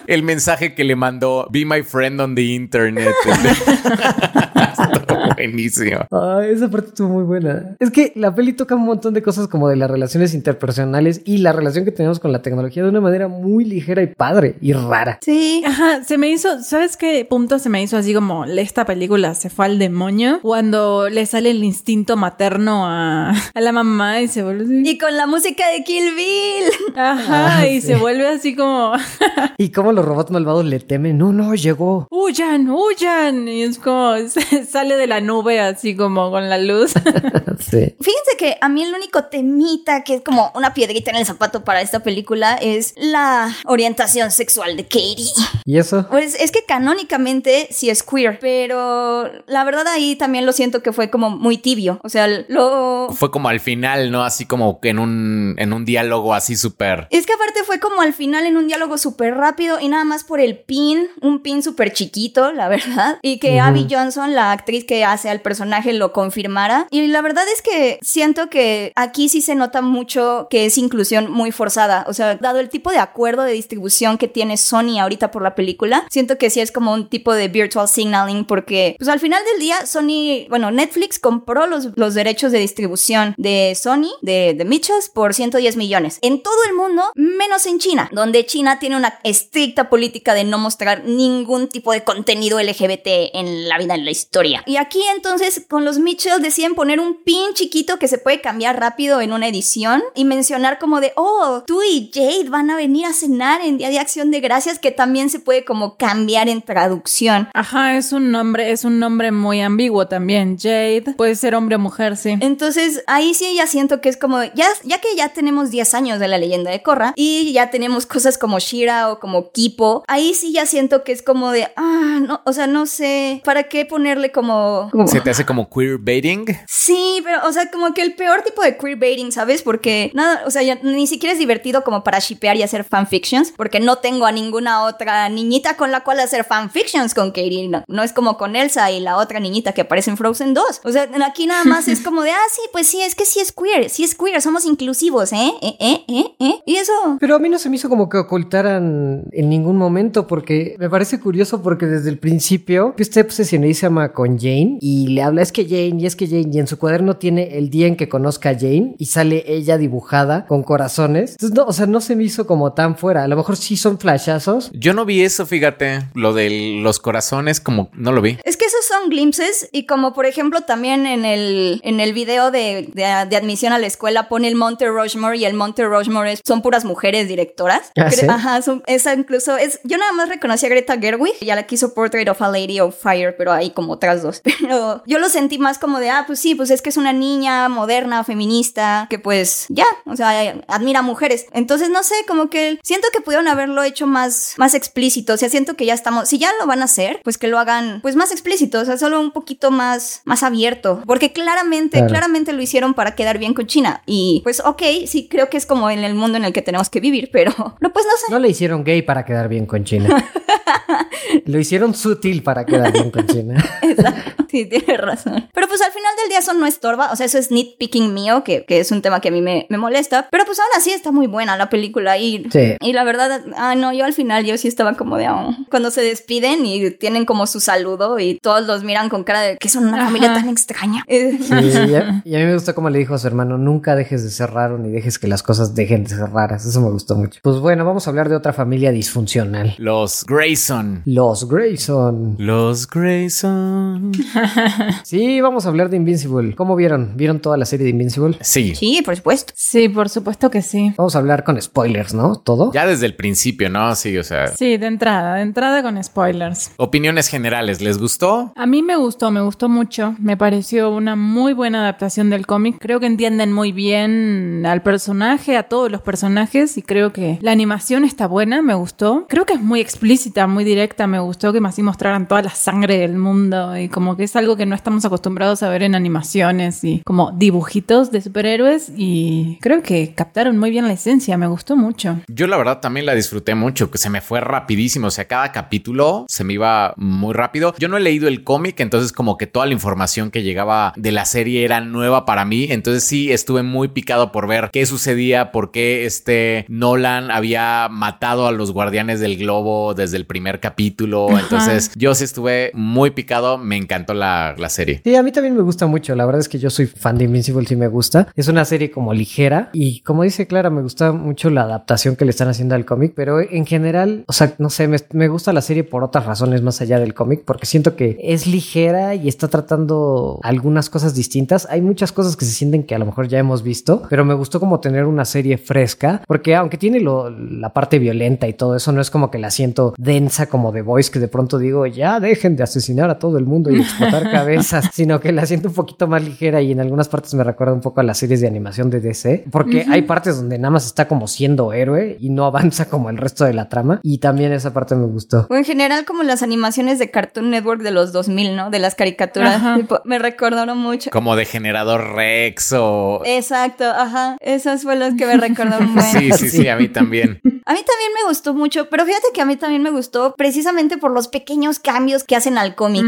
El 0.07 0.23
mensaje 0.23 0.75
que 0.75 0.85
le 0.85 0.97
mandó, 0.97 1.49
be 1.51 1.65
my 1.65 1.83
friend 1.83 2.21
on 2.21 2.35
the 2.35 2.43
internet. 2.43 3.15
Buenísimo. 5.47 6.07
Ay, 6.11 6.51
esa 6.53 6.71
parte 6.71 6.89
estuvo 6.89 7.09
muy 7.09 7.25
buena. 7.25 7.77
Es 7.81 7.91
que 7.91 8.13
la 8.15 8.33
peli 8.35 8.53
toca 8.53 8.75
un 8.77 8.85
montón 8.85 9.13
de 9.15 9.23
cosas 9.23 9.49
como 9.49 9.69
de 9.69 9.77
las 9.77 9.91
relaciones 9.91 10.35
interpersonales 10.35 11.21
y 11.25 11.39
la 11.39 11.53
relación 11.53 11.85
que 11.85 11.91
tenemos 11.93 12.21
con 12.21 12.31
la 12.33 12.43
tecnología 12.43 12.83
de 12.85 12.89
una 12.91 13.01
manera 13.01 13.27
muy 13.29 13.65
ligera 13.65 14.03
y 14.03 14.07
padre 14.07 14.55
y 14.61 14.73
rara. 14.73 15.19
Sí. 15.23 15.63
Ajá, 15.67 16.05
se 16.05 16.17
me 16.17 16.31
hizo, 16.31 16.63
¿sabes 16.63 16.97
qué 16.97 17.25
punto 17.29 17.59
se 17.59 17.69
me 17.69 17.83
hizo 17.83 17.97
así 17.97 18.15
como 18.15 18.45
esta 18.45 18.85
película 18.85 19.35
se 19.35 19.51
fue 19.51 19.67
al 19.67 19.79
demonio? 19.81 20.39
Cuando 20.43 21.09
le 21.09 21.27
sale 21.27 21.51
el 21.51 21.65
instinto 21.65 22.17
materno 22.17 22.87
a, 22.87 23.31
a 23.33 23.61
la 23.61 23.73
mamá 23.73 24.21
y 24.21 24.29
se 24.29 24.43
vuelve 24.45 24.65
así. 24.65 24.83
Y 24.89 24.99
con 24.99 25.17
la 25.17 25.27
música 25.27 25.65
de 25.71 25.83
Kill 25.83 26.15
Bill. 26.15 26.97
Ajá, 26.97 27.59
Ah, 27.59 27.67
y 27.67 27.81
sí. 27.81 27.89
se 27.89 27.97
vuelve 27.97 28.29
así 28.29 28.55
como, 28.55 28.93
Y 29.59 29.71
cómo 29.71 29.93
los 29.93 30.05
robots 30.05 30.31
malvados 30.31 30.65
le 30.65 30.79
temen. 30.79 31.19
No, 31.19 31.33
no, 31.33 31.55
llegó. 31.55 32.07
huyan, 32.11 32.71
huyan. 32.71 33.49
Y 33.49 33.63
es 33.63 33.79
como, 33.79 34.15
sale 34.69 34.97
de 34.97 35.07
la 35.09 35.21
nube 35.21 35.32
así 35.61 35.97
como 35.97 36.31
con 36.31 36.49
la 36.49 36.59
luz. 36.59 36.93
sí. 37.59 37.95
Fíjense 38.01 38.37
que 38.39 38.59
a 38.61 38.69
mí 38.69 38.83
el 38.83 38.95
único 38.95 39.25
temita 39.25 40.05
que 40.05 40.15
es 40.17 40.23
como 40.23 40.53
una 40.55 40.75
piedrita 40.75 41.11
en 41.11 41.17
el 41.17 41.27
zapato 41.27 41.65
para 41.65 41.81
esta 41.81 42.01
película 42.01 42.57
es 42.57 42.95
la 42.97 43.55
orientación 43.67 44.31
sexual 44.31 44.77
de 44.77 44.85
Katie. 44.85 45.33
¿Y 45.65 45.79
eso? 45.79 46.07
Pues 46.11 46.35
es 46.41 46.51
que 46.53 46.65
canónicamente 46.65 47.69
sí 47.71 47.91
es 47.91 48.03
queer, 48.03 48.39
pero 48.41 49.31
la 49.47 49.65
verdad 49.65 49.87
ahí 49.89 50.17
también 50.17 50.47
lo 50.47 50.53
siento 50.53 50.83
que 50.83 50.93
fue 50.93 51.11
como 51.11 51.31
muy 51.31 51.59
tibio. 51.59 52.01
O 52.03 52.09
sea, 52.09 52.27
lo... 52.49 53.09
Fue 53.13 53.31
como 53.31 53.49
al 53.49 53.61
final, 53.61 54.11
¿no? 54.11 54.25
Así 54.25 54.47
como 54.47 54.81
que 54.81 54.91
en 54.91 54.99
un, 54.99 55.55
en 55.59 55.73
un 55.73 55.85
diálogo 55.85 56.35
así 56.35 56.57
súper. 56.57 57.09
Es 57.11 57.27
que 57.27 57.33
aparte 57.33 57.65
fue 57.65 57.81
como 57.81 58.01
al 58.01 58.13
final 58.13 58.47
en 58.47 58.57
un 58.57 58.67
diálogo 58.67 58.99
súper 58.99 59.35
rápido 59.35 59.81
y 59.81 59.89
nada 59.89 60.05
más 60.05 60.25
por 60.25 60.41
el 60.41 60.59
pin, 60.59 61.09
un 61.21 61.43
pin 61.43 61.63
súper 61.63 61.93
chiquito, 61.93 62.53
la 62.53 62.69
verdad, 62.69 63.19
y 63.23 63.39
que 63.39 63.57
Ujú. 63.57 63.63
Abby 63.63 63.87
Johnson, 63.91 64.35
la 64.35 64.53
actriz 64.53 64.85
que 64.85 65.05
hace 65.05 65.22
al 65.31 65.41
personaje, 65.41 65.93
lo 65.93 66.13
confirmara. 66.13 66.87
Y 66.91 67.07
la 67.09 67.23
verdad 67.23 67.45
es 67.55 67.63
que 67.63 67.99
siento 68.03 68.51
que 68.51 68.93
aquí 68.97 69.29
sí 69.29 69.41
se 69.41 69.55
nota 69.55 69.83
mucho 69.83 70.47
que 70.51 70.67
es 70.67 70.79
inclusión 70.79 71.31
muy 71.31 71.53
forzada. 71.53 72.05
O 72.09 72.15
sea, 72.15 72.37
dado 72.37 72.61
el 72.61 72.69
tipo 72.69 72.91
de 72.91 72.99
acuerdo 72.99 73.43
de 73.43 73.53
distribución 73.53 74.19
que 74.19 74.29
tiene 74.29 74.57
Sony 74.57 74.99
ahorita 75.01 75.31
por 75.31 75.43
la 75.43 75.55
película, 75.55 76.07
siento 76.11 76.39
que 76.39 76.51
sí 76.51 76.61
es 76.61 76.73
como 76.73 76.93
un 76.93 77.09
tipo 77.09 77.35
de 77.35 77.49
virtual 77.49 77.89
signaling 77.89 78.45
porque, 78.45 78.97
pues 78.99 79.09
al 79.09 79.21
final 79.21 79.43
del 79.53 79.61
día, 79.61 79.87
Sony, 79.87 80.47
bueno, 80.49 80.71
Netflix 80.71 81.19
compró 81.19 81.67
los, 81.67 81.89
los 81.97 82.15
derechos 82.15 82.53
de 82.53 82.59
distribución 82.59 83.35
de 83.37 83.77
Sony, 83.81 84.11
de, 84.23 84.55
de 84.57 84.65
Mitchells, 84.65 85.09
por 85.09 85.35
110 85.35 85.77
millones. 85.77 86.19
En 86.23 86.43
todo 86.43 86.65
el 86.69 86.75
mundo, 86.75 87.05
menos 87.15 87.67
en 87.67 87.79
China, 87.79 88.09
donde 88.13 88.47
China 88.47 88.79
tiene 88.79 88.97
una 88.97 89.19
estricta 89.25 89.91
política 89.91 90.35
de 90.35 90.45
no 90.45 90.59
mostrar 90.59 91.05
ningún 91.05 91.69
tipo 91.69 91.93
de 91.93 92.05
contenido 92.05 92.61
LGBT 92.61 93.07
en 93.35 93.69
la 93.69 93.79
vida, 93.79 93.95
en 93.95 94.05
la 94.05 94.11
historia. 94.11 94.63
Y 94.67 94.77
aquí 94.77 95.02
entonces 95.15 95.65
con 95.69 95.85
los 95.85 95.99
Mitchells 95.99 96.43
deciden 96.43 96.75
poner 96.75 97.01
un 97.01 97.23
pin 97.23 97.55
chiquito 97.55 97.99
que 97.99 98.09
se 98.09 98.19
puede 98.19 98.41
cambiar 98.41 98.79
rápido 98.79 99.21
en 99.21 99.33
una 99.33 99.49
edición 99.49 100.03
y 100.15 100.25
mencionar 100.25 100.79
como 100.79 101.01
de, 101.01 101.13
oh, 101.17 101.63
tú 101.67 101.81
y 101.83 102.11
Jade 102.13 102.49
van 102.49 102.71
a 102.71 102.77
venir 102.77 103.07
a 103.07 103.13
cenar 103.13 103.61
en 103.61 103.79
Día 103.79 103.91
de 103.91 103.99
Acción 103.99 104.31
de 104.31 104.41
Gracias, 104.41 104.79
que 104.79 104.91
también 104.91 105.31
se 105.31 105.41
puede 105.41 105.65
como 105.65 105.97
cambiar 105.97 106.49
en 106.49 106.63
traducción. 106.63 107.49
Ajá, 107.55 107.97
es 107.97 108.13
un 108.13 108.31
nombre, 108.31 108.71
es 108.71 108.85
un 108.85 108.99
nombre 108.99 109.33
muy 109.33 109.61
ambiguo 109.61 110.07
también. 110.07 110.59
Jade 110.59 111.15
puede 111.17 111.35
ser 111.35 111.55
hombre 111.55 111.77
o 111.77 111.79
mujer, 111.79 112.17
sí. 112.17 112.37
Entonces, 112.41 113.05
ahí 113.07 113.35
sí 113.35 113.55
ya 113.57 113.67
siento 113.67 114.01
que 114.01 114.09
es 114.09 114.17
como, 114.17 114.43
ya, 114.43 114.67
ya 114.85 115.01
que 115.01 115.09
ya 115.17 115.31
tenemos 115.31 115.71
10 115.71 115.95
años 115.95 116.19
de 116.19 116.29
la 116.29 116.39
leyenda 116.39 116.71
de 116.71 116.83
Korra 116.83 117.13
y 117.17 117.53
ya 117.53 117.71
tenemos 117.71 118.07
cosas 118.07 118.39
como 118.39 118.59
Shira 118.59 119.11
o 119.11 119.21
como 119.21 119.51
Kipo, 119.53 120.05
ahí 120.09 120.35
sí 120.35 120.53
ya 120.53 120.67
siento 120.67 121.05
que 121.05 121.13
es 121.13 121.23
como 121.23 121.51
de, 121.51 121.69
ah, 121.77 122.21
no, 122.21 122.41
o 122.45 122.53
sea, 122.53 122.67
no 122.67 122.87
sé, 122.87 123.43
¿para 123.45 123.65
qué 123.65 123.85
ponerle 123.85 124.33
como... 124.33 124.91
como- 124.93 125.09
Se 125.09 125.21
te 125.21 125.31
hace 125.31 125.45
como 125.45 125.69
queerbaiting. 125.69 126.45
Sí, 126.69 127.21
pero, 127.25 127.39
o 127.49 127.53
sea, 127.53 127.71
como 127.71 127.93
que 127.95 128.03
el 128.03 128.15
peor 128.15 128.43
tipo 128.43 128.63
de 128.63 128.77
queerbaiting, 128.77 129.33
¿sabes? 129.33 129.63
Porque 129.63 130.11
nada, 130.15 130.43
o 130.47 130.51
sea, 130.51 130.63
ya 130.63 130.79
ni 130.83 131.07
siquiera 131.09 131.33
es 131.33 131.39
divertido 131.39 131.83
como 131.83 132.05
para 132.05 132.19
shipear 132.21 132.57
y 132.57 132.63
hacer 132.63 132.85
fanfictions, 132.85 133.53
porque 133.57 133.81
no 133.81 133.97
tengo 133.97 134.27
a 134.27 134.33
ninguna 134.33 134.85
otra 134.85 135.29
niñita 135.29 135.77
con 135.77 135.91
la 135.91 136.05
cual 136.05 136.21
hacer 136.21 136.45
fanfictions 136.45 137.15
con 137.15 137.31
Katie. 137.31 137.69
No, 137.69 137.83
no 137.89 138.03
es 138.03 138.13
como 138.13 138.37
con 138.37 138.55
Elsa 138.55 138.91
y 138.93 139.01
la 139.01 139.17
otra 139.17 139.41
niñita 139.41 139.73
que 139.73 139.81
aparece 139.81 140.11
en 140.11 140.17
Frozen 140.17 140.55
2. 140.55 140.83
O 140.85 140.93
sea, 140.93 141.09
aquí 141.27 141.47
nada 141.47 141.65
más 141.65 141.89
es 141.89 142.01
como 142.01 142.23
de, 142.23 142.31
ah, 142.33 142.49
sí, 142.55 142.61
pues 142.73 142.87
sí, 142.87 143.01
es 143.01 143.15
que 143.15 143.25
sí 143.25 143.41
es 143.41 143.53
queer, 143.53 143.89
sí 143.91 144.05
es 144.05 144.15
queer, 144.15 144.41
somos 144.43 144.65
inclusivos, 144.67 145.33
¿eh? 145.33 145.53
¿Eh? 145.63 145.77
¿Eh? 145.81 146.05
¿Eh? 146.09 146.25
¿Eh? 146.39 146.55
Y 146.67 146.77
eso. 146.77 146.93
Pero 147.19 147.35
a 147.37 147.39
mí 147.39 147.49
no 147.49 147.59
se 147.59 147.71
me 147.71 147.77
hizo 147.77 147.89
como 147.89 148.09
que 148.09 148.19
ocultaran 148.19 149.25
en 149.33 149.49
ningún 149.49 149.77
momento 149.77 150.27
porque 150.27 150.77
me 150.79 150.91
parece 150.91 151.19
curioso 151.19 151.63
porque 151.63 151.87
desde 151.87 152.11
el 152.11 152.19
principio 152.19 152.95
está 152.99 153.21
obsesionadísima 153.21 154.13
con 154.13 154.39
Jane 154.39 154.79
y 154.85 155.07
le 155.09 155.23
habla 155.23 155.43
es 155.43 155.53
que 155.53 155.65
Jane 155.65 155.95
y 156.01 156.07
es 156.07 156.17
que 156.17 156.27
Jane 156.27 156.51
y 156.53 156.59
en 156.59 156.67
su 156.67 156.77
cuaderno 156.77 157.17
tiene 157.17 157.57
el 157.57 157.71
día 157.71 157.87
en 157.87 157.95
que 157.95 158.09
conozca 158.09 158.51
a 158.51 158.55
Jane 158.55 158.97
y 158.99 159.07
sale 159.07 159.45
ella 159.47 159.79
dibujada 159.79 160.45
con 160.47 160.65
corazones. 160.65 161.33
Entonces, 161.33 161.57
no, 161.57 161.65
o 161.67 161.73
sea, 161.73 161.87
no 161.87 162.01
se 162.01 162.17
me 162.17 162.25
hizo 162.25 162.47
como 162.49 162.73
tan 162.73 162.97
fuera. 162.97 163.23
A 163.23 163.29
lo 163.29 163.37
mejor 163.37 163.57
sí 163.57 163.77
son 163.77 164.01
flashazos. 164.01 164.71
Yo 164.75 164.93
no 164.93 165.05
vi 165.05 165.23
eso, 165.23 165.47
fíjate. 165.47 166.01
Lo 166.15 166.33
de 166.33 166.81
los 166.83 166.99
corazones, 166.99 167.61
como 167.61 167.91
no 167.95 168.11
lo 168.11 168.21
vi. 168.23 168.39
Es 168.45 168.57
que 168.57 168.65
esos 168.65 168.85
son 168.85 169.09
glimpses 169.09 169.69
y 169.71 169.87
como 169.87 170.13
por 170.15 170.27
ejemplo 170.27 170.63
también 170.63 171.07
en 171.07 171.25
el, 171.25 171.81
en 171.85 172.01
el 172.01 172.13
video 172.13 172.51
de, 172.51 172.91
de- 172.93 173.27
de 173.29 173.37
admisión 173.37 173.73
a 173.73 173.79
la 173.79 173.87
escuela 173.87 174.29
pone 174.29 174.49
el 174.49 174.57
Monte 174.57 174.89
Rushmore 174.89 175.37
y 175.39 175.45
el 175.45 175.55
Monte 175.55 175.85
Rushmore 175.85 176.33
es- 176.33 176.41
son 176.45 176.61
puras 176.61 176.85
mujeres 176.85 177.29
directoras. 177.29 177.93
Ah. 177.97 178.11
Ajá, 178.29 178.63
son- 178.63 178.83
esa 178.89 179.15
incluso 179.15 179.57
es... 179.57 179.79
Yo 179.85 179.97
nada 179.99 180.13
más 180.13 180.29
reconocí 180.29 180.67
a 180.67 180.71
Greta 180.71 180.99
Gerwig 180.99 181.35
y 181.41 181.51
a 181.51 181.55
la 181.55 181.67
que 181.67 181.77
hizo 181.77 181.95
Portrait 181.95 182.29
of 182.29 182.43
a 182.43 182.49
Lady 182.51 182.81
of 182.81 182.97
Fire, 183.01 183.35
pero 183.39 183.53
hay 183.53 183.71
como 183.71 183.93
otras 183.93 184.23
dos. 184.23 184.41
Pero 184.72 184.72
yo 185.07 185.19
lo 185.19 185.29
sentí 185.29 185.59
más 185.59 185.79
como 185.79 186.01
de, 186.01 186.11
ah, 186.11 186.25
pues 186.27 186.39
sí, 186.41 186.55
pues 186.55 186.71
es 186.71 186.83
que 186.83 186.89
es 186.91 186.97
una 186.97 187.13
niña 187.13 187.69
moderna, 187.69 188.25
feminista, 188.25 189.07
que 189.11 189.19
pues 189.19 189.67
ya, 189.69 189.87
o 190.07 190.17
sea, 190.17 190.63
admira 190.69 191.01
a 191.01 191.03
mujeres. 191.03 191.47
Entonces, 191.53 191.91
no 191.91 192.03
sé, 192.03 192.15
como 192.27 192.51
que 192.51 192.79
siento 192.83 193.09
que 193.13 193.21
pudieron 193.21 193.49
haberlo 193.49 193.83
hecho 193.83 194.07
más, 194.07 194.55
más 194.59 194.75
explícito. 194.75 195.35
O 195.35 195.37
sea, 195.37 195.49
siento 195.49 195.75
que 195.77 195.87
ya 195.87 195.95
estamos, 195.95 196.29
si 196.29 196.39
ya 196.39 196.51
lo 196.61 196.67
van 196.67 196.81
a 196.83 196.85
hacer, 196.85 197.21
pues 197.25 197.39
que 197.39 197.49
lo 197.49 197.59
hagan 197.59 198.01
pues 198.03 198.17
más 198.17 198.33
explícito, 198.33 198.81
o 198.81 198.85
sea, 198.85 198.97
solo 198.97 199.21
un 199.21 199.31
poquito 199.33 199.71
más, 199.71 200.23
más 200.25 200.43
abierto. 200.43 201.03
Porque 201.07 201.33
claramente, 201.33 201.99
Claro. 201.99 202.09
claramente 202.09 202.53
lo 202.53 202.63
hicieron 202.63 202.95
para 202.95 203.15
quedar 203.15 203.39
bien 203.39 203.55
con 203.55 203.67
China. 203.67 204.03
Y 204.07 204.41
pues, 204.45 204.61
ok, 204.65 204.83
sí, 205.07 205.29
creo 205.31 205.49
que 205.51 205.57
es 205.57 205.67
como 205.67 205.91
en 205.91 206.01
el 206.05 206.15
mundo 206.15 206.39
en 206.39 206.45
el 206.45 206.53
que 206.53 206.63
tenemos 206.63 206.89
que 206.91 207.01
vivir, 207.01 207.31
pero 207.33 207.53
no, 207.81 207.93
pues 207.93 208.07
no 208.07 208.13
sé. 208.17 208.27
No 208.31 208.39
le 208.39 208.49
hicieron 208.49 208.85
gay 208.85 209.03
para 209.03 209.25
quedar 209.25 209.49
bien 209.49 209.67
con 209.67 209.85
China. 209.85 210.25
Lo 211.47 211.59
hicieron 211.59 211.95
sutil 211.95 212.43
para 212.43 212.65
quedar 212.67 212.93
bien 212.93 213.11
con 213.11 213.27
China. 213.27 213.65
Exacto. 213.83 214.42
Sí, 214.53 214.67
tienes 214.67 215.01
razón. 215.01 215.49
Pero 215.55 215.67
pues 215.67 215.81
al 215.81 215.93
final 215.93 216.13
del 216.21 216.29
día 216.29 216.39
eso 216.41 216.53
no 216.53 216.67
estorba. 216.67 217.11
O 217.11 217.17
sea, 217.17 217.25
eso 217.25 217.39
es 217.39 217.51
nitpicking 217.51 218.13
mío, 218.13 218.45
que, 218.45 218.67
que 218.67 218.81
es 218.81 218.91
un 218.93 219.01
tema 219.01 219.21
que 219.21 219.29
a 219.29 219.31
mí 219.31 219.41
me, 219.41 219.67
me 219.71 219.79
molesta. 219.79 220.29
Pero 220.31 220.45
pues 220.45 220.59
aún 220.61 220.69
así 220.77 220.91
está 220.91 221.11
muy 221.11 221.27
buena 221.27 221.57
la 221.57 221.71
película. 221.71 222.19
Y, 222.19 222.47
Sí. 222.53 222.77
y 222.81 222.93
la 222.93 223.03
verdad, 223.05 223.41
ah, 223.57 223.75
no, 223.75 223.95
yo 223.95 224.05
al 224.05 224.13
final 224.13 224.45
yo 224.45 224.59
sí 224.59 224.69
estaba 224.69 224.93
como 224.95 225.17
de, 225.17 225.31
oh. 225.31 225.57
cuando 225.71 225.91
se 225.91 226.03
despiden 226.03 226.67
y 226.67 226.91
tienen 226.91 227.25
como 227.25 227.47
su 227.47 227.61
saludo 227.61 228.19
y 228.19 228.39
todos 228.43 228.67
los 228.67 228.85
miran 228.85 229.09
con 229.09 229.25
cara 229.25 229.41
de 229.41 229.57
que 229.57 229.71
son 229.71 229.87
una 229.87 229.97
Ajá. 229.99 230.07
familia 230.07 230.35
tan 230.35 230.49
extraña. 230.51 231.03
Sí, 231.13 231.55
y 231.89 231.95
a, 231.95 232.23
y 232.25 232.35
a 232.35 232.39
mí 232.39 232.45
me 232.45 232.55
gustó 232.55 232.75
como 232.75 232.91
le 232.91 232.99
dijo 232.99 233.15
a 233.15 233.19
su 233.19 233.27
hermano, 233.27 233.57
nunca 233.57 233.97
dejes 233.97 234.23
de 234.23 234.31
ser 234.31 234.51
raro 234.51 234.77
ni 234.79 234.91
dejes 234.91 235.19
que 235.19 235.29
las 235.29 235.43
cosas 235.43 235.75
dejen 235.75 236.05
de 236.05 236.11
ser 236.11 236.31
raras. 236.31 236.67
Eso 236.67 236.81
me 236.83 236.91
gustó 236.91 237.15
mucho. 237.17 237.41
Pues 237.43 237.57
bueno, 237.59 237.85
vamos 237.87 238.07
a 238.07 238.11
hablar 238.11 238.29
de 238.29 238.37
otra 238.37 238.53
familia 238.53 238.93
disfuncional. 238.93 239.75
Los 239.79 240.25
Grayson. 240.27 241.03
Los 241.07 241.49
Grayson. 241.49 242.37
Los 242.39 242.87
Grayson. 242.89 244.13
Sí, 245.05 245.41
vamos 245.41 245.67
a 245.67 245.69
hablar 245.69 245.91
de 245.91 245.97
Invincible. 245.97 246.55
¿Cómo 246.55 246.77
vieron? 246.77 247.17
¿Vieron 247.17 247.41
toda 247.41 247.57
la 247.57 247.65
serie 247.65 247.85
de 247.85 247.91
Invincible? 247.91 248.39
Sí. 248.41 248.75
sí, 248.75 249.03
por 249.05 249.17
supuesto. 249.17 249.53
Sí, 249.57 249.89
por 249.89 250.09
supuesto 250.09 250.51
que 250.51 250.63
sí. 250.63 250.95
Vamos 250.97 251.17
a 251.17 251.19
hablar 251.19 251.45
con 251.45 251.61
spoilers, 251.61 252.15
¿no? 252.15 252.37
¿Todo? 252.37 252.73
Ya 252.73 252.87
desde 252.87 253.07
el 253.07 253.17
principio, 253.17 253.69
¿no? 253.69 253.95
Sí, 253.95 254.17
o 254.17 254.25
sea. 254.25 254.49
Sí, 254.49 254.77
de 254.77 254.87
entrada, 254.87 255.35
de 255.35 255.43
entrada 255.43 255.83
con 255.83 256.03
spoilers. 256.03 256.73
Opiniones 256.77 257.29
generales, 257.29 257.81
¿les 257.81 257.99
gustó? 257.99 258.53
A 258.55 258.67
mí 258.67 258.83
me 258.83 258.97
gustó, 258.97 259.31
me 259.31 259.41
gustó 259.41 259.69
mucho. 259.69 260.15
Me 260.19 260.37
pareció 260.37 260.91
una 260.91 261.17
muy 261.17 261.53
buena 261.53 261.81
adaptación 261.81 262.31
del 262.31 262.47
cómic. 262.47 262.77
Creo 262.79 263.01
que 263.01 263.07
entienden 263.07 263.53
muy 263.53 263.73
bien 263.73 264.65
al 264.67 264.83
personaje, 264.83 265.57
a 265.57 265.65
todos 265.65 265.91
los 265.91 266.01
personajes, 266.01 266.79
y 266.79 266.83
creo 266.83 267.13
que 267.13 267.39
la 267.43 267.53
animación 267.53 268.05
está 268.05 268.27
buena, 268.27 268.63
me 268.63 268.75
gustó. 268.75 269.27
Creo 269.29 269.47
que 269.47 269.55
es 269.55 269.61
muy 269.61 269.81
explícita, 269.81 270.47
muy 270.47 270.65
directa, 270.65 271.07
me 271.07 271.19
gustó 271.19 271.53
que 271.53 271.61
más 271.61 271.73
así 271.73 271.83
mostraran 271.83 272.29
toda 272.29 272.43
la 272.43 272.51
sangre 272.51 272.99
del 272.99 273.17
mundo 273.17 273.77
y 273.79 273.89
como 273.89 274.15
que 274.17 274.25
es 274.33 274.37
algo 274.37 274.57
que 274.57 274.65
no 274.65 274.75
estamos 274.75 275.05
acostumbrados 275.05 275.63
a 275.63 275.69
ver 275.69 275.83
en 275.83 275.95
animaciones 275.95 276.85
y 276.85 277.03
como 277.05 277.33
dibujitos 277.33 278.11
de 278.11 278.23
superhéroes 278.23 278.91
y 278.97 279.59
creo 279.61 279.83
que 279.83 280.15
captaron 280.15 280.57
muy 280.57 280.71
bien 280.71 280.87
la 280.87 280.95
esencia, 280.95 281.37
me 281.37 281.47
gustó 281.47 281.77
mucho. 281.77 282.19
Yo 282.29 282.47
la 282.47 282.57
verdad 282.57 282.81
también 282.81 283.05
la 283.05 283.15
disfruté 283.15 283.55
mucho, 283.55 283.91
que 283.91 283.99
se 283.99 284.09
me 284.09 284.23
fue 284.23 284.41
rapidísimo, 284.41 285.09
o 285.09 285.11
sea, 285.11 285.27
cada 285.27 285.53
capítulo 285.53 286.25
se 286.29 286.45
me 286.45 286.55
iba 286.55 286.95
muy 286.97 287.35
rápido. 287.35 287.75
Yo 287.79 287.89
no 287.89 287.99
he 287.99 288.01
leído 288.01 288.27
el 288.27 288.43
cómic, 288.43 288.81
entonces 288.81 289.13
como 289.13 289.37
que 289.37 289.47
toda 289.47 289.67
la 289.67 289.75
información 289.75 290.31
que 290.31 290.43
llegaba 290.43 290.95
de 290.97 291.13
la 291.13 291.27
serie 291.27 291.67
era 291.67 291.83
nueva 291.83 292.25
para 292.25 292.47
mí, 292.47 292.69
entonces 292.71 293.05
sí 293.05 293.31
estuve 293.31 293.63
muy 293.63 293.89
picado 293.89 294.33
por 294.33 294.49
ver 294.49 294.71
qué 294.73 294.87
sucedía, 294.87 295.53
por 295.53 295.73
qué 295.73 296.07
este 296.07 296.65
Nolan 296.69 297.31
había 297.31 297.89
matado 297.91 298.47
a 298.47 298.53
los 298.53 298.73
guardianes 298.73 299.21
del 299.21 299.37
globo 299.37 299.93
desde 299.93 300.17
el 300.17 300.25
primer 300.25 300.59
capítulo, 300.59 301.39
entonces 301.39 301.91
yo 301.97 302.15
sí 302.15 302.25
estuve 302.25 302.71
muy 302.73 303.11
picado, 303.11 303.59
me 303.59 303.77
encantó 303.77 304.15
la, 304.15 304.22
la 304.23 304.69
serie. 304.69 305.01
Sí, 305.05 305.15
a 305.17 305.23
mí 305.23 305.33
también 305.33 305.57
me 305.57 305.63
gusta 305.63 305.87
mucho. 305.87 306.15
La 306.15 306.25
verdad 306.25 306.41
es 306.41 306.49
que 306.49 306.59
yo 306.59 306.71
soy 306.71 306.87
fan 306.87 307.19
de 307.19 307.25
Invincible, 307.25 307.67
sí 307.67 307.77
me 307.77 307.89
gusta. 307.89 308.29
Es 308.37 308.49
una 308.49 308.65
serie 308.65 308.91
como 308.91 309.13
ligera 309.15 309.71
y 309.73 310.01
como 310.01 310.23
dice 310.23 310.47
Clara, 310.47 310.71
me 310.71 310.83
gusta 310.83 311.13
mucho 311.13 311.51
la 311.51 311.63
adaptación 311.63 312.17
que 312.17 312.25
le 312.25 312.31
están 312.31 312.49
haciendo 312.49 312.75
al 312.75 312.85
cómic, 312.85 313.13
pero 313.15 313.41
en 313.41 313.67
general, 313.67 314.25
o 314.27 314.33
sea, 314.33 314.55
no 314.59 314.71
sé, 314.71 314.89
me, 314.89 314.99
me 315.13 315.29
gusta 315.29 315.53
la 315.53 315.61
serie 315.61 315.85
por 315.85 316.05
otras 316.05 316.27
razones 316.27 316.63
más 316.63 316.81
allá 316.81 316.99
del 316.99 317.15
cómic, 317.15 317.43
porque 317.45 317.67
siento 317.67 317.97
que 317.97 318.17
es 318.21 318.47
ligera 318.47 319.15
y 319.15 319.29
está 319.29 319.49
tratando 319.49 320.41
algunas 320.43 320.91
cosas 320.91 321.15
distintas. 321.15 321.67
Hay 321.71 321.81
muchas 321.81 322.13
cosas 322.13 322.37
que 322.37 322.45
se 322.45 322.53
sienten 322.53 322.85
que 322.85 322.95
a 322.95 322.99
lo 322.99 323.07
mejor 323.07 323.29
ya 323.29 323.39
hemos 323.39 323.63
visto, 323.63 324.03
pero 324.09 324.25
me 324.25 324.35
gustó 324.35 324.61
como 324.61 324.81
tener 324.81 325.05
una 325.07 325.25
serie 325.25 325.59
fresca, 325.59 326.23
porque 326.27 326.55
aunque 326.55 326.79
tiene 326.79 327.01
lo, 327.01 327.31
la 327.31 327.73
parte 327.73 327.99
violenta 327.99 328.49
y 328.49 328.55
todo 328.55 328.77
eso, 328.77 328.93
no 328.93 329.01
es 329.01 329.11
como 329.11 329.31
que 329.31 329.39
la 329.39 329.51
siento 329.51 329.95
densa 329.99 330.47
como 330.47 330.73
The 330.73 330.83
Voice, 330.83 331.11
que 331.11 331.19
de 331.19 331.29
pronto 331.29 331.59
digo, 331.59 331.87
ya 331.87 332.21
dejen 332.21 332.57
de 332.57 332.63
asesinar 332.63 333.11
a 333.11 333.19
todo 333.19 333.39
el 333.39 333.47
mundo 333.47 333.71
y 333.71 333.83
cabezas, 334.21 334.91
sino 334.93 335.21
que 335.21 335.33
la 335.33 335.47
siento 335.47 335.69
un 335.69 335.75
poquito 335.75 336.07
más 336.07 336.23
ligera 336.23 336.61
y 336.61 336.73
en 336.73 336.81
algunas 336.81 337.09
partes 337.09 337.35
me 337.35 337.45
recuerda 337.45 337.73
un 337.73 337.81
poco 337.81 338.01
a 338.01 338.05
las 338.05 338.19
series 338.19 338.41
de 338.41 338.47
animación 338.47 338.91
de 338.91 339.01
DC, 339.01 339.45
porque 339.51 339.87
hay 339.89 340.03
partes 340.03 340.37
donde 340.37 340.59
nada 340.59 340.71
más 340.71 340.87
está 340.87 341.09
como 341.09 341.29
siendo 341.29 341.73
héroe 341.73 342.17
y 342.21 342.31
no 342.31 342.45
avanza 342.45 342.89
como 342.89 343.11
el 343.11 343.17
resto 343.17 343.45
de 343.45 343.55
la 343.55 343.69
trama, 343.69 344.01
y 344.03 344.19
también 344.19 344.53
esa 344.53 344.73
parte 344.73 344.95
me 344.95 345.07
gustó. 345.07 345.47
O 345.51 345.55
en 345.55 345.65
general 345.65 346.05
como 346.05 346.23
las 346.23 346.43
animaciones 346.43 346.99
de 346.99 347.11
Cartoon 347.11 347.51
Network 347.51 347.83
de 347.83 347.91
los 347.91 348.13
2000, 348.13 348.57
¿no? 348.57 348.71
De 348.71 348.79
las 348.79 348.95
caricaturas. 348.95 349.57
Ajá. 349.57 349.79
Me 350.05 350.19
recordaron 350.19 350.79
mucho. 350.79 351.11
Como 351.11 351.37
de 351.37 351.45
generador 351.45 352.15
Rex 352.15 352.73
o... 352.73 353.23
Exacto, 353.25 353.85
ajá. 353.85 354.37
Esas 354.41 354.83
fue 354.83 354.97
las 354.97 355.15
que 355.15 355.27
me 355.27 355.37
recordaron 355.37 355.91
mucho. 355.95 356.07
Sí, 356.19 356.33
sí, 356.33 356.49
sí, 356.49 356.69
a 356.69 356.77
mí 356.77 356.89
también. 356.89 357.41
A 357.65 357.75
mí 357.75 357.79
también 357.79 358.11
me 358.21 358.29
gustó 358.29 358.55
mucho, 358.55 358.89
pero 358.91 359.07
fíjate 359.07 359.29
que 359.33 359.41
a 359.41 359.45
mí 359.45 359.55
también 359.55 359.83
me 359.83 359.91
gustó 359.91 360.35
precisamente 360.37 360.99
por 360.99 361.13
los 361.13 361.29
pequeños 361.29 361.79
cambios 361.79 362.25
que 362.25 362.35
hacen 362.35 362.59
al 362.59 362.75
cómic. 362.75 363.05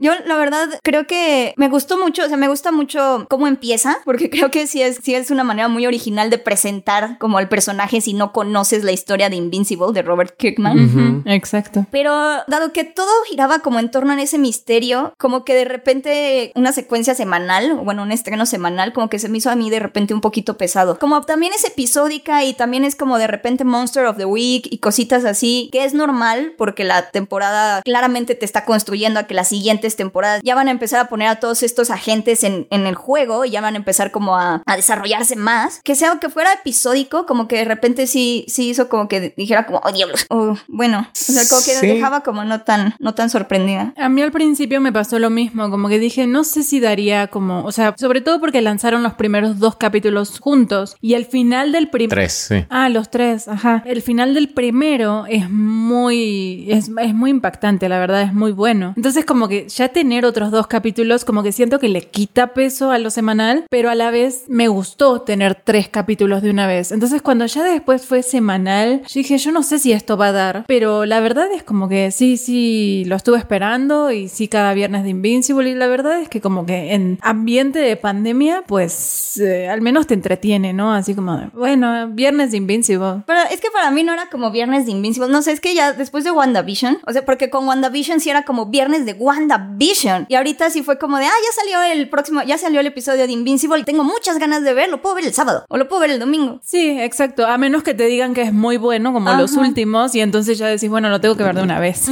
Yo, 0.00 0.12
la 0.26 0.36
verdad, 0.36 0.68
creo 0.82 1.06
que 1.06 1.54
me 1.56 1.68
gustó 1.68 1.98
mucho, 1.98 2.24
o 2.24 2.28
sea, 2.28 2.36
me 2.36 2.48
gusta 2.48 2.72
mucho 2.72 3.26
cómo 3.28 3.46
empieza, 3.46 3.98
porque 4.04 4.30
creo 4.30 4.50
que 4.50 4.66
sí 4.66 4.82
es, 4.82 5.00
sí 5.02 5.14
es 5.14 5.30
una 5.30 5.44
manera 5.44 5.68
muy 5.68 5.86
original 5.86 6.30
de 6.30 6.38
presentar 6.38 7.18
como 7.18 7.38
al 7.38 7.48
personaje 7.48 8.00
si 8.00 8.14
no 8.14 8.32
conoces 8.32 8.84
la 8.84 8.92
historia 8.92 9.28
de 9.28 9.36
Invincible 9.36 9.92
de 9.92 10.02
Robert 10.02 10.36
Kirkman. 10.36 11.22
Exacto. 11.26 11.86
Pero 11.90 12.12
dado 12.46 12.72
que 12.72 12.84
todo 12.84 13.10
giraba 13.28 13.60
como 13.60 13.78
en 13.78 13.90
torno 13.90 14.12
a 14.12 14.22
ese 14.22 14.38
misterio, 14.38 15.14
como 15.18 15.44
que 15.44 15.54
de 15.54 15.64
repente 15.64 16.52
una 16.54 16.72
secuencia 16.72 17.14
semanal, 17.14 17.72
o 17.72 17.84
bueno, 17.84 18.02
un 18.02 18.12
estreno 18.12 18.46
semanal, 18.46 18.92
como 18.92 19.08
que 19.08 19.18
se 19.18 19.28
me 19.28 19.38
hizo 19.38 19.50
a 19.50 19.56
mí 19.56 19.70
de 19.70 19.80
repente 19.80 20.14
un 20.14 20.20
poquito 20.20 20.56
pesado. 20.56 20.98
Como 20.98 21.20
también 21.22 21.52
es 21.52 21.64
episódica 21.64 22.44
y 22.44 22.54
también 22.54 22.84
es 22.84 22.96
como 22.96 23.18
de 23.18 23.26
repente 23.26 23.64
Monster 23.64 24.06
of 24.06 24.16
the 24.16 24.24
Week 24.24 24.66
y 24.70 24.78
cositas 24.78 25.24
así, 25.24 25.68
que 25.72 25.84
es 25.84 25.94
normal 25.94 26.54
porque 26.56 26.84
la 26.84 27.10
temporada 27.10 27.82
claramente 27.82 28.34
te 28.34 28.44
está 28.44 28.64
construyendo 28.64 29.20
a 29.20 29.24
que 29.24 29.34
las 29.34 29.48
siguientes 29.48 29.96
temporadas 29.96 30.13
ya 30.42 30.54
van 30.54 30.68
a 30.68 30.70
empezar 30.70 31.00
a 31.00 31.08
poner 31.08 31.28
a 31.28 31.36
todos 31.40 31.62
estos 31.62 31.90
agentes 31.90 32.44
en, 32.44 32.66
en 32.70 32.86
el 32.86 32.94
juego 32.94 33.44
y 33.44 33.50
ya 33.50 33.60
van 33.60 33.74
a 33.74 33.78
empezar 33.78 34.10
como 34.10 34.36
a, 34.36 34.62
a 34.66 34.76
desarrollarse 34.76 35.36
más. 35.36 35.80
Que 35.84 35.94
sea 35.94 36.18
que 36.20 36.28
fuera 36.28 36.52
episódico, 36.52 37.26
como 37.26 37.48
que 37.48 37.56
de 37.56 37.64
repente 37.64 38.06
sí, 38.06 38.44
sí 38.48 38.68
hizo 38.70 38.88
como 38.88 39.08
que 39.08 39.34
dijera 39.36 39.66
como, 39.66 39.80
oh 39.84 39.92
diablos. 39.92 40.26
O 40.30 40.56
bueno, 40.68 41.00
o 41.00 41.08
sea, 41.12 41.42
como 41.48 41.62
que 41.64 41.74
Sí. 41.74 41.86
dejaba 41.86 42.22
como 42.22 42.44
no 42.44 42.62
tan, 42.62 42.94
no 42.98 43.14
tan 43.14 43.30
sorprendida. 43.30 43.92
A 43.96 44.08
mí 44.08 44.22
al 44.22 44.30
principio 44.32 44.80
me 44.80 44.92
pasó 44.92 45.18
lo 45.18 45.30
mismo, 45.30 45.70
como 45.70 45.88
que 45.88 45.98
dije, 45.98 46.26
no 46.26 46.44
sé 46.44 46.62
si 46.62 46.78
daría 46.80 47.26
como, 47.28 47.64
o 47.64 47.72
sea, 47.72 47.94
sobre 47.98 48.20
todo 48.20 48.38
porque 48.40 48.60
lanzaron 48.60 49.02
los 49.02 49.14
primeros 49.14 49.58
dos 49.58 49.76
capítulos 49.76 50.38
juntos 50.40 50.96
y 51.00 51.14
el 51.14 51.26
final 51.26 51.72
del 51.72 51.88
primer... 51.88 52.10
Tres, 52.10 52.32
sí. 52.48 52.64
Ah, 52.70 52.88
los 52.88 53.10
tres, 53.10 53.48
ajá. 53.48 53.82
El 53.86 54.02
final 54.02 54.34
del 54.34 54.48
primero 54.50 55.24
es 55.28 55.48
muy, 55.50 56.66
es, 56.70 56.90
es 57.00 57.14
muy 57.14 57.30
impactante, 57.30 57.88
la 57.88 57.98
verdad, 57.98 58.22
es 58.22 58.32
muy 58.34 58.52
bueno. 58.52 58.92
Entonces 58.96 59.24
como 59.24 59.48
que 59.48 59.68
ya 59.68 59.88
tener 60.04 60.26
otros 60.26 60.50
dos 60.50 60.66
capítulos, 60.66 61.24
como 61.24 61.42
que 61.42 61.50
siento 61.50 61.78
que 61.78 61.88
le 61.88 62.02
quita 62.02 62.52
peso 62.52 62.90
a 62.90 62.98
lo 62.98 63.08
semanal, 63.08 63.64
pero 63.70 63.88
a 63.88 63.94
la 63.94 64.10
vez 64.10 64.44
me 64.48 64.68
gustó 64.68 65.22
tener 65.22 65.54
tres 65.54 65.88
capítulos 65.88 66.42
de 66.42 66.50
una 66.50 66.66
vez. 66.66 66.92
Entonces 66.92 67.22
cuando 67.22 67.46
ya 67.46 67.64
después 67.64 68.04
fue 68.04 68.22
semanal, 68.22 69.00
yo 69.00 69.14
dije, 69.14 69.38
yo 69.38 69.50
no 69.50 69.62
sé 69.62 69.78
si 69.78 69.92
esto 69.92 70.18
va 70.18 70.26
a 70.26 70.32
dar, 70.32 70.64
pero 70.68 71.06
la 71.06 71.20
verdad 71.20 71.50
es 71.54 71.62
como 71.62 71.88
que 71.88 72.10
sí, 72.10 72.36
sí, 72.36 73.04
lo 73.06 73.16
estuve 73.16 73.38
esperando 73.38 74.10
y 74.10 74.28
sí 74.28 74.46
cada 74.46 74.74
viernes 74.74 75.04
de 75.04 75.08
Invincible 75.08 75.70
y 75.70 75.74
la 75.74 75.86
verdad 75.86 76.20
es 76.20 76.28
que 76.28 76.42
como 76.42 76.66
que 76.66 76.92
en 76.92 77.18
ambiente 77.22 77.78
de 77.78 77.96
pandemia, 77.96 78.62
pues 78.66 79.38
eh, 79.38 79.70
al 79.70 79.80
menos 79.80 80.06
te 80.06 80.12
entretiene, 80.12 80.74
¿no? 80.74 80.92
Así 80.92 81.14
como, 81.14 81.50
bueno, 81.54 82.08
viernes 82.08 82.50
de 82.50 82.58
Invincible. 82.58 83.22
Pero 83.24 83.40
es 83.50 83.58
que 83.62 83.70
para 83.70 83.90
mí 83.90 84.02
no 84.02 84.12
era 84.12 84.28
como 84.28 84.50
viernes 84.50 84.84
de 84.84 84.92
Invincible. 84.92 85.32
No 85.32 85.40
sé, 85.40 85.52
es 85.52 85.60
que 85.60 85.74
ya 85.74 85.94
después 85.94 86.24
de 86.24 86.30
WandaVision, 86.30 86.98
o 87.06 87.12
sea, 87.14 87.24
porque 87.24 87.48
con 87.48 87.66
WandaVision 87.66 88.20
sí 88.20 88.28
era 88.28 88.42
como 88.42 88.66
viernes 88.66 89.06
de 89.06 89.14
WandaVision. 89.14 89.93
Y 90.28 90.34
ahorita 90.34 90.70
sí 90.70 90.82
fue 90.82 90.98
como 90.98 91.18
de, 91.18 91.24
ah, 91.26 91.30
ya 91.30 91.62
salió 91.62 91.82
el 91.82 92.08
próximo, 92.08 92.42
ya 92.42 92.58
salió 92.58 92.80
el 92.80 92.86
episodio 92.86 93.26
de 93.26 93.32
Invincible 93.32 93.78
y 93.78 93.84
tengo 93.84 94.04
muchas 94.04 94.38
ganas 94.38 94.62
de 94.62 94.74
verlo. 94.74 95.00
Puedo 95.00 95.14
ver 95.14 95.24
el 95.24 95.32
sábado 95.32 95.64
o 95.68 95.76
lo 95.76 95.88
puedo 95.88 96.00
ver 96.00 96.10
el 96.10 96.18
domingo. 96.18 96.60
Sí, 96.62 97.00
exacto. 97.00 97.46
A 97.46 97.58
menos 97.58 97.82
que 97.82 97.94
te 97.94 98.06
digan 98.06 98.34
que 98.34 98.42
es 98.42 98.52
muy 98.52 98.76
bueno, 98.76 99.12
como 99.12 99.30
Ajá. 99.30 99.40
los 99.40 99.52
últimos, 99.52 100.14
y 100.14 100.20
entonces 100.20 100.58
ya 100.58 100.66
decís, 100.66 100.88
bueno, 100.88 101.08
lo 101.08 101.20
tengo 101.20 101.36
que 101.36 101.44
ver 101.44 101.54
de 101.54 101.62
una 101.62 101.78
vez. 101.80 102.08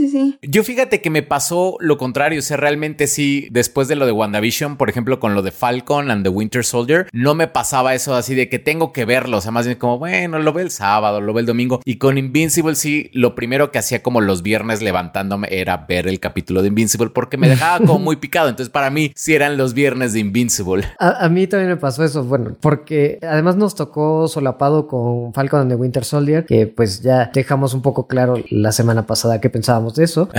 Sí, 0.00 0.08
sí. 0.08 0.38
Yo 0.40 0.64
fíjate 0.64 1.02
que 1.02 1.10
me 1.10 1.22
pasó 1.22 1.76
lo 1.78 1.98
contrario, 1.98 2.38
o 2.38 2.42
sea, 2.42 2.56
realmente 2.56 3.06
sí, 3.06 3.48
después 3.50 3.86
de 3.86 3.96
lo 3.96 4.06
de 4.06 4.12
WandaVision, 4.12 4.78
por 4.78 4.88
ejemplo, 4.88 5.20
con 5.20 5.34
lo 5.34 5.42
de 5.42 5.50
Falcon 5.50 6.10
and 6.10 6.22
the 6.22 6.30
Winter 6.30 6.64
Soldier, 6.64 7.06
no 7.12 7.34
me 7.34 7.48
pasaba 7.48 7.94
eso 7.94 8.14
así 8.14 8.34
de 8.34 8.48
que 8.48 8.58
tengo 8.58 8.94
que 8.94 9.04
verlo, 9.04 9.36
o 9.36 9.40
sea, 9.42 9.50
más 9.50 9.66
bien 9.66 9.76
como, 9.76 9.98
bueno, 9.98 10.38
lo 10.38 10.54
ve 10.54 10.62
el 10.62 10.70
sábado, 10.70 11.20
lo 11.20 11.34
ve 11.34 11.42
el 11.42 11.46
domingo, 11.46 11.82
y 11.84 11.96
con 11.96 12.16
Invincible 12.16 12.76
sí, 12.76 13.10
lo 13.12 13.34
primero 13.34 13.70
que 13.70 13.78
hacía 13.78 14.02
como 14.02 14.22
los 14.22 14.42
viernes 14.42 14.80
levantándome 14.80 15.48
era 15.50 15.84
ver 15.86 16.08
el 16.08 16.18
capítulo 16.18 16.62
de 16.62 16.68
Invincible 16.68 17.10
porque 17.10 17.36
me 17.36 17.50
dejaba 17.50 17.84
como 17.84 17.98
muy 17.98 18.16
picado, 18.16 18.48
entonces 18.48 18.72
para 18.72 18.88
mí 18.88 19.12
sí 19.14 19.34
eran 19.34 19.58
los 19.58 19.74
viernes 19.74 20.14
de 20.14 20.20
Invincible. 20.20 20.86
A, 20.98 21.26
a 21.26 21.28
mí 21.28 21.46
también 21.46 21.68
me 21.68 21.76
pasó 21.76 22.04
eso, 22.04 22.24
bueno, 22.24 22.56
porque 22.58 23.18
además 23.20 23.56
nos 23.56 23.74
tocó 23.74 24.28
solapado 24.28 24.86
con 24.86 25.34
Falcon 25.34 25.60
and 25.60 25.70
the 25.70 25.76
Winter 25.76 26.06
Soldier, 26.06 26.46
que 26.46 26.66
pues 26.66 27.02
ya 27.02 27.30
dejamos 27.34 27.74
un 27.74 27.82
poco 27.82 28.06
claro 28.06 28.36
la 28.48 28.72
semana 28.72 29.06
pasada 29.06 29.42
que 29.42 29.50
pensábamos 29.50 29.89
de 29.94 30.04
eso. 30.04 30.28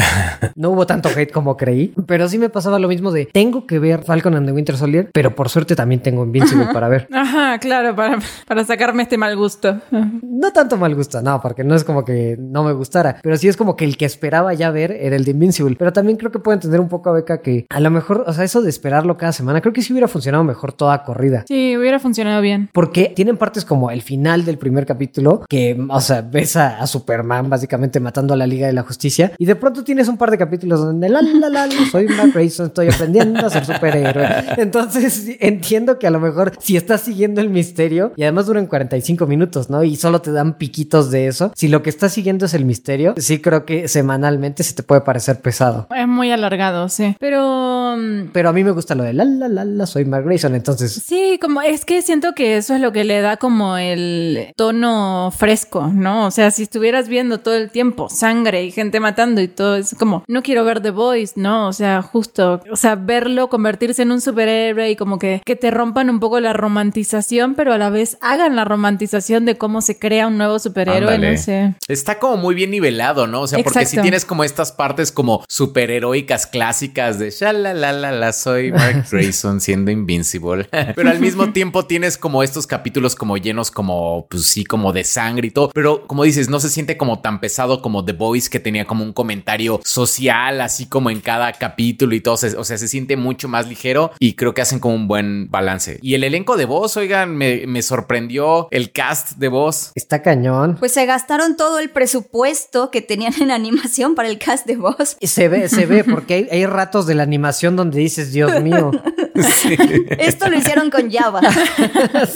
No 0.56 0.72
hubo 0.72 0.86
tanto 0.86 1.10
hate 1.10 1.32
como 1.32 1.58
creí, 1.58 1.94
pero 2.06 2.28
sí 2.28 2.38
me 2.38 2.50
pasaba 2.50 2.78
lo 2.78 2.88
mismo 2.88 3.12
de 3.12 3.26
tengo 3.26 3.66
que 3.66 3.80
ver 3.80 4.04
Falcon 4.04 4.36
and 4.36 4.46
the 4.46 4.52
Winter 4.52 4.78
Soldier, 4.78 5.10
pero 5.14 5.36
por 5.36 5.50
suerte 5.50 5.76
también 5.76 6.02
tengo 6.02 6.24
Invincible 6.24 6.68
para 6.74 6.88
ver. 6.88 7.08
Ajá, 7.14 7.58
claro, 7.60 7.96
para, 7.96 8.20
para 8.48 8.64
sacarme 8.66 9.04
este 9.04 9.18
mal 9.18 9.36
gusto. 9.36 9.80
No 9.92 10.52
tanto 10.52 10.78
mal 10.78 10.94
gusto, 10.94 11.22
no, 11.22 11.42
porque 11.42 11.64
no 11.64 11.76
es 11.76 11.84
como 11.84 12.06
que 12.06 12.38
no 12.40 12.64
me 12.64 12.74
gustara, 12.74 13.18
pero 13.24 13.38
sí 13.38 13.48
es 13.48 13.58
como 13.58 13.76
que 13.76 13.86
el 13.86 13.98
que 13.98 14.06
esperaba 14.06 14.54
ya 14.54 14.72
ver 14.72 14.92
era 14.92 15.16
el 15.16 15.26
de 15.26 15.32
Invincible. 15.32 15.76
Pero 15.78 15.94
también 15.94 16.18
creo 16.18 16.32
que 16.32 16.40
puedo 16.40 16.54
entender 16.54 16.80
un 16.80 16.90
poco 16.90 17.10
a 17.10 17.14
Beca 17.14 17.42
que 17.42 17.66
a 17.70 17.80
lo 17.80 17.90
mejor, 17.90 18.24
o 18.28 18.34
sea, 18.34 18.44
eso 18.44 18.62
de 18.62 18.70
esperarlo 18.70 19.18
cada 19.18 19.32
semana, 19.32 19.62
creo 19.62 19.74
que 19.74 19.82
sí 19.82 19.94
hubiera 19.94 20.08
funcionado 20.08 20.44
mejor 20.44 20.74
toda 20.74 21.04
corrida. 21.04 21.46
Sí, 21.48 21.76
hubiera 21.78 22.00
funcionado 22.00 22.42
bien. 22.42 22.70
Porque 22.74 23.12
tienen 23.16 23.38
partes 23.38 23.66
como 23.66 23.92
el 23.92 24.02
final 24.02 24.46
del 24.46 24.58
primer 24.58 24.86
capítulo, 24.86 25.46
que, 25.50 25.80
o 25.90 26.02
sea, 26.02 26.22
ves 26.22 26.56
a, 26.56 26.82
a 26.82 26.88
Superman 26.88 27.50
básicamente 27.50 28.00
matando 28.00 28.34
a 28.34 28.38
la 28.38 28.48
Liga 28.48 28.68
de 28.68 28.74
la 28.74 28.84
Justicia, 28.84 29.32
y 29.42 29.46
de 29.46 29.56
pronto 29.56 29.84
tienes 29.84 30.08
un 30.08 30.18
par 30.18 30.30
de 30.30 30.38
capítulos 30.38 30.82
donde 30.82 31.10
la 31.10 31.20
la 31.20 31.50
la, 31.50 31.66
la, 31.66 31.86
soy 31.92 32.06
Mark 32.06 32.30
Grayson, 32.32 32.68
estoy 32.68 32.90
aprendiendo 32.90 33.44
a 33.44 33.50
ser 33.50 33.66
superhéroe. 33.66 34.28
Entonces 34.58 35.36
entiendo 35.40 35.98
que 35.98 36.06
a 36.06 36.12
lo 36.12 36.20
mejor 36.20 36.52
si 36.60 36.78
estás 36.78 37.02
siguiendo 37.02 37.42
el 37.42 37.50
misterio, 37.50 38.14
y 38.16 38.22
además 38.22 38.46
duran 38.46 38.68
45 38.68 39.26
minutos, 39.26 39.68
¿no? 39.68 39.84
Y 39.84 39.96
solo 39.96 40.22
te 40.22 40.32
dan 40.32 40.60
piquitos 40.60 41.10
de 41.10 41.26
eso. 41.26 41.52
Si 41.56 41.70
lo 41.70 41.82
que 41.82 41.90
estás 41.90 42.14
siguiendo 42.14 42.46
es 42.46 42.54
el 42.54 42.66
misterio, 42.66 43.16
sí 43.18 43.42
creo 43.42 43.66
que 43.66 43.88
semanalmente 43.88 44.62
se 44.62 44.76
te 44.76 44.84
puede 44.84 45.02
parecer 45.02 45.42
pesado. 45.42 45.88
Es 45.90 46.08
muy 46.08 46.32
alargado, 46.32 46.88
sí. 46.88 47.16
Pero... 47.20 47.96
Pero 48.34 48.50
a 48.50 48.54
mí 48.54 48.64
me 48.64 48.70
gusta 48.70 48.94
lo 48.94 49.04
de 49.04 49.14
la 49.14 49.26
la 49.26 49.48
la 49.48 49.66
la, 49.66 49.88
soy 49.88 50.06
Mark 50.06 50.24
Grayson, 50.24 50.54
entonces 50.54 51.02
Sí, 51.04 51.40
como 51.42 51.64
es 51.64 51.84
que 51.84 52.04
siento 52.04 52.36
que 52.36 52.58
eso 52.58 52.76
es 52.76 52.82
lo 52.82 52.92
que 52.92 53.06
le 53.06 53.22
da 53.22 53.38
como 53.38 53.78
el 53.78 54.54
tono 54.56 55.34
fresco, 55.36 55.88
¿no? 55.88 56.28
O 56.28 56.32
sea, 56.32 56.52
si 56.52 56.62
estuvieras 56.62 57.08
viendo 57.08 57.40
todo 57.40 57.56
el 57.56 57.72
tiempo 57.72 58.08
sangre 58.08 58.66
y 58.66 58.70
gente 58.70 59.00
matando 59.00 59.31
y 59.40 59.48
todo, 59.48 59.76
es 59.76 59.96
como, 59.98 60.24
no 60.28 60.44
quiero 60.44 60.66
ver 60.66 60.82
The 60.82 60.92
Voice, 60.92 61.34
¿no? 61.36 61.68
O 61.68 61.74
sea, 61.74 62.02
justo, 62.02 62.62
o 62.70 62.76
sea, 62.76 62.96
verlo 62.96 63.50
convertirse 63.50 64.02
en 64.02 64.12
un 64.12 64.20
superhéroe 64.20 64.92
y 64.92 64.96
como 64.96 65.20
que, 65.20 65.42
que 65.46 65.56
te 65.56 65.72
rompan 65.72 66.10
un 66.10 66.20
poco 66.20 66.40
la 66.40 66.54
romantización, 66.54 67.56
pero 67.56 67.74
a 67.74 67.78
la 67.78 67.90
vez 67.90 68.18
hagan 68.22 68.56
la 68.56 68.66
romantización 68.66 69.46
de 69.46 69.58
cómo 69.58 69.82
se 69.82 70.00
crea 70.00 70.28
un 70.28 70.38
nuevo 70.38 70.60
superhéroe, 70.60 71.16
Ándale. 71.16 71.32
no 71.34 71.38
sé. 71.38 71.76
Está 71.88 72.20
como 72.20 72.38
muy 72.38 72.56
bien 72.56 72.72
nivelado, 72.72 73.28
¿no? 73.28 73.42
O 73.42 73.48
sea, 73.48 73.64
porque 73.64 73.86
si 73.86 74.02
tienes 74.02 74.26
como 74.26 74.44
estas 74.44 74.72
partes 74.72 75.12
como 75.12 75.46
superheroicas 75.48 76.48
clásicas 76.48 77.20
de 77.20 77.32
la 77.52 78.34
soy 78.34 78.72
Mark 78.72 79.06
Grayson 79.12 79.62
siendo 79.62 79.92
invincible. 79.92 80.68
Pero 80.96 81.10
al 81.10 81.20
mismo 81.20 81.52
tiempo 81.52 81.86
tienes 81.86 82.18
como 82.18 82.44
estos 82.44 82.68
capítulos 82.68 83.16
como 83.16 83.38
llenos 83.38 83.72
como, 83.72 84.28
pues 84.30 84.46
sí, 84.46 84.64
como 84.64 84.94
de 84.94 85.04
sangre 85.04 85.48
y 85.48 85.52
todo. 85.52 85.70
Pero 85.74 86.08
como 86.08 86.24
dices, 86.24 86.50
no 86.50 86.60
se 86.60 86.70
siente 86.70 86.98
como 86.98 87.20
tan 87.20 87.40
pesado 87.40 87.82
como 87.82 88.06
The 88.06 88.14
Voice 88.14 88.50
que 88.50 88.60
tenía 88.60 88.86
como 88.86 89.04
un 89.04 89.14
comentario 89.22 89.80
social, 89.84 90.62
así 90.62 90.88
como 90.88 91.12
en 91.12 91.22
cada 91.22 91.54
capítulo 91.54 92.16
y 92.16 92.22
todo. 92.22 92.34
O 92.34 92.64
sea, 92.64 92.78
se 92.80 92.88
siente 92.88 93.18
mucho 93.18 93.48
más 93.48 93.68
ligero 93.68 94.10
y 94.18 94.34
creo 94.34 94.56
que 94.56 94.64
hacen 94.64 94.80
como 94.80 94.96
un 94.96 95.08
buen 95.08 95.48
balance. 95.52 96.00
Y 96.02 96.16
el 96.16 96.24
elenco 96.24 96.58
de 96.58 96.66
voz, 96.66 96.98
oigan, 96.98 97.38
me, 97.38 97.68
me 97.68 97.84
sorprendió 97.84 98.68
el 98.72 98.92
cast 98.92 99.34
de 99.34 99.48
voz. 99.48 99.92
Está 99.94 100.24
cañón. 100.24 100.78
Pues 100.80 100.94
se 100.94 101.06
gastaron 101.06 101.56
todo 101.56 101.78
el 101.78 101.92
presupuesto 101.92 102.90
que 102.90 103.02
tenían 103.04 103.34
en 103.40 103.52
animación 103.52 104.16
para 104.16 104.28
el 104.28 104.40
cast 104.40 104.66
de 104.66 104.78
voz. 104.78 105.18
Se 105.22 105.48
ve, 105.50 105.70
se 105.70 105.86
ve, 105.86 106.04
porque 106.04 106.34
hay, 106.34 106.48
hay 106.50 106.66
ratos 106.66 107.06
de 107.06 107.14
la 107.14 107.22
animación 107.22 107.76
donde 107.76 108.00
dices, 108.00 108.32
Dios 108.32 108.60
mío. 108.64 108.90
Sí. 109.34 109.76
Esto 110.20 110.50
lo 110.50 110.58
hicieron 110.58 110.90
con 110.90 111.10
Java. 111.10 111.42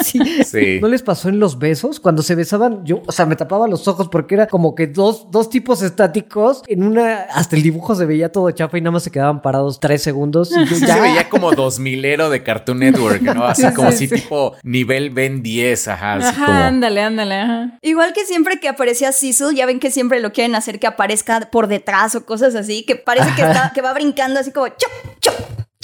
Sí. 0.04 0.20
Sí. 0.44 0.80
¿No 0.82 0.88
les 0.88 1.04
pasó 1.04 1.30
en 1.30 1.40
los 1.40 1.60
besos? 1.60 2.00
Cuando 2.00 2.24
se 2.24 2.36
besaban, 2.36 2.86
yo, 2.86 3.02
o 3.06 3.12
sea, 3.12 3.26
me 3.26 3.36
tapaba 3.36 3.68
los 3.68 3.88
ojos 3.88 4.08
porque 4.08 4.36
era 4.36 4.48
como 4.48 4.76
que 4.76 4.88
dos, 4.88 5.30
dos 5.30 5.50
tipos 5.50 5.82
estáticos. 5.82 6.64
En 6.68 6.84
una, 6.84 7.22
hasta 7.32 7.56
el 7.56 7.64
dibujo 7.64 7.96
se 7.96 8.06
veía 8.06 8.32
todo 8.32 8.50
chafa 8.52 8.78
y 8.78 8.82
nada 8.82 8.92
más 8.92 9.04
se 9.04 9.12
quedaban 9.12 9.42
parados 9.42 9.80
tres 9.80 10.02
segundos. 10.02 10.52
Y 10.52 10.66
yo, 10.66 10.76
Sí 10.76 10.86
ya. 10.86 10.96
se 10.96 11.02
veía 11.02 11.30
como 11.30 11.52
2000ero 11.52 12.30
de 12.30 12.44
Cartoon 12.44 12.80
Network, 12.80 13.22
¿no? 13.22 13.46
Así 13.46 13.62
Sí, 13.68 13.74
como 13.74 13.90
sí, 13.92 13.96
así 13.96 14.08
sí. 14.08 14.16
tipo 14.22 14.56
nivel 14.64 15.10
Ben 15.12 15.42
10, 15.44 15.88
ajá, 15.88 16.14
así 16.16 16.28
Ajá, 16.28 16.46
como... 16.46 16.58
ándale, 16.60 17.02
ándale, 17.02 17.36
ajá. 17.36 17.78
Igual 17.82 18.14
que 18.14 18.26
siempre 18.26 18.60
que 18.60 18.68
aparecía 18.70 19.12
Cecil, 19.12 19.56
ya 19.56 19.66
ven 19.66 19.80
que 19.80 19.92
siempre 19.92 20.20
lo 20.20 20.32
quieren 20.34 20.56
hacer 20.56 20.80
que 20.80 20.88
aparezca 20.88 21.40
por 21.52 21.68
detrás 21.68 22.16
o 22.16 22.26
cosas 22.26 22.56
así, 22.56 22.84
que 22.84 22.96
parece 22.96 23.30
que, 23.36 23.42
está, 23.44 23.72
que 23.74 23.82
va 23.82 23.94
brincando 23.94 24.40
así 24.40 24.52
como 24.52 24.68
chop, 24.68 24.92
chop, 25.20 25.36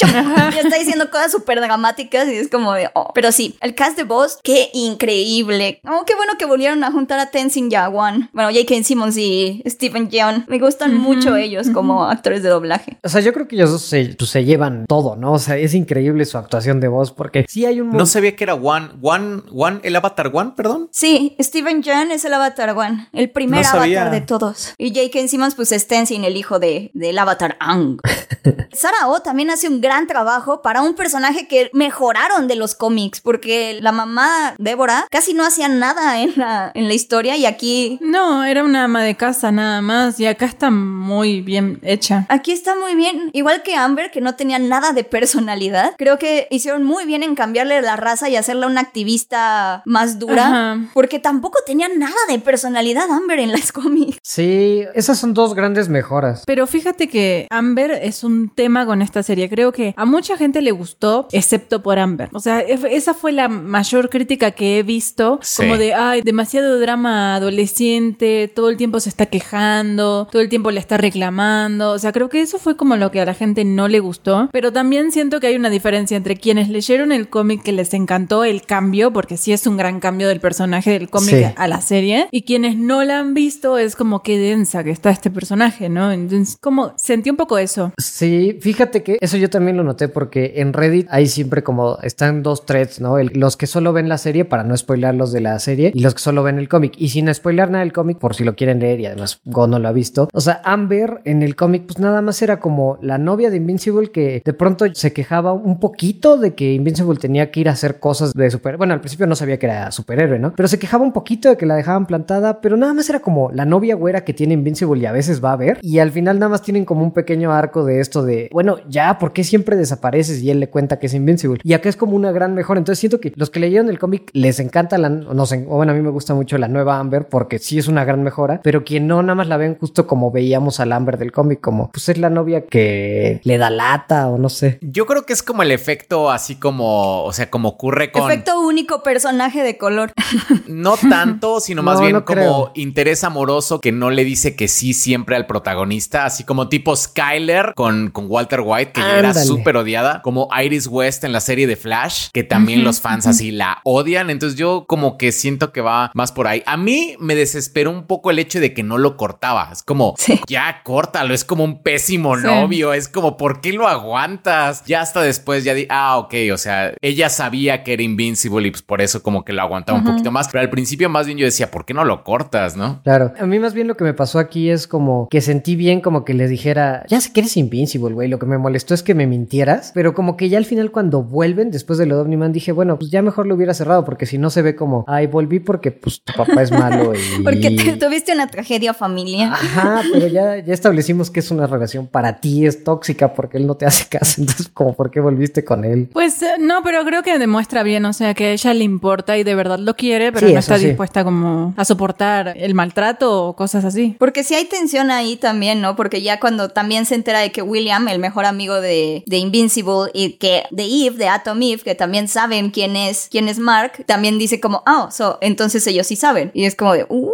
chop. 0.02 0.54
Y 0.54 0.60
está 0.60 0.78
diciendo 0.78 1.10
cosas 1.10 1.32
súper 1.32 1.60
dramáticas 1.62 2.28
y 2.28 2.36
es 2.36 2.50
como 2.50 2.74
de, 2.74 2.90
oh. 2.94 3.12
Pero 3.14 3.32
sí, 3.32 3.56
el 3.62 3.76
cast 3.76 3.98
de 3.98 4.04
voz, 4.04 4.40
qué 4.44 4.70
increíble. 4.74 5.82
Oh, 5.88 6.04
qué 6.06 6.16
bueno 6.16 6.34
que 6.38 6.46
volvieron 6.46 6.84
a 6.84 6.92
juntar 6.92 7.20
a 7.20 7.32
Tenzin 7.32 7.70
Yawan. 7.70 8.30
Bueno, 8.34 8.50
J.K. 8.50 8.84
Simmons 8.84 9.18
y 9.18 9.64
Stephen 9.68 10.10
Yeun. 10.10 10.46
Me 10.48 10.60
gustan 10.60 10.96
mucho 10.98 11.36
ellos 11.36 11.70
como 11.70 12.06
actores 12.06 12.44
de 12.44 12.50
doblaje. 12.50 12.98
O 13.04 13.10
sea, 13.10 13.22
yo 13.22 13.34
creo 13.34 13.48
que 13.48 13.56
ellos 13.56 13.72
dos 13.72 13.82
se, 13.82 14.16
pues, 14.18 14.30
se 14.30 14.44
llevan 14.46 14.86
todo, 14.88 15.16
¿no? 15.16 15.34
O 15.34 15.40
sea, 15.40 15.58
es 15.58 15.74
increíble 15.74 16.26
su 16.26 16.38
actuación 16.38 16.80
de 16.80 16.88
voz 16.88 17.12
porque 17.12 17.46
sí 17.48 17.66
hay 17.66 17.82
un... 17.82 17.92
No 17.92 18.06
sabía 18.06 18.36
que 18.36 18.44
era 18.44 18.56
One, 18.56 18.90
One, 19.02 19.44
One, 19.54 19.80
el 19.84 19.96
Avatar 19.96 20.32
One, 20.34 20.54
perdón. 20.56 20.90
Sí, 20.92 21.36
Stephen 21.40 21.84
Yeun 21.84 22.12
es 22.12 22.26
el 22.26 22.34
Avatar 22.34 22.78
One, 22.78 23.08
el 23.14 23.30
primer 23.30 23.64
No 23.64 23.72
sabía. 23.72 24.02
avatar 24.02 24.20
de 24.20 24.26
todos. 24.26 24.74
Y 24.78 24.90
J.K. 24.90 25.28
Simmons, 25.28 25.56
pues 25.56 25.72
es 25.72 25.88
Tenzin, 25.88 26.24
el 26.24 26.38
hijo 26.38 26.60
de, 26.60 26.92
del 26.94 27.18
Avatar 27.20 27.58
Ang. 27.60 28.00
Sarah 28.74 29.08
Oh 29.08 29.22
también 29.22 29.50
hace 29.50 29.68
un 29.68 29.82
gran 29.82 30.08
trabajo 30.08 30.62
para 30.62 30.82
un 30.82 30.96
personaje 30.96 31.48
que 31.48 31.70
mejoraron 31.74 32.48
de 32.48 32.56
los 32.56 32.76
cómics, 32.76 33.22
porque 33.22 33.80
la 33.82 33.92
mamá 33.92 34.56
Débora 34.58 35.06
casi 35.10 35.34
no 35.34 35.46
hacía 35.46 35.68
nada 35.68 36.22
en 36.22 36.34
la, 36.36 36.72
en 36.74 36.88
la 36.88 36.94
historia 36.94 37.36
y 37.38 37.46
aquí... 37.46 38.00
No, 38.02 38.44
era 38.44 38.64
una 38.64 38.86
ama 38.86 39.04
de 39.04 39.16
casa 39.16 39.52
nada 39.52 39.82
más 39.82 40.20
y 40.20 40.26
acá 40.26 40.46
está 40.46 40.70
muy 40.72 41.42
bien 41.42 41.80
hecha. 41.84 42.26
Aquí 42.30 42.52
está 42.52 42.76
muy 42.76 42.96
bien, 42.96 43.30
igual 43.34 43.64
que 43.64 43.76
Amber, 43.76 44.12
que 44.12 44.22
no 44.22 44.36
tenía 44.36 44.60
nada 44.60 44.94
de 44.94 45.04
personalidad. 45.04 45.94
Creo 45.98 46.18
que 46.18 46.48
hicieron 46.52 46.84
muy 46.84 47.06
bien 47.06 47.24
en 47.24 47.36
cambiarle 47.36 47.82
la 47.82 47.96
raza 47.96 48.30
y 48.30 48.36
hacerla 48.36 48.68
una 48.68 48.82
activista 48.82 49.82
más 49.86 50.20
dura, 50.20 50.48
Ajá. 50.48 50.80
porque 50.94 51.20
tampoco 51.20 51.60
tenía 51.66 51.88
nada 51.96 52.16
de 52.30 52.40
personalidad 52.40 53.10
Amber 53.12 53.40
en 53.40 53.52
las 53.52 53.72
cómics. 53.72 54.18
Sí, 54.24 54.84
esas 54.94 55.20
son 55.20 55.34
dos 55.34 55.54
grandes 55.54 55.90
mejoras. 55.90 56.44
Pero 56.46 56.68
fíjate 56.68 57.08
que 57.08 57.48
Amber 57.50 57.92
es 57.92 58.24
un 58.24 58.31
tema 58.54 58.86
con 58.86 59.02
esta 59.02 59.24
serie. 59.24 59.50
Creo 59.50 59.72
que 59.72 59.94
a 59.98 60.06
mucha 60.06 60.38
gente 60.38 60.62
le 60.62 60.72
gustó, 60.72 61.28
excepto 61.32 61.82
por 61.84 62.00
Amber. 62.00 62.30
O 62.34 62.40
sea, 62.40 62.60
esa 62.62 63.14
fue 63.14 63.32
la 63.32 63.48
mayor 63.48 64.10
crítica 64.10 64.52
que 64.52 64.80
he 64.80 64.84
visto. 64.84 65.40
Sí. 65.42 65.64
Como 65.64 65.78
de, 65.78 65.94
ay, 65.94 66.22
demasiado 66.22 66.80
drama 66.80 67.36
adolescente, 67.36 68.52
todo 68.54 68.70
el 68.70 68.78
tiempo 68.78 69.00
se 69.00 69.10
está 69.10 69.26
quejando, 69.28 70.28
todo 70.32 70.42
el 70.42 70.50
tiempo 70.50 70.72
le 70.72 70.80
está 70.80 70.98
reclamando. 70.98 71.92
O 71.92 72.00
sea, 72.00 72.12
creo 72.12 72.30
que 72.30 72.42
eso 72.42 72.58
fue 72.60 72.76
como 72.76 72.96
lo 72.98 73.12
que 73.12 73.22
a 73.22 73.26
la 73.26 73.34
gente 73.34 73.64
no 73.66 73.88
le 73.88 74.00
gustó. 74.00 74.50
Pero 74.52 74.72
también 74.74 75.12
siento 75.12 75.40
que 75.40 75.48
hay 75.48 75.56
una 75.56 75.70
diferencia 75.70 76.18
entre 76.18 76.36
quienes 76.38 76.70
leyeron 76.70 77.12
el 77.12 77.30
cómic 77.30 77.64
que 77.64 77.72
les 77.72 77.94
encantó 77.94 78.44
el 78.44 78.64
cambio, 78.64 79.12
porque 79.14 79.38
sí 79.38 79.52
es 79.54 79.68
un 79.68 79.78
gran 79.78 80.00
cambio 80.00 80.28
del 80.28 80.40
personaje 80.40 80.92
del 80.92 81.10
cómic 81.10 81.22
Sí. 81.32 81.44
a 81.56 81.68
la 81.68 81.80
serie, 81.82 82.28
y 82.32 82.42
quienes 82.42 82.76
no 82.78 83.04
la 83.04 83.20
han 83.20 83.34
visto 83.34 83.78
es 83.78 83.96
como 83.96 84.22
qué 84.22 84.38
densa 84.38 84.84
que 84.84 84.92
está 84.92 85.10
este 85.12 85.30
personaje, 85.30 85.88
¿no? 85.88 86.12
Entonces, 86.12 86.58
como 86.60 86.94
sentí 86.98 87.30
un 87.30 87.38
poco 87.38 87.58
eso. 87.58 87.94
Sí, 87.98 88.21
fíjate 88.60 89.04
que 89.04 89.18
eso 89.22 89.38
yo 89.38 89.50
también 89.50 89.78
lo 89.78 89.84
noté 89.84 90.08
porque 90.08 90.54
en 90.58 90.74
Reddit 90.74 91.08
hay 91.10 91.28
siempre 91.28 91.64
como 91.64 91.98
están 92.02 92.44
dos 92.44 92.66
threads, 92.66 93.02
¿no? 93.02 93.18
Los 93.18 93.58
que 93.58 93.68
solo 93.68 93.94
ven 93.94 94.10
la 94.10 94.18
serie 94.18 94.46
para 94.46 94.64
no 94.64 94.76
spoilar 94.76 95.16
los 95.16 95.32
de 95.32 95.42
la 95.42 95.58
serie 95.60 95.92
y 95.94 96.02
los 96.02 96.14
que 96.14 96.22
solo 96.22 96.44
ven 96.44 96.60
el 96.60 96.70
cómic. 96.70 96.94
Y 96.98 97.10
sin 97.10 97.34
spoilar 97.34 97.70
nada 97.70 97.84
del 97.84 97.94
cómic 97.94 98.18
por 98.18 98.36
si 98.36 98.44
lo 98.44 98.56
quieren 98.56 98.80
leer 98.80 99.00
y 99.00 99.06
además 99.06 99.42
Go 99.46 99.68
no 99.68 99.80
lo 99.80 99.88
ha 99.88 99.92
visto. 99.92 100.30
O 100.34 100.42
sea, 100.42 100.62
Amber 100.64 101.22
en 101.26 101.42
el 101.44 101.56
cómic 101.56 101.84
pues 101.86 102.00
nada 102.00 102.22
más 102.22 102.42
era 102.42 102.60
como 102.60 102.98
la 103.02 103.18
novia 103.18 103.50
de 103.50 103.58
Invincible 103.58 104.12
que 104.12 104.42
de 104.44 104.54
pronto 104.54 104.86
se 104.94 105.14
quejaba 105.14 105.54
un 105.54 105.80
poquito 105.80 106.38
de 106.38 106.54
que 106.54 106.74
Invincible 106.74 107.18
tenía 107.20 107.52
que 107.52 107.62
ir 107.62 107.70
a 107.70 107.74
hacer 107.74 108.00
cosas 108.00 108.34
de 108.34 108.50
super... 108.52 108.78
Bueno, 108.78 108.94
al 108.94 109.02
principio 109.02 109.28
no 109.28 109.36
sabía 109.36 109.58
que 109.58 109.66
era 109.68 109.92
superhéroe, 109.92 110.40
¿no? 110.40 110.54
Pero 110.56 110.68
se 110.68 110.80
quejaba 110.80 111.04
un 111.04 111.14
poquito 111.14 111.50
de 111.50 111.58
que 111.58 111.66
la 111.66 111.76
dejaban 111.76 112.06
plantada, 112.06 112.62
pero 112.62 112.78
nada 112.78 112.94
más 112.94 113.10
era 113.10 113.20
como 113.20 113.52
la 113.52 113.66
novia 113.66 113.96
güera 113.96 114.24
que 114.24 114.34
tiene 114.34 114.54
Invincible 114.54 115.02
y 115.02 115.06
a 115.06 115.12
veces 115.12 115.44
va 115.44 115.54
a 115.54 115.58
ver. 115.58 115.80
Y 115.82 116.00
al 116.00 116.12
final 116.12 116.40
nada 116.40 116.50
más 116.50 116.62
tienen 116.62 116.86
como 116.86 117.04
un 117.04 117.12
pequeño 117.12 117.52
arco 117.52 117.86
de 117.86 118.00
esto 118.00 118.11
de, 118.20 118.50
bueno, 118.52 118.78
ya, 118.90 119.18
¿por 119.18 119.32
qué 119.34 119.44
siempre 119.44 119.76
desapareces? 119.78 120.42
Y 120.42 120.52
él 120.52 120.60
le 120.60 120.70
cuenta 120.70 121.00
que 121.00 121.06
es 121.08 121.14
Invincible. 121.14 121.60
Y 121.64 121.74
acá 121.74 121.88
es 121.90 121.96
como 121.96 122.16
una 122.16 122.32
gran 122.32 122.54
mejora. 122.54 122.78
Entonces 122.80 123.00
siento 123.00 123.20
que 123.20 123.32
los 123.36 123.50
que 123.50 123.60
leyeron 123.60 123.90
el 123.90 123.98
cómic 124.00 124.30
les 124.34 124.60
encanta 124.60 124.98
la, 124.98 125.10
no 125.10 125.46
sé, 125.46 125.66
o 125.70 125.76
bueno, 125.78 125.94
a 125.94 125.96
mí 125.96 126.02
me 126.02 126.10
gusta 126.10 126.34
mucho 126.34 126.58
la 126.58 126.68
nueva 126.68 127.00
Amber 127.00 127.28
porque 127.30 127.60
sí 127.60 127.78
es 127.78 127.88
una 127.88 128.04
gran 128.04 128.24
mejora, 128.24 128.60
pero 128.64 128.84
quien 128.84 129.08
no 129.08 129.22
nada 129.24 129.36
más 129.36 129.48
la 129.48 129.58
ven 129.58 129.78
justo 129.80 130.06
como 130.08 130.32
veíamos 130.32 130.80
al 130.80 130.92
Amber 130.92 131.18
del 131.18 131.32
cómic, 131.32 131.62
como 131.62 131.90
pues 131.92 132.10
es 132.10 132.18
la 132.18 132.30
novia 132.30 132.66
que 132.66 133.40
le 133.44 133.58
da 133.58 133.70
lata 133.70 134.28
o 134.28 134.38
no 134.38 134.50
sé. 134.50 134.78
Yo 134.82 135.06
creo 135.06 135.26
que 135.26 135.34
es 135.34 135.44
como 135.44 135.64
el 135.64 135.72
efecto 135.72 136.30
así 136.32 136.56
como, 136.56 137.24
o 137.24 137.34
sea, 137.34 137.50
como 137.50 137.70
ocurre 137.70 138.12
con... 138.12 138.24
Efecto 138.30 138.60
único 138.62 139.04
personaje 139.04 139.64
de 139.64 139.78
color. 139.78 140.12
No 140.68 140.96
tanto, 140.98 141.60
sino 141.60 141.84
más 141.84 141.96
No, 141.96 142.02
bien 142.02 142.14
no 142.14 142.26
como 142.26 142.36
creo. 142.42 142.72
interés 142.76 143.24
amoroso 143.24 143.80
que 143.80 143.92
no 143.92 144.10
le 144.10 144.24
dice 144.24 144.56
que 144.56 144.68
sí 144.68 144.94
siempre 144.94 145.36
al 145.36 145.46
protagonista, 145.46 146.26
así 146.26 146.44
como 146.44 146.70
tipo 146.70 146.96
Skyler 146.96 147.74
con, 147.76 148.01
con 148.10 148.26
Walter 148.30 148.62
White, 148.64 148.92
que 148.94 149.02
ya 149.02 149.18
era 149.20 149.30
Ándale. 149.30 149.46
súper 149.46 149.78
odiada, 149.78 150.22
como 150.22 150.48
Iris 150.64 150.88
West 150.88 151.24
en 151.24 151.32
la 151.32 151.40
serie 151.40 151.68
de 151.68 151.76
Flash, 151.76 152.30
que 152.34 152.44
también 152.44 152.84
los 152.84 153.00
fans 153.02 153.28
así 153.28 153.52
la 153.52 153.80
odian. 153.84 154.30
Entonces 154.30 154.58
yo 154.58 154.86
como 154.88 155.18
que 155.18 155.32
siento 155.32 155.72
que 155.72 155.82
va 155.82 156.12
más 156.14 156.32
por 156.32 156.48
ahí. 156.48 156.64
A 156.66 156.78
mí 156.78 157.16
me 157.20 157.36
desesperó 157.36 157.92
un 157.92 158.08
poco 158.08 158.32
el 158.32 158.40
hecho 158.40 158.60
de 158.60 158.74
que 158.74 158.84
no 158.84 158.98
lo 158.98 159.18
cortaba. 159.18 159.70
Es 159.72 159.84
como, 159.84 160.16
Sí. 160.18 160.40
ya 160.48 160.82
córtalo, 160.84 161.34
es 161.34 161.46
como 161.46 161.64
un 161.64 161.82
pésimo 161.82 162.38
Sí. 162.38 162.46
novio, 162.46 162.94
es 162.94 163.08
como, 163.08 163.38
¿por 163.38 163.62
qué 163.62 163.74
lo 163.74 163.88
aguantas? 163.88 164.84
Ya 164.86 165.02
hasta 165.02 165.22
después 165.22 165.64
ya 165.64 165.74
di, 165.74 165.86
ah, 165.90 166.18
ok, 166.18 166.34
o 166.54 166.58
sea, 166.58 166.94
ella 167.02 167.30
sabía 167.30 167.84
que 167.84 167.94
era 167.94 168.04
Invincible 168.04 168.68
y 168.68 168.72
pues 168.72 168.82
por 168.84 169.02
eso 169.02 169.22
como 169.24 169.44
que 169.44 169.54
lo 169.54 169.62
aguantaba 169.62 170.00
un 170.00 170.06
poquito 170.06 170.32
más, 170.32 170.48
pero 170.50 170.62
al 170.62 170.70
principio 170.70 171.10
más 171.10 171.26
bien 171.26 171.38
yo 171.38 171.46
decía, 171.46 171.72
¿por 171.72 171.86
qué 171.86 171.94
no 171.94 172.04
lo 172.06 172.24
cortas, 172.24 172.76
no? 172.76 173.02
Claro, 173.04 173.34
a 173.40 173.46
mí 173.46 173.60
más 173.60 173.74
bien 173.74 173.88
lo 173.88 173.96
que 173.98 174.04
me 174.04 174.14
pasó 174.14 174.40
aquí 174.40 174.70
es 174.70 174.88
como 174.88 175.28
que 175.30 175.42
sentí 175.42 175.76
bien 175.76 176.02
como 176.02 176.26
que 176.26 176.34
les 176.34 176.50
dijera, 176.50 177.04
ya 177.08 177.20
sé 177.22 177.32
que 177.34 177.42
eres 177.42 177.58
invincible, 177.58 177.91
güey, 177.98 178.28
lo 178.30 178.40
que 178.40 178.46
me 178.46 178.58
molestó 178.58 178.94
es 178.94 179.04
que 179.04 179.14
me 179.16 179.28
mintieras, 179.28 179.92
pero 179.94 180.14
como 180.14 180.38
que 180.38 180.50
ya 180.50 180.58
al 180.58 180.66
final 180.66 180.92
cuando 180.92 181.24
vuelven 181.24 181.72
después 181.72 181.98
de 182.00 182.06
lo 182.06 182.16
de 182.16 182.22
Omniman 182.22 182.52
dije, 182.52 182.72
bueno, 182.72 182.98
pues 183.00 183.12
ya 183.12 183.22
mejor 183.22 183.48
lo 183.48 183.56
hubiera 183.56 183.74
cerrado 183.74 184.06
porque 184.06 184.26
si 184.26 184.38
no 184.38 184.50
se 184.50 184.62
ve 184.62 184.76
como, 184.76 185.04
ay, 185.08 185.28
volví 185.28 185.60
porque 185.60 185.92
pues 185.92 186.22
tu 186.24 186.34
papá 186.34 186.62
es 186.62 186.72
malo 186.72 187.14
y... 187.40 187.44
Porque 187.44 187.72
te- 187.72 187.98
tuviste 187.98 188.34
una 188.34 188.48
tragedia 188.48 188.94
familiar. 188.94 189.52
Ajá, 189.54 190.02
pero 190.12 190.28
ya, 190.28 190.58
ya 190.60 190.74
establecimos 190.74 191.30
que 191.32 191.40
es 191.40 191.52
una 191.52 191.68
relación 191.68 192.08
para 192.08 192.40
ti, 192.40 192.66
es 192.66 192.84
tóxica 192.84 193.34
porque 193.34 193.58
él 193.58 193.68
no 193.68 193.76
te 193.76 193.86
hace 193.86 194.08
caso, 194.08 194.36
entonces 194.42 194.68
como, 194.70 194.94
¿por 194.96 195.12
qué 195.12 195.20
volviste 195.20 195.64
con 195.64 195.86
él? 195.86 196.10
Pues 196.14 196.42
eh, 196.42 196.52
no, 196.60 196.82
pero 196.84 197.04
creo 197.06 197.24
que 197.24 197.38
demuestra 197.40 197.84
bien, 197.84 198.06
o 198.06 198.14
sea, 198.14 198.34
que 198.34 198.46
a 198.46 198.52
ella 198.52 198.74
le 198.74 198.84
importa 198.84 199.38
y 199.38 199.44
de 199.44 199.56
verdad 199.56 199.80
lo 199.80 199.96
quiere, 199.96 200.32
pero 200.32 200.48
Sí, 200.48 200.54
no 200.54 200.60
está 200.60 200.78
sí. 200.78 200.88
dispuesta 200.88 201.24
como 201.24 201.74
a 201.78 201.86
soportar 201.86 202.54
el 202.58 202.74
maltrato 202.74 203.48
o 203.48 203.56
cosas 203.56 203.86
así. 203.86 204.16
Porque 204.20 204.44
sí 204.44 204.56
hay 204.56 204.66
tensión 204.66 205.12
ahí 205.12 205.36
también, 205.38 205.82
¿no? 205.82 205.96
Porque 205.96 206.22
ya 206.22 206.40
cuando 206.40 206.70
también 206.70 207.06
se 207.06 207.16
entera 207.16 207.40
de 207.40 207.52
que 207.52 207.62
William, 207.82 208.08
el 208.08 208.20
mejor 208.20 208.46
amigo 208.46 208.80
de, 208.80 209.24
de 209.26 209.38
Invincible, 209.38 210.12
y 210.14 210.34
que 210.34 210.64
de 210.70 210.84
Eve, 210.84 211.18
de 211.18 211.28
Atom 211.28 211.62
Eve, 211.62 211.82
que 211.84 211.96
también 211.96 212.28
saben 212.28 212.70
quién 212.70 212.96
es, 212.96 213.28
quién 213.32 213.48
es 213.48 213.58
Mark, 213.58 214.06
también 214.06 214.38
dice 214.38 214.60
como, 214.60 214.84
ah, 214.86 215.10
so, 215.12 215.40
entonces 215.42 215.86
ellos 215.88 216.08
sí 216.08 216.16
saben. 216.16 216.52
Y 216.54 216.66
es 216.66 216.76
como 216.76 216.94
de, 216.94 217.06
uh, 217.10 217.32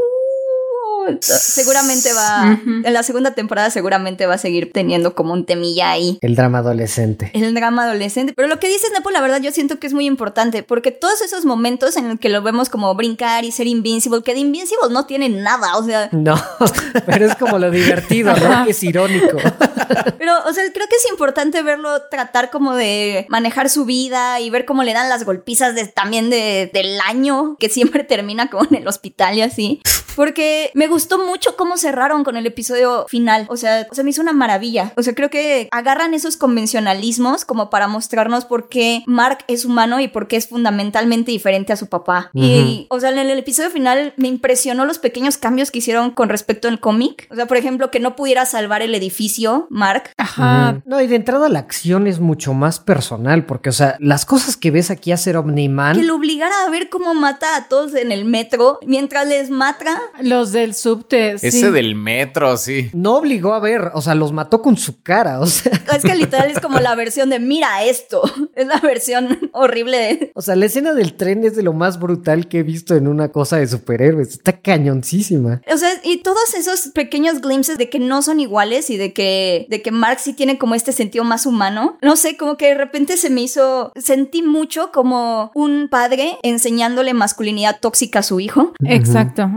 seguramente 1.21 2.13
va, 2.13 2.59
en 2.65 2.93
la 2.93 3.03
segunda 3.03 3.31
temporada 3.31 3.69
seguramente 3.69 4.25
va 4.25 4.35
a 4.35 4.37
seguir 4.37 4.71
teniendo 4.73 5.15
como 5.15 5.33
un 5.33 5.45
temilla 5.45 5.91
ahí. 5.91 6.17
El 6.21 6.35
drama 6.35 6.59
adolescente. 6.59 7.31
El 7.33 7.53
drama 7.53 7.83
adolescente. 7.83 8.33
Pero 8.35 8.47
lo 8.47 8.59
que 8.59 8.67
dices, 8.67 8.91
Nepo, 8.93 9.11
la 9.11 9.21
verdad 9.21 9.41
yo 9.41 9.51
siento 9.51 9.79
que 9.79 9.87
es 9.87 9.93
muy 9.93 10.05
importante, 10.05 10.63
porque 10.63 10.91
todos 10.91 11.21
esos 11.21 11.45
momentos 11.45 11.97
en 11.97 12.09
los 12.09 12.19
que 12.19 12.29
lo 12.29 12.41
vemos 12.41 12.69
como 12.69 12.93
brincar 12.95 13.45
y 13.45 13.51
ser 13.51 13.67
invincible, 13.67 14.21
que 14.23 14.33
de 14.33 14.39
invincible 14.39 14.87
no 14.91 15.05
tiene 15.05 15.29
nada, 15.29 15.77
o 15.77 15.83
sea, 15.83 16.09
No, 16.11 16.35
pero 17.05 17.25
es 17.25 17.35
como 17.35 17.59
lo 17.59 17.71
divertido, 17.71 18.33
¿no? 18.35 18.65
Que 18.65 18.71
es 18.71 18.83
irónico. 18.83 19.37
Pero, 20.17 20.33
o 20.45 20.53
sea, 20.53 20.63
creo 20.73 20.87
que 20.87 20.95
es 20.95 21.09
importante 21.09 21.61
verlo 21.63 22.01
tratar 22.09 22.49
como 22.49 22.75
de 22.75 23.25
manejar 23.29 23.69
su 23.69 23.85
vida 23.85 24.39
y 24.39 24.49
ver 24.49 24.65
cómo 24.65 24.83
le 24.83 24.93
dan 24.93 25.09
las 25.09 25.23
golpizas 25.23 25.75
de, 25.75 25.87
también 25.87 26.29
de, 26.29 26.69
del 26.73 26.99
año, 27.05 27.55
que 27.59 27.69
siempre 27.69 28.03
termina 28.03 28.49
como 28.49 28.65
en 28.69 28.75
el 28.75 28.87
hospital 28.87 29.37
y 29.37 29.41
así. 29.41 29.81
Porque 30.15 30.71
me 30.73 30.87
gustó 30.87 30.96
gustó 30.97 31.19
mucho 31.23 31.55
cómo 31.55 31.77
cerraron 31.77 32.23
con 32.23 32.37
el 32.37 32.47
episodio 32.47 33.05
final. 33.07 33.45
O 33.49 33.55
sea, 33.57 33.87
se 33.91 34.03
me 34.03 34.09
hizo 34.09 34.23
una 34.23 34.33
maravilla. 34.33 34.93
O 34.97 35.03
sea, 35.03 35.13
creo 35.13 35.29
que 35.29 35.67
agarran 35.69 36.15
esos 36.15 36.37
convencionalismos 36.37 37.45
como 37.45 37.69
para 37.69 37.87
mostrarnos 37.87 38.45
por 38.45 38.67
qué 38.67 39.03
Mark 39.05 39.45
es 39.47 39.63
humano 39.63 39.99
y 39.99 40.07
por 40.07 40.27
qué 40.27 40.37
es 40.37 40.47
fundamentalmente 40.47 41.29
diferente 41.29 41.71
a 41.71 41.75
su 41.75 41.85
papá. 41.85 42.31
Y, 42.33 42.87
o 42.89 42.99
sea, 42.99 43.11
en 43.11 43.19
el 43.19 43.37
episodio 43.37 43.69
final 43.69 44.15
me 44.17 44.27
impresionó 44.27 44.85
los 44.85 44.97
pequeños 44.97 45.37
cambios 45.37 45.69
que 45.69 45.77
hicieron 45.77 46.09
con 46.09 46.29
respecto 46.29 46.67
al 46.67 46.79
cómic. 46.79 47.27
O 47.29 47.35
sea, 47.35 47.45
por 47.45 47.57
ejemplo, 47.57 47.91
que 47.91 47.99
no 47.99 48.15
pudiera 48.15 48.47
salvar 48.47 48.81
el 48.81 48.95
edificio, 48.95 49.67
Mark. 49.69 50.09
Ajá. 50.17 50.71
Ujú. 50.71 50.81
No, 50.89 50.99
y 50.99 51.05
de 51.05 51.15
entrada 51.15 51.47
la 51.47 51.59
acción 51.59 52.07
es 52.07 52.19
mucho 52.19 52.55
más 52.55 52.79
personal, 52.79 53.45
porque, 53.45 53.69
o 53.69 53.73
sea, 53.73 53.97
las 53.99 54.25
cosas 54.25 54.57
que 54.57 54.71
ves 54.71 54.89
aquí 54.89 55.11
hacer 55.11 55.37
Omni-Man. 55.37 55.95
Que 55.95 56.03
lo 56.03 56.15
obligara 56.15 56.55
a 56.65 56.71
ver 56.71 56.89
cómo 56.89 57.13
mata 57.13 57.55
a 57.55 57.67
todos 57.67 57.93
en 57.93 58.11
el 58.11 58.25
metro 58.25 58.79
mientras 58.83 59.27
les 59.27 59.51
mata. 59.51 60.01
Los 60.21 60.51
del 60.51 60.73
subte. 60.73 60.86
Ese 61.41 61.71
del 61.71 61.95
metro, 61.95 62.57
sí. 62.57 62.89
No 62.93 63.17
obligó 63.17 63.53
a 63.53 63.59
ver, 63.59 63.91
o 63.93 64.01
sea, 64.01 64.15
los 64.15 64.31
mató 64.31 64.61
con 64.61 64.77
su 64.77 65.01
cara, 65.01 65.39
o 65.39 65.47
sea. 65.47 65.71
Es 65.95 66.03
que 66.03 66.15
literal 66.15 66.49
es 66.51 66.59
como 66.59 66.79
la 66.79 66.95
versión 66.95 67.29
de 67.29 67.39
mira 67.39 67.83
esto. 67.83 68.23
Es 68.55 68.67
la 68.67 68.79
versión 68.79 69.49
horrible 69.53 69.97
de. 69.97 70.31
O 70.35 70.41
sea, 70.41 70.55
la 70.55 70.65
escena 70.65 70.93
del 70.93 71.13
tren 71.15 71.43
es 71.43 71.55
de 71.55 71.63
lo 71.63 71.73
más 71.73 71.99
brutal 71.99 72.47
que 72.47 72.59
he 72.59 72.63
visto 72.63 72.95
en 72.95 73.07
una 73.07 73.29
cosa 73.29 73.57
de 73.57 73.67
superhéroes. 73.67 74.29
Está 74.29 74.59
cañoncísima. 74.61 75.61
O 75.71 75.77
sea, 75.77 75.89
y 76.03 76.17
todos 76.23 76.53
esos 76.55 76.89
pequeños 76.93 77.41
glimpses 77.41 77.77
de 77.77 77.89
que 77.89 77.99
no 77.99 78.21
son 78.21 78.39
iguales 78.39 78.89
y 78.89 78.97
de 78.97 79.13
que, 79.13 79.67
de 79.69 79.81
que 79.81 79.91
Mark 79.91 80.19
sí 80.19 80.33
tiene 80.33 80.57
como 80.57 80.75
este 80.75 80.91
sentido 80.91 81.23
más 81.23 81.45
humano. 81.45 81.97
No 82.01 82.15
sé, 82.15 82.37
como 82.37 82.57
que 82.57 82.67
de 82.67 82.75
repente 82.75 83.17
se 83.17 83.29
me 83.29 83.41
hizo. 83.41 83.91
Sentí 83.95 84.41
mucho 84.41 84.91
como 84.91 85.51
un 85.53 85.87
padre 85.89 86.37
enseñándole 86.43 87.13
masculinidad 87.13 87.79
tóxica 87.79 88.19
a 88.19 88.23
su 88.23 88.39
hijo. 88.39 88.73
Exacto. 88.83 89.49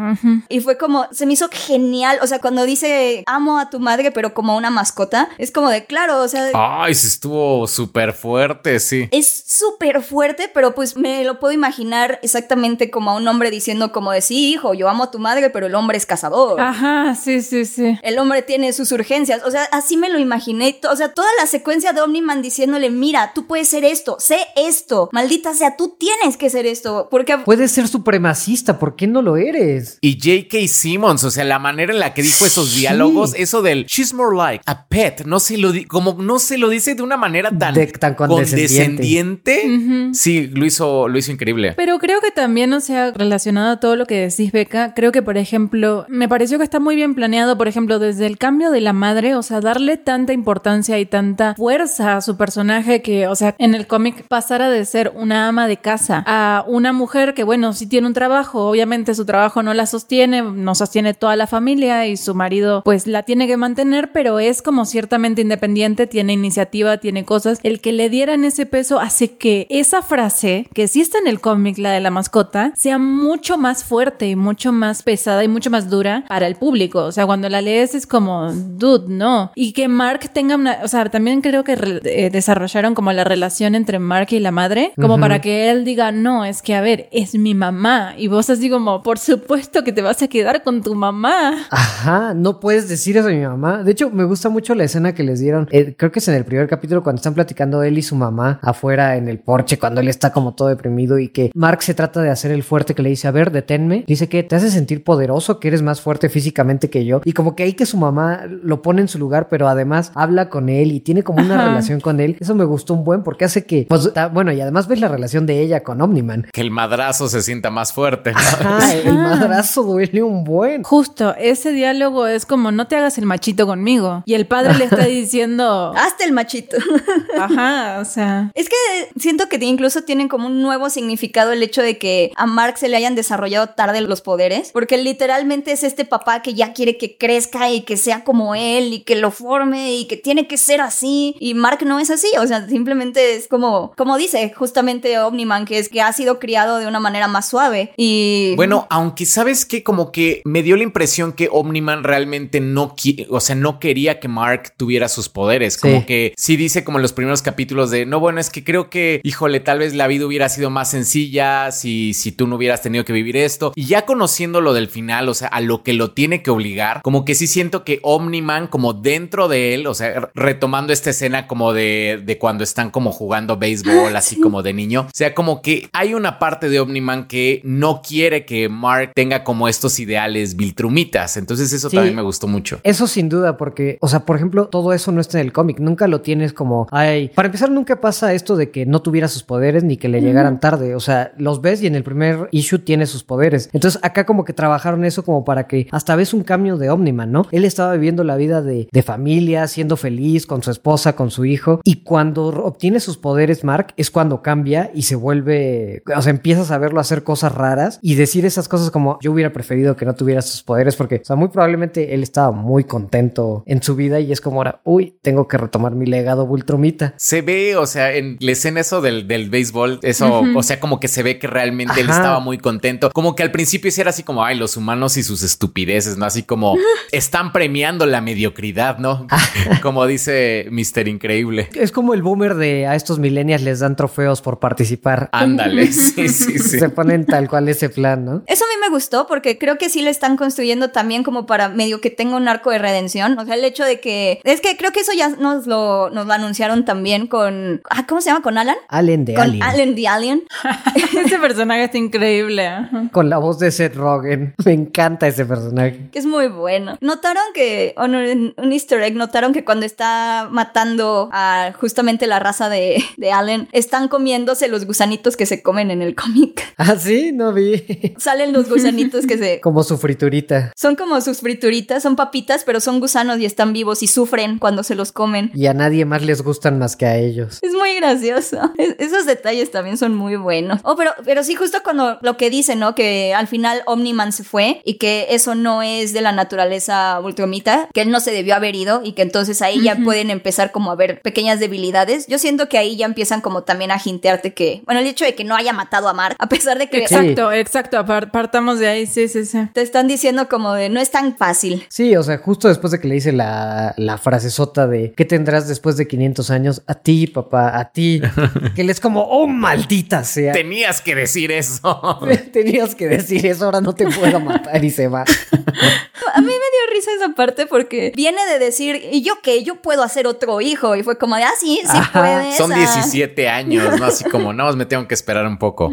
Y 0.48 0.60
fue 0.60 0.76
como, 0.78 1.06
se 1.12 1.26
me 1.26 1.34
hizo 1.34 1.48
genial. 1.50 2.18
O 2.22 2.26
sea, 2.26 2.40
cuando 2.40 2.64
dice 2.64 3.22
amo 3.26 3.58
a 3.58 3.70
tu 3.70 3.80
madre, 3.80 4.10
pero 4.10 4.34
como 4.34 4.56
una 4.56 4.70
mascota, 4.70 5.28
es 5.38 5.50
como 5.50 5.68
de 5.68 5.84
claro, 5.84 6.20
o 6.20 6.28
sea. 6.28 6.50
Ay, 6.54 6.94
se 6.94 7.08
estuvo 7.08 7.66
súper 7.66 8.12
fuerte, 8.12 8.80
sí. 8.80 9.08
Es 9.10 9.44
súper 9.46 10.02
fuerte, 10.02 10.50
pero 10.52 10.74
pues 10.74 10.96
me 10.96 11.24
lo 11.24 11.38
puedo 11.38 11.52
imaginar 11.52 12.18
exactamente 12.22 12.90
como 12.90 13.10
a 13.10 13.16
un 13.16 13.26
hombre 13.28 13.50
diciendo 13.50 13.92
como 13.92 14.12
de 14.12 14.20
sí, 14.20 14.50
hijo, 14.50 14.74
yo 14.74 14.88
amo 14.88 15.04
a 15.04 15.10
tu 15.10 15.18
madre, 15.18 15.50
pero 15.50 15.66
el 15.66 15.74
hombre 15.74 15.96
es 15.98 16.06
cazador. 16.06 16.60
Ajá, 16.60 17.14
sí, 17.14 17.42
sí, 17.42 17.64
sí. 17.64 17.98
El 18.02 18.18
hombre 18.18 18.42
tiene 18.42 18.72
sus 18.72 18.92
urgencias. 18.92 19.42
O 19.44 19.50
sea, 19.50 19.64
así 19.72 19.96
me 19.96 20.10
lo 20.10 20.18
imaginé. 20.18 20.78
O 20.90 20.96
sea, 20.96 21.12
toda 21.14 21.28
la 21.38 21.46
secuencia 21.46 21.92
de 21.92 22.00
Omniman 22.00 22.42
diciéndole, 22.42 22.90
mira, 22.90 23.32
tú 23.34 23.46
puedes 23.46 23.68
ser 23.68 23.84
esto, 23.84 24.16
sé 24.18 24.38
esto. 24.56 25.08
Maldita 25.12 25.54
sea, 25.54 25.76
tú 25.76 25.96
tienes 25.98 26.36
que 26.36 26.50
ser 26.50 26.66
esto. 26.66 27.08
Porque 27.10 27.38
Puedes 27.38 27.72
ser 27.72 27.88
supremacista, 27.88 28.78
¿por 28.78 28.96
qué 28.96 29.06
no 29.06 29.22
lo 29.22 29.36
eres? 29.36 29.98
Y 30.00 30.14
J.K. 30.14 30.68
Simmons, 30.68 30.99
o 31.04 31.30
sea, 31.30 31.44
la 31.44 31.58
manera 31.58 31.92
en 31.92 31.98
la 32.00 32.14
que 32.14 32.22
dijo 32.22 32.46
esos 32.46 32.68
Sí. 32.70 32.80
diálogos, 32.80 33.34
eso 33.36 33.62
del 33.62 33.86
she's 33.86 34.12
more 34.14 34.36
like 34.36 34.62
a 34.66 34.86
pet, 34.86 35.24
no 35.26 35.40
se 35.40 35.58
lo 35.58 35.72
di- 35.72 35.84
como 35.84 36.14
no 36.20 36.38
se 36.38 36.58
lo 36.58 36.68
dice 36.68 36.94
de 36.94 37.02
una 37.02 37.16
manera 37.16 37.50
tan, 37.56 37.74
De- 37.74 37.86
tan 37.88 38.14
condescendiente. 38.14 38.96
condescendiente. 38.96 40.10
Sí, 40.14 40.46
lo 40.48 40.64
hizo, 40.64 41.08
lo 41.08 41.18
hizo 41.18 41.32
increíble. 41.32 41.74
Pero 41.76 41.98
creo 41.98 42.20
que 42.20 42.30
también, 42.30 42.72
o 42.72 42.80
sea, 42.80 43.10
relacionado 43.12 43.70
a 43.72 43.80
todo 43.80 43.96
lo 43.96 44.06
que 44.06 44.28
decís, 44.28 44.52
Beca, 44.52 44.94
creo 44.94 45.12
que, 45.12 45.22
por 45.22 45.36
ejemplo, 45.36 46.04
me 46.08 46.28
pareció 46.28 46.58
que 46.58 46.64
está 46.64 46.80
muy 46.80 46.96
bien 46.96 47.14
planeado, 47.14 47.56
por 47.56 47.68
ejemplo, 47.68 47.98
desde 47.98 48.26
el 48.26 48.38
cambio 48.38 48.70
de 48.70 48.80
la 48.80 48.92
madre, 48.92 49.34
o 49.34 49.42
sea, 49.42 49.60
darle 49.60 49.96
tanta 49.96 50.32
importancia 50.32 50.98
y 50.98 51.06
tanta 51.06 51.54
fuerza 51.56 52.16
a 52.16 52.20
su 52.20 52.36
personaje 52.36 53.02
que, 53.02 53.26
o 53.28 53.34
sea, 53.34 53.54
en 53.58 53.74
el 53.74 53.86
cómic 53.86 54.24
pasara 54.28 54.68
de 54.70 54.84
ser 54.84 55.12
una 55.14 55.48
ama 55.48 55.66
de 55.68 55.76
casa 55.76 56.22
a 56.26 56.64
una 56.66 56.92
mujer 56.92 57.34
que, 57.34 57.44
bueno, 57.44 57.72
sí 57.72 57.86
tiene 57.86 58.06
un 58.06 58.14
trabajo, 58.14 58.68
obviamente 58.68 59.14
su 59.14 59.24
trabajo 59.24 59.62
no 59.62 59.74
la 59.74 59.86
sostiene, 59.86 60.42
no 60.42 60.74
sostiene 60.90 61.14
toda 61.14 61.36
la 61.36 61.46
familia 61.46 62.08
y 62.08 62.16
su 62.16 62.34
marido, 62.34 62.82
pues, 62.84 63.06
la 63.06 63.22
tiene 63.22 63.46
que 63.46 63.56
mantener, 63.56 64.10
pero 64.10 64.40
es 64.40 64.60
como 64.60 64.84
ciertamente 64.84 65.40
independiente, 65.40 66.08
tiene 66.08 66.32
iniciativa, 66.32 66.98
tiene 66.98 67.24
cosas. 67.24 67.60
El 67.62 67.80
que 67.80 67.92
le 67.92 68.10
dieran 68.10 68.44
ese 68.44 68.66
peso 68.66 68.98
hace 68.98 69.36
que 69.36 69.68
esa 69.70 70.02
frase, 70.02 70.66
que 70.74 70.88
sí 70.88 71.00
está 71.00 71.18
en 71.18 71.28
el 71.28 71.40
cómic, 71.40 71.78
la 71.78 71.92
de 71.92 72.00
la 72.00 72.10
mascota, 72.10 72.72
sea 72.76 72.98
mucho 72.98 73.56
más 73.56 73.84
fuerte 73.84 74.26
y 74.26 74.34
mucho 74.34 74.72
más 74.72 75.04
pesada 75.04 75.44
y 75.44 75.48
mucho 75.48 75.70
más 75.70 75.88
dura 75.88 76.24
para 76.26 76.48
el 76.48 76.56
público. 76.56 77.04
O 77.04 77.12
sea, 77.12 77.24
cuando 77.24 77.48
la 77.48 77.60
lees 77.60 77.94
es 77.94 78.08
como, 78.08 78.52
dude, 78.52 79.04
no. 79.06 79.52
Y 79.54 79.72
que 79.74 79.86
Mark 79.86 80.28
tenga 80.32 80.56
una, 80.56 80.80
o 80.82 80.88
sea, 80.88 81.08
también 81.08 81.40
creo 81.40 81.62
que 81.62 82.00
eh, 82.02 82.30
desarrollaron 82.32 82.96
como 82.96 83.12
la 83.12 83.22
relación 83.22 83.76
entre 83.76 84.00
Mark 84.00 84.26
y 84.32 84.40
la 84.40 84.50
madre, 84.50 84.92
como 84.96 85.20
para 85.20 85.40
que 85.40 85.70
él 85.70 85.84
diga, 85.84 86.10
no, 86.10 86.44
es 86.44 86.62
que, 86.62 86.74
a 86.74 86.80
ver, 86.80 87.08
es 87.12 87.36
mi 87.36 87.54
mamá. 87.54 88.14
Y 88.18 88.26
vos 88.26 88.50
así 88.50 88.68
como, 88.68 89.04
por 89.04 89.20
supuesto 89.20 89.84
que 89.84 89.92
te 89.92 90.02
vas 90.02 90.20
a 90.20 90.26
quedar 90.26 90.64
con 90.64 90.79
tu 90.82 90.94
mamá. 90.94 91.54
Ajá, 91.70 92.34
no 92.34 92.60
puedes 92.60 92.88
decir 92.88 93.16
eso 93.16 93.28
a 93.28 93.30
mi 93.30 93.40
mamá. 93.40 93.82
De 93.82 93.92
hecho, 93.92 94.10
me 94.10 94.24
gusta 94.24 94.48
mucho 94.48 94.74
la 94.74 94.84
escena 94.84 95.14
que 95.14 95.22
les 95.22 95.40
dieron. 95.40 95.68
eh, 95.70 95.94
creo 95.96 96.10
que 96.12 96.18
es 96.20 96.28
en 96.28 96.34
el 96.34 96.44
primer 96.44 96.68
capítulo 96.68 97.02
cuando 97.02 97.18
están 97.18 97.34
platicando 97.34 97.82
él 97.82 97.98
y 97.98 98.02
su 98.02 98.16
mamá 98.16 98.58
afuera 98.62 99.16
en 99.16 99.28
el 99.28 99.38
porche, 99.38 99.78
cuando 99.78 100.00
él 100.00 100.08
está 100.08 100.32
como 100.32 100.54
todo 100.54 100.68
deprimido 100.68 101.18
y 101.18 101.28
que 101.28 101.50
Mark 101.54 101.82
se 101.82 101.94
trata 101.94 102.22
de 102.22 102.30
hacer 102.30 102.50
el 102.50 102.62
fuerte 102.62 102.94
que 102.94 103.02
le 103.02 103.10
dice, 103.10 103.28
a 103.28 103.30
ver, 103.30 103.50
deténme. 103.50 104.04
Dice 104.06 104.28
que 104.28 104.42
te 104.42 104.56
hace 104.56 104.70
sentir 104.70 105.04
poderoso, 105.04 105.60
que 105.60 105.68
eres 105.68 105.82
más 105.82 106.00
fuerte 106.00 106.28
físicamente 106.28 106.90
que 106.90 107.04
yo. 107.04 107.20
Y 107.24 107.32
como 107.32 107.54
que 107.56 107.62
ahí 107.64 107.72
que 107.74 107.86
su 107.86 107.96
mamá 107.96 108.42
lo 108.46 108.82
pone 108.82 109.00
en 109.02 109.08
su 109.08 109.18
lugar, 109.18 109.48
pero 109.48 109.68
además 109.68 110.12
habla 110.14 110.48
con 110.48 110.68
él 110.68 110.92
y 110.92 111.00
tiene 111.00 111.22
como 111.22 111.42
una 111.42 111.54
Ajá. 111.56 111.68
relación 111.68 112.00
con 112.00 112.20
él. 112.20 112.36
Eso 112.40 112.54
me 112.54 112.64
gustó 112.64 112.94
un 112.94 113.04
buen 113.04 113.22
porque 113.22 113.44
hace 113.44 113.64
que, 113.64 113.86
pues, 113.88 114.10
ah, 114.16 114.28
bueno, 114.32 114.52
y 114.52 114.60
además 114.60 114.88
ves 114.88 115.00
la 115.00 115.08
relación 115.08 115.46
de 115.46 115.60
ella 115.60 115.82
con 115.82 116.00
Omniman. 116.00 116.46
Que 116.52 116.60
el 116.60 116.70
madrazo 116.70 117.28
se 117.28 117.42
sienta 117.42 117.70
más 117.70 117.92
fuerte. 117.92 118.32
¿no? 118.32 118.38
Ajá, 118.38 118.94
el 118.94 119.14
madrazo 119.14 119.82
duele 119.82 120.22
un 120.22 120.44
buen. 120.44 120.69
Justo, 120.82 121.34
ese 121.38 121.72
diálogo 121.72 122.26
es 122.26 122.46
como 122.46 122.72
no 122.72 122.86
te 122.86 122.96
hagas 122.96 123.18
el 123.18 123.26
machito 123.26 123.66
conmigo. 123.66 124.22
Y 124.26 124.34
el 124.34 124.46
padre 124.46 124.74
le 124.74 124.84
está 124.84 125.04
diciendo, 125.06 125.92
hasta 125.96 126.24
el 126.24 126.32
machito. 126.32 126.76
ajá, 127.38 127.98
o 128.00 128.04
sea, 128.04 128.50
Es 128.54 128.68
que 128.68 128.76
siento 129.18 129.48
que 129.48 129.56
incluso 129.64 130.02
tienen 130.02 130.28
como 130.28 130.46
un 130.46 130.62
nuevo 130.62 130.90
significado 130.90 131.52
el 131.52 131.62
hecho 131.62 131.82
de 131.82 131.98
que 131.98 132.32
a 132.36 132.46
Mark 132.46 132.78
se 132.78 132.88
le 132.88 132.96
hayan 132.96 133.14
desarrollado 133.14 133.68
tarde 133.70 134.00
los 134.00 134.20
poderes, 134.20 134.70
porque 134.72 134.96
literalmente 134.96 135.72
es 135.72 135.84
este 135.84 136.04
papá 136.04 136.42
que 136.42 136.54
ya 136.54 136.72
quiere 136.72 136.96
que 136.96 137.16
crezca 137.16 137.70
y 137.70 137.82
que 137.82 137.96
sea 137.96 138.24
como 138.24 138.54
él 138.54 138.92
y 138.92 139.00
que 139.00 139.16
lo 139.16 139.30
forme 139.30 139.94
y 139.94 140.06
que 140.06 140.16
tiene 140.16 140.46
que 140.46 140.56
ser 140.56 140.80
así 140.80 141.36
y 141.40 141.54
Mark 141.54 141.84
no 141.84 141.98
es 141.98 142.10
así, 142.10 142.28
o 142.38 142.46
sea, 142.46 142.66
simplemente 142.68 143.36
es 143.36 143.48
como 143.48 143.92
como 143.96 144.16
dice 144.16 144.52
justamente 144.56 145.18
Omniman 145.18 145.64
que 145.64 145.78
es 145.78 145.88
que 145.88 146.02
ha 146.02 146.12
sido 146.12 146.38
criado 146.38 146.78
de 146.78 146.86
una 146.86 147.00
manera 147.00 147.28
más 147.28 147.48
suave 147.48 147.92
y 147.96 148.54
Bueno, 148.56 148.86
aunque 148.90 149.26
sabes 149.26 149.64
que 149.64 149.82
como 149.82 150.12
que 150.12 150.42
me 150.44 150.59
dio 150.62 150.76
la 150.76 150.82
impresión 150.82 151.32
que 151.32 151.48
Omniman 151.50 152.04
realmente 152.04 152.60
no 152.60 152.94
o 153.28 153.40
sea, 153.40 153.56
no 153.56 153.80
quería 153.80 154.20
que 154.20 154.28
Mark 154.28 154.74
tuviera 154.76 155.08
sus 155.08 155.28
poderes. 155.28 155.76
Como 155.76 156.06
que 156.06 156.34
sí 156.36 156.56
dice 156.56 156.84
como 156.84 156.98
en 156.98 157.02
los 157.02 157.12
primeros 157.12 157.42
capítulos 157.42 157.90
de 157.90 158.06
no, 158.06 158.20
bueno, 158.20 158.40
es 158.40 158.50
que 158.50 158.64
creo 158.64 158.90
que, 158.90 159.20
híjole, 159.24 159.60
tal 159.60 159.78
vez 159.78 159.94
la 159.94 160.06
vida 160.06 160.26
hubiera 160.26 160.48
sido 160.48 160.70
más 160.70 160.90
sencilla 160.90 161.70
si, 161.72 162.14
si 162.14 162.32
tú 162.32 162.46
no 162.46 162.56
hubieras 162.56 162.82
tenido 162.82 163.04
que 163.04 163.12
vivir 163.12 163.36
esto. 163.36 163.72
Y 163.74 163.86
ya 163.86 164.06
conociendo 164.06 164.60
lo 164.60 164.74
del 164.74 164.88
final, 164.88 165.28
o 165.28 165.34
sea, 165.34 165.48
a 165.48 165.60
lo 165.60 165.82
que 165.82 165.92
lo 165.92 166.12
tiene 166.12 166.42
que 166.42 166.50
obligar, 166.50 167.00
como 167.02 167.24
que 167.24 167.34
sí 167.34 167.46
siento 167.46 167.84
que 167.84 168.00
Omniman, 168.02 168.66
como 168.66 168.92
dentro 168.92 169.48
de 169.48 169.74
él, 169.74 169.86
o 169.86 169.94
sea, 169.94 170.30
retomando 170.34 170.92
esta 170.92 171.10
escena 171.10 171.46
como 171.46 171.72
de, 171.72 172.20
de 172.24 172.38
cuando 172.38 172.64
están 172.64 172.90
como 172.90 173.12
jugando 173.12 173.56
béisbol, 173.56 174.14
así 174.16 174.40
como 174.40 174.62
de 174.62 174.72
niño, 174.72 175.02
o 175.02 175.10
sea, 175.14 175.34
como 175.34 175.62
que 175.62 175.88
hay 175.92 176.14
una 176.14 176.38
parte 176.38 176.68
de 176.68 176.80
Omniman 176.80 177.28
que 177.28 177.60
no 177.64 178.02
quiere 178.02 178.44
que 178.44 178.68
Mark 178.68 179.12
tenga 179.14 179.44
como 179.44 179.68
estos 179.68 179.98
ideales 180.00 180.49
viltrumitas. 180.56 181.36
Entonces 181.36 181.72
eso 181.72 181.90
Sí. 181.90 181.96
también 181.96 182.16
me 182.16 182.22
gustó 182.22 182.46
mucho. 182.48 182.80
Eso 182.82 183.06
sin 183.06 183.28
duda, 183.28 183.56
porque, 183.56 183.98
o 184.00 184.08
sea, 184.08 184.20
por 184.20 184.36
ejemplo, 184.36 184.68
todo 184.68 184.92
eso 184.92 185.12
no 185.12 185.20
está 185.20 185.40
en 185.40 185.46
el 185.46 185.52
cómic. 185.52 185.78
Nunca 185.80 186.06
lo 186.08 186.20
tienes 186.20 186.52
como, 186.52 186.86
ay, 186.90 187.28
para 187.34 187.46
empezar, 187.46 187.70
nunca 187.70 188.00
pasa 188.00 188.32
esto 188.34 188.56
de 188.56 188.70
que 188.70 188.86
no 188.86 189.02
tuviera 189.02 189.28
sus 189.28 189.42
poderes 189.42 189.84
ni 189.84 189.96
que 189.96 190.08
le 190.08 190.20
llegaran 190.20 190.60
tarde. 190.60 190.94
O 190.94 191.00
sea, 191.00 191.32
los 191.38 191.60
ves 191.60 191.82
y 191.82 191.86
en 191.86 191.94
el 191.94 192.02
primer 192.02 192.48
issue 192.52 192.78
tiene 192.78 193.06
sus 193.06 193.22
poderes. 193.24 193.70
Entonces, 193.72 194.00
acá 194.02 194.24
como 194.26 194.44
que 194.44 194.52
trabajaron 194.52 195.04
eso 195.04 195.24
como 195.24 195.44
para 195.44 195.66
que 195.66 195.88
hasta 195.90 196.16
ves 196.16 196.34
un 196.34 196.42
cambio 196.42 196.76
de 196.76 196.90
Omniman, 196.90 197.30
¿no? 197.32 197.46
Él 197.50 197.64
estaba 197.64 197.92
viviendo 197.94 198.24
la 198.24 198.36
vida 198.36 198.62
de, 198.62 198.88
de 198.90 199.02
familia, 199.02 199.66
siendo 199.68 199.96
feliz 199.96 200.46
con 200.46 200.62
su 200.62 200.70
esposa, 200.70 201.14
con 201.14 201.30
su 201.30 201.44
hijo. 201.44 201.80
Y 201.84 202.02
cuando 202.02 202.46
obtiene 202.48 203.00
sus 203.00 203.16
poderes, 203.18 203.64
Mark, 203.64 203.94
es 203.96 204.10
cuando 204.10 204.42
cambia 204.42 204.90
y 204.94 205.02
se 205.02 205.16
vuelve, 205.16 206.02
o 206.16 206.22
sea, 206.22 206.30
empiezas 206.30 206.70
a 206.70 206.78
verlo 206.78 207.00
hacer 207.00 207.22
cosas 207.24 207.54
raras 207.54 207.98
y 208.02 208.14
decir 208.14 208.44
esas 208.44 208.68
cosas 208.68 208.90
como, 208.90 209.18
yo 209.22 209.32
hubiera 209.32 209.52
preferido 209.52 209.96
que 209.96 210.04
no 210.04 210.14
tuviera 210.14 210.39
sus 210.42 210.62
poderes 210.62 210.96
porque, 210.96 211.16
o 211.16 211.24
sea, 211.24 211.36
muy 211.36 211.48
probablemente 211.48 212.14
él 212.14 212.22
estaba 212.22 212.52
muy 212.52 212.84
contento 212.84 213.62
en 213.66 213.82
su 213.82 213.96
vida 213.96 214.20
y 214.20 214.32
es 214.32 214.40
como 214.40 214.56
ahora, 214.58 214.80
uy, 214.84 215.18
tengo 215.22 215.48
que 215.48 215.56
retomar 215.56 215.94
mi 215.94 216.06
legado 216.06 216.46
Vultromita. 216.46 217.14
Se 217.16 217.42
ve, 217.42 217.76
o 217.76 217.86
sea, 217.86 218.12
en 218.14 218.36
la 218.40 218.52
escena 218.52 218.80
eso 218.80 219.00
del, 219.00 219.26
del 219.28 219.50
béisbol, 219.50 220.00
eso, 220.02 220.42
o 220.54 220.62
sea, 220.62 220.80
como 220.80 221.00
que 221.00 221.08
se 221.08 221.22
ve 221.22 221.38
que 221.38 221.46
realmente 221.46 222.00
él 222.00 222.10
estaba 222.10 222.40
muy 222.40 222.58
contento. 222.58 223.10
Como 223.10 223.34
que 223.34 223.42
al 223.42 223.50
principio 223.50 223.90
sí 223.90 224.00
era 224.00 224.10
así 224.10 224.22
como, 224.22 224.44
ay, 224.44 224.56
los 224.56 224.76
humanos 224.76 225.16
y 225.16 225.22
sus 225.22 225.42
estupideces, 225.42 226.16
¿no? 226.16 226.26
Así 226.26 226.42
como 226.42 226.76
están 227.12 227.52
premiando 227.52 228.06
la 228.06 228.20
mediocridad, 228.20 228.98
¿no? 228.98 229.26
como 229.82 230.06
dice 230.06 230.66
Mister 230.70 231.08
Increíble. 231.08 231.68
Es 231.74 231.92
como 231.92 232.14
el 232.14 232.22
boomer 232.22 232.54
de 232.54 232.86
a 232.86 232.94
estos 232.94 233.18
millennials 233.18 233.62
les 233.62 233.80
dan 233.80 233.96
trofeos 233.96 234.40
por 234.40 234.58
participar. 234.58 235.28
Ándale, 235.32 235.86
sí, 235.92 236.28
sí, 236.28 236.58
sí. 236.58 236.78
Se 236.78 236.88
ponen 236.88 237.26
tal 237.26 237.48
cual 237.48 237.68
ese 237.68 237.88
plan, 237.88 238.24
¿no? 238.24 238.42
Eso 238.46 238.64
a 238.64 238.68
mí 238.68 238.80
me 238.80 238.88
gustó 238.88 239.26
porque 239.26 239.58
creo 239.58 239.78
que 239.78 239.88
sí 239.88 240.02
le 240.02 240.10
están 240.10 240.29
están 240.30 240.36
construyendo 240.36 240.90
también 240.90 241.22
como 241.24 241.46
para 241.46 241.68
medio 241.68 242.00
que 242.00 242.10
tenga 242.10 242.36
un 242.36 242.46
arco 242.46 242.70
de 242.70 242.78
redención. 242.78 243.38
O 243.38 243.44
sea, 243.44 243.54
el 243.54 243.64
hecho 243.64 243.84
de 243.84 244.00
que. 244.00 244.40
Es 244.44 244.60
que 244.60 244.76
creo 244.76 244.92
que 244.92 245.00
eso 245.00 245.12
ya 245.16 245.28
nos 245.28 245.66
lo, 245.66 246.10
nos 246.10 246.26
lo 246.26 246.32
anunciaron 246.32 246.84
también 246.84 247.26
con. 247.26 247.82
Ah, 247.90 248.06
¿Cómo 248.06 248.20
se 248.20 248.30
llama? 248.30 248.42
¿Con 248.42 248.58
Alan? 248.58 248.76
Allen 248.88 249.24
de 249.24 249.34
con 249.34 249.44
Alien. 249.44 249.62
Allen 249.62 249.94
the 249.94 250.08
Alien. 250.08 250.42
Ese 251.24 251.38
personaje 251.38 251.84
está 251.84 251.98
increíble. 251.98 252.68
Con 253.12 253.28
la 253.28 253.38
voz 253.38 253.58
de 253.58 253.70
Seth 253.70 253.96
Rogen. 253.96 254.54
Me 254.64 254.72
encanta 254.72 255.26
ese 255.26 255.44
personaje. 255.44 256.08
que 256.12 256.18
es 256.18 256.26
muy 256.26 256.48
bueno. 256.48 256.96
Notaron 257.00 257.42
que, 257.54 257.94
o 257.96 258.06
no, 258.06 258.20
en 258.20 258.54
un 258.56 258.72
easter 258.72 259.02
egg, 259.02 259.14
notaron 259.14 259.52
que 259.52 259.64
cuando 259.64 259.86
está 259.86 260.48
matando 260.50 261.28
a 261.32 261.72
justamente 261.78 262.26
la 262.26 262.38
raza 262.38 262.68
de, 262.68 263.02
de 263.16 263.32
Allen, 263.32 263.68
están 263.72 264.08
comiéndose 264.08 264.68
los 264.68 264.86
gusanitos 264.86 265.36
que 265.36 265.46
se 265.46 265.62
comen 265.62 265.90
en 265.90 266.02
el 266.02 266.14
cómic. 266.14 266.74
Ah, 266.76 266.96
sí, 266.96 267.32
no 267.32 267.52
vi. 267.52 267.82
Salen 268.18 268.52
los 268.52 268.68
gusanitos 268.68 269.26
que 269.26 269.36
se... 269.36 269.60
Como 269.70 269.82
su 269.82 269.98
friturita. 270.10 270.72
Son 270.76 270.96
como 270.96 271.20
sus 271.20 271.40
frituritas, 271.40 272.02
son 272.02 272.16
papitas, 272.16 272.64
pero 272.64 272.80
son 272.80 273.00
gusanos 273.00 273.38
y 273.38 273.44
están 273.46 273.72
vivos 273.72 274.02
y 274.02 274.06
sufren 274.08 274.58
cuando 274.58 274.82
se 274.82 274.94
los 274.94 275.12
comen. 275.12 275.50
Y 275.54 275.66
a 275.66 275.74
nadie 275.74 276.04
más 276.04 276.22
les 276.22 276.42
gustan 276.42 276.78
más 276.78 276.96
que 276.96 277.06
a 277.06 277.16
ellos. 277.16 277.58
Es 277.62 277.72
muy 277.72 277.94
gracioso. 277.94 278.72
Es- 278.76 278.96
esos 278.98 279.26
detalles 279.26 279.70
también 279.70 279.96
son 279.96 280.14
muy 280.14 280.36
buenos. 280.36 280.80
Oh, 280.84 280.96
pero, 280.96 281.12
pero 281.24 281.42
sí, 281.44 281.54
justo 281.54 281.78
cuando 281.84 282.18
lo 282.22 282.36
que 282.36 282.50
dice, 282.50 282.74
¿no? 282.76 282.94
Que 282.94 283.34
al 283.34 283.46
final 283.46 283.82
Omniman 283.86 284.32
se 284.32 284.42
fue 284.44 284.80
y 284.84 284.94
que 284.94 285.26
eso 285.30 285.54
no 285.54 285.82
es 285.82 286.12
de 286.12 286.20
la 286.22 286.32
naturaleza 286.32 287.20
ultramita, 287.20 287.88
que 287.94 288.00
él 288.02 288.10
no 288.10 288.20
se 288.20 288.32
debió 288.32 288.54
haber 288.54 288.74
ido 288.74 289.02
y 289.04 289.12
que 289.12 289.22
entonces 289.22 289.62
ahí 289.62 289.82
ya 289.82 289.96
pueden 289.96 290.30
empezar 290.30 290.72
como 290.72 290.90
a 290.90 290.96
ver 290.96 291.20
pequeñas 291.22 291.60
debilidades. 291.60 292.26
Yo 292.26 292.38
siento 292.38 292.68
que 292.68 292.78
ahí 292.78 292.96
ya 292.96 293.06
empiezan 293.06 293.40
como 293.40 293.62
también 293.62 293.90
a 293.90 293.98
jintearte 293.98 294.54
que, 294.54 294.82
bueno, 294.86 295.00
el 295.00 295.06
hecho 295.06 295.24
de 295.24 295.34
que 295.34 295.44
no 295.44 295.54
haya 295.54 295.72
matado 295.72 296.08
a 296.08 296.12
Mark, 296.12 296.36
a 296.38 296.48
pesar 296.48 296.78
de 296.78 296.88
que 296.88 296.98
Exacto, 296.98 297.52
exacto. 297.52 298.04
Partamos 298.32 298.78
de 298.78 298.88
ahí, 298.88 299.06
sí, 299.06 299.28
sí, 299.28 299.44
sí. 299.44 299.58
te 299.72 299.80
están 300.00 300.08
diciendo 300.08 300.48
como 300.48 300.72
de 300.72 300.88
no 300.88 300.98
es 300.98 301.10
tan 301.10 301.36
fácil. 301.36 301.84
Sí, 301.90 302.16
o 302.16 302.22
sea, 302.22 302.38
justo 302.38 302.68
después 302.68 302.90
de 302.90 303.00
que 303.00 303.06
le 303.06 303.16
hice 303.16 303.32
la, 303.32 303.92
la 303.98 304.16
frasezota 304.16 304.86
de 304.86 305.12
¿qué 305.12 305.26
tendrás 305.26 305.68
después 305.68 305.98
de 305.98 306.08
500 306.08 306.50
años? 306.50 306.82
A 306.86 306.94
ti, 306.94 307.26
papá, 307.26 307.78
a 307.78 307.92
ti. 307.92 308.22
que 308.74 308.80
él 308.80 308.88
es 308.88 308.98
como, 308.98 309.20
oh, 309.24 309.46
maldita 309.46 310.24
sea. 310.24 310.54
Tenías 310.54 311.02
que 311.02 311.14
decir 311.14 311.52
eso. 311.52 312.18
Tenías 312.52 312.94
que 312.94 313.08
decir 313.08 313.44
eso, 313.44 313.66
ahora 313.66 313.82
no 313.82 313.94
te 313.94 314.06
puedo 314.06 314.40
matar 314.40 314.82
y 314.82 314.90
se 314.90 315.06
va. 315.08 315.24
A 316.34 316.40
mí 316.40 316.46
me 316.46 316.59
dio 316.70 316.94
risa 316.94 317.10
esa 317.16 317.34
parte 317.34 317.66
porque 317.66 318.12
viene 318.14 318.44
de 318.46 318.58
decir, 318.58 319.00
¿y 319.12 319.22
yo 319.22 319.34
qué? 319.42 319.62
Yo 319.62 319.76
puedo 319.76 320.02
hacer 320.02 320.26
otro 320.26 320.60
hijo. 320.60 320.96
Y 320.96 321.02
fue 321.02 321.18
como 321.18 321.36
de, 321.36 321.44
ah, 321.44 321.52
sí, 321.58 321.80
sí 321.82 321.88
Ajá. 321.88 322.20
puedes. 322.20 322.56
Son 322.56 322.72
ah". 322.72 322.76
17 322.76 323.48
años, 323.48 323.98
¿no? 323.98 324.06
Así 324.06 324.24
como, 324.24 324.52
no, 324.52 324.72
me 324.74 324.86
tengo 324.86 325.06
que 325.06 325.14
esperar 325.14 325.46
un 325.46 325.58
poco. 325.58 325.90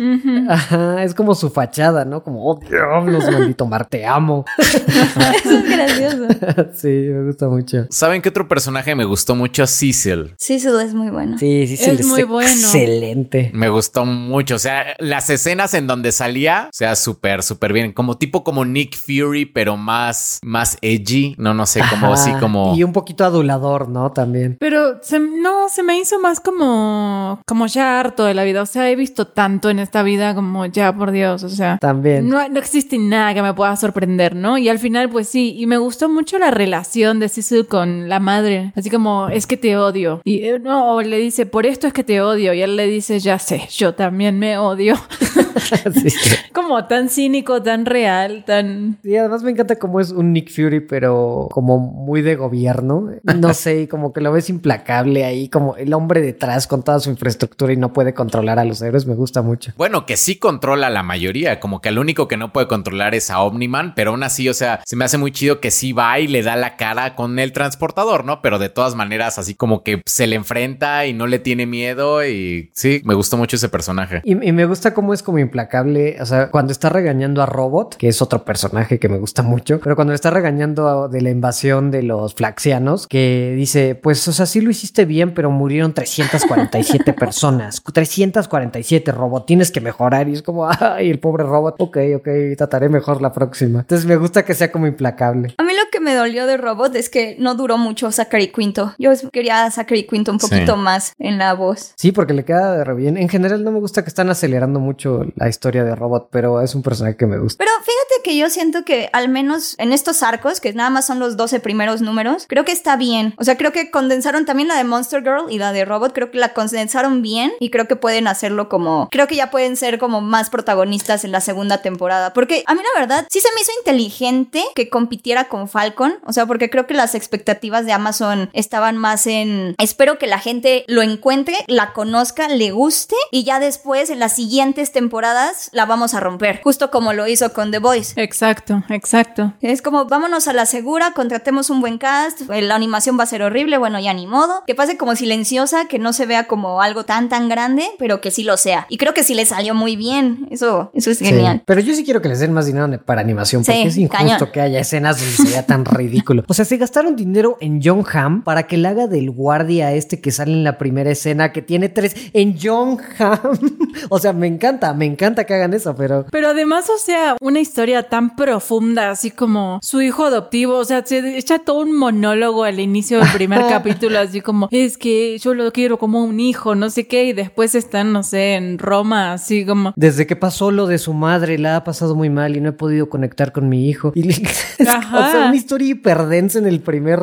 Ajá, 0.49 1.03
es 1.03 1.13
como 1.13 1.35
su 1.35 1.49
fachada, 1.49 2.05
¿no? 2.05 2.23
Como, 2.23 2.49
oh, 2.49 2.59
diablos, 2.59 3.25
maldito 3.31 3.65
mar, 3.65 3.87
te 3.87 4.05
amo. 4.05 4.45
Eso 4.57 5.51
es 5.51 5.69
gracioso. 5.69 6.27
sí, 6.73 6.87
me 6.87 7.25
gusta 7.25 7.47
mucho. 7.47 7.87
¿Saben 7.89 8.21
qué 8.21 8.29
otro 8.29 8.47
personaje 8.47 8.95
me 8.95 9.05
gustó 9.05 9.35
mucho? 9.35 9.67
Cecil. 9.67 10.35
Eso 10.37 10.79
es 10.79 10.93
muy 10.93 11.09
bueno. 11.09 11.37
Sí, 11.37 11.67
sí, 11.67 11.89
Es 11.89 12.05
muy 12.05 12.23
bueno. 12.23 12.49
Excelente. 12.49 13.51
Me 13.53 13.69
gustó 13.69 14.05
mucho. 14.05 14.55
O 14.55 14.59
sea, 14.59 14.95
las 14.99 15.29
escenas 15.29 15.73
en 15.73 15.87
donde 15.87 16.11
salía, 16.11 16.69
o 16.71 16.75
sea, 16.75 16.95
súper, 16.95 17.43
súper 17.43 17.73
bien. 17.73 17.93
Como 17.93 18.17
tipo 18.17 18.43
como 18.43 18.65
Nick 18.65 18.97
Fury, 18.97 19.45
pero 19.45 19.77
más, 19.77 20.39
más 20.43 20.76
edgy. 20.81 21.35
No, 21.37 21.53
no 21.53 21.65
sé, 21.65 21.81
como 21.89 22.07
Ajá, 22.07 22.13
así 22.13 22.31
como. 22.39 22.75
Y 22.75 22.83
un 22.83 22.93
poquito 22.93 23.25
adulador, 23.25 23.89
¿no? 23.89 24.11
También. 24.11 24.57
Pero 24.59 24.97
se- 25.01 25.19
no, 25.19 25.69
se 25.69 25.83
me 25.83 25.97
hizo 25.99 26.19
más 26.19 26.39
como, 26.39 27.41
como 27.45 27.67
ya 27.67 27.99
harto 27.99 28.25
de 28.25 28.33
la 28.33 28.43
vida. 28.43 28.61
O 28.61 28.65
sea, 28.65 28.89
he 28.89 28.95
visto 28.95 29.27
tanto 29.27 29.69
en 29.69 29.79
esta 29.79 30.03
vida 30.03 30.35
como 30.35 30.65
ya, 30.65 30.93
por 30.95 31.11
Dios. 31.11 31.43
O 31.43 31.49
sea, 31.49 31.77
También. 31.79 32.27
no, 32.29 32.47
no 32.49 32.59
existe 32.59 32.97
nada 32.97 33.33
que 33.33 33.41
me 33.41 33.53
pueda 33.53 33.75
sorprender, 33.75 34.35
¿no? 34.35 34.57
Y 34.57 34.69
al 34.69 34.79
final, 34.79 35.09
pues 35.09 35.27
sí. 35.29 35.55
Y 35.57 35.65
me 35.67 35.77
gustó 35.77 36.09
mucho 36.09 36.37
la 36.39 36.51
relación 36.51 37.19
de 37.19 37.29
Cecil 37.29 37.67
con 37.67 38.09
la 38.09 38.19
madre. 38.19 38.71
Así 38.75 38.89
como, 38.89 39.29
es 39.29 39.47
que 39.47 39.57
te 39.57 39.77
odio. 39.77 40.21
Y 40.23 40.43
eh, 40.45 40.59
no, 40.59 40.95
o 40.95 41.01
le 41.01 41.17
dice, 41.17 41.45
por 41.45 41.65
esto 41.65 41.87
es 41.87 41.93
que 41.93 42.03
te 42.03 42.21
odio. 42.21 42.53
Y 42.53 42.61
él 42.61 42.75
le 42.75 42.87
dice, 42.87 43.19
ya 43.19 43.39
sé, 43.39 43.67
yo 43.71 43.93
también 43.95 44.37
me 44.39 44.57
odio. 44.57 44.95
sí. 45.93 46.09
como 46.53 46.85
tan 46.85 47.09
cínico, 47.09 47.61
tan 47.61 47.85
real, 47.85 48.43
tan... 48.45 48.97
Sí, 49.03 49.15
además 49.15 49.43
me 49.43 49.51
encanta 49.51 49.77
cómo 49.77 49.99
es 49.99 50.11
un 50.11 50.34
Nick 50.34 50.51
Fury, 50.51 50.81
pero 50.81 51.47
como 51.51 51.79
muy 51.79 52.21
de 52.21 52.35
gobierno. 52.35 53.09
No 53.23 53.53
sé, 53.53 53.81
y 53.81 53.88
como 53.88 54.13
que 54.13 54.21
lo 54.21 54.31
ves 54.31 54.49
implacable 54.49 55.25
ahí, 55.25 55.49
como 55.49 55.75
el 55.75 55.93
hombre 55.93 56.21
detrás 56.21 56.67
con 56.67 56.84
toda 56.84 56.99
su 56.99 57.09
infraestructura 57.09 57.73
y 57.73 57.77
no 57.77 57.93
puede 57.93 58.13
controlar 58.13 58.59
a 58.59 58.65
los 58.65 58.81
héroes. 58.81 59.05
Me 59.05 59.15
gusta 59.15 59.41
mucho. 59.41 59.71
Bueno, 59.77 60.05
que 60.05 60.17
sí 60.17 60.38
controla 60.38 60.89
la 60.89 61.03
mayoría, 61.03 61.59
como 61.59 61.81
que 61.81 61.89
el 61.89 61.99
único 61.99 62.27
que 62.27 62.38
no 62.38 62.53
puede 62.53 62.67
controlar 62.67 63.15
es 63.15 63.29
a 63.29 63.41
Omniman, 63.41 63.93
pero 63.95 64.11
aún 64.11 64.23
así, 64.23 64.49
o 64.49 64.53
sea, 64.53 64.81
se 64.85 64.95
me 64.95 65.05
hace 65.05 65.17
muy 65.17 65.31
chido 65.31 65.59
que 65.59 65.71
sí 65.71 65.93
va 65.93 66.19
y 66.19 66.27
le 66.27 66.43
da 66.43 66.55
la 66.55 66.75
cara 66.77 67.15
con 67.15 67.39
el 67.39 67.51
transportador, 67.51 68.25
¿no? 68.25 68.41
Pero 68.41 68.59
de 68.59 68.69
todas 68.69 68.95
maneras, 68.95 69.38
así 69.38 69.55
como 69.55 69.84
que 69.84 70.01
se 70.05 70.27
le 70.27 70.35
enfrenta 70.35 71.05
y 71.05 71.13
no 71.13 71.27
le 71.27 71.39
tiene 71.39 71.65
miedo 71.65 72.25
y 72.25 72.71
sí, 72.73 73.01
me 73.05 73.13
gustó 73.13 73.38
mucho 73.38 73.55
ese 73.55 73.69
personaje. 73.69 74.21
Y, 74.23 74.31
y 74.31 74.51
me 74.51 74.65
gusta 74.65 74.93
cómo 74.93 75.13
es 75.13 75.23
como 75.23 75.39
implacable, 75.48 76.18
o 76.22 76.26
sea, 76.26 76.49
cuando 76.52 76.72
está 76.72 76.90
regañando 76.90 77.41
a 77.41 77.45
Robot, 77.45 77.95
que 77.95 78.07
es 78.07 78.22
otro 78.22 78.45
personaje 78.45 78.99
que 78.99 79.10
me 79.10 79.18
gusta 79.18 79.41
mucho, 79.41 79.80
pero 79.84 79.95
cuando 79.95 80.14
está 80.14 80.30
regañando 80.30 81.07
de 81.07 81.22
la 81.22 81.30
invasión 81.30 81.91
de 81.91 82.03
los 82.03 82.34
flaxianos, 82.36 83.07
que 83.07 83.53
dice, 83.56 83.95
pues, 83.95 84.28
o 84.28 84.34
sea, 84.34 84.45
sí 84.45 84.61
lo 84.61 84.69
hiciste 84.69 85.06
bien, 85.06 85.34
pero 85.34 85.49
murieron 85.49 85.94
347 85.94 87.14
personas, 87.19 87.82
347 87.82 89.11
Robot, 89.11 89.45
tienes 89.45 89.72
que 89.72 89.82
mejorar. 89.82 90.30
Y 90.30 90.34
es 90.34 90.41
como, 90.41 90.69
ay, 90.80 91.10
el 91.10 91.19
pobre 91.19 91.44
Robot, 91.44 91.76
ok, 91.80 91.98
ok, 92.18 92.28
trataré 92.57 92.90
mejor 92.90 93.22
la 93.22 93.32
próxima. 93.34 93.80
Entonces 93.80 94.06
me 94.06 94.15
gusta 94.15 94.44
que 94.45 94.53
sea 94.53 94.72
como 94.72 94.88
implacable. 94.88 95.53
A 95.57 95.64
me 96.07 96.15
dolió 96.15 96.47
de 96.47 96.55
Robot 96.55 96.95
es 96.95 97.09
que 97.09 97.35
no 97.38 97.55
duró 97.55 97.77
mucho 97.77 98.09
Zachary 98.13 98.47
Quinto. 98.47 98.95
Yo 98.97 99.11
quería 99.34 99.65
a 99.65 99.71
Zachary 99.71 100.07
Quinto 100.07 100.31
un 100.31 100.39
Sí. 100.39 100.47
poquito 100.49 100.77
más 100.77 101.11
en 101.19 101.38
la 101.38 101.53
voz. 101.53 101.91
Sí, 101.97 102.13
porque 102.13 102.34
le 102.34 102.45
queda 102.45 102.77
de 102.77 102.84
re 102.85 102.95
bien. 102.95 103.17
En 103.17 103.27
general 103.27 103.65
no 103.65 103.71
me 103.71 103.79
gusta 103.81 104.03
que 104.03 104.07
están 104.09 104.29
acelerando 104.29 104.79
mucho 104.79 105.25
la 105.35 105.49
historia 105.49 105.84
de 105.84 105.95
Robot, 105.95 106.29
pero 106.31 106.61
es 106.61 106.75
un 106.75 106.81
personaje 106.81 107.17
que 107.17 107.25
me 107.27 107.38
gusta. 107.39 107.57
Pero 107.61 107.71
fíjate 107.79 108.23
que 108.23 108.38
yo 108.38 108.49
siento 108.49 108.85
que 108.85 109.09
al 109.11 109.27
menos 109.27 109.75
en 109.79 109.91
estos 109.91 110.23
arcos, 110.23 110.61
que 110.61 110.71
nada 110.73 110.89
más 110.89 111.05
son 111.05 111.19
los 111.19 111.35
12 111.35 111.59
primeros 111.59 112.01
números, 112.01 112.45
creo 112.47 112.63
que 112.63 112.71
está 112.71 112.95
bien. 112.95 113.34
O 113.38 113.43
sea, 113.43 113.57
creo 113.57 113.73
que 113.73 113.91
condensaron 113.91 114.45
también 114.45 114.69
la 114.69 114.77
de 114.77 114.85
Monster 114.85 115.21
Girl 115.23 115.47
y 115.51 115.57
la 115.59 115.73
de 115.73 115.84
Robot, 115.84 116.13
creo 116.13 116.31
que 116.31 116.38
la 116.38 116.53
condensaron 116.53 117.21
bien 117.21 117.51
y 117.59 117.69
creo 117.69 117.88
que 117.89 117.97
pueden 117.97 118.27
hacerlo 118.27 118.69
como, 118.69 119.09
creo 119.11 119.27
que 119.27 119.35
ya 119.35 119.51
pueden 119.51 119.75
ser 119.75 119.99
como 119.99 120.21
más 120.21 120.49
protagonistas 120.49 121.25
en 121.25 121.34
la 121.34 121.41
segunda 121.41 121.81
temporada. 121.81 122.31
Porque 122.31 122.63
a 122.65 122.73
mí 122.73 122.79
la 122.95 123.01
verdad 123.01 123.27
sí 123.29 123.41
se 123.41 123.49
me 123.53 123.59
hizo 123.61 123.71
inteligente 123.79 124.63
que 124.75 124.89
compitiera 124.89 125.49
con 125.49 125.67
Falcon, 125.67 125.97
o 126.26 126.34
sea, 126.34 126.45
porque 126.45 126.69
creo 126.69 126.88
que 126.88 126.94
las 126.94 127.15
expectativas 127.15 127.86
de 127.86 127.94
Amazon 127.94 128.49
estaban 128.53 128.98
más 128.98 129.28
en, 129.28 129.76
espero 129.78 130.18
que 130.18 130.28
la 130.28 130.40
gente 130.40 130.86
lo 130.88 131.02
encuentre, 131.02 131.56
la 131.68 131.94
conozca, 131.94 132.48
le 132.48 132.72
guste 132.72 133.15
y 133.32 133.44
ya 133.44 133.60
después 133.60 134.10
en 134.10 134.19
las 134.19 134.36
siguientes 134.36 134.91
temporadas 134.91 135.69
la 135.72 135.86
vamos 135.86 136.14
a 136.14 136.19
romper, 136.19 136.61
justo 136.64 136.91
como 136.91 137.14
lo 137.14 137.28
hizo 137.28 137.53
con 137.53 137.72
The 137.72 137.80
Voice. 137.80 138.14
Exacto, 138.22 138.84
exacto. 138.90 139.53
Es 139.61 139.82
como, 139.82 140.06
vámonos 140.06 140.48
a 140.48 140.53
la 140.53 140.65
segura, 140.65 141.11
contratemos 141.14 141.69
un 141.69 141.82
buen 141.82 141.98
cast, 141.98 142.41
eh, 142.49 142.61
la 142.61 142.76
animación 142.76 143.18
va 143.19 143.24
a 143.24 143.28
ser 143.28 143.41
horrible, 143.41 143.78
bueno, 143.78 143.99
ya 143.99 144.14
ni 144.14 144.28
modo. 144.28 144.64
Que 144.68 144.76
pase 144.76 144.98
como 144.98 145.15
silenciosa, 145.15 145.88
que 145.88 145.99
no 145.99 146.14
se 146.14 146.26
vea 146.26 146.45
como 146.48 146.82
algo 146.82 147.06
tan, 147.06 147.30
tan 147.30 147.49
grande, 147.49 147.88
pero 147.98 148.22
que 148.22 148.32
sí 148.32 148.44
lo 148.44 148.57
sea. 148.57 148.86
Y 148.90 148.98
creo 148.98 149.14
que 149.14 149.24
sí 149.24 149.34
le 149.34 149.45
salió 149.45 149.74
muy 149.74 149.95
bien. 149.95 150.48
Eso, 150.52 150.91
eso 150.94 151.11
es 151.11 151.18
Sí, 151.18 151.26
genial. 151.26 151.64
Pero 151.65 151.82
yo 151.82 151.95
sí 151.95 152.03
quiero 152.06 152.22
que 152.22 152.30
les 152.30 152.40
den 152.40 152.53
más 152.53 152.65
dinero 152.68 152.88
para 153.06 153.22
animación, 153.22 153.64
porque 153.64 153.82
Sí, 153.84 153.88
es 153.88 153.98
injusto 153.98 154.18
cañón. 154.26 154.52
que 154.52 154.61
haya 154.61 154.80
escenas 154.80 155.18
donde 155.19 155.36
se 155.36 155.44
vea 155.49 155.65
tan 155.65 155.84
ridículo. 155.88 156.43
O 156.47 156.53
sea, 156.53 156.65
se 156.65 156.77
gastaron 156.77 157.15
dinero 157.15 157.57
en 157.61 157.80
John 157.84 158.03
Hamm 158.11 158.43
para 158.43 158.64
que 158.64 158.77
le 158.77 158.88
haga 158.88 159.07
del 159.07 159.31
guardia 159.31 159.93
este 159.93 160.19
que 160.22 160.31
sale 160.31 160.51
en 160.53 160.64
la 160.64 160.77
primera 160.77 161.11
escena, 161.11 161.51
que 161.51 161.61
tiene 161.61 161.89
tres 161.89 162.15
en 162.34 162.55
John 162.61 162.97
Hamm. 163.19 163.57
o 164.09 164.19
sea, 164.19 164.34
me 164.34 164.47
encanta, 164.47 164.93
me 164.93 165.05
encanta 165.05 165.45
que 165.45 165.53
hagan 165.53 165.73
eso, 165.73 165.95
pero 165.95 166.26
Pero 166.31 166.49
además, 166.49 166.89
o 166.89 166.97
sea, 166.97 167.35
una 167.41 167.59
historia 167.59 168.03
tan 168.03 168.35
profunda, 168.35 169.11
así 169.11 169.31
como 169.31 169.80
su 169.81 170.01
hijo 170.01 170.26
adoptivo, 170.26 170.76
o 170.77 170.85
sea, 170.85 171.05
se 171.05 171.38
echa 171.38 171.59
todo 171.59 171.81
un 171.81 171.95
monólogo 171.97 172.64
al 172.64 172.80
inicio 172.80 173.19
del 173.19 173.30
primer 173.34 173.61
capítulo, 173.69 174.19
así 174.19 174.41
como, 174.41 174.68
es 174.72 174.97
que 174.97 175.38
yo 175.39 175.53
lo 175.53 175.72
quiero 175.72 175.97
como 175.97 176.23
un 176.23 176.39
hijo, 176.39 176.76
no 176.76 176.89
sé 176.89 177.07
qué, 177.07 177.26
y 177.26 177.34
después 177.34 177.76
están, 177.76 178.14
no 178.14 178.23
sé, 178.23 178.55
en 178.55 178.77
Roma, 178.80 179.34
así 179.34 179.65
como... 179.65 179.93
desde 179.95 180.27
que 180.27 180.35
pasó 180.35 180.72
lo 180.72 180.88
de 180.88 180.97
su 180.97 181.14
madre, 181.14 181.57
la 181.57 181.77
ha 181.77 181.84
pasado 181.84 182.15
muy 182.15 182.30
mal 182.30 182.55
y 182.55 182.61
no 182.61 182.69
he 182.69 182.73
podido 182.73 183.09
conectar 183.09 183.51
con 183.51 183.69
mi 183.69 183.88
hijo. 183.89 184.11
Y 184.15 184.23
le- 184.23 184.35
Ajá. 184.88 185.18
o 185.27 185.31
sea, 185.31 185.39
una 185.41 185.51
historia 185.68 185.89
hiperdensa 185.89 186.60
en 186.60 186.65
el 186.65 186.80
primer, 186.80 187.19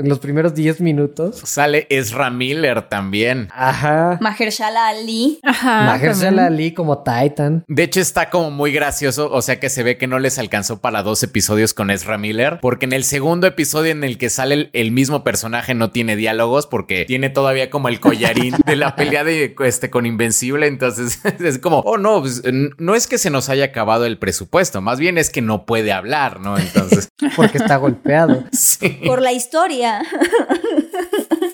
en 0.00 0.06
los 0.06 0.18
primeros 0.18 0.54
10 0.54 0.82
minutos. 0.82 1.40
Sale 1.44 1.86
Ezra 1.88 2.28
Miller 2.28 2.82
también. 2.90 3.48
Ajá. 3.54 4.18
Mahershala 4.20 4.88
Ali. 4.88 5.40
Ajá. 5.42 5.86
Mahershala 5.86 6.46
Ali 6.46 6.74
como 6.74 7.02
Titan. 7.02 7.64
De 7.68 7.84
hecho, 7.84 8.00
está 8.00 8.28
como 8.28 8.50
muy 8.50 8.70
gracioso. 8.70 9.30
O 9.32 9.40
sea 9.40 9.58
que 9.58 9.70
se 9.70 9.82
ve 9.82 9.96
que 9.96 10.06
no 10.06 10.18
les 10.18 10.38
alcanzó 10.38 10.82
para 10.82 11.02
dos 11.02 11.22
episodios 11.22 11.72
con 11.72 11.90
Ezra 11.90 12.18
Miller. 12.18 12.58
Porque 12.60 12.84
en 12.84 12.92
el 12.92 13.02
segundo 13.02 13.46
episodio 13.46 13.92
en 13.92 14.04
el 14.04 14.18
que 14.18 14.28
sale 14.28 14.54
el, 14.54 14.70
el 14.74 14.90
mismo 14.90 15.24
personaje 15.24 15.72
no 15.72 15.90
tiene 15.90 16.16
diálogos. 16.16 16.66
Porque 16.66 17.06
tiene 17.06 17.30
todavía 17.30 17.70
como 17.70 17.88
el 17.88 17.98
collarín 17.98 18.56
de 18.66 18.76
la 18.76 18.94
pelea 18.94 19.24
de 19.24 19.54
este 19.60 19.88
con 19.88 20.04
Invencible. 20.04 20.66
Entonces 20.66 21.18
es 21.40 21.58
como, 21.60 21.78
oh 21.78 21.96
no, 21.96 22.20
pues, 22.20 22.42
no 22.76 22.94
es 22.94 23.06
que 23.06 23.16
se 23.16 23.30
nos 23.30 23.48
haya 23.48 23.64
acabado 23.64 24.04
el 24.04 24.18
presupuesto. 24.18 24.82
Más 24.82 24.98
bien 24.98 25.16
es 25.16 25.30
que 25.30 25.40
no 25.40 25.64
puede 25.64 25.92
hablar, 25.92 26.40
¿no? 26.40 26.58
Entonces, 26.58 27.08
Porque 27.34 27.56
está 27.56 27.78
golpeado. 27.86 28.44
sí. 28.52 29.00
Por 29.06 29.22
la 29.22 29.32
historia. 29.32 30.02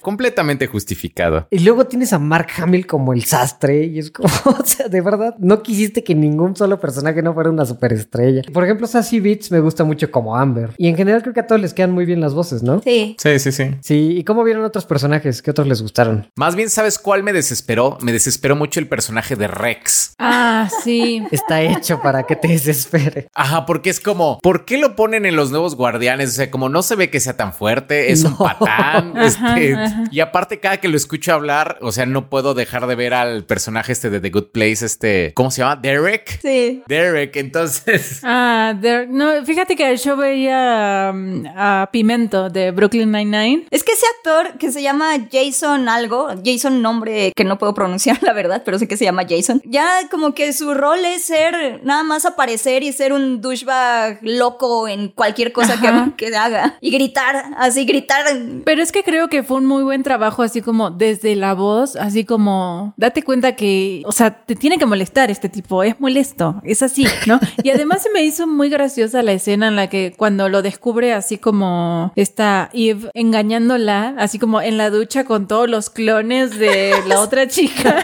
Completamente 0.01 0.67
justificado. 0.67 1.47
Y 1.51 1.61
luego 1.61 1.87
tienes 1.87 2.13
a 2.13 2.19
Mark 2.19 2.49
Hamill 2.57 2.87
como 2.87 3.13
el 3.13 3.25
sastre. 3.25 3.85
Y 3.85 3.99
es 3.99 4.11
como, 4.11 4.29
o 4.45 4.65
sea, 4.65 4.89
de 4.89 5.01
verdad, 5.01 5.37
no 5.39 5.63
quisiste 5.63 6.03
que 6.03 6.15
ningún 6.15 6.57
solo 6.57 6.81
personaje 6.81 7.23
no 7.23 7.35
fuera 7.35 7.51
una 7.51 7.65
superestrella. 7.65 8.43
Por 8.53 8.65
ejemplo, 8.65 8.87
Sassy 8.87 9.21
Beats 9.21 9.51
me 9.51 9.61
gusta 9.61 9.85
mucho 9.85 10.11
como 10.11 10.37
Amber. 10.37 10.71
Y 10.77 10.89
en 10.89 10.97
general 10.97 11.23
creo 11.23 11.35
que 11.35 11.41
a 11.41 11.47
todos 11.47 11.61
les 11.61 11.75
quedan 11.75 11.93
muy 11.93 12.05
bien 12.05 12.21
las 12.21 12.35
voces, 12.35 12.63
¿no? 12.63 12.81
Sí. 12.83 13.17
Sí, 13.19 13.39
sí, 13.39 13.53
sí. 13.53 13.65
Sí, 13.81 14.17
¿y 14.19 14.25
cómo 14.25 14.43
vieron 14.45 14.65
otros 14.65 14.87
personajes? 14.87 15.43
¿Qué 15.43 15.51
otros 15.51 15.67
les 15.67 15.83
gustaron? 15.83 16.31
Más 16.35 16.57
bien, 16.57 16.71
¿sabes 16.71 16.99
cuál 16.99 17.23
me 17.23 17.33
desesperó? 17.33 17.99
Me 18.01 18.13
desesperó 18.13 18.57
mucho 18.57 18.81
el 18.81 18.89
personaje 18.89 19.37
de 19.37 19.47
Rex. 19.47 20.15
Ah, 20.19 20.69
sí. 20.83 21.23
Está 21.31 21.63
hecho 21.63 22.01
para 22.03 22.25
que 22.25 22.37
te 22.37 22.49
desespere. 22.49 23.29
Ajá, 23.35 23.67
porque 23.67 23.91
es 23.91 24.01
como, 24.01 24.39
¿por 24.43 24.65
qué 24.65 24.79
lo 24.79 24.97
ponen 24.97 25.27
en 25.27 25.37
los 25.37 25.51
nuevos 25.51 25.77
guardianes? 25.77 26.22
O 26.31 26.33
sea, 26.33 26.51
como 26.51 26.69
no 26.69 26.83
se 26.83 26.97
ve 26.97 27.11
que 27.11 27.21
sea 27.21 27.37
tan 27.37 27.53
fuerte, 27.53 28.13
es 28.13 28.25
un 28.25 28.37
patán. 28.37 29.15
este, 29.23 29.75
ajá. 29.75 30.05
Y 30.11 30.21
aparte, 30.21 30.61
cada 30.61 30.79
que 30.79 30.89
lo 30.89 30.97
escucho 30.97 31.33
hablar, 31.33 31.79
o 31.81 31.93
sea, 31.93 32.07
no 32.07 32.29
puedo 32.31 32.55
dejar 32.55 32.87
de 32.87 32.95
ver 32.95 33.15
al 33.15 33.45
personaje 33.45 33.93
este 33.93 34.11
de 34.11 34.21
The 34.21 34.31
Good 34.31 34.49
Place, 34.53 34.85
este, 34.85 35.33
¿cómo 35.35 35.51
se 35.51 35.63
llama? 35.63 35.77
Derek. 35.77 36.41
Sí. 36.41 36.83
Derek, 36.87 37.37
entonces. 37.37 38.21
Ah, 38.35 38.75
there- 38.81 39.07
no, 39.09 39.45
fíjate 39.45 39.77
que 39.77 39.97
yo 39.97 40.17
veía 40.17 41.11
um, 41.13 41.45
a 41.57 41.89
Pimento 41.93 42.51
de 42.51 42.71
Brooklyn 42.71 43.11
Nine-Nine. 43.11 43.67
Es 43.71 43.83
que 43.85 43.93
ese 43.93 44.07
actor 44.19 44.59
que 44.59 44.71
se 44.71 44.83
llama 44.83 45.13
Jason 45.31 45.89
algo, 45.89 46.29
Jason 46.45 46.83
nombre 46.83 47.33
que 47.37 47.45
no 47.45 47.59
puedo 47.59 47.75
pronunciar 47.75 48.19
la 48.23 48.33
verdad, 48.33 48.63
pero 48.65 48.79
sé 48.79 48.89
que 48.89 48.97
se 48.97 49.05
llama 49.05 49.25
Jason, 49.29 49.61
ya 49.65 49.87
como 50.11 50.35
que 50.35 50.53
su 50.53 50.75
rol 50.75 51.05
es 51.05 51.25
ser 51.25 51.81
nada 51.85 52.03
más 52.03 52.25
aparecer 52.25 52.83
y 52.83 52.93
ser 52.93 53.13
un 53.13 53.41
douchebag 53.41 54.19
loco 54.23 54.89
en 54.89 55.09
cualquier 55.09 55.53
cosa 55.53 55.75
Ajá. 55.75 55.83
que, 56.17 56.35
haga 56.37 56.77
y 56.81 56.91
gritar, 56.91 57.45
así 57.59 57.85
gritar. 57.85 58.25
Pero 58.65 58.83
es 58.83 58.93
que 58.93 59.03
creo 59.03 59.29
que 59.29 59.43
fue 59.43 59.59
un 59.59 59.67
muy 59.67 59.83
buen 59.83 60.03
trabajo, 60.03 60.43
así 60.43 60.63
como 60.63 60.91
desde 60.91 61.37
la 61.37 61.55
voz, 61.55 61.97
así 61.97 62.25
como 62.25 62.95
date 62.97 63.23
cuenta 63.23 63.57
que, 63.57 64.03
o 64.05 64.13
sea, 64.13 64.45
te 64.45 64.55
tiene 64.55 64.79
que 64.79 64.87
molestar 64.87 65.31
este 65.31 65.49
tipo, 65.49 65.83
es 65.83 65.99
molesto, 66.01 66.61
es 66.65 66.83
así, 66.83 67.07
¿no? 67.27 67.41
Y 67.63 67.71
además 67.71 68.03
se 68.03 68.11
me 68.11 68.23
hizo 68.23 68.47
muy 68.47 68.69
graciosa 68.69 69.23
la 69.23 69.33
escena 69.33 69.69
en 69.69 69.77
la 69.77 69.89
que 69.89 70.15
cuando 70.17 70.49
lo 70.49 70.63
descubre 70.63 71.13
así 71.13 71.39
como 71.39 72.13
está 72.17 72.71
Eve 72.73 73.11
engañándola, 73.15 74.15
así 74.19 74.39
como 74.39 74.61
en 74.61 74.77
la 74.77 74.91
ducha 74.91 75.25
con 75.25 75.47
todos 75.49 75.69
los 75.69 75.91
clones 75.91 76.59
de 76.59 76.95
la 77.07 77.21
otra 77.21 77.49
chica, 77.49 78.03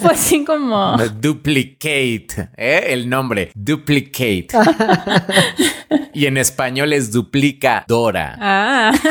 fue 0.00 0.12
así 0.12 0.44
como... 0.44 0.96
Duplicate, 1.20 2.50
¿eh? 2.56 2.84
El 2.88 3.08
nombre, 3.08 3.50
Duplicate. 3.54 4.48
y 6.14 6.26
en 6.26 6.36
español 6.36 6.92
es 6.92 7.12
duplicadora. 7.46 8.36
Ah, 8.40 8.92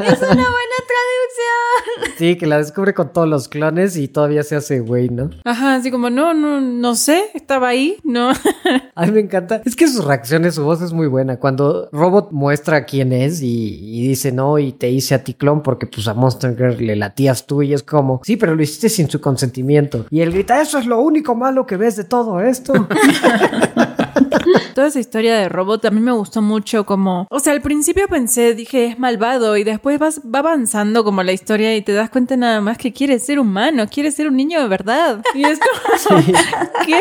Es 0.00 0.18
una 0.18 0.28
buena 0.28 0.76
traducción. 0.86 2.16
Sí, 2.18 2.36
que 2.36 2.46
la 2.46 2.58
descubre 2.58 2.94
con 2.94 3.12
todos 3.12 3.28
los 3.28 3.48
clones 3.48 3.96
y 3.96 4.08
todavía 4.08 4.42
se 4.42 4.56
hace 4.56 4.80
güey, 4.80 5.08
¿no? 5.08 5.30
ajá, 5.44 5.76
así 5.76 5.90
como 5.90 6.10
no, 6.10 6.34
no, 6.34 6.60
no 6.60 6.94
sé, 6.94 7.24
estaba 7.34 7.68
ahí, 7.68 7.96
no. 8.04 8.30
A 8.94 9.06
mí 9.06 9.12
me 9.12 9.20
encanta. 9.20 9.62
Es 9.64 9.76
que 9.76 9.88
sus 9.88 10.04
reacciones, 10.04 10.54
su 10.54 10.64
voz 10.64 10.82
es 10.82 10.92
muy 10.92 11.06
buena. 11.06 11.38
Cuando 11.38 11.88
Robot 11.92 12.32
muestra 12.32 12.84
quién 12.84 13.12
es 13.12 13.40
y, 13.40 13.78
y 13.80 14.06
dice 14.06 14.32
no, 14.32 14.58
y 14.58 14.72
te 14.72 14.90
hice 14.90 15.14
a 15.14 15.24
ti 15.24 15.34
clon 15.34 15.62
porque 15.62 15.86
pues 15.86 16.06
a 16.08 16.14
Monster 16.14 16.56
Girl 16.56 16.76
le 16.84 16.96
latías 16.96 17.46
tú 17.46 17.62
y 17.62 17.72
es 17.72 17.82
como, 17.82 18.20
sí, 18.24 18.36
pero 18.36 18.54
lo 18.54 18.62
hiciste 18.62 18.88
sin 18.88 19.08
su 19.08 19.20
consentimiento. 19.20 20.06
Y 20.10 20.20
él 20.20 20.32
grita, 20.32 20.60
eso 20.60 20.78
es 20.78 20.86
lo 20.86 21.00
único 21.00 21.34
malo 21.34 21.66
que 21.66 21.76
ves 21.76 21.96
de 21.96 22.04
todo 22.04 22.40
esto. 22.40 22.72
Toda 24.80 24.88
esa 24.88 25.00
historia 25.00 25.36
de 25.36 25.50
robot 25.50 25.84
a 25.84 25.90
mí 25.90 26.00
me 26.00 26.10
gustó 26.10 26.40
mucho 26.40 26.86
como, 26.86 27.26
o 27.28 27.38
sea, 27.38 27.52
al 27.52 27.60
principio 27.60 28.08
pensé, 28.08 28.54
dije, 28.54 28.86
es 28.86 28.98
malvado 28.98 29.58
y 29.58 29.62
después 29.62 29.98
vas, 29.98 30.22
va 30.22 30.38
avanzando 30.38 31.04
como 31.04 31.22
la 31.22 31.32
historia 31.32 31.76
y 31.76 31.82
te 31.82 31.92
das 31.92 32.08
cuenta 32.08 32.34
nada 32.34 32.62
más 32.62 32.78
que 32.78 32.90
quiere 32.90 33.18
ser 33.18 33.38
humano, 33.38 33.86
quiere 33.90 34.10
ser 34.10 34.26
un 34.26 34.36
niño 34.36 34.58
de 34.58 34.68
verdad. 34.68 35.20
Y 35.34 35.44
es 35.44 35.58
como, 35.58 36.22
¿qué? 36.86 36.98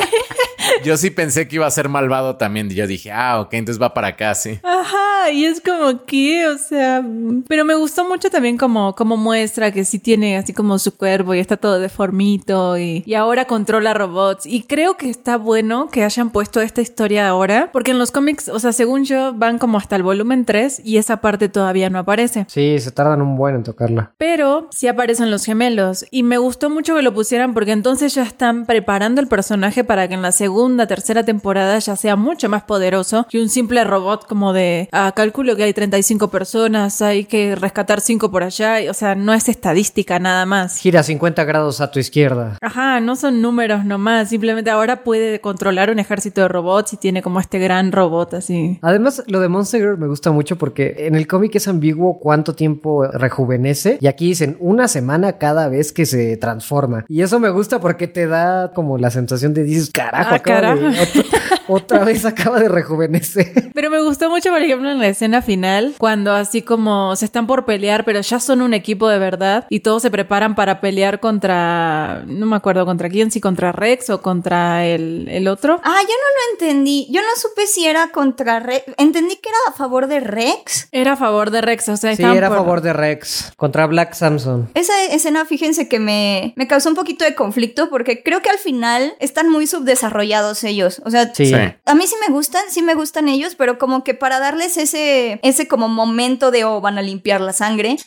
Yo 0.83 0.97
sí 0.97 1.09
pensé 1.09 1.47
que 1.47 1.55
iba 1.55 1.65
a 1.65 1.71
ser 1.71 1.87
malvado 1.87 2.35
también. 2.35 2.69
y 2.69 2.75
Yo 2.75 2.85
dije, 2.85 3.13
ah, 3.13 3.39
ok, 3.39 3.53
entonces 3.53 3.81
va 3.81 3.93
para 3.93 4.09
acá, 4.09 4.35
sí. 4.35 4.59
Ajá, 4.61 5.31
y 5.31 5.45
es 5.45 5.61
como 5.61 6.05
que, 6.05 6.47
o 6.47 6.57
sea, 6.57 7.01
pero 7.47 7.63
me 7.63 7.75
gustó 7.75 8.03
mucho 8.05 8.29
también 8.29 8.57
como, 8.57 8.93
como 8.93 9.15
muestra 9.15 9.71
que 9.71 9.85
sí 9.85 9.99
tiene 9.99 10.35
así 10.35 10.51
como 10.51 10.79
su 10.79 10.97
cuerpo 10.97 11.33
y 11.33 11.39
está 11.39 11.55
todo 11.55 11.79
deformito 11.79 12.77
y, 12.77 13.03
y 13.05 13.13
ahora 13.13 13.45
controla 13.45 13.93
robots. 13.93 14.45
Y 14.45 14.63
creo 14.63 14.97
que 14.97 15.09
está 15.09 15.37
bueno 15.37 15.89
que 15.89 16.03
hayan 16.03 16.29
puesto 16.29 16.59
esta 16.59 16.81
historia 16.81 17.29
ahora, 17.29 17.68
porque 17.71 17.91
en 17.91 17.99
los 17.99 18.11
cómics, 18.11 18.49
o 18.49 18.59
sea, 18.59 18.73
según 18.73 19.05
yo, 19.05 19.33
van 19.33 19.57
como 19.57 19.77
hasta 19.77 19.95
el 19.95 20.03
volumen 20.03 20.45
3 20.45 20.81
y 20.83 20.97
esa 20.97 21.17
parte 21.17 21.49
todavía 21.49 21.89
no 21.89 21.99
aparece. 21.99 22.45
sí, 22.47 22.79
se 22.79 22.91
tardan 22.91 23.21
un 23.21 23.35
buen 23.35 23.55
en 23.55 23.63
tocarla. 23.63 24.11
Pero 24.17 24.67
sí 24.71 24.87
aparecen 24.87 25.31
los 25.31 25.45
gemelos 25.45 26.05
y 26.11 26.23
me 26.23 26.37
gustó 26.37 26.69
mucho 26.69 26.95
que 26.95 27.01
lo 27.01 27.13
pusieran 27.13 27.53
porque 27.53 27.71
entonces 27.71 28.13
ya 28.13 28.23
están 28.23 28.65
preparando 28.65 29.21
el 29.21 29.27
personaje 29.27 29.83
para 29.83 30.07
que 30.07 30.13
en 30.13 30.21
la 30.21 30.31
segunda, 30.31 30.87
tercera 30.87 31.23
temporada 31.23 31.79
ya 31.79 31.95
sea 31.95 32.15
mucho 32.15 32.49
más 32.49 32.63
poderoso 32.63 33.25
que 33.29 33.41
un 33.41 33.49
simple 33.49 33.83
robot 33.83 34.27
como 34.27 34.53
de, 34.53 34.89
ah, 34.91 35.13
calculo 35.15 35.55
que 35.55 35.63
hay 35.63 35.73
35 35.73 36.29
personas, 36.29 37.01
hay 37.01 37.25
que 37.25 37.55
rescatar 37.55 38.01
5 38.01 38.31
por 38.31 38.43
allá, 38.43 38.81
y, 38.81 38.89
o 38.89 38.93
sea, 38.93 39.15
no 39.15 39.33
es 39.33 39.49
estadística 39.49 40.19
nada 40.19 40.45
más. 40.45 40.77
Gira 40.77 41.03
50 41.03 41.43
grados 41.43 41.81
a 41.81 41.91
tu 41.91 41.99
izquierda. 41.99 42.57
Ajá, 42.61 42.99
no 42.99 43.15
son 43.15 43.41
números 43.41 43.85
nomás, 43.85 44.29
simplemente 44.29 44.69
ahora 44.69 45.03
puede 45.03 45.39
controlar 45.41 45.89
un 45.89 45.99
ejército 45.99 46.41
de 46.41 46.47
robots 46.47 46.93
y 46.93 46.97
tiene 46.97 47.21
como 47.21 47.39
este 47.39 47.58
gran 47.59 47.91
robot 47.91 48.33
así. 48.33 48.79
Además, 48.81 49.23
lo 49.27 49.39
de 49.39 49.47
Monster 49.49 49.81
Girl 49.81 49.97
me 49.97 50.07
gusta 50.07 50.31
mucho 50.31 50.57
porque 50.57 50.95
en 50.99 51.15
el 51.15 51.27
cómic 51.27 51.55
es 51.55 51.67
ambiguo 51.67 52.19
cuánto 52.19 52.55
tiempo 52.55 53.05
rejuvenece. 53.05 53.97
Y 54.01 54.07
aquí 54.07 54.27
dicen 54.27 54.57
una 54.59 54.87
semana 54.87 55.37
cada 55.37 55.67
vez 55.69 55.91
que 55.91 56.05
se 56.05 56.37
transforma. 56.37 57.05
Y 57.07 57.21
eso 57.21 57.39
me 57.39 57.49
gusta 57.49 57.79
porque 57.79 58.07
te 58.07 58.27
da 58.27 58.71
como 58.73 58.97
la 58.97 59.11
sensación 59.11 59.53
de 59.53 59.63
dices, 59.63 59.91
carajo, 59.91 60.35
Ah, 60.35 60.39
carajo. 60.39 60.81
otra, 61.69 62.03
vez 62.03 62.25
acaba 62.25 62.59
de 62.59 62.69
rejuvenecer. 62.69 63.71
Pero 63.73 63.89
me 63.89 64.01
gustó 64.01 64.29
mucho, 64.29 64.49
por 64.49 64.61
ejemplo, 64.61 64.89
en 64.91 64.99
la 64.99 65.07
escena 65.07 65.41
final, 65.41 65.93
cuando 65.97 66.33
así 66.33 66.61
como 66.61 67.15
se 67.15 67.25
están 67.25 67.47
por 67.47 67.65
pelear, 67.65 68.05
pero 68.05 68.21
ya 68.21 68.39
son 68.39 68.61
un 68.61 68.73
equipo 68.73 69.07
de 69.07 69.19
verdad 69.19 69.65
y 69.69 69.79
todos 69.81 70.01
se 70.01 70.11
preparan 70.11 70.55
para 70.55 70.81
pelear 70.81 71.19
contra, 71.19 72.23
no 72.27 72.45
me 72.45 72.55
acuerdo 72.55 72.85
contra 72.85 73.09
quién, 73.09 73.31
si 73.31 73.39
contra 73.41 73.71
Rex 73.71 74.09
o 74.09 74.21
contra 74.21 74.85
el, 74.85 75.27
el 75.29 75.47
otro. 75.47 75.79
Ah, 75.83 75.99
yo 76.01 76.07
no 76.07 76.13
lo 76.13 76.53
entendí. 76.53 77.07
Yo 77.11 77.21
no 77.21 77.27
supe 77.35 77.67
si 77.67 77.85
era 77.85 78.11
contra 78.11 78.59
Rex. 78.59 78.83
Entendí 78.97 79.35
que 79.37 79.49
era 79.49 79.57
a 79.69 79.73
favor 79.73 80.07
de 80.07 80.19
Rex. 80.19 80.87
Era 80.91 81.13
a 81.13 81.15
favor 81.17 81.51
de 81.51 81.61
Rex, 81.61 81.89
o 81.89 81.97
sea, 81.97 82.15
Sí, 82.15 82.23
era 82.23 82.47
a 82.47 82.49
por- 82.49 82.57
favor 82.59 82.81
de 82.81 82.93
Rex 82.93 83.53
contra 83.57 83.85
Black 83.87 84.13
Samson. 84.13 84.69
Esa 84.73 84.93
escena, 85.11 85.45
fíjense 85.45 85.87
que 85.87 85.99
me, 85.99 86.53
me 86.55 86.67
causó 86.67 86.89
un 86.89 86.95
poquito 86.95 87.23
de 87.25 87.35
conflicto 87.35 87.89
porque 87.89 88.23
creo 88.23 88.41
que 88.41 88.49
al 88.49 88.57
final 88.57 89.13
están 89.19 89.49
muy 89.49 89.67
subdesarrollados 89.67 90.63
ellos. 90.63 91.01
O 91.05 91.11
sea, 91.11 91.33
Sí. 91.33 91.45
Sí. 91.67 91.73
a 91.85 91.95
mí 91.95 92.07
sí 92.07 92.15
me 92.25 92.33
gustan, 92.33 92.63
sí 92.69 92.81
me 92.81 92.93
gustan 92.95 93.27
ellos, 93.27 93.55
pero 93.55 93.77
como 93.77 94.03
que 94.03 94.13
para 94.13 94.39
darles 94.39 94.77
ese, 94.77 95.39
ese 95.43 95.67
como 95.67 95.87
momento 95.87 96.51
de, 96.51 96.63
oh, 96.63 96.81
van 96.81 96.97
a 96.97 97.01
limpiar 97.01 97.41
la 97.41 97.53
sangre. 97.53 97.97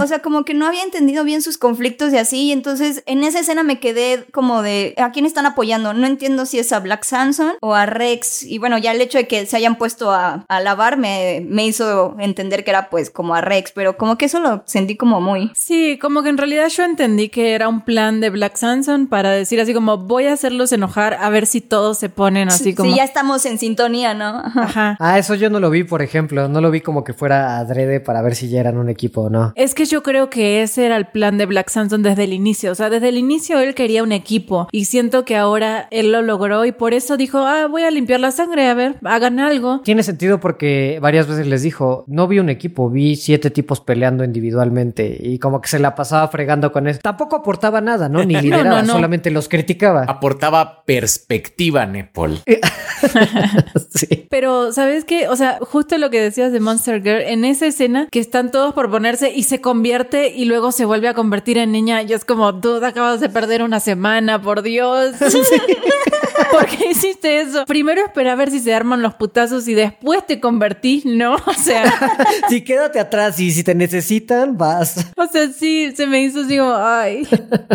O 0.00 0.06
sea, 0.06 0.20
como 0.20 0.44
que 0.44 0.54
no 0.54 0.66
había 0.66 0.82
entendido 0.82 1.24
bien 1.24 1.42
sus 1.42 1.58
conflictos 1.58 2.12
y 2.12 2.18
así. 2.18 2.42
Y 2.44 2.52
entonces 2.52 3.02
en 3.06 3.24
esa 3.24 3.40
escena 3.40 3.62
me 3.62 3.78
quedé 3.80 4.26
como 4.32 4.62
de, 4.62 4.94
¿a 4.98 5.10
quién 5.12 5.26
están 5.26 5.46
apoyando? 5.46 5.92
No 5.92 6.06
entiendo 6.06 6.46
si 6.46 6.58
es 6.58 6.72
a 6.72 6.80
Black 6.80 7.04
Samson 7.04 7.54
o 7.60 7.74
a 7.74 7.86
Rex. 7.86 8.42
Y 8.42 8.58
bueno, 8.58 8.78
ya 8.78 8.92
el 8.92 9.00
hecho 9.00 9.18
de 9.18 9.26
que 9.26 9.46
se 9.46 9.56
hayan 9.56 9.76
puesto 9.76 10.10
a, 10.10 10.44
a 10.48 10.60
lavar 10.60 10.96
me, 10.96 11.44
me 11.48 11.66
hizo 11.66 12.16
entender 12.18 12.64
que 12.64 12.70
era 12.70 12.90
pues 12.90 13.10
como 13.10 13.34
a 13.34 13.40
Rex, 13.40 13.72
pero 13.72 13.96
como 13.96 14.18
que 14.18 14.26
eso 14.26 14.40
lo 14.40 14.62
sentí 14.66 14.96
como 14.96 15.20
muy... 15.20 15.50
Sí, 15.54 15.98
como 15.98 16.22
que 16.22 16.28
en 16.28 16.38
realidad 16.38 16.68
yo 16.68 16.84
entendí 16.84 17.28
que 17.28 17.54
era 17.54 17.68
un 17.68 17.82
plan 17.82 18.20
de 18.20 18.30
Black 18.30 18.56
Samson 18.56 19.06
para 19.06 19.30
decir 19.30 19.60
así 19.60 19.74
como 19.74 19.98
voy 19.98 20.26
a 20.26 20.32
hacerlos 20.32 20.72
enojar 20.72 21.14
a 21.14 21.28
ver 21.30 21.46
si 21.46 21.60
todos 21.60 21.98
se 21.98 22.08
ponen 22.08 22.48
así 22.48 22.64
Sí, 22.64 22.74
como 22.74 22.95
ya 22.96 23.04
estamos 23.04 23.44
en 23.46 23.58
sintonía, 23.58 24.14
¿no? 24.14 24.42
Ajá. 24.44 24.96
Ah, 24.98 25.18
eso 25.18 25.34
yo 25.34 25.50
no 25.50 25.60
lo 25.60 25.70
vi, 25.70 25.84
por 25.84 26.02
ejemplo. 26.02 26.48
No 26.48 26.60
lo 26.60 26.70
vi 26.70 26.80
como 26.80 27.04
que 27.04 27.12
fuera 27.12 27.58
adrede 27.58 28.00
para 28.00 28.22
ver 28.22 28.34
si 28.34 28.48
ya 28.48 28.60
eran 28.60 28.78
un 28.78 28.88
equipo 28.88 29.22
o 29.22 29.30
no. 29.30 29.52
Es 29.56 29.74
que 29.74 29.84
yo 29.84 30.02
creo 30.02 30.30
que 30.30 30.62
ese 30.62 30.86
era 30.86 30.96
el 30.96 31.06
plan 31.06 31.38
de 31.38 31.46
Black 31.46 31.68
Samson 31.68 32.02
desde 32.02 32.24
el 32.24 32.32
inicio. 32.32 32.72
O 32.72 32.74
sea, 32.74 32.90
desde 32.90 33.08
el 33.08 33.18
inicio 33.18 33.58
él 33.60 33.74
quería 33.74 34.02
un 34.02 34.12
equipo 34.12 34.68
y 34.72 34.86
siento 34.86 35.24
que 35.24 35.36
ahora 35.36 35.88
él 35.90 36.12
lo 36.12 36.22
logró 36.22 36.64
y 36.64 36.72
por 36.72 36.94
eso 36.94 37.16
dijo, 37.16 37.38
ah, 37.38 37.66
voy 37.66 37.82
a 37.82 37.90
limpiar 37.90 38.20
la 38.20 38.30
sangre, 38.30 38.68
a 38.68 38.74
ver, 38.74 38.96
hagan 39.04 39.38
algo. 39.40 39.80
Tiene 39.84 40.02
sentido 40.02 40.40
porque 40.40 40.98
varias 41.00 41.26
veces 41.26 41.46
les 41.46 41.62
dijo, 41.62 42.04
no 42.06 42.26
vi 42.28 42.38
un 42.38 42.48
equipo, 42.48 42.88
vi 42.90 43.16
siete 43.16 43.50
tipos 43.50 43.80
peleando 43.80 44.24
individualmente 44.24 45.16
y 45.20 45.38
como 45.38 45.60
que 45.60 45.68
se 45.68 45.78
la 45.78 45.94
pasaba 45.94 46.28
fregando 46.28 46.72
con 46.72 46.86
eso. 46.86 47.00
Tampoco 47.02 47.36
aportaba 47.36 47.80
nada, 47.80 48.08
¿no? 48.08 48.24
Ni 48.24 48.34
No, 48.36 48.40
lideraba, 48.42 48.64
no, 48.82 48.82
no. 48.82 48.92
solamente 48.92 49.30
los 49.30 49.48
criticaba. 49.48 50.04
Aportaba 50.06 50.84
perspectiva, 50.84 51.86
Nepal. 51.86 52.42
Sí. 53.94 54.26
Pero, 54.28 54.72
¿sabes 54.72 55.04
qué? 55.04 55.28
O 55.28 55.36
sea, 55.36 55.58
justo 55.62 55.96
lo 55.96 56.10
que 56.10 56.20
decías 56.20 56.52
de 56.52 56.60
Monster 56.60 57.02
Girl, 57.02 57.22
en 57.22 57.44
esa 57.44 57.66
escena 57.66 58.08
que 58.10 58.20
están 58.20 58.50
todos 58.50 58.74
por 58.74 58.90
ponerse 58.90 59.32
y 59.32 59.44
se 59.44 59.60
convierte 59.60 60.28
y 60.28 60.44
luego 60.44 60.70
se 60.70 60.84
vuelve 60.84 61.08
a 61.08 61.14
convertir 61.14 61.56
en 61.56 61.72
niña 61.72 62.02
y 62.02 62.12
es 62.12 62.24
como, 62.24 62.60
tú 62.60 62.84
acabas 62.84 63.20
de 63.20 63.30
perder 63.30 63.62
una 63.62 63.80
semana, 63.80 64.40
por 64.40 64.62
Dios. 64.62 65.14
¿Por 66.50 66.66
qué 66.66 66.90
hiciste 66.90 67.40
eso? 67.40 67.64
Primero 67.66 68.02
espera 68.04 68.32
a 68.32 68.36
ver 68.36 68.50
si 68.50 68.60
se 68.60 68.74
arman 68.74 69.02
los 69.02 69.14
putazos 69.14 69.66
y 69.68 69.74
después 69.74 70.26
te 70.26 70.40
convertís, 70.40 71.04
¿no? 71.06 71.36
O 71.46 71.52
sea, 71.54 71.84
Sí, 72.48 72.62
quédate 72.62 72.98
atrás 73.00 73.38
y 73.40 73.50
si 73.50 73.62
te 73.64 73.74
necesitan, 73.74 74.56
vas. 74.56 75.06
o 75.16 75.26
sea, 75.26 75.48
sí, 75.52 75.92
se 75.96 76.06
me 76.06 76.22
hizo 76.22 76.40
así 76.40 76.58
como, 76.58 76.74
ay, 76.74 77.26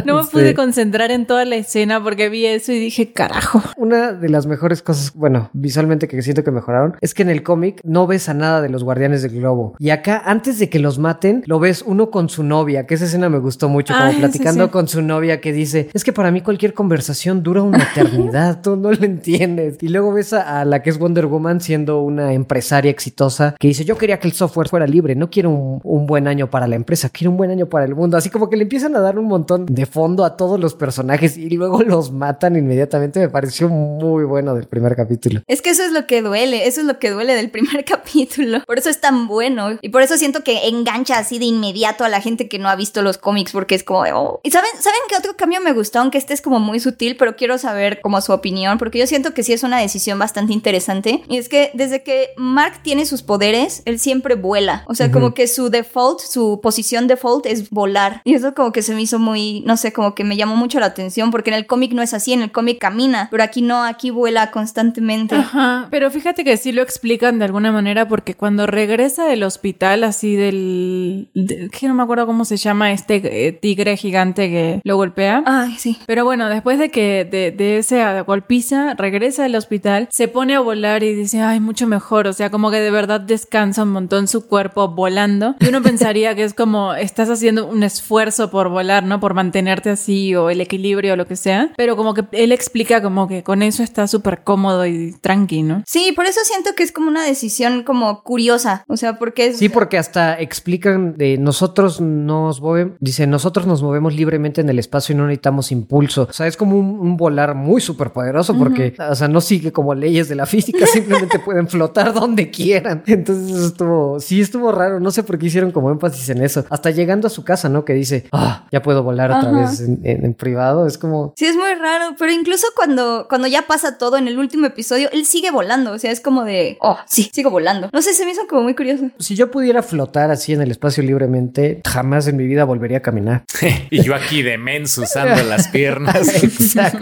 no 0.05 0.15
me 0.17 0.23
Sí. 0.23 0.29
pude 0.31 0.53
concentrar 0.53 1.11
en 1.11 1.25
toda 1.25 1.45
la 1.45 1.55
escena 1.55 2.01
porque 2.03 2.29
vi 2.29 2.45
eso 2.45 2.71
y 2.71 2.79
dije, 2.79 3.11
carajo. 3.11 3.61
Una 3.77 4.13
de 4.13 4.29
las 4.29 4.45
mejores 4.45 4.81
cosas, 4.81 5.13
bueno, 5.13 5.49
visualmente 5.53 6.07
que 6.07 6.21
siento 6.21 6.43
que 6.43 6.51
mejoraron, 6.51 6.95
es 7.01 7.13
que 7.13 7.23
en 7.23 7.29
el 7.29 7.43
cómic 7.43 7.81
no 7.83 8.07
ves 8.07 8.29
a 8.29 8.33
nada 8.33 8.61
de 8.61 8.69
los 8.69 8.83
guardianes 8.83 9.21
del 9.23 9.31
globo. 9.39 9.75
Y 9.79 9.89
acá, 9.89 10.21
antes 10.25 10.59
de 10.59 10.69
que 10.69 10.79
los 10.79 10.99
maten, 10.99 11.43
lo 11.47 11.59
ves 11.59 11.83
uno 11.85 12.11
con 12.11 12.29
su 12.29 12.43
novia, 12.43 12.85
que 12.85 12.93
esa 12.95 13.05
escena 13.05 13.29
me 13.29 13.39
gustó 13.39 13.67
mucho, 13.69 13.93
como 13.93 14.05
Ay, 14.05 14.13
sí, 14.13 14.19
platicando 14.19 14.65
sí. 14.65 14.71
con 14.71 14.87
su 14.87 15.01
novia 15.01 15.41
que 15.41 15.51
dice, 15.53 15.89
es 15.93 16.03
que 16.03 16.13
para 16.13 16.31
mí 16.31 16.41
cualquier 16.41 16.73
conversación 16.73 17.43
dura 17.43 17.61
una 17.61 17.83
eternidad, 17.83 18.50
tú 18.61 18.75
no 18.75 18.91
lo 18.91 19.03
entiendes. 19.03 19.77
Y 19.81 19.89
luego 19.89 20.13
ves 20.13 20.33
a, 20.33 20.65
la 20.65 20.81
que 20.81 20.89
es 20.89 20.97
Wonder 20.97 21.27
Woman 21.27 21.61
siendo 21.61 22.01
una 22.01 22.33
empresaria 22.33 22.91
exitosa 22.91 23.55
que 23.59 23.67
dice, 23.67 23.85
yo 23.85 23.97
quería 23.97 24.19
que 24.19 24.27
el 24.27 24.33
software 24.33 24.69
fuera 24.69 24.87
libre, 24.87 25.15
no 25.15 25.29
quiero 25.29 25.49
un, 25.49 25.79
un 25.83 26.05
buen 26.05 26.27
año 26.27 26.49
para 26.49 26.67
la 26.67 26.75
empresa, 26.75 27.09
quiero 27.09 27.31
un 27.31 27.37
buen 27.37 27.51
año 27.51 27.67
para 27.67 27.85
el 27.85 27.95
mundo. 27.95 28.17
Así 28.17 28.29
como 28.29 28.49
que 28.49 28.57
le 28.57 28.63
empiezan 28.63 28.95
a 28.95 28.99
dar 28.99 29.17
un 29.17 29.25
montón 29.25 29.65
de 29.65 29.85
fondo 29.85 30.25
a 30.25 30.37
todos 30.37 30.59
los 30.59 30.75
personajes 30.75 31.37
y 31.37 31.49
luego 31.49 31.81
los 31.83 32.11
matan 32.11 32.55
inmediatamente. 32.55 33.19
Me 33.19 33.29
pareció 33.29 33.69
muy 33.69 34.23
bueno 34.23 34.55
del 34.55 34.67
primer 34.67 34.95
capítulo. 34.95 35.41
Es 35.47 35.61
que 35.61 35.69
eso 35.69 35.83
es 35.83 35.91
lo 35.91 36.07
que 36.07 36.21
duele, 36.21 36.67
eso 36.67 36.81
es 36.81 36.87
lo 36.87 36.99
que 36.99 37.11
duele 37.11 37.35
del 37.35 37.49
primer 37.49 37.85
capítulo. 37.85 38.61
Por 38.65 38.79
eso 38.79 38.89
es 38.89 38.99
tan 38.99 39.27
bueno. 39.27 39.77
Y 39.81 39.89
por 39.89 40.01
eso 40.01 40.17
siento 40.17 40.43
que 40.43 40.67
engancha 40.67 41.17
así 41.17 41.39
de 41.39 41.45
inmediato 41.45 42.03
a 42.03 42.09
la 42.09 42.21
gente 42.21 42.47
que 42.47 42.59
no 42.59 42.69
ha 42.69 42.75
visto 42.75 43.01
los 43.01 43.17
cómics, 43.17 43.51
porque 43.51 43.75
es 43.75 43.83
como 43.83 44.01
oh. 44.13 44.39
¿Y 44.43 44.51
saben, 44.51 44.71
saben 44.79 44.99
qué 45.09 45.15
otro 45.15 45.35
cambio 45.35 45.61
me 45.61 45.73
gustó? 45.73 45.99
Aunque 45.99 46.17
este 46.17 46.33
es 46.33 46.41
como 46.41 46.59
muy 46.59 46.79
sutil, 46.79 47.15
pero 47.17 47.35
quiero 47.35 47.57
saber 47.57 48.01
como 48.01 48.21
su 48.21 48.33
opinión, 48.41 48.77
porque 48.77 48.99
yo 48.99 49.07
siento 49.07 49.33
que 49.33 49.43
sí 49.43 49.53
es 49.53 49.63
una 49.63 49.77
decisión 49.79 50.17
bastante 50.19 50.53
interesante. 50.53 51.23
Y 51.29 51.37
es 51.37 51.47
que 51.49 51.71
desde 51.73 52.03
que 52.03 52.29
Mark 52.37 52.79
tiene 52.83 53.05
sus 53.05 53.21
poderes, 53.23 53.83
él 53.85 53.99
siempre 53.99 54.35
vuela. 54.35 54.83
O 54.87 54.95
sea, 54.95 55.11
como 55.11 55.33
que 55.33 55.47
su 55.47 55.69
default, 55.69 56.19
su 56.19 56.59
posición 56.61 57.07
default 57.07 57.45
es 57.45 57.69
volar. 57.69 58.21
Y 58.23 58.33
eso 58.33 58.53
como 58.53 58.71
que 58.71 58.81
se 58.81 58.93
me 58.95 59.01
hizo 59.01 59.19
muy, 59.19 59.61
no 59.65 59.77
sé, 59.77 59.93
como 59.93 60.15
que 60.15 60.23
me 60.23 60.35
llamó 60.35 60.55
mucho 60.55 60.79
la 60.79 60.87
atención, 60.87 61.31
porque 61.31 61.49
en 61.51 61.55
el 61.55 61.65
cómic 61.67 61.93
no 61.93 62.01
es 62.01 62.13
así, 62.13 62.33
en 62.33 62.41
el 62.41 62.51
cómic 62.51 62.79
camina, 62.79 63.27
pero 63.31 63.43
aquí 63.43 63.61
no, 63.61 63.83
aquí 63.83 64.09
vuela 64.09 64.51
constantemente. 64.51 65.35
Ajá, 65.35 65.87
pero 65.91 66.09
fíjate 66.11 66.43
que 66.43 66.57
sí 66.57 66.71
lo 66.71 66.81
explican 66.81 67.39
de 67.39 67.45
alguna 67.45 67.71
manera 67.71 68.07
porque 68.07 68.33
cuando 68.35 68.65
regresa 68.67 69.25
del 69.25 69.43
hospital 69.43 70.03
así 70.03 70.35
del... 70.35 71.29
de- 71.33 71.69
que 71.69 71.87
no 71.87 71.93
me 71.93 72.03
acuerdo 72.03 72.25
cómo 72.25 72.45
se 72.45 72.57
llama 72.57 72.91
este 72.91 73.47
eh, 73.47 73.51
tigre 73.51 73.97
gigante 73.97 74.49
que 74.49 74.81
lo 74.83 74.95
golpea. 74.95 75.43
Ay, 75.45 75.75
sí. 75.77 75.97
Pero 76.07 76.25
bueno, 76.25 76.49
después 76.49 76.79
de 76.79 76.89
que 76.89 77.25
de, 77.25 77.51
de 77.51 77.77
ese 77.77 78.01
golpiza, 78.31 78.93
regresa 78.93 79.43
del 79.43 79.57
hospital, 79.57 80.07
se 80.09 80.29
pone 80.29 80.55
a 80.55 80.61
volar 80.61 81.03
y 81.03 81.13
dice, 81.13 81.41
ay, 81.41 81.59
mucho 81.59 81.85
mejor. 81.85 82.27
O 82.27 82.33
sea, 82.33 82.49
como 82.49 82.71
que 82.71 82.79
de 82.79 82.89
verdad 82.89 83.19
descansa 83.19 83.83
un 83.83 83.89
montón 83.89 84.29
su 84.29 84.47
cuerpo 84.47 84.87
volando. 84.87 85.55
Y 85.59 85.67
uno 85.67 85.81
pensaría 85.83 86.33
que 86.33 86.45
es 86.45 86.53
como 86.53 86.93
estás 86.93 87.29
haciendo 87.29 87.67
un 87.67 87.83
esfuerzo 87.83 88.49
por 88.49 88.69
volar, 88.69 89.03
¿no? 89.03 89.19
Por 89.19 89.33
mantenerte 89.33 89.89
así 89.89 90.33
o 90.33 90.49
el 90.49 90.61
equilibrio 90.61 91.13
o 91.13 91.15
lo 91.17 91.27
que 91.27 91.35
sea. 91.35 91.73
Pero 91.75 91.97
como 91.97 92.13
que 92.13 92.23
él 92.31 92.53
explica 92.53 93.01
como 93.01 93.27
que 93.27 93.43
con 93.43 93.63
eso 93.63 93.83
está 93.83 94.07
súper 94.07 94.45
cómodo 94.45 94.85
y 94.85 95.13
tranqui, 95.19 95.63
¿no? 95.63 95.83
Sí, 95.85 96.13
por 96.15 96.25
eso 96.25 96.39
siento 96.45 96.71
que 96.73 96.83
es 96.83 96.93
como 96.93 97.09
una 97.09 97.25
decisión 97.25 97.83
como 97.83 98.23
curiosa. 98.23 98.85
O 98.87 98.95
sea, 98.95 99.19
porque 99.19 99.47
es. 99.47 99.57
Sí, 99.57 99.67
porque 99.67 99.97
hasta 99.97 100.39
explican 100.39 101.17
de 101.17 101.37
nosotros 101.37 101.99
nos 101.99 102.61
movemos, 102.61 102.95
dice, 103.01 103.27
nosotros 103.27 103.67
nos 103.67 103.83
movemos 103.83 104.15
libremente 104.15 104.61
en 104.61 104.69
el 104.69 104.79
espacio 104.79 105.11
y 105.13 105.17
no 105.17 105.25
necesitamos 105.25 105.73
impulso. 105.73 106.27
O 106.29 106.33
sea, 106.33 106.47
es 106.47 106.55
como 106.55 106.79
un, 106.79 106.97
un 106.97 107.17
volar 107.17 107.55
muy 107.55 107.81
superpoderoso 108.21 108.57
porque, 108.57 108.93
o 109.09 109.15
sea, 109.15 109.27
no 109.27 109.41
sigue 109.41 109.71
como 109.71 109.93
leyes 109.95 110.29
de 110.29 110.35
la 110.35 110.45
física, 110.45 110.85
simplemente 110.91 111.39
pueden 111.39 111.67
flotar 111.67 112.13
donde 112.13 112.49
quieran. 112.49 113.03
Entonces 113.07 113.55
eso 113.55 113.65
estuvo, 113.67 114.19
sí 114.19 114.41
estuvo 114.41 114.71
raro, 114.71 114.99
no 114.99 115.11
sé 115.11 115.23
por 115.23 115.37
qué 115.37 115.47
hicieron 115.47 115.71
como 115.71 115.91
énfasis 115.91 116.29
en 116.29 116.43
eso. 116.43 116.65
Hasta 116.69 116.91
llegando 116.91 117.27
a 117.27 117.29
su 117.29 117.43
casa, 117.43 117.69
¿no? 117.69 117.85
Que 117.85 117.93
dice, 117.93 118.25
ah, 118.31 118.67
ya 118.71 118.81
puedo 118.81 119.03
volar 119.03 119.31
otra 119.31 119.49
Ajá. 119.49 119.59
vez 119.69 119.81
en, 119.81 119.99
en- 120.03 120.25
en 120.25 120.33
privado. 120.33 120.85
Es 120.87 120.97
como, 120.97 121.33
Sí, 121.37 121.45
es 121.45 121.55
muy 121.55 121.73
raro, 121.79 122.15
pero 122.17 122.31
incluso 122.31 122.67
cuando, 122.75 123.25
cuando 123.29 123.47
ya 123.47 123.63
pasa 123.63 123.97
todo 123.97 124.17
en 124.17 124.27
el 124.27 124.37
último 124.37 124.65
episodio, 124.67 125.09
él 125.11 125.25
sigue 125.25 125.51
volando. 125.51 125.91
O 125.93 125.99
sea, 125.99 126.11
es 126.11 126.21
como 126.21 126.43
de, 126.43 126.77
oh, 126.81 126.97
sí, 127.07 127.29
sigo 127.33 127.49
volando. 127.49 127.89
No 127.91 128.01
sé, 128.01 128.13
se 128.13 128.25
me 128.25 128.31
hizo 128.31 128.41
como 128.47 128.63
muy 128.63 128.75
curioso. 128.75 129.09
si 129.19 129.35
yo 129.35 129.49
pudiera 129.51 129.83
flotar 129.83 130.31
así 130.31 130.53
en 130.53 130.61
el 130.61 130.71
espacio 130.71 131.03
libremente, 131.03 131.81
jamás 131.87 132.27
en 132.27 132.37
mi 132.37 132.45
vida 132.45 132.63
volvería 132.65 132.99
a 132.99 133.01
caminar. 133.01 133.43
y 133.89 134.01
yo 134.03 134.15
aquí 134.15 134.41
de 134.41 134.57
mens 134.57 134.97
usando 134.97 135.43
las 135.43 135.67
piernas. 135.69 136.43
Exacto. 136.43 136.99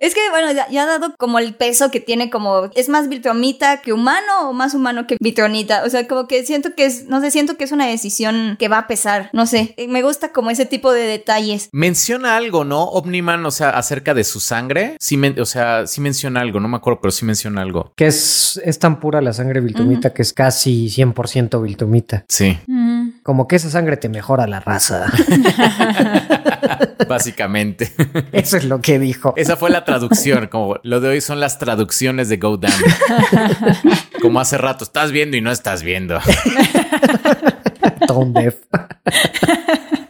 Es 0.00 0.14
que, 0.14 0.20
bueno, 0.30 0.45
ya, 0.52 0.68
ya 0.70 0.82
ha 0.84 0.86
dado 0.86 1.14
como 1.18 1.38
el 1.38 1.54
peso 1.54 1.90
que 1.90 2.00
tiene 2.00 2.30
como, 2.30 2.70
es 2.74 2.88
más 2.88 3.08
vitronita 3.08 3.80
que 3.82 3.92
humano 3.92 4.48
o 4.48 4.52
más 4.52 4.74
humano 4.74 5.06
que 5.06 5.16
vitronita. 5.20 5.82
O 5.84 5.90
sea, 5.90 6.06
como 6.08 6.26
que 6.26 6.44
siento 6.44 6.74
que 6.74 6.84
es, 6.86 7.06
no 7.06 7.20
sé, 7.20 7.30
siento 7.30 7.56
que 7.56 7.64
es 7.64 7.72
una 7.72 7.86
decisión 7.86 8.56
que 8.58 8.68
va 8.68 8.78
a 8.78 8.86
pesar. 8.86 9.30
No 9.32 9.46
sé, 9.46 9.74
Eh, 9.76 9.88
me 9.88 10.02
gusta 10.02 10.32
como 10.32 10.50
ese 10.50 10.66
tipo 10.66 10.92
de 10.92 11.02
detalles. 11.06 11.68
Menciona 11.72 12.36
algo, 12.36 12.64
¿no? 12.64 12.84
Omniman, 12.84 13.44
o 13.46 13.50
sea, 13.50 13.70
acerca 13.70 14.14
de 14.14 14.24
su 14.24 14.40
sangre. 14.40 14.96
Sí, 15.00 15.16
men- 15.16 15.38
o 15.40 15.44
sea, 15.46 15.86
sí 15.86 16.00
menciona 16.00 16.40
algo, 16.40 16.60
no 16.60 16.68
me 16.68 16.76
acuerdo, 16.76 17.00
pero 17.00 17.10
sí 17.12 17.24
menciona 17.24 17.62
algo. 17.62 17.92
Que 17.96 18.06
es, 18.06 18.60
es 18.64 18.78
tan 18.78 19.00
pura 19.00 19.20
la 19.20 19.32
sangre 19.32 19.60
viltumita 19.60 20.12
que 20.14 20.22
es 20.22 20.32
casi 20.32 20.88
100% 20.88 21.62
viltumita. 21.62 22.24
Sí, 22.28 22.58
Como 23.22 23.48
que 23.48 23.56
esa 23.56 23.70
sangre 23.70 23.96
te 23.96 24.08
mejora 24.08 24.46
la 24.46 24.60
raza. 24.60 25.06
básicamente. 27.08 27.92
Eso 28.32 28.56
es 28.56 28.64
lo 28.64 28.80
que 28.80 28.98
dijo. 28.98 29.34
Esa 29.36 29.56
fue 29.56 29.70
la 29.70 29.84
traducción, 29.84 30.48
como 30.48 30.78
lo 30.82 31.00
de 31.00 31.08
hoy 31.08 31.20
son 31.20 31.40
las 31.40 31.58
traducciones 31.58 32.28
de 32.28 32.36
Go 32.36 32.56
Damn. 32.56 32.72
Como 34.22 34.40
hace 34.40 34.58
rato, 34.58 34.84
estás 34.84 35.12
viendo 35.12 35.36
y 35.36 35.40
no 35.40 35.50
estás 35.50 35.82
viendo. 35.82 36.18
Tone. 38.06 38.54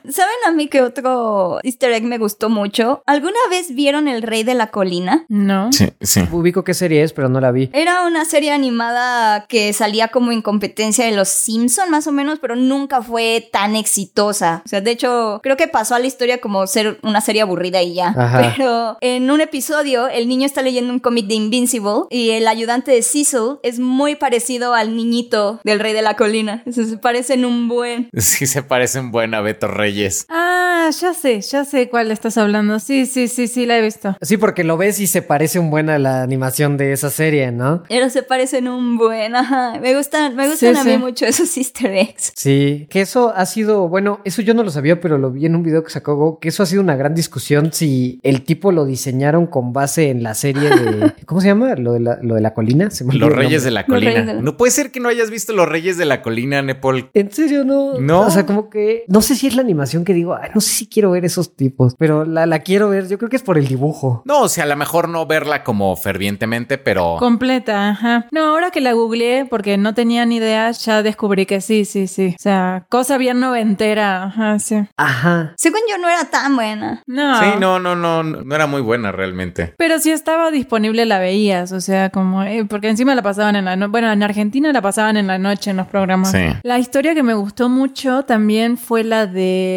¿Saben 0.08 0.36
a 0.46 0.52
mí 0.52 0.68
que 0.68 0.82
otro 0.82 1.58
easter 1.62 1.92
egg 1.92 2.04
me 2.04 2.18
gustó 2.18 2.48
mucho? 2.48 3.02
¿Alguna 3.06 3.38
vez 3.50 3.74
vieron 3.74 4.08
El 4.08 4.22
Rey 4.22 4.44
de 4.44 4.54
la 4.54 4.68
Colina? 4.68 5.24
¿No? 5.28 5.72
Sí, 5.72 5.88
sí. 6.00 6.22
Ubico 6.30 6.64
qué 6.64 6.74
serie 6.74 7.02
es, 7.02 7.12
pero 7.12 7.28
no 7.28 7.40
la 7.40 7.52
vi. 7.52 7.70
Era 7.72 8.06
una 8.06 8.24
serie 8.24 8.52
animada 8.52 9.46
que 9.46 9.72
salía 9.72 10.08
como 10.08 10.32
en 10.32 10.42
competencia 10.42 11.04
de 11.04 11.12
los 11.12 11.28
Simpson 11.28 11.90
más 11.90 12.06
o 12.06 12.12
menos, 12.12 12.38
pero 12.40 12.56
nunca 12.56 13.02
fue 13.02 13.48
tan 13.52 13.76
exitosa. 13.76 14.62
O 14.64 14.68
sea, 14.68 14.80
de 14.80 14.90
hecho, 14.90 15.40
creo 15.42 15.56
que 15.56 15.68
pasó 15.68 15.94
a 15.94 15.98
la 15.98 16.06
historia 16.06 16.40
como 16.40 16.66
ser 16.66 16.98
una 17.02 17.20
serie 17.20 17.42
aburrida 17.42 17.82
y 17.82 17.94
ya. 17.94 18.08
Ajá. 18.16 18.54
Pero 18.56 18.96
en 19.00 19.30
un 19.30 19.40
episodio, 19.40 20.08
el 20.08 20.28
niño 20.28 20.46
está 20.46 20.62
leyendo 20.62 20.92
un 20.92 21.00
cómic 21.00 21.26
de 21.26 21.34
Invincible 21.34 22.04
y 22.10 22.30
el 22.30 22.46
ayudante 22.46 22.92
de 22.92 23.02
Cecil 23.02 23.58
es 23.62 23.78
muy 23.78 24.14
parecido 24.14 24.74
al 24.74 24.96
niñito 24.96 25.60
del 25.64 25.80
Rey 25.80 25.92
de 25.92 26.02
la 26.02 26.14
Colina. 26.14 26.62
O 26.66 26.72
sea, 26.72 26.84
se 26.84 26.98
parecen 26.98 27.44
un 27.44 27.68
buen. 27.68 28.08
Sí 28.16 28.46
se 28.46 28.62
parecen 28.62 29.10
buena 29.10 29.40
Beto 29.40 29.68
Reyes. 29.68 29.95
Ah, 30.28 30.90
ya 31.01 31.14
sé, 31.14 31.40
ya 31.40 31.64
sé 31.64 31.89
cuál 31.89 32.10
estás 32.10 32.36
hablando. 32.39 32.78
Sí, 32.81 33.06
sí, 33.06 33.28
sí, 33.28 33.47
sí, 33.48 33.66
la 33.66 33.78
he 33.78 33.82
visto. 33.82 34.16
Sí, 34.20 34.36
porque 34.36 34.64
lo 34.64 34.77
ves 34.77 35.01
y 35.01 35.06
se 35.06 35.23
parece 35.23 35.59
un 35.59 35.70
buen 35.70 35.90
a 35.90 35.98
la 35.98 36.23
animación 36.23 36.77
de 36.77 36.93
esa 36.93 37.10
serie, 37.10 37.51
¿no? 37.52 37.82
Pero 37.89 38.09
se 38.10 38.23
parecen 38.23 38.68
un 38.68 38.97
buen. 38.97 39.35
Ajá. 39.36 39.78
Me 39.81 39.94
gustan, 39.97 40.36
me 40.36 40.48
gustan 40.48 40.74
Sí, 40.74 40.81
a 40.81 40.85
mí 40.85 40.93
sí. 40.93 40.98
mucho 40.98 41.27
esos 41.27 41.56
easter 41.56 41.93
eggs. 41.93 42.32
Sí, 42.36 42.86
que 42.90 43.01
eso 43.01 43.32
ha 43.35 43.47
sido, 43.47 43.89
bueno, 43.89 44.20
eso 44.24 44.43
yo 44.43 44.55
no 44.55 44.62
lo 44.62 44.70
sabía, 44.70 45.01
pero 45.01 45.18
lo 45.18 45.31
vi 45.31 45.47
en 45.47 45.55
un 45.56 45.62
video 45.62 45.82
que 45.85 45.90
sacó 45.90 46.14
Go, 46.16 46.39
que 46.40 46.48
eso 46.48 46.62
ha 46.62 46.66
sido 46.66 46.82
una 46.82 46.97
gran 46.97 47.14
discusión 47.14 47.70
si 47.73 48.20
el 48.23 48.43
tipo 48.43 48.73
lo 48.73 48.85
diseñaron 48.85 49.47
con 49.47 49.73
base 49.73 50.10
en 50.10 50.23
la 50.23 50.35
serie 50.35 50.68
de, 50.70 51.12
¿cómo 51.27 51.40
se 51.40 51.48
llama? 51.48 51.74
Lo 51.77 51.93
de 51.93 52.01
la, 52.01 52.18
lo 52.23 52.35
de 52.35 52.40
la 52.40 52.55
colina. 52.55 52.90
Se 52.90 53.05
me 53.05 53.10
olvidó 53.10 53.28
Los 53.28 53.39
Reyes 53.39 53.64
de 53.64 53.70
la 53.70 53.86
Colina. 53.86 54.12
de 54.12 54.35
la- 54.35 54.40
No 54.43 54.56
puede 54.56 54.70
ser 54.73 54.90
que 54.90 55.01
no 55.01 55.09
hayas 55.09 55.31
visto 55.31 55.52
Los 55.52 55.68
Reyes 55.68 55.97
de 55.97 56.05
la 56.05 56.23
Colina, 56.23 56.62
Nepal. 56.62 57.10
¿En 57.14 57.31
serio 57.32 57.64
no? 57.64 57.98
No. 58.01 58.20
O 58.23 58.31
sea, 58.31 58.47
como 58.47 58.70
que 58.70 59.05
no 59.09 59.23
sé 59.23 59.35
si 59.35 59.47
es 59.47 59.55
la 59.56 59.62
animación 59.62 59.85
que 60.04 60.14
digo, 60.14 60.34
ay, 60.34 60.50
no 60.54 60.60
sé 60.60 60.70
si 60.70 60.86
quiero 60.86 61.10
ver 61.10 61.24
esos 61.24 61.56
tipos, 61.56 61.94
pero 61.98 62.24
la, 62.24 62.46
la 62.46 62.60
quiero 62.60 62.88
ver. 62.88 63.08
Yo 63.08 63.18
creo 63.18 63.30
que 63.30 63.36
es 63.36 63.42
por 63.42 63.58
el 63.58 63.66
dibujo. 63.66 64.22
No, 64.24 64.42
o 64.42 64.48
sea, 64.48 64.64
a 64.64 64.66
lo 64.66 64.76
mejor 64.76 65.08
no 65.08 65.26
verla 65.26 65.64
como 65.64 65.94
fervientemente, 65.96 66.78
pero... 66.78 67.16
Completa, 67.18 67.90
ajá. 67.90 68.26
No, 68.30 68.46
ahora 68.46 68.70
que 68.70 68.80
la 68.80 68.92
googleé, 68.92 69.44
porque 69.46 69.76
no 69.76 69.94
tenía 69.94 70.26
ni 70.26 70.36
idea, 70.36 70.70
ya 70.70 71.02
descubrí 71.02 71.46
que 71.46 71.60
sí, 71.60 71.84
sí, 71.84 72.06
sí. 72.06 72.34
O 72.38 72.42
sea, 72.42 72.86
cosa 72.88 73.18
bien 73.18 73.40
noventera, 73.40 74.24
ajá, 74.24 74.58
sí. 74.58 74.76
Ajá. 74.96 75.54
Según 75.56 75.80
yo 75.90 75.98
no 75.98 76.08
era 76.08 76.24
tan 76.30 76.56
buena. 76.56 77.02
No. 77.06 77.40
Sí, 77.40 77.46
no, 77.58 77.78
no, 77.78 77.96
no, 77.96 78.22
no 78.22 78.54
era 78.54 78.66
muy 78.66 78.80
buena 78.80 79.12
realmente. 79.12 79.74
Pero 79.78 79.98
si 79.98 80.10
estaba 80.10 80.50
disponible 80.50 81.06
la 81.06 81.18
veías, 81.18 81.72
o 81.72 81.80
sea, 81.80 82.10
como, 82.10 82.42
eh, 82.42 82.64
porque 82.68 82.88
encima 82.88 83.14
la 83.14 83.22
pasaban 83.22 83.56
en 83.56 83.64
la 83.64 83.76
noche, 83.76 83.90
bueno, 83.90 84.12
en 84.12 84.22
Argentina 84.22 84.72
la 84.72 84.82
pasaban 84.82 85.16
en 85.16 85.26
la 85.26 85.38
noche 85.38 85.70
en 85.70 85.76
los 85.76 85.86
programas. 85.86 86.30
Sí. 86.30 86.44
La 86.62 86.78
historia 86.78 87.14
que 87.14 87.22
me 87.22 87.34
gustó 87.34 87.68
mucho 87.68 88.24
también 88.24 88.76
fue 88.78 89.04
la 89.04 89.26
de, 89.26 89.76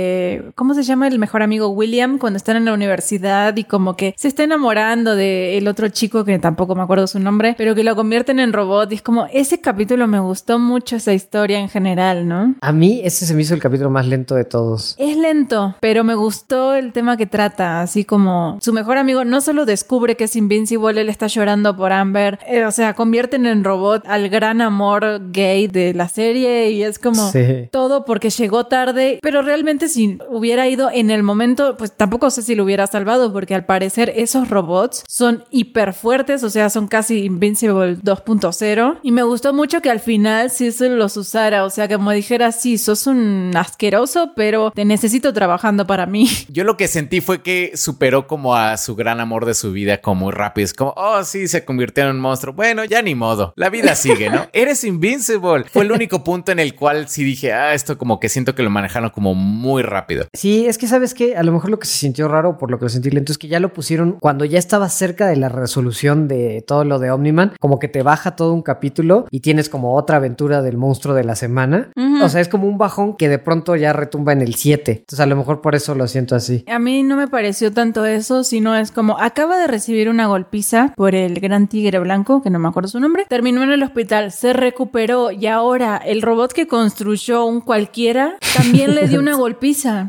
¿cómo 0.56 0.74
se 0.74 0.84
llama 0.84 1.08
el 1.08 1.20
mejor 1.20 1.42
amigo 1.44 1.70
William 1.70 2.18
cuando 2.18 2.38
están 2.38 2.58
en 2.58 2.66
la 2.66 2.74
universidad 2.74 3.56
y 3.58 3.64
como 3.64 3.96
que 3.96 4.14
se 4.18 4.28
está 4.28 4.44
enamorando 4.44 5.16
del 5.16 5.68
otro 5.68 5.90
chico 5.90 6.24
que 6.26 6.40
tampoco 6.40 6.76
me 6.76 6.82
acuerdo 6.84 7.08
su 7.08 7.20
nombre, 7.20 7.56
pero 7.58 7.76
que 7.76 7.84
lo 7.84 7.96
convierten 7.96 8.40
en 8.40 8.54
robot 8.54 8.92
y 8.92 8.96
es 8.96 9.02
como, 9.02 9.28
ese 9.34 9.60
capítulo 9.62 10.08
me 10.08 10.20
gustó 10.20 10.60
mucho 10.60 10.96
esa 10.96 11.14
historia 11.14 11.60
en 11.60 11.70
general, 11.70 12.28
¿no? 12.28 12.56
A 12.62 12.72
mí 12.72 13.02
ese 13.04 13.26
se 13.26 13.34
me 13.34 13.42
hizo 13.42 13.54
el 13.54 13.60
capítulo 13.62 13.90
más 13.90 14.08
lento 14.08 14.36
de 14.36 14.46
todos. 14.46 14.96
Es 14.98 15.18
lento, 15.18 15.76
pero 15.80 16.04
me 16.04 16.16
gustó 16.16 16.74
el 16.76 16.94
tema 16.94 17.18
que 17.18 17.26
trata, 17.26 17.82
así 17.82 18.06
como 18.06 18.58
su 18.62 18.74
mejor 18.74 18.98
amigo 18.98 19.26
no 19.26 19.42
solo 19.42 19.66
descubre 19.66 20.16
que 20.16 20.26
es 20.26 20.36
invincible, 20.36 21.02
él 21.02 21.10
está 21.10 21.28
llorando 21.28 21.76
por 21.76 21.92
Amber, 21.92 22.40
eh, 22.48 22.66
o 22.66 22.72
sea, 22.72 22.94
convierten 22.94 23.46
en 23.46 23.64
robot 23.64 24.04
al 24.08 24.30
gran 24.30 24.62
amor 24.62 25.32
gay 25.32 25.68
de 25.68 25.94
la 25.94 26.08
serie 26.08 26.72
y 26.72 26.84
es 26.84 27.00
como 27.00 27.30
Sí. 27.32 27.68
todo 27.72 28.06
porque 28.06 28.30
llegó 28.30 28.66
tarde, 28.68 29.20
pero 29.22 29.42
realmente 29.42 29.89
si 29.90 30.20
hubiera 30.30 30.68
ido 30.68 30.90
en 30.92 31.12
el 31.12 31.24
momento, 31.24 31.76
pues 31.78 31.92
tampoco 31.92 32.30
sé 32.30 32.42
si 32.42 32.56
lo 32.56 32.64
hubiera 32.64 32.88
salvado 32.88 33.34
porque 33.34 33.56
al 33.56 33.66
parecer 33.66 34.14
esos 34.16 34.50
robots 34.50 35.04
son 35.08 35.44
hiper 35.50 35.94
fuertes, 35.94 36.44
o 36.44 36.50
sea, 36.50 36.70
son 36.70 36.88
casi 36.88 37.26
Invincible 37.26 37.98
2.0 37.98 39.00
y 39.04 39.12
me 39.12 39.24
gustó 39.24 39.54
mucho 39.54 39.82
que 39.82 39.90
al 39.90 40.00
final 40.00 40.52
sí 40.52 40.72
se 40.72 40.90
los 40.90 41.18
usara, 41.18 41.66
o 41.66 41.70
sea, 41.70 41.88
como 41.88 42.12
dijera, 42.12 42.52
sí, 42.52 42.78
sos 42.78 43.08
un 43.08 43.52
asqueroso, 43.56 44.34
pero 44.36 44.72
te 44.72 44.86
necesito 44.86 45.34
trabajando 45.34 45.88
para 45.88 46.06
mí. 46.06 46.30
Yo 46.50 46.64
lo 46.64 46.78
que 46.78 46.88
sentí 46.88 47.22
fue 47.22 47.42
que 47.42 47.72
superó 47.76 48.28
como 48.28 48.56
a 48.56 48.78
su 48.78 48.96
gran 48.96 49.20
amor 49.20 49.46
de 49.46 49.54
su 49.54 49.72
vida 49.72 50.02
como 50.02 50.20
muy 50.20 50.34
rápido. 50.34 50.66
Es 50.66 50.74
como, 50.74 50.94
oh, 50.98 51.24
sí, 51.24 51.48
se 51.48 51.66
convirtió 51.66 52.04
en 52.04 52.12
un 52.12 52.20
monstruo. 52.20 52.54
Bueno, 52.54 52.84
ya 52.84 53.02
ni 53.02 53.16
modo. 53.16 53.54
La 53.56 53.70
vida 53.70 53.96
sigue, 53.96 54.30
¿no? 54.30 54.48
Eres 54.54 54.84
invincible. 54.84 55.66
Fue 55.72 55.84
el 55.84 55.92
único 55.92 56.24
punto 56.24 56.52
en 56.52 56.60
el 56.60 56.76
cual 56.76 57.08
sí 57.08 57.24
dije, 57.24 57.54
ah, 57.54 57.74
esto 57.74 57.98
como 57.98 58.20
que 58.20 58.30
siento 58.30 58.54
que 58.54 58.64
lo 58.64 58.70
manejaron 58.70 59.10
como 59.10 59.34
muy 59.34 59.79
rápido. 59.84 60.26
Sí, 60.34 60.66
es 60.68 60.78
que 60.78 60.88
sabes 60.88 61.14
que 61.14 61.36
a 61.36 61.44
lo 61.44 61.52
mejor 61.52 61.70
lo 61.70 61.80
que 61.80 61.88
se 61.88 61.98
sintió 61.98 62.28
raro 62.28 62.58
por 62.58 62.72
lo 62.72 62.80
que 62.80 62.86
lo 62.86 62.90
sentí 62.90 63.10
lento 63.10 63.32
es 63.32 63.38
que 63.38 63.48
ya 63.48 63.60
lo 63.60 63.74
pusieron 63.74 64.18
cuando 64.20 64.46
ya 64.46 64.60
estaba 64.60 64.90
cerca 64.90 65.28
de 65.28 65.36
la 65.36 65.50
resolución 65.50 66.28
de 66.28 66.64
todo 66.66 66.84
lo 66.84 67.00
de 67.00 67.12
Omniman, 67.12 67.54
como 67.60 67.80
que 67.80 67.88
te 67.88 68.04
baja 68.04 68.36
todo 68.36 68.54
un 68.54 68.62
capítulo 68.62 69.26
y 69.32 69.40
tienes 69.42 69.70
como 69.70 69.96
otra 69.96 70.18
aventura 70.18 70.62
del 70.62 70.78
monstruo 70.78 71.16
de 71.16 71.24
la 71.24 71.36
semana. 71.36 71.92
O 72.22 72.30
sea, 72.30 72.42
es 72.42 72.50
como 72.50 72.68
un 72.68 72.78
bajón 72.78 73.16
que 73.16 73.30
de 73.30 73.40
pronto 73.40 73.76
ya 73.76 73.94
retumba 73.94 74.34
en 74.34 74.42
el 74.42 74.56
7. 74.56 74.92
Entonces 74.92 75.20
a 75.20 75.26
lo 75.26 75.36
mejor 75.36 75.62
por 75.62 75.76
eso 75.76 75.96
lo 75.96 76.08
siento 76.08 76.36
así. 76.36 76.64
A 76.68 76.80
mí 76.80 77.04
no 77.04 77.16
me 77.16 77.28
pareció 77.28 77.72
tanto 77.72 78.06
eso, 78.06 78.44
sino 78.44 78.76
es 78.76 78.92
como 78.92 79.18
acaba 79.20 79.58
de 79.58 79.68
recibir 79.68 80.10
una 80.10 80.28
golpiza 80.28 80.94
por 80.96 81.16
el 81.16 81.40
gran 81.40 81.68
tigre 81.68 82.00
blanco, 82.00 82.42
que 82.42 82.50
no 82.50 82.60
me 82.60 82.68
acuerdo 82.68 82.90
su 82.90 83.00
nombre, 83.00 83.26
terminó 83.30 83.64
en 83.64 83.72
el 83.72 83.84
hospital, 83.84 84.32
se 84.32 84.54
recuperó 84.54 85.32
y 85.32 85.48
ahora 85.48 85.98
el 85.98 86.22
robot 86.22 86.54
que 86.54 86.68
construyó 86.68 87.46
un 87.46 87.62
cualquiera 87.62 88.38
también 88.56 88.96
le 88.96 89.08
dio 89.08 89.20
una 89.20 89.36
golpiza. 89.36 89.59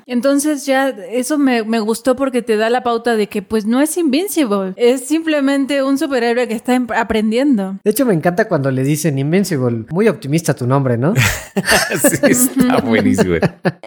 Entonces 0.06 0.66
ya 0.66 0.88
eso 0.88 1.38
me, 1.38 1.64
me 1.64 1.80
gustó 1.80 2.16
porque 2.16 2.42
te 2.42 2.56
da 2.56 2.70
la 2.70 2.82
pauta 2.82 3.16
de 3.16 3.26
que 3.28 3.42
pues 3.42 3.66
no 3.66 3.80
es 3.80 3.96
invincible, 3.96 4.72
es 4.76 5.06
simplemente 5.06 5.82
un 5.82 5.98
superhéroe 5.98 6.48
que 6.48 6.54
está 6.54 6.74
em- 6.74 6.86
aprendiendo. 6.94 7.76
De 7.84 7.90
hecho, 7.90 8.06
me 8.06 8.14
encanta 8.14 8.48
cuando 8.48 8.70
le 8.70 8.82
dicen 8.82 9.18
Invincible. 9.18 9.86
Muy 9.90 10.08
optimista 10.08 10.54
tu 10.54 10.66
nombre, 10.66 10.96
¿no? 10.96 11.14
sí, 11.54 12.18
está 12.22 12.80
buenísimo. 12.80 13.36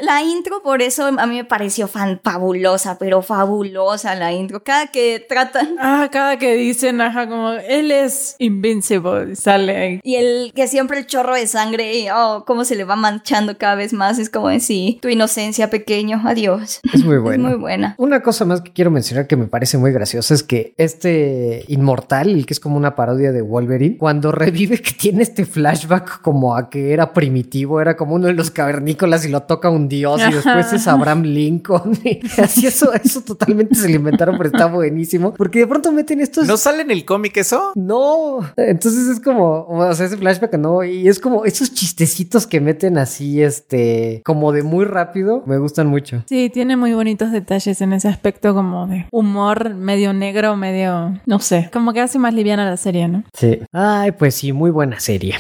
La 0.02 0.22
intro, 0.24 0.62
por 0.62 0.82
eso 0.82 1.06
a 1.06 1.26
mí 1.28 1.36
me 1.36 1.46
pareció 1.46 1.88
fan 1.88 2.20
fabulosa, 2.24 2.98
pero 2.98 3.22
fabulosa 3.22 4.16
la 4.16 4.32
intro. 4.34 4.64
Cada 4.64 4.88
que 4.88 5.26
tratan. 5.28 5.76
Ah, 5.80 6.10
cada 6.12 6.38
que 6.38 6.56
dicen, 6.56 7.02
ajá, 7.02 7.28
como 7.28 7.52
él 7.52 7.92
es 7.92 8.36
invincible, 8.40 9.36
sale 9.36 9.78
ahí. 9.78 10.00
Y 10.04 10.16
el 10.16 10.52
que 10.54 10.68
siempre 10.68 11.00
el 11.00 11.08
chorro 11.08 11.36
de 11.36 11.48
sangre, 11.48 11.98
y, 11.98 12.08
oh, 12.10 12.44
cómo 12.46 12.66
se 12.66 12.76
le 12.76 12.84
va 12.84 12.96
manchando 12.96 13.58
cada 13.58 13.76
vez 13.76 13.94
más. 13.94 14.20
Es 14.20 14.30
como 14.30 14.50
decir, 14.50 15.00
tu 15.02 15.10
inocencia 15.10 15.53
pequeño, 15.70 16.22
adiós. 16.26 16.80
Es 16.94 17.04
muy 17.04 17.16
Es 17.18 17.22
bueno. 17.22 17.50
muy 17.50 17.58
buena. 17.58 17.96
Una 17.98 18.22
cosa 18.22 18.46
más 18.46 18.62
que 18.62 18.74
quiero 18.74 18.92
mencionar 18.92 19.28
que 19.28 19.36
me 19.36 19.48
parece 19.48 19.78
muy 19.78 19.92
graciosa 19.92 20.34
es 20.34 20.44
que 20.44 20.74
este 20.78 21.64
inmortal, 21.68 22.30
el 22.30 22.46
que 22.46 22.54
es 22.54 22.60
como 22.60 22.78
una 22.78 22.96
parodia 22.96 23.32
de 23.32 23.42
Wolverine, 23.42 23.98
cuando 23.98 24.32
revive 24.32 24.82
que 24.82 24.92
tiene 24.92 25.24
este 25.24 25.46
flashback 25.46 26.22
como 26.22 26.56
a 26.56 26.70
que 26.70 26.94
era 26.94 27.14
primitivo, 27.14 27.80
era 27.80 27.96
como 27.96 28.16
uno 28.16 28.28
de 28.28 28.34
los 28.34 28.52
cavernícolas 28.52 29.26
y 29.26 29.30
lo 29.30 29.44
toca 29.44 29.70
un 29.70 29.88
dios 29.88 30.22
y 30.28 30.34
después 30.34 30.74
es 30.74 30.88
Abraham 30.88 31.24
Lincoln. 31.24 31.98
Y 32.04 32.20
así 32.42 32.68
eso, 32.68 32.92
eso 32.94 33.22
totalmente 33.22 33.76
se 33.76 33.90
lo 33.90 33.96
inventaron, 33.96 34.38
pero 34.38 34.50
está 34.50 34.66
buenísimo. 34.66 35.34
Porque 35.34 35.60
de 35.60 35.68
pronto 35.68 35.92
meten 35.92 36.20
estos... 36.20 36.48
¿No 36.48 36.58
sale 36.58 36.82
en 36.82 36.92
el 36.92 37.06
cómic 37.06 37.38
eso? 37.38 37.72
No, 37.76 38.40
entonces 38.58 39.08
es 39.08 39.20
como, 39.20 39.66
o 39.68 39.94
sea, 39.94 40.06
ese 40.06 40.18
flashback 40.18 40.58
no, 40.58 40.84
y 40.84 41.08
es 41.08 41.20
como 41.20 41.46
esos 41.46 41.74
chistecitos 41.74 42.48
que 42.48 42.60
meten 42.60 42.98
así, 42.98 43.42
este, 43.42 44.22
como 44.26 44.52
de 44.52 44.64
muy 44.64 44.86
rápido, 44.86 45.43
me 45.46 45.58
gustan 45.58 45.88
mucho. 45.88 46.24
Sí, 46.28 46.50
tiene 46.50 46.78
muy 46.78 46.94
bonitos 46.94 47.32
detalles 47.32 47.82
en 47.82 47.94
ese 47.94 48.08
aspecto 48.08 48.54
como 48.54 48.88
de 48.88 49.08
humor 49.12 49.74
medio 49.74 50.14
negro, 50.14 50.56
medio, 50.56 51.20
no 51.26 51.40
sé, 51.40 51.70
como 51.72 51.94
que 51.94 52.02
hace 52.02 52.20
más 52.20 52.34
liviana 52.34 52.70
la 52.70 52.78
serie, 52.78 53.08
¿no? 53.08 53.24
Sí. 53.34 53.60
Ay, 53.72 54.12
pues 54.12 54.36
sí, 54.36 54.54
muy 54.54 54.72
buena 54.72 55.00
serie. 55.00 55.36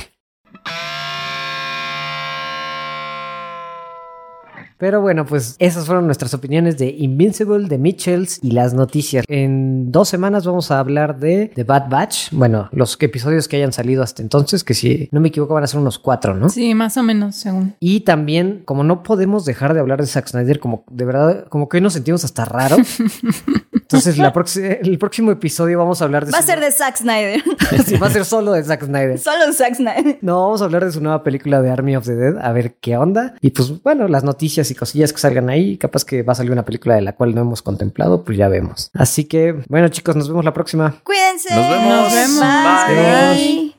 Pero 4.84 5.00
bueno, 5.00 5.26
pues 5.26 5.56
esas 5.60 5.86
fueron 5.86 6.08
nuestras 6.08 6.34
opiniones 6.34 6.78
de 6.78 6.90
Invincible, 6.90 7.70
de 7.70 7.78
Mitchells 7.78 8.40
y 8.44 8.52
las 8.52 8.74
noticias. 8.74 9.24
En 9.30 9.94
dos 9.94 10.10
semanas 10.10 10.46
vamos 10.46 10.72
a 10.72 10.80
hablar 10.80 11.20
de 11.20 11.54
The 11.56 11.64
Bad 11.64 11.88
Batch. 11.88 12.32
Bueno, 12.34 12.68
los 12.74 12.98
episodios 13.00 13.48
que 13.48 13.56
hayan 13.56 13.72
salido 13.72 14.04
hasta 14.04 14.22
entonces, 14.22 14.66
que 14.66 14.74
si 14.74 15.08
no 15.14 15.22
me 15.22 15.30
equivoco 15.30 15.54
van 15.54 15.64
a 15.64 15.68
ser 15.68 15.80
unos 15.80 16.00
cuatro, 16.00 16.36
¿no? 16.36 16.50
Sí, 16.50 16.76
más 16.76 16.98
o 16.98 17.04
menos, 17.04 17.38
según. 17.38 17.76
Y 17.80 18.02
también, 18.02 18.64
como 18.66 18.84
no 18.84 19.04
podemos 19.04 19.46
dejar 19.46 19.74
de 19.74 19.80
hablar 19.80 20.02
de 20.02 20.08
Zack 20.08 20.28
Snyder, 20.28 20.60
como 20.60 20.84
de 20.92 21.06
verdad, 21.06 21.48
como 21.48 21.70
que 21.70 21.78
hoy 21.78 21.82
nos 21.82 21.94
sentimos 21.94 22.26
hasta 22.26 22.44
raro. 22.44 22.76
Entonces, 23.74 24.18
la 24.18 24.34
el 24.82 24.98
próximo 24.98 25.32
episodio 25.32 25.78
vamos 25.78 26.02
a 26.02 26.06
hablar 26.06 26.26
de 26.26 26.32
Va 26.32 26.40
a 26.40 26.42
ser 26.42 26.60
de 26.60 26.72
Zack 26.72 26.98
Snyder. 26.98 27.44
Sí, 27.86 27.98
va 27.98 28.08
a 28.08 28.10
ser 28.10 28.26
solo 28.26 28.54
de 28.54 28.64
Zack 28.64 28.86
Snyder. 28.86 29.20
Solo 29.20 29.54
Zack 29.54 29.76
Snyder. 29.76 30.18
No, 30.22 30.42
vamos 30.42 30.62
a 30.62 30.66
hablar 30.66 30.84
de 30.86 30.92
su 30.92 31.02
nueva 31.02 31.24
película 31.24 31.62
de 31.62 31.70
Army 31.70 31.96
of 31.96 32.06
the 32.06 32.16
Dead, 32.16 32.38
a 32.40 32.52
ver 32.52 32.76
qué 32.82 32.98
onda. 32.98 33.36
Y 33.40 33.52
pues 33.52 33.82
bueno, 33.84 34.08
las 34.08 34.24
noticias 34.24 34.72
y 34.74 34.76
cosillas 34.76 35.14
que 35.14 35.20
salgan 35.20 35.50
ahí, 35.50 35.78
capaz 35.78 36.04
que 36.04 36.24
va 36.24 36.34
a 36.34 36.36
salir 36.36 36.52
una 36.52 36.66
película 36.66 36.96
de 36.96 37.02
la 37.02 37.14
cual 37.14 37.34
no 37.34 37.42
hemos 37.42 37.62
contemplado, 37.62 38.24
pues 38.24 38.38
ya 38.38 38.50
vemos. 38.50 38.90
Así 38.94 39.26
que, 39.26 39.54
bueno 39.70 39.88
chicos, 39.90 40.16
nos 40.16 40.28
vemos 40.28 40.44
la 40.44 40.54
próxima. 40.54 40.96
Cuídense. 41.04 41.54
Nos 41.56 41.70
vemos. 41.70 41.88
Nos 41.88 42.14
vemos. 42.14 42.40
Bye. 42.40 42.96
Bye. 42.96 43.36
Bye. 43.36 43.73